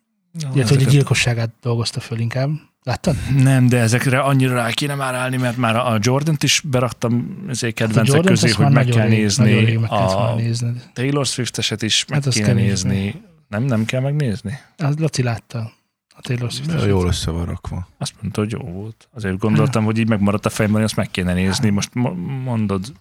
illetve 0.54 0.74
hogy 0.74 0.86
a 0.86 0.90
gyilkosságát 0.90 1.50
dolgozta 1.62 2.00
föl 2.00 2.18
inkább. 2.18 2.50
Láttad? 2.82 3.16
Nem, 3.36 3.66
de 3.68 3.78
ezekre 3.78 4.20
annyira 4.20 4.54
rá 4.54 4.70
kéne 4.70 4.94
már 4.94 5.14
állni, 5.14 5.36
mert 5.36 5.56
már 5.56 5.76
a 5.76 5.98
Jordan-t 6.00 6.42
is 6.42 6.62
beraktam 6.64 7.44
ezért 7.48 7.78
Hát 7.78 7.88
a 7.88 7.92
kedvencek 7.92 8.14
Jordan-t 8.14 8.40
közé, 8.40 8.52
hogy 8.52 8.72
meg 8.72 8.86
kell 8.86 9.06
rég- 9.06 9.18
nézni. 9.18 9.52
rég 9.64 9.78
meg 9.78 9.88
kellett 9.88 10.60
A. 10.60 10.72
Taylor 10.92 11.26
Swift-eset 11.26 11.82
is 11.82 12.04
meg 12.08 12.22
Hát 12.24 12.32
kéne 12.32 12.46
kell 12.46 12.54
nézni. 12.54 13.22
Nem, 13.48 13.62
nem 13.62 13.84
kell 13.84 14.00
megnézni? 14.00 14.58
Az 14.76 14.98
Laci 14.98 15.22
látta 15.22 15.72
a 16.08 16.20
Taylor 16.20 16.50
Swift. 16.50 16.76
De 16.76 16.86
jól 16.86 17.06
össze 17.06 17.30
van 17.30 17.44
rakva. 17.44 17.88
Azt 17.98 18.12
mondta, 18.20 18.40
hogy 18.40 18.50
jó 18.52 18.58
volt. 18.58 19.08
Azért 19.14 19.38
gondoltam, 19.38 19.84
hogy 19.84 19.98
így 19.98 20.08
megmaradt 20.08 20.46
a 20.46 20.50
fejemben, 20.50 20.80
hogy 20.80 20.90
azt 20.90 20.98
meg 20.98 21.10
kéne 21.10 21.32
nézni. 21.34 21.70
Most 21.70 21.94
mo- 21.94 22.16
mondod 22.44 22.92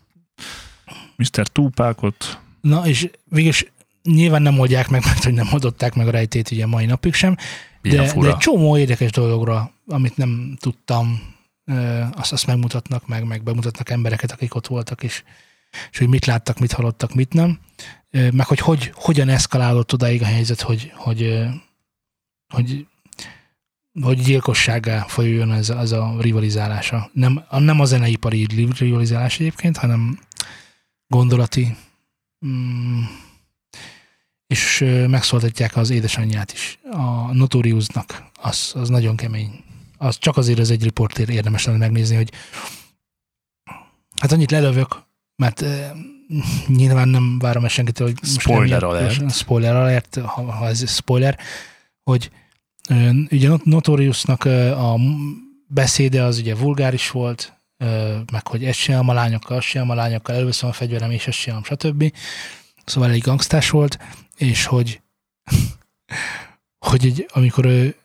Mr. 1.15 1.47
Tupákot. 1.47 2.39
Na, 2.61 2.86
és 2.88 3.09
végülis 3.25 3.65
nyilván 4.04 4.41
nem 4.41 4.60
oldják 4.60 4.89
meg, 4.89 5.06
mert 5.06 5.24
hogy 5.24 5.34
nem 5.34 5.47
oldották 5.52 5.93
meg 5.95 6.08
a 6.08 6.12
rejtét 6.12 6.52
ugye 6.52 6.66
mai 6.66 6.86
napig 6.86 7.14
sem, 7.14 7.36
Ilyen 7.82 8.06
de, 8.06 8.14
de 8.22 8.28
egy 8.28 8.38
csomó 8.38 8.78
érdekes 8.78 9.12
dologra, 9.12 9.72
amit 9.88 10.18
nem 10.18 10.58
tudtam, 10.60 11.22
azt, 12.12 12.32
azt 12.32 12.47
megmutatnak 12.47 13.08
meg, 13.08 13.24
meg 13.24 13.43
bemutatnak 13.43 13.89
embereket, 13.89 14.32
akik 14.32 14.56
ott 14.56 14.68
voltak, 14.68 15.04
és, 15.04 15.24
és 15.91 15.97
hogy 15.97 16.08
mit 16.08 16.26
láttak, 16.26 16.60
mit 16.60 16.72
hallottak, 16.72 17.14
mit 17.14 17.34
nem. 17.34 17.60
Meg 18.12 18.45
hogy, 18.45 18.60
hogy 18.60 18.91
hogyan 18.95 19.30
eszkalálódott 19.30 19.93
odáig 19.93 20.22
a 20.22 20.26
helyzet, 20.26 20.62
hogy, 20.62 20.91
hogy, 20.95 21.45
hogy, 22.54 22.88
hogy 24.02 24.22
gyilkossággá 24.22 25.00
folyuljon 25.08 25.52
ez, 25.52 25.70
a- 25.70 25.80
ez 25.80 25.91
a 25.91 26.16
rivalizálása. 26.20 27.10
Nem, 27.14 27.43
a- 27.50 27.60
nem 27.60 27.80
a 27.80 27.86
zeneipari 27.86 28.47
rivalizálás 28.78 29.39
egyébként, 29.39 29.78
hanem 29.78 30.20
gondolati. 31.08 31.76
Mm, 32.45 33.02
és 34.50 34.86
megszóltatják 35.08 35.76
az 35.76 35.89
édesanyját 35.89 36.54
is. 36.54 36.80
A 36.91 37.34
Notoriousnak, 37.34 38.24
az, 38.41 38.72
az 38.76 38.89
nagyon 38.89 39.16
kemény. 39.16 39.64
Az 39.97 40.18
csak 40.18 40.38
azért 40.38 40.60
az 40.60 40.70
egy 40.72 40.84
riportér 40.84 41.30
érdemes 41.30 41.66
lenne 41.66 41.78
megnézni, 41.78 42.16
hogy 42.16 42.32
hát 44.20 44.32
annyit 44.32 44.52
lelövök, 44.52 45.02
mert 45.36 45.62
ö, 45.62 45.86
nyilván 46.68 47.08
nem 47.08 47.39
várom 47.39 47.64
el 47.64 47.70
senkitől, 47.70 48.08
hogy 48.08 48.18
most 48.22 48.39
Spoiler 48.39 48.82
nem- 48.82 48.89
alert. 48.89 49.36
Spoiler 49.36 49.76
alert, 49.76 50.16
ha, 50.16 50.52
ha 50.52 50.68
ez 50.68 50.91
spoiler, 50.95 51.38
hogy 52.04 52.30
ö, 52.89 53.10
ugye 53.32 53.47
Not- 53.47 53.66
Notoriusnak 53.66 54.45
a 54.45 54.95
beszéde 55.68 56.24
az 56.24 56.38
ugye 56.38 56.56
vulgáris 56.56 57.12
volt, 57.12 57.54
meg 58.32 58.47
hogy 58.47 58.66
ezt 58.66 58.80
csinálom 58.80 59.10
a 59.10 59.14
lányokkal, 59.14 59.58
azt 59.58 59.68
csinálom 59.68 59.91
a 59.91 59.95
lányokkal, 59.95 60.36
előveszem 60.36 60.70
a 60.70 60.74
fegyverem, 60.74 61.12
és 61.12 61.28
ezt 61.28 61.39
csinálom, 61.39 61.64
stb. 61.64 62.14
Szóval 62.86 63.10
elég 63.10 63.22
gangstás 63.22 63.70
volt, 63.70 64.00
és 64.40 64.66
hogy 64.66 65.02
hogy 66.90 67.06
egy, 67.06 67.26
amikor 67.34 67.66
ő 67.66 67.96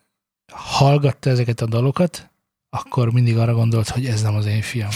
hallgatta 0.52 1.30
ezeket 1.30 1.60
a 1.60 1.66
dalokat, 1.66 2.30
akkor 2.70 3.12
mindig 3.12 3.36
arra 3.36 3.54
gondolt, 3.54 3.88
hogy 3.88 4.06
ez 4.06 4.22
nem 4.22 4.34
az 4.34 4.46
én 4.46 4.62
fiam. 4.62 4.90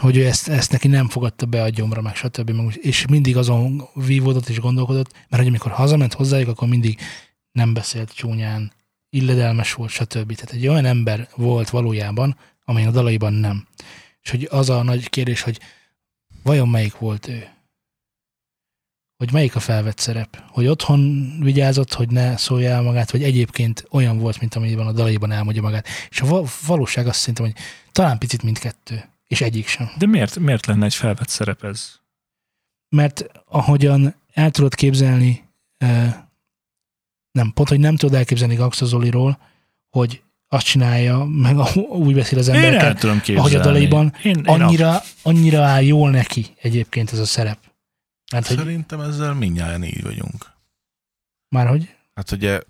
Hogy 0.00 0.16
ő 0.16 0.26
ezt, 0.26 0.48
ezt 0.48 0.72
neki 0.72 0.88
nem 0.88 1.08
fogadta 1.08 1.46
be 1.46 1.62
a 1.62 1.68
gyomra, 1.68 2.02
meg 2.02 2.16
stb. 2.16 2.52
És 2.74 3.06
mindig 3.06 3.36
azon 3.36 3.88
vívódott 3.94 4.48
és 4.48 4.60
gondolkodott, 4.60 5.12
mert 5.12 5.42
hogy 5.42 5.46
amikor 5.46 5.72
hazament 5.72 6.12
hozzájuk, 6.12 6.48
akkor 6.48 6.68
mindig 6.68 7.00
nem 7.52 7.72
beszélt 7.72 8.14
csúnyán, 8.14 8.72
illedelmes 9.10 9.72
volt, 9.72 9.90
stb. 9.90 10.34
Tehát 10.34 10.52
egy 10.52 10.66
olyan 10.66 10.84
ember 10.84 11.28
volt 11.36 11.70
valójában, 11.70 12.36
amely 12.64 12.86
a 12.86 12.90
dalaiban 12.90 13.32
nem. 13.32 13.66
És 14.22 14.30
hogy 14.30 14.48
az 14.50 14.70
a 14.70 14.82
nagy 14.82 15.08
kérdés, 15.08 15.42
hogy 15.42 15.60
vajon 16.42 16.68
melyik 16.68 16.98
volt 16.98 17.28
ő? 17.28 17.48
Hogy 19.18 19.32
melyik 19.32 19.56
a 19.56 19.60
felvett 19.60 19.98
szerep? 19.98 20.42
Hogy 20.48 20.66
otthon 20.66 21.30
vigyázott, 21.40 21.92
hogy 21.92 22.08
ne 22.10 22.36
szólja 22.36 22.70
el 22.70 22.82
magát, 22.82 23.10
vagy 23.10 23.22
egyébként 23.22 23.84
olyan 23.90 24.18
volt, 24.18 24.40
mint 24.40 24.54
amiben 24.54 24.86
a 24.86 24.92
dalaiban 24.92 25.30
elmondja 25.32 25.62
magát. 25.62 25.86
És 26.10 26.20
a 26.20 26.26
va- 26.26 26.50
valóság 26.66 27.06
azt 27.06 27.18
szerintem, 27.18 27.44
hogy 27.44 27.54
talán 27.92 28.18
picit 28.18 28.42
mindkettő, 28.42 29.04
és 29.26 29.40
egyik 29.40 29.66
sem. 29.66 29.90
De 29.98 30.06
miért, 30.06 30.38
miért 30.38 30.66
lenne 30.66 30.84
egy 30.84 30.94
felvett 30.94 31.28
szerep 31.28 31.64
ez? 31.64 31.92
Mert 32.88 33.24
ahogyan 33.44 34.14
el 34.32 34.50
tudod 34.50 34.74
képzelni, 34.74 35.48
nem, 37.32 37.52
pont, 37.54 37.68
hogy 37.68 37.80
nem 37.80 37.96
tudod 37.96 38.14
elképzelni 38.14 38.54
Gangsta 38.54 38.84
Zoliról, 38.84 39.38
hogy 39.90 40.22
azt 40.48 40.66
csinálja, 40.66 41.24
meg 41.24 41.56
úgy 41.88 42.14
beszél 42.14 42.38
az 42.38 42.48
Én 42.48 42.54
el 42.54 42.64
embereket, 42.64 42.98
tudom 42.98 43.16
képzelni. 43.20 43.40
ahogy 43.40 43.54
a 43.54 43.60
dalaiban, 43.60 44.14
én, 44.22 44.36
én 44.36 44.44
annyira, 44.44 45.02
annyira 45.22 45.62
áll 45.62 45.82
jól 45.82 46.10
neki 46.10 46.46
egyébként 46.60 47.12
ez 47.12 47.18
a 47.18 47.24
szerep. 47.24 47.58
Hogy 48.30 48.44
Szerintem 48.44 49.00
ezzel 49.00 49.34
mindjárt 49.34 49.84
így 49.84 50.02
vagyunk. 50.02 50.46
már 51.48 51.66
hogy 51.66 51.94
Hát 52.14 52.30
ugye 52.30 52.60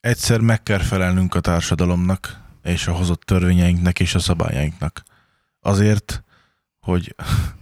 egyszer 0.00 0.40
meg 0.40 0.62
kell 0.62 0.78
felelnünk 0.78 1.34
a 1.34 1.40
társadalomnak, 1.40 2.40
és 2.62 2.86
a 2.86 2.92
hozott 2.92 3.20
törvényeinknek 3.22 4.00
és 4.00 4.14
a 4.14 4.18
szabályainknak. 4.18 5.02
Azért, 5.60 6.22
hogy 6.78 7.14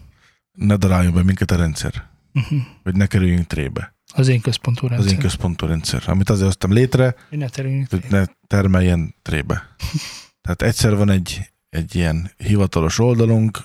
ne 0.52 0.76
daráljon 0.76 1.14
be 1.14 1.22
minket 1.22 1.50
a 1.50 1.56
rendszer, 1.56 2.08
uh-huh. 2.34 2.58
hogy 2.82 2.94
ne 2.96 3.06
kerüljünk 3.06 3.46
trébe. 3.46 3.94
az 4.14 4.28
én 4.28 4.40
központú 4.40 4.84
Az 4.84 4.90
rendszer. 4.90 5.12
én 5.12 5.18
központú 5.18 5.66
rendszer, 5.66 6.02
amit 6.06 6.30
azért 6.30 6.46
hoztam 6.46 6.72
létre, 6.72 7.14
Hogy 7.28 7.38
ne 7.38 7.48
terüljünk. 7.48 7.90
hogy 7.90 8.04
ne 8.08 8.24
termeljen 8.46 9.14
trébe. 9.22 9.74
Tehát 10.42 10.62
egyszer 10.62 10.96
van 10.96 11.10
egy, 11.10 11.50
egy 11.68 11.94
ilyen 11.94 12.30
hivatalos 12.36 12.98
oldalunk, 12.98 13.62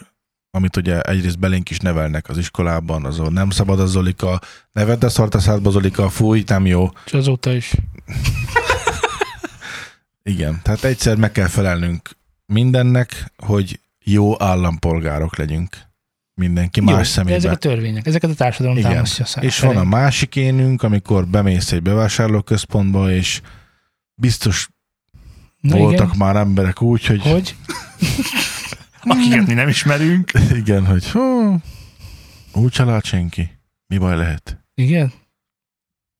amit 0.51 0.77
ugye 0.77 1.01
egyrészt 1.01 1.39
belénk 1.39 1.69
is 1.69 1.77
nevelnek 1.77 2.29
az 2.29 2.37
iskolában, 2.37 3.05
azon 3.05 3.33
nem 3.33 3.49
szabad 3.49 3.79
az 3.79 3.91
Zolika, 3.91 4.39
ne 4.71 4.85
vedd 4.85 5.05
a 5.05 5.09
szart 5.09 5.35
a 5.35 5.39
szádba 5.39 5.69
Zolika, 5.69 6.09
fúj, 6.09 6.43
nem 6.47 6.65
jó. 6.65 6.89
És 7.05 7.13
azóta 7.13 7.53
is. 7.53 7.73
Igen, 10.23 10.59
tehát 10.63 10.83
egyszer 10.83 11.17
meg 11.17 11.31
kell 11.31 11.47
felelnünk 11.47 12.09
mindennek, 12.45 13.31
hogy 13.37 13.79
jó 14.03 14.41
állampolgárok 14.43 15.37
legyünk. 15.37 15.77
Mindenki 16.33 16.79
Jó, 16.79 16.85
más 16.85 16.95
de 17.07 17.13
szemében. 17.13 17.37
ezek 17.37 17.51
a 17.51 17.55
törvények, 17.55 18.05
ezeket 18.07 18.29
a 18.29 18.33
társadalom 18.33 18.77
Igen. 18.77 18.91
támasztja 18.91 19.25
szá- 19.25 19.43
És 19.43 19.59
van 19.59 19.77
a 19.77 19.83
másik 19.83 20.35
énünk, 20.35 20.83
amikor 20.83 21.27
bemész 21.27 21.71
egy 21.71 21.81
bevásárlóközpontba, 21.81 23.11
és 23.11 23.41
biztos 24.15 24.69
Na 25.59 25.77
voltak 25.77 26.05
igen. 26.05 26.17
már 26.17 26.35
emberek 26.35 26.81
úgy, 26.81 27.05
hogy, 27.05 27.21
Hogy? 27.21 27.55
Akiket 29.03 29.47
mi 29.47 29.53
nem 29.53 29.67
ismerünk. 29.67 30.31
igen, 30.61 30.85
hogy 30.85 31.09
hú, 31.09 31.55
úgy 32.53 32.71
család 32.71 33.03
senki. 33.05 33.49
Mi 33.87 33.97
baj 33.97 34.15
lehet? 34.15 34.57
Igen? 34.75 35.11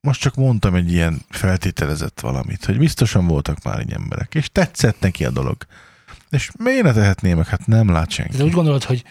Most 0.07 0.21
csak 0.21 0.35
mondtam 0.35 0.75
egy 0.75 0.91
ilyen 0.91 1.21
feltételezett 1.29 2.19
valamit, 2.19 2.65
hogy 2.65 2.77
biztosan 2.77 3.27
voltak 3.27 3.63
már 3.63 3.79
így 3.79 3.91
emberek, 3.91 4.35
és 4.35 4.49
tetszett 4.51 4.99
neki 4.99 5.25
a 5.25 5.29
dolog. 5.29 5.57
És 6.29 6.51
miért 6.57 6.83
ne 6.83 6.93
tehetné 6.93 7.33
meg? 7.33 7.47
Hát 7.47 7.67
nem 7.67 7.89
lát 7.91 8.09
senki. 8.09 8.37
De 8.37 8.43
úgy 8.43 8.51
gondolod, 8.51 8.83
hogy 8.83 9.03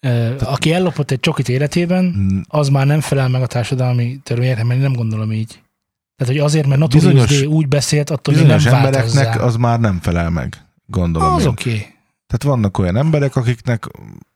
ö, 0.00 0.34
aki 0.40 0.72
ellopott 0.72 1.10
egy 1.10 1.20
csokit 1.20 1.48
életében, 1.48 2.04
Mm, 2.04 2.40
az 2.48 2.68
már 2.68 2.86
nem 2.86 3.00
felel 3.00 3.28
meg 3.28 3.42
a 3.42 3.46
társadalmi 3.46 4.20
törvényeknek, 4.22 4.64
mert 4.64 4.76
én 4.78 4.84
nem 4.84 4.92
gondolom 4.96 5.32
így. 5.32 5.62
Tehát, 6.16 6.32
hogy 6.32 6.42
azért, 6.42 6.66
mert 6.66 6.80
Notorious 6.80 7.12
Bizonyos- 7.26 7.42
D 7.42 7.46
úgy 7.54 7.68
beszélt, 7.68 8.10
attól 8.10 8.34
még 8.34 8.46
nem 8.46 8.56
Bizonyos 8.56 8.78
embereknek 8.78 9.32
hozzá. 9.32 9.44
az 9.44 9.56
már 9.56 9.80
nem 9.80 10.00
felel 10.00 10.30
meg, 10.30 10.56
gondolom 10.86 11.34
Az 11.34 11.46
oké. 11.46 11.70
Okay. 11.70 11.86
Tehát 12.28 12.56
vannak 12.56 12.78
olyan 12.78 12.96
emberek, 12.96 13.36
akiknek 13.36 13.86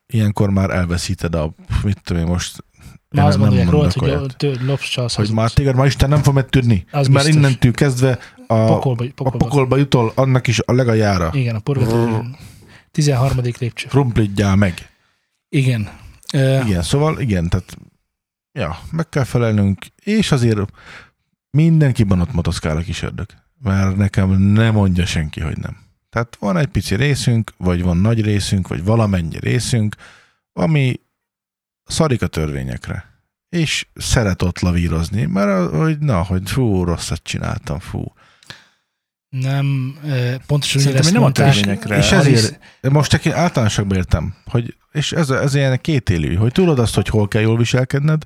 ilyenkor 0.06 0.50
már 0.50 0.70
elveszíted 0.70 1.34
a, 1.34 1.52
mit 1.82 2.00
tudom 2.02 2.22
én 2.22 2.28
most, 2.28 2.64
Már 3.10 3.26
azt 3.26 3.38
gondolják 3.38 3.70
róla, 3.70 3.90
hogy 3.92 4.78
csalsz, 4.78 5.14
hogy 5.14 5.30
már 5.30 5.50
téged 5.50 5.74
már 5.74 5.86
Isten 5.86 6.08
nem 6.08 6.22
fog 6.22 6.34
megtudni. 6.34 6.84
Az 6.90 7.08
Mert 7.08 7.24
biztos. 7.24 7.42
innentől 7.42 7.72
kezdve 7.72 8.18
a, 8.46 8.64
Pokolba, 8.64 9.04
a 9.04 9.08
pokolba. 9.14 9.36
pokolba 9.38 9.76
jutol, 9.76 10.12
annak 10.14 10.46
is 10.46 10.60
a 10.64 10.72
legajára. 10.72 11.30
Igen, 11.32 11.54
a 11.54 11.58
purgatórium. 11.58 12.36
13. 12.90 13.38
lépcső. 13.58 13.88
Krumplidjál 13.88 14.56
meg. 14.56 14.90
Igen. 15.48 15.88
Ö, 16.32 16.60
Igen, 16.64 16.82
szóval 16.82 17.20
igen, 17.20 17.48
tehát 17.48 17.76
ja, 18.52 18.78
meg 18.90 19.08
kell 19.08 19.24
felelnünk, 19.24 19.86
és 20.04 20.32
azért 20.32 20.58
mindenkiben 21.50 22.20
ott 22.20 22.32
motoszkál 22.32 22.76
a 22.76 22.80
kis 22.80 23.02
ördög. 23.02 23.26
Mert 23.62 23.96
nekem 23.96 24.30
nem 24.42 24.74
mondja 24.74 25.06
senki, 25.06 25.40
hogy 25.40 25.58
nem. 25.58 25.76
Tehát 26.12 26.36
van 26.38 26.56
egy 26.56 26.66
pici 26.66 26.94
részünk, 26.94 27.52
vagy 27.56 27.82
van 27.82 27.96
nagy 27.96 28.20
részünk, 28.24 28.68
vagy 28.68 28.84
valamennyi 28.84 29.38
részünk, 29.38 29.94
ami 30.52 31.00
szarik 31.84 32.22
a 32.22 32.26
törvényekre. 32.26 33.04
És 33.48 33.86
szeret 33.94 34.42
ott 34.42 34.60
lavírozni, 34.60 35.24
mert 35.24 35.70
hogy 35.74 35.98
na, 35.98 36.22
hogy 36.22 36.50
fú, 36.50 36.84
rosszat 36.84 37.22
csináltam, 37.22 37.78
fú. 37.78 38.04
Nem, 39.28 39.98
pontosan 40.46 40.80
Szerintem 40.80 41.00
ezt 41.04 41.12
nem 41.12 41.20
a 41.20 41.24
mondták. 41.24 41.52
törvényekre. 41.54 41.96
És 41.96 42.12
Alice- 42.12 42.32
ezért, 42.32 42.92
most 42.94 43.10
csak 43.10 43.24
én 43.24 43.32
általánosakban 43.32 43.96
értem, 43.96 44.34
hogy, 44.46 44.76
és 44.92 45.12
ez, 45.12 45.30
ez 45.30 45.54
ilyen 45.54 45.80
kétélű, 45.80 46.34
hogy 46.34 46.52
tudod 46.52 46.78
azt, 46.78 46.94
hogy 46.94 47.08
hol 47.08 47.28
kell 47.28 47.42
jól 47.42 47.56
viselkedned, 47.56 48.22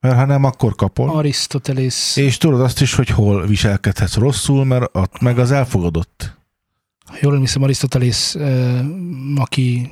mert 0.00 0.14
ha 0.16 0.24
nem, 0.24 0.44
akkor 0.44 0.74
kapod. 0.74 1.16
Arisztotelész, 1.16 2.16
És 2.16 2.36
tudod 2.38 2.60
azt 2.60 2.80
is, 2.80 2.94
hogy 2.94 3.08
hol 3.08 3.46
viselkedhetsz 3.46 4.16
rosszul, 4.16 4.64
mert 4.64 4.96
ott 4.96 5.20
meg 5.20 5.38
az 5.38 5.50
elfogadott. 5.50 6.36
Ha 7.14 7.20
jól 7.22 7.34
emlékszem, 7.34 7.62
Arisztotelész, 7.62 8.36
aki 9.36 9.90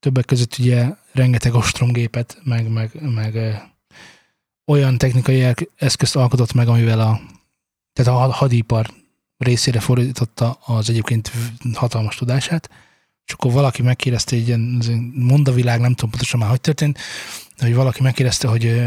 többek 0.00 0.24
között 0.24 0.58
ugye 0.58 0.88
rengeteg 1.12 1.54
ostromgépet, 1.54 2.40
meg, 2.44 2.68
meg, 2.68 3.10
meg 3.14 3.62
olyan 4.66 4.98
technikai 4.98 5.54
eszközt 5.76 6.16
alkotott 6.16 6.52
meg, 6.52 6.68
amivel 6.68 7.00
a, 7.00 7.20
tehát 7.92 8.12
a 8.12 8.32
hadipar 8.32 8.90
részére 9.36 9.80
fordította 9.80 10.58
az 10.64 10.90
egyébként 10.90 11.32
hatalmas 11.74 12.16
tudását, 12.16 12.70
és 13.26 13.32
akkor 13.32 13.52
valaki 13.52 13.82
megkérdezte, 13.82 14.36
egy 14.36 14.46
ilyen 14.46 14.76
ez 14.80 14.88
egy 14.88 15.00
mondavilág, 15.12 15.80
nem 15.80 15.94
tudom 15.94 16.10
pontosan 16.10 16.40
már, 16.40 16.48
hogy 16.48 16.60
történt, 16.60 16.98
de 17.56 17.64
hogy 17.64 17.74
valaki 17.74 18.02
megkérdezte, 18.02 18.48
hogy, 18.48 18.82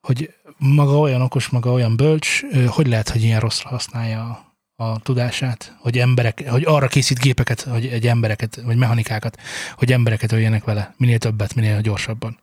hogy 0.00 0.34
maga 0.58 0.98
olyan 0.98 1.22
okos, 1.22 1.48
maga 1.48 1.72
olyan 1.72 1.96
bölcs, 1.96 2.42
hogy 2.66 2.86
lehet, 2.86 3.08
hogy 3.08 3.22
ilyen 3.22 3.40
rosszra 3.40 3.68
használja 3.68 4.47
a, 4.80 4.98
tudását, 4.98 5.76
hogy 5.78 5.98
emberek, 5.98 6.48
hogy 6.48 6.64
arra 6.66 6.88
készít 6.88 7.18
gépeket, 7.20 7.60
hogy 7.60 7.86
egy 7.86 8.06
embereket, 8.06 8.60
vagy 8.60 8.76
mechanikákat, 8.76 9.40
hogy 9.74 9.92
embereket 9.92 10.32
öljenek 10.32 10.64
vele, 10.64 10.94
minél 10.96 11.18
többet, 11.18 11.54
minél 11.54 11.80
gyorsabban. 11.80 12.38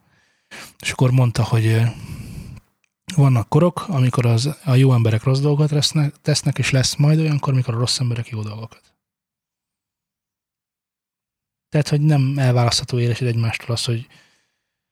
És 0.79 0.91
akkor 0.91 1.11
mondta, 1.11 1.43
hogy 1.43 1.81
vannak 3.15 3.49
korok, 3.49 3.85
amikor 3.87 4.25
az, 4.25 4.57
a 4.63 4.75
jó 4.75 4.93
emberek 4.93 5.23
rossz 5.23 5.39
dolgokat 5.39 5.69
tesznek, 5.69 6.13
tesznek, 6.21 6.57
és 6.57 6.69
lesz 6.71 6.95
majd 6.95 7.19
olyankor, 7.19 7.53
mikor 7.53 7.73
a 7.73 7.77
rossz 7.77 7.99
emberek 7.99 8.27
jó 8.27 8.41
dolgokat. 8.41 8.81
Tehát, 11.69 11.89
hogy 11.89 12.01
nem 12.01 12.33
elválasztható 12.37 12.99
élesed 12.99 13.27
egymástól 13.27 13.75
az, 13.75 13.85
hogy 13.85 14.07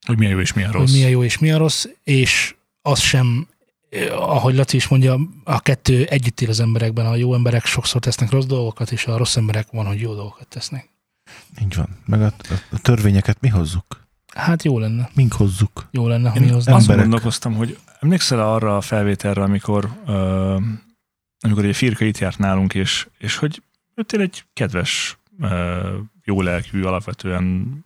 Hogy 0.05 0.17
mi 0.17 0.25
a 0.25 0.29
jó 0.29 0.39
és 0.39 0.53
mi 0.53 0.63
a 0.63 0.65
hogy 0.65 0.75
rossz. 0.75 0.93
mi 0.93 1.03
a 1.03 1.07
jó 1.07 1.23
és 1.23 1.37
mi 1.37 1.51
a 1.51 1.57
rossz, 1.57 1.85
és 2.03 2.55
az 2.81 2.99
sem, 2.99 3.47
ahogy 4.11 4.55
Laci 4.55 4.75
is 4.75 4.87
mondja, 4.87 5.19
a 5.43 5.59
kettő 5.59 6.03
együtt 6.03 6.41
él 6.41 6.49
az 6.49 6.59
emberekben. 6.59 7.05
A 7.05 7.15
jó 7.15 7.33
emberek 7.33 7.65
sokszor 7.65 8.01
tesznek 8.01 8.29
rossz 8.29 8.45
dolgokat, 8.45 8.91
és 8.91 9.05
a 9.05 9.17
rossz 9.17 9.35
emberek 9.35 9.67
van, 9.71 9.85
hogy 9.85 10.01
jó 10.01 10.13
dolgokat 10.13 10.47
tesznek. 10.47 10.89
Így 11.61 11.75
van. 11.75 11.87
Meg 12.05 12.21
a, 12.21 12.33
a 12.71 12.79
törvényeket 12.81 13.41
mi 13.41 13.47
hozzuk? 13.47 14.07
Hát 14.35 14.63
jó 14.63 14.79
lenne. 14.79 15.09
Mink 15.13 15.33
hozzuk? 15.33 15.87
Jó 15.91 16.07
lenne, 16.07 16.29
ha 16.29 16.35
Én 16.35 16.41
mi 16.41 16.49
hoznánk. 16.49 16.77
azt 16.77 16.87
gondolkoztam, 16.87 17.53
hogy 17.53 17.77
emlékszel 17.99 18.53
arra 18.53 18.77
a 18.77 18.81
felvételre, 18.81 19.41
amikor, 19.41 19.89
uh, 20.07 20.61
amikor 21.39 21.65
egy 21.65 21.75
Firka 21.75 22.05
itt 22.05 22.17
járt 22.17 22.37
nálunk, 22.37 22.73
és, 22.73 23.07
és 23.17 23.35
hogy 23.35 23.61
ő 23.95 24.21
egy 24.21 24.43
kedves, 24.53 25.17
uh, 25.39 25.49
jó 26.23 26.41
lelkű, 26.41 26.83
alapvetően 26.83 27.77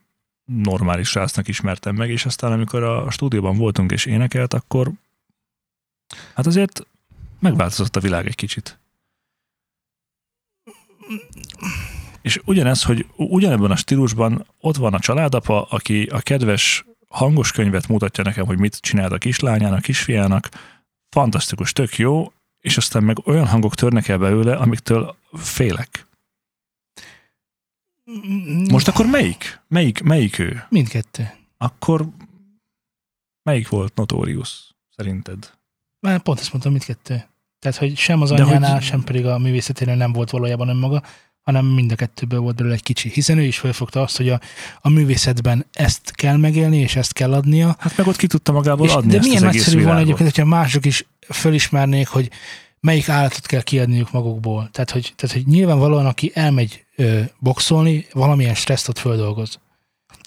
normális 0.46 1.08
srácnak 1.08 1.48
ismertem 1.48 1.96
meg, 1.96 2.10
és 2.10 2.26
aztán 2.26 2.52
amikor 2.52 2.84
a 2.84 3.12
stúdióban 3.12 3.58
voltunk 3.58 3.92
és 3.92 4.06
énekelt, 4.06 4.54
akkor 4.54 4.92
hát 6.34 6.46
azért 6.46 6.88
megváltozott 7.40 7.96
a 7.96 8.00
világ 8.00 8.28
egy 8.28 8.36
kicsit. 8.36 8.80
És 12.22 12.42
ugyanez, 12.46 12.84
hogy 12.84 13.06
ugyanebben 13.16 13.72
a 13.72 13.76
stílusban 13.76 14.48
ott 14.60 14.76
van 14.76 14.94
a 14.94 15.00
családapa, 15.00 15.64
aki 15.64 16.04
a 16.04 16.20
kedves 16.20 16.86
hangos 17.08 17.52
könyvet 17.52 17.88
mutatja 17.88 18.24
nekem, 18.24 18.46
hogy 18.46 18.60
mit 18.60 18.80
csinált 18.80 19.12
a 19.12 19.18
kislányának, 19.18 19.82
kisfiának, 19.82 20.50
fantasztikus, 21.10 21.74
tök 21.74 21.98
jó, 21.98 22.32
és 22.60 22.78
aztán 22.78 23.04
meg 23.04 23.28
olyan 23.28 23.48
hangok 23.48 23.76
törnek 23.76 24.08
el 24.08 24.18
belőle, 24.18 24.56
amiktől 24.56 25.16
félek. 25.34 26.06
Most 28.70 28.88
akkor 28.88 29.06
melyik? 29.06 29.60
Melyik, 29.68 30.02
melyik 30.02 30.40
ő? 30.40 30.66
Mindkettő. 30.70 31.30
Akkor 31.58 32.08
melyik 33.44 33.70
volt 33.70 33.96
Notorious 33.96 34.76
szerinted? 34.96 35.57
Már 36.00 36.20
pont 36.20 36.40
ezt 36.40 36.50
mondtam, 36.52 36.72
mindkettő. 36.72 37.24
Tehát, 37.60 37.78
hogy 37.78 37.98
sem 37.98 38.22
az 38.22 38.32
anyjánál, 38.32 38.74
hogy- 38.74 38.82
sem 38.84 39.04
pedig 39.04 39.26
a 39.26 39.38
művészeténél 39.38 39.96
nem 39.96 40.12
volt 40.12 40.30
valójában 40.30 40.70
önmaga, 40.70 41.04
hanem 41.42 41.66
mind 41.66 41.92
a 41.92 41.96
kettőből 41.96 42.40
volt 42.40 42.56
belőle 42.56 42.76
egy 42.76 42.84
kicsi. 42.84 43.10
Hiszen 43.10 43.38
ő 43.38 43.44
is 43.44 43.58
felfogta 43.58 44.02
azt, 44.02 44.18
hogy 44.18 44.30
a, 44.30 44.40
a 44.82 44.90
művészetben 44.90 45.66
ezt 45.72 46.12
kell 46.12 46.38
megélni, 46.38 46.78
és 46.78 46.96
ezt 46.96 47.14
kell 47.14 47.34
adnia. 47.34 47.76
Hát 47.80 47.98
meg 47.98 48.08
ott 48.08 48.16
ki 48.16 48.28
tudta 48.28 48.52
magából 48.52 48.86
És, 48.88 48.94
adni 48.94 49.12
de 49.12 49.18
ezt 49.18 49.28
milyen 49.28 49.44
nagyszerű 49.44 49.78
világot. 49.78 50.00
egyébként, 50.02 50.30
hogyha 50.30 50.46
mások 50.50 50.86
is 50.86 51.06
fölismernék, 51.30 52.08
hogy 52.08 52.30
melyik 52.80 53.10
állatot 53.10 53.46
kell 53.46 53.62
kiadniuk 53.62 54.12
magukból. 54.12 54.70
Tehát, 54.72 54.92
hogy, 54.92 55.14
tehát, 55.16 55.36
hogy 55.36 55.46
nyilvánvalóan, 55.48 56.06
aki 56.06 56.32
elmegy 56.34 56.86
ö, 56.96 57.22
boxolni, 57.40 58.06
valamilyen 58.14 58.56
stresszt 58.56 58.88
ott 58.90 58.98
földolgoz. 59.00 59.60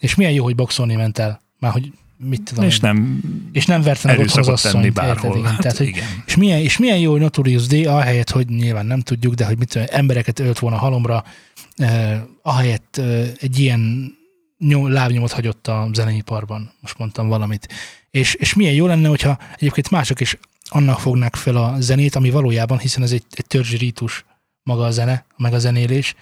És 0.01 0.15
milyen 0.15 0.33
jó, 0.33 0.45
hogy 0.45 0.55
boxolni 0.55 0.95
ment 0.95 1.19
el. 1.19 1.41
Már 1.59 1.73
hogy 1.73 1.93
mit 2.23 2.43
tudom 2.43 2.65
És 2.65 2.81
nem 2.81 3.21
és 3.53 3.67
nem 3.67 3.83
verte 3.83 4.09
meg 4.09 4.19
otthon 4.19 4.39
az 4.39 4.49
asszonyt. 4.49 4.85
Érted, 4.85 5.05
bárhol. 5.05 5.37
igen. 5.37 5.51
Hát 5.51 5.61
Tehát, 5.61 5.77
hogy 5.77 5.87
igen. 5.87 6.05
és 6.27 6.37
milyen, 6.37 6.59
és 6.59 6.79
milyen 6.79 6.99
jó, 6.99 7.11
hogy 7.11 7.21
Notorious 7.21 7.67
D, 7.67 7.87
ahelyett, 7.87 8.31
hogy 8.31 8.49
nyilván 8.49 8.87
nem 8.87 9.01
tudjuk, 9.01 9.35
de 9.35 9.45
hogy 9.45 9.59
mit 9.59 9.69
tudom, 9.69 9.87
embereket 9.91 10.39
ölt 10.39 10.59
volna 10.59 10.77
halomra, 10.77 11.25
eh, 11.77 12.21
ahelyett 12.43 12.97
eh, 12.99 13.31
egy 13.41 13.59
ilyen 13.59 14.13
nyom, 14.59 14.93
lábnyomot 14.93 15.33
hagyott 15.33 15.69
a 15.69 15.89
zeneiparban. 15.93 16.73
Most 16.81 16.99
mondtam 16.99 17.29
valamit. 17.29 17.69
És, 18.11 18.35
és 18.35 18.55
milyen 18.55 18.75
jó 18.75 18.87
lenne, 18.87 19.09
hogyha 19.09 19.39
egyébként 19.55 19.91
mások 19.91 20.21
is 20.21 20.39
annak 20.65 21.01
fognák 21.01 21.35
fel 21.35 21.57
a 21.57 21.77
zenét, 21.79 22.15
ami 22.15 22.31
valójában, 22.31 22.79
hiszen 22.79 23.03
ez 23.03 23.13
egy, 23.13 23.25
egy 23.31 23.47
törzsi 23.47 23.77
rítus 23.77 24.25
maga 24.63 24.85
a 24.85 24.91
zene, 24.91 25.25
meg 25.37 25.53
a 25.53 25.59
zenélés, 25.59 26.15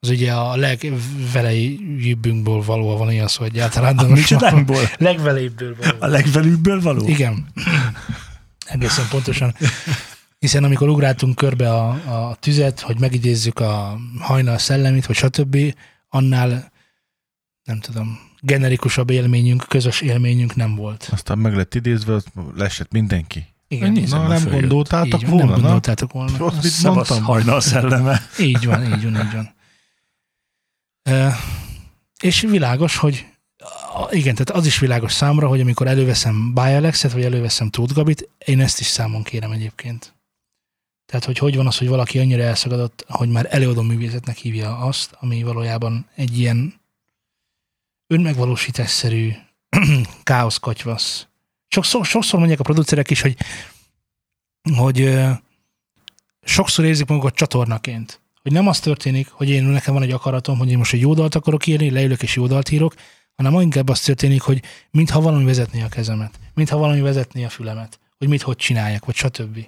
az 0.00 0.08
ugye 0.08 0.32
a 0.32 0.56
legvelejűbbünkből 0.56 2.62
való, 2.62 2.96
van 2.96 3.12
ilyen 3.12 3.28
szó 3.28 3.44
egyáltalán, 3.44 3.96
de 3.96 4.02
A 4.02 4.06
már 4.06 4.16
micsodánkból? 4.16 4.80
legvelejűbből 4.98 5.76
való. 5.76 5.96
A 6.00 6.06
legvelűbből 6.06 6.80
való? 6.80 7.08
Igen. 7.08 7.46
Egészen 8.66 9.04
pontosan. 9.10 9.54
Hiszen 10.38 10.64
amikor 10.64 10.88
ugráltunk 10.88 11.34
körbe 11.34 11.72
a, 11.74 11.88
a 11.90 12.36
tüzet, 12.40 12.80
hogy 12.80 13.00
megidézzük 13.00 13.60
a 13.60 13.98
hajnal 14.18 14.58
szellemét, 14.58 15.06
vagy 15.06 15.16
stb., 15.16 15.56
annál 16.08 16.72
nem 17.64 17.80
tudom, 17.80 18.18
generikusabb 18.40 19.10
élményünk, 19.10 19.64
közös 19.68 20.00
élményünk 20.00 20.54
nem 20.56 20.74
volt. 20.74 21.08
Aztán 21.12 21.38
meg 21.38 21.56
lett 21.56 21.74
idézve, 21.74 22.14
azt 22.14 22.28
lesett 22.56 22.92
mindenki. 22.92 23.46
Igen, 23.68 23.96
így, 23.96 24.08
Na, 24.08 24.26
nem 24.26 24.38
följött. 24.38 24.60
gondoltátok 24.60 25.26
volna, 25.26 25.50
nem 25.50 25.60
gondoltátok 25.60 26.12
volna. 26.12 26.36
Rossz, 26.36 26.54
mit 26.62 26.72
Szevasz 26.72 27.08
mondtam? 27.08 27.28
hajnal 27.28 27.60
szelleme. 27.60 28.20
Így 28.38 28.66
van, 28.66 28.82
így 28.84 29.02
van, 29.02 29.14
így 29.26 29.32
van. 29.32 29.56
És 32.20 32.40
világos, 32.40 32.96
hogy 32.96 33.26
igen, 34.10 34.34
tehát 34.34 34.50
az 34.50 34.66
is 34.66 34.78
világos 34.78 35.12
számra, 35.12 35.48
hogy 35.48 35.60
amikor 35.60 35.86
előveszem 35.86 36.54
Bialexet, 36.54 37.12
vagy 37.12 37.22
előveszem 37.22 37.70
Tóth 37.70 37.94
Gabit, 37.94 38.28
én 38.44 38.60
ezt 38.60 38.80
is 38.80 38.86
számon 38.86 39.22
kérem 39.22 39.50
egyébként. 39.50 40.14
Tehát, 41.06 41.24
hogy 41.24 41.38
hogy 41.38 41.56
van 41.56 41.66
az, 41.66 41.78
hogy 41.78 41.88
valaki 41.88 42.18
annyira 42.18 42.42
elszagadott, 42.42 43.04
hogy 43.08 43.28
már 43.28 43.46
előadó 43.50 43.82
művészetnek 43.82 44.36
hívja 44.36 44.78
azt, 44.78 45.16
ami 45.20 45.42
valójában 45.42 46.06
egy 46.14 46.38
ilyen 46.38 46.80
önmegvalósításszerű 48.06 49.32
káosz 50.22 50.58
katyvasz. 50.58 51.26
Sokszor, 51.68 52.06
sokszor 52.06 52.38
mondják 52.38 52.60
a 52.60 52.64
producerek 52.64 53.10
is, 53.10 53.20
hogy, 53.20 53.36
hogy 54.76 55.18
sokszor 56.42 56.84
érzik 56.84 57.06
magukat 57.06 57.34
csatornaként. 57.34 58.20
Hogy 58.48 58.56
nem 58.56 58.68
az 58.68 58.80
történik, 58.80 59.28
hogy 59.30 59.50
én 59.50 59.64
nekem 59.64 59.94
van 59.94 60.02
egy 60.02 60.10
akaratom, 60.10 60.58
hogy 60.58 60.70
én 60.70 60.78
most 60.78 60.92
egy 60.92 61.00
jó 61.00 61.14
dalt 61.14 61.34
akarok 61.34 61.66
írni, 61.66 61.90
leülök 61.90 62.22
és 62.22 62.36
jó 62.36 62.46
dalt 62.46 62.70
írok, 62.70 62.94
hanem 63.36 63.60
inkább 63.60 63.88
az 63.88 64.00
történik, 64.00 64.40
hogy 64.40 64.62
mintha 64.90 65.20
valami 65.20 65.44
vezetné 65.44 65.82
a 65.82 65.88
kezemet, 65.88 66.38
mintha 66.54 66.78
valami 66.78 67.00
vezetné 67.00 67.44
a 67.44 67.48
fülemet, 67.48 67.98
hogy 68.18 68.28
mit 68.28 68.42
hogy 68.42 68.56
csináljak, 68.56 69.04
vagy 69.04 69.14
stb. 69.14 69.58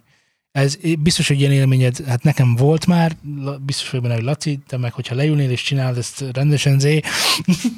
Ez 0.52 0.76
biztos, 0.98 1.28
hogy 1.28 1.38
ilyen 1.40 1.52
élményed, 1.52 2.04
hát 2.06 2.22
nekem 2.22 2.56
volt 2.56 2.86
már, 2.86 3.16
biztos 3.60 3.90
vagyok 3.90 4.06
benne, 4.06 4.14
hogy 4.16 4.24
Laci, 4.24 4.58
te 4.66 4.76
meg, 4.76 4.92
hogyha 4.92 5.14
leülnél 5.14 5.50
és 5.50 5.62
csinálod 5.62 5.98
ezt 5.98 6.24
rendesen 6.32 6.78
zé, 6.78 7.00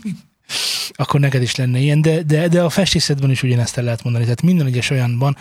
akkor 1.02 1.20
neked 1.20 1.42
is 1.42 1.54
lenne 1.54 1.78
ilyen, 1.78 2.02
de, 2.02 2.22
de, 2.22 2.48
de 2.48 2.62
a 2.62 2.70
festészetben 2.70 3.30
is 3.30 3.42
ugyanezt 3.42 3.78
el 3.78 3.84
lehet 3.84 4.02
mondani. 4.02 4.24
Tehát 4.24 4.42
minden 4.42 4.66
egyes 4.66 4.90
olyanban 4.90 5.36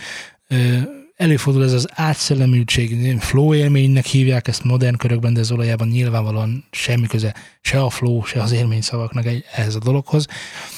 ö, 0.47 0.77
előfordul 1.15 1.63
ez 1.63 1.73
az 1.73 1.87
átszellemültség, 1.91 3.19
flow 3.19 3.53
élménynek 3.53 4.05
hívják 4.05 4.47
ezt 4.47 4.63
modern 4.63 4.97
körökben, 4.97 5.33
de 5.33 5.39
ez 5.39 5.49
valójában 5.49 5.87
nyilvánvalóan 5.87 6.63
semmi 6.71 7.07
köze 7.07 7.35
se 7.61 7.81
a 7.81 7.89
flow, 7.89 8.23
se 8.23 8.41
az 8.41 8.51
élmény 8.51 8.81
szavaknak 8.81 9.25
egy, 9.25 9.45
ehhez 9.51 9.75
a 9.75 9.79
dologhoz. 9.79 10.25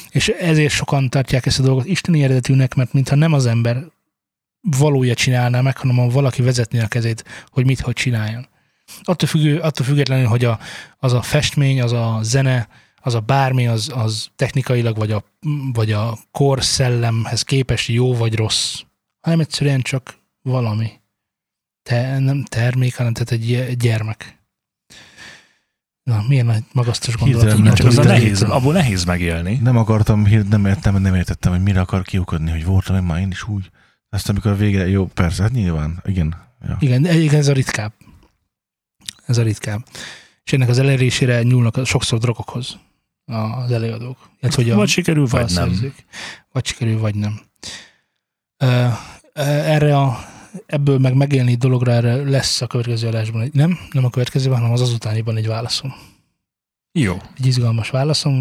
És 0.10 0.28
ezért 0.28 0.74
sokan 0.74 1.10
tartják 1.10 1.46
ezt 1.46 1.60
a 1.60 1.64
dolgot 1.64 1.86
isteni 1.86 2.24
eredetűnek, 2.24 2.76
mert 2.76 2.94
mintha 2.94 3.16
nem 3.16 3.34
az 3.34 3.46
ember 3.46 3.84
valója 4.62 5.14
csinálná 5.14 5.62
meg, 5.62 5.78
hanem 5.78 5.96
ha 5.96 6.08
valaki 6.08 6.42
vezetné 6.42 6.80
a 6.80 6.88
kezét, 6.88 7.24
hogy 7.50 7.66
mit, 7.66 7.80
hogy 7.80 7.94
csináljon. 7.94 8.48
Attól, 9.04 9.28
függő, 9.28 9.60
attól 9.60 9.86
függetlenül, 9.86 10.26
hogy 10.26 10.46
a, 10.46 10.60
az 10.98 11.14
a 11.14 11.22
festmény, 11.22 11.82
az 11.82 11.92
a 11.92 12.20
zene, 12.22 12.68
az 13.02 13.14
a 13.14 13.20
bármi, 13.20 13.68
az, 13.68 13.92
az 13.96 14.30
technikailag, 14.36 14.98
vagy 14.98 15.12
a, 15.12 15.24
vagy 15.74 15.92
a 15.92 16.18
kor 16.32 16.64
szellemhez 16.64 17.42
képest 17.42 17.90
jó 17.90 18.16
vagy 18.16 18.36
rossz, 18.36 18.82
hanem 19.22 19.40
egyszerűen 19.40 19.82
csak 19.82 20.16
valami. 20.44 20.91
Te, 21.84 22.20
nem 22.20 22.44
termék, 22.44 22.95
hanem 22.95 23.14
tehát 23.14 23.32
egy, 23.32 23.78
gyermek. 23.78 24.41
Na, 26.03 26.24
milyen 26.28 26.45
nagy 26.45 26.64
magasztos 26.72 27.15
gondolat. 27.15 27.41
Hirtelen 27.44 27.65
nem 27.65 27.76
Csak 27.76 27.88
az 27.88 27.95
nehéz, 27.95 28.41
abból 28.41 28.74
nehéz 28.74 29.03
megélni. 29.03 29.56
Nem 29.56 29.78
akartam, 29.78 30.22
nem 30.49 30.65
értem, 30.65 31.02
nem 31.02 31.15
értettem, 31.15 31.52
hogy 31.52 31.61
mire 31.64 31.80
akar 31.80 32.02
kiukadni, 32.02 32.52
hogy 32.52 32.65
voltam 32.65 32.95
én 32.95 33.03
már 33.03 33.20
én 33.20 33.32
is 33.32 33.48
úgy. 33.48 33.70
Ezt 34.10 34.30
amikor 34.30 34.52
a 34.52 34.56
végre, 34.56 34.88
jó, 34.88 35.06
persze, 35.07 35.41
hát 35.41 35.52
nyilván, 35.52 36.02
igen. 36.06 36.36
Ja. 36.68 36.78
Igen, 36.80 37.06
egyébként 37.06 37.34
ez 37.34 37.48
a 37.48 37.53
ritkább. 37.53 37.94
Ez 39.26 39.38
a 39.38 39.44
ritkább. 39.44 39.86
És 40.44 40.53
ennek 40.53 40.70
az 40.70 40.80
elérésére 40.80 41.44
nyúlnak 41.44 41.86
sokszor 41.86 42.20
drogokhoz 42.20 42.78
az 43.26 43.72
előadók. 43.72 44.30
Hát, 44.41 44.53
hogy 44.53 44.70
a 44.70 44.76
Vagy 44.76 44.90
sikerül, 44.90 45.28
vagy 45.28 45.45
nem. 45.45 45.53
dalszerzők. 45.56 46.06
Vagy 46.52 46.65
sikerül, 46.65 46.99
vagy 46.99 47.15
nem. 47.15 47.41
Erre 49.34 49.98
a, 49.98 50.26
ebből 50.66 51.00
meg 51.00 51.16
megélni 51.16 51.56
dologra 51.56 51.92
erre 51.92 52.16
lesz 52.16 52.62
a 52.62 52.68
következő 52.68 53.08
adásban. 53.08 53.42
egy- 53.42 53.54
Nem, 53.54 53.78
nem 53.92 54.06
a 54.06 54.10
következőben, 54.10 54.58
hanem 54.58 54.72
az 54.74 54.82
azutániban 54.82 55.38
egy 55.38 55.48
válaszom. 55.48 55.94
Jó. 56.92 57.18
Egy 57.38 57.46
izgalmas 57.46 57.90
válaszom, 57.90 58.36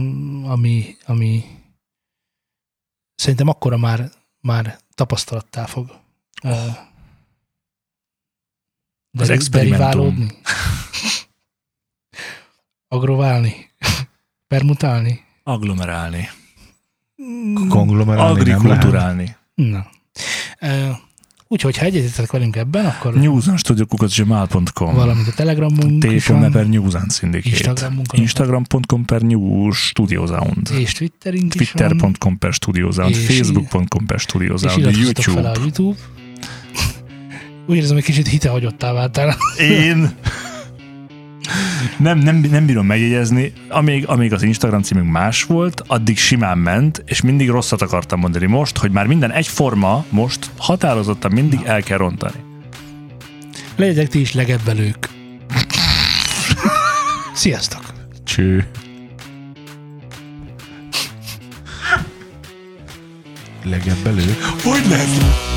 ami, 0.46 0.96
ami 1.06 1.44
szerintem 3.14 3.48
akkora 3.48 3.76
már, 3.76 4.10
már 4.40 4.78
tapasztalattá 4.94 5.66
fog 5.66 5.90
ö, 6.42 6.48
Az 6.48 6.68
deri- 9.10 9.32
experimentum. 9.32 9.78
deriválódni. 9.90 10.38
Agroválni. 12.88 13.70
Permutálni. 14.46 15.24
Agglomerálni. 15.42 16.28
Konglomerálni. 17.68 18.40
Agrikulturálni. 18.40 19.36
Na. 19.54 19.90
Ö, 20.60 20.90
Úgyhogy, 21.52 21.78
ha 21.78 21.84
egyetetek 21.84 22.30
velünk 22.30 22.56
ebben, 22.56 22.84
akkor 22.84 23.14
newsonstudiokukacgmail.com 23.14 24.94
valamint 24.94 25.28
a 25.28 25.32
Telegramunk 25.32 26.04
van, 26.26 26.50
per 26.50 26.66
News 26.66 26.94
and 26.94 27.12
Syndicate. 27.12 27.48
Instagramunk 27.48 28.06
Instagram.com 28.12 29.04
per 29.04 29.22
News 29.22 29.76
Studio 29.86 30.26
Sound. 30.26 30.70
és 30.78 30.92
Twitterünk 30.92 31.52
Twitter.com 31.52 32.38
per 32.38 32.52
Studio 32.52 32.90
Sound. 32.90 33.10
És- 33.10 33.26
Facebook.com 33.26 34.06
per 34.06 34.18
Studio 34.18 34.54
és 34.54 34.62
iratkozzatok 34.62 35.24
fel 35.24 35.32
YouTube. 35.34 35.48
a 35.48 35.54
YouTube. 35.60 35.98
Úgy 37.66 37.76
érzem, 37.76 37.94
hogy 37.94 38.04
kicsit 38.04 38.28
hitehagyottá 38.28 38.92
váltál. 38.92 39.36
Én 39.58 40.10
nem, 41.96 42.18
nem, 42.18 42.36
nem 42.36 42.66
bírom 42.66 42.86
megjegyezni, 42.86 43.52
amíg, 43.68 44.06
amíg 44.06 44.32
az 44.32 44.42
Instagram 44.42 44.82
címünk 44.82 45.10
más 45.10 45.44
volt, 45.44 45.82
addig 45.86 46.18
simán 46.18 46.58
ment, 46.58 47.02
és 47.06 47.20
mindig 47.20 47.48
rosszat 47.48 47.82
akartam 47.82 48.20
mondani 48.20 48.46
most, 48.46 48.78
hogy 48.78 48.90
már 48.90 49.06
minden 49.06 49.32
egyforma, 49.32 50.04
most 50.08 50.50
határozottan 50.56 51.32
mindig 51.32 51.60
el 51.64 51.82
kell 51.82 51.98
rontani. 51.98 52.36
Legyetek 53.76 54.08
ti 54.08 54.20
is 54.20 54.32
legebbelők. 54.32 55.08
Sziasztok! 57.34 57.92
Cső. 58.24 58.66
Legebbelő. 63.64 64.36
Hogy 64.62 64.86
lesz? 64.88 65.51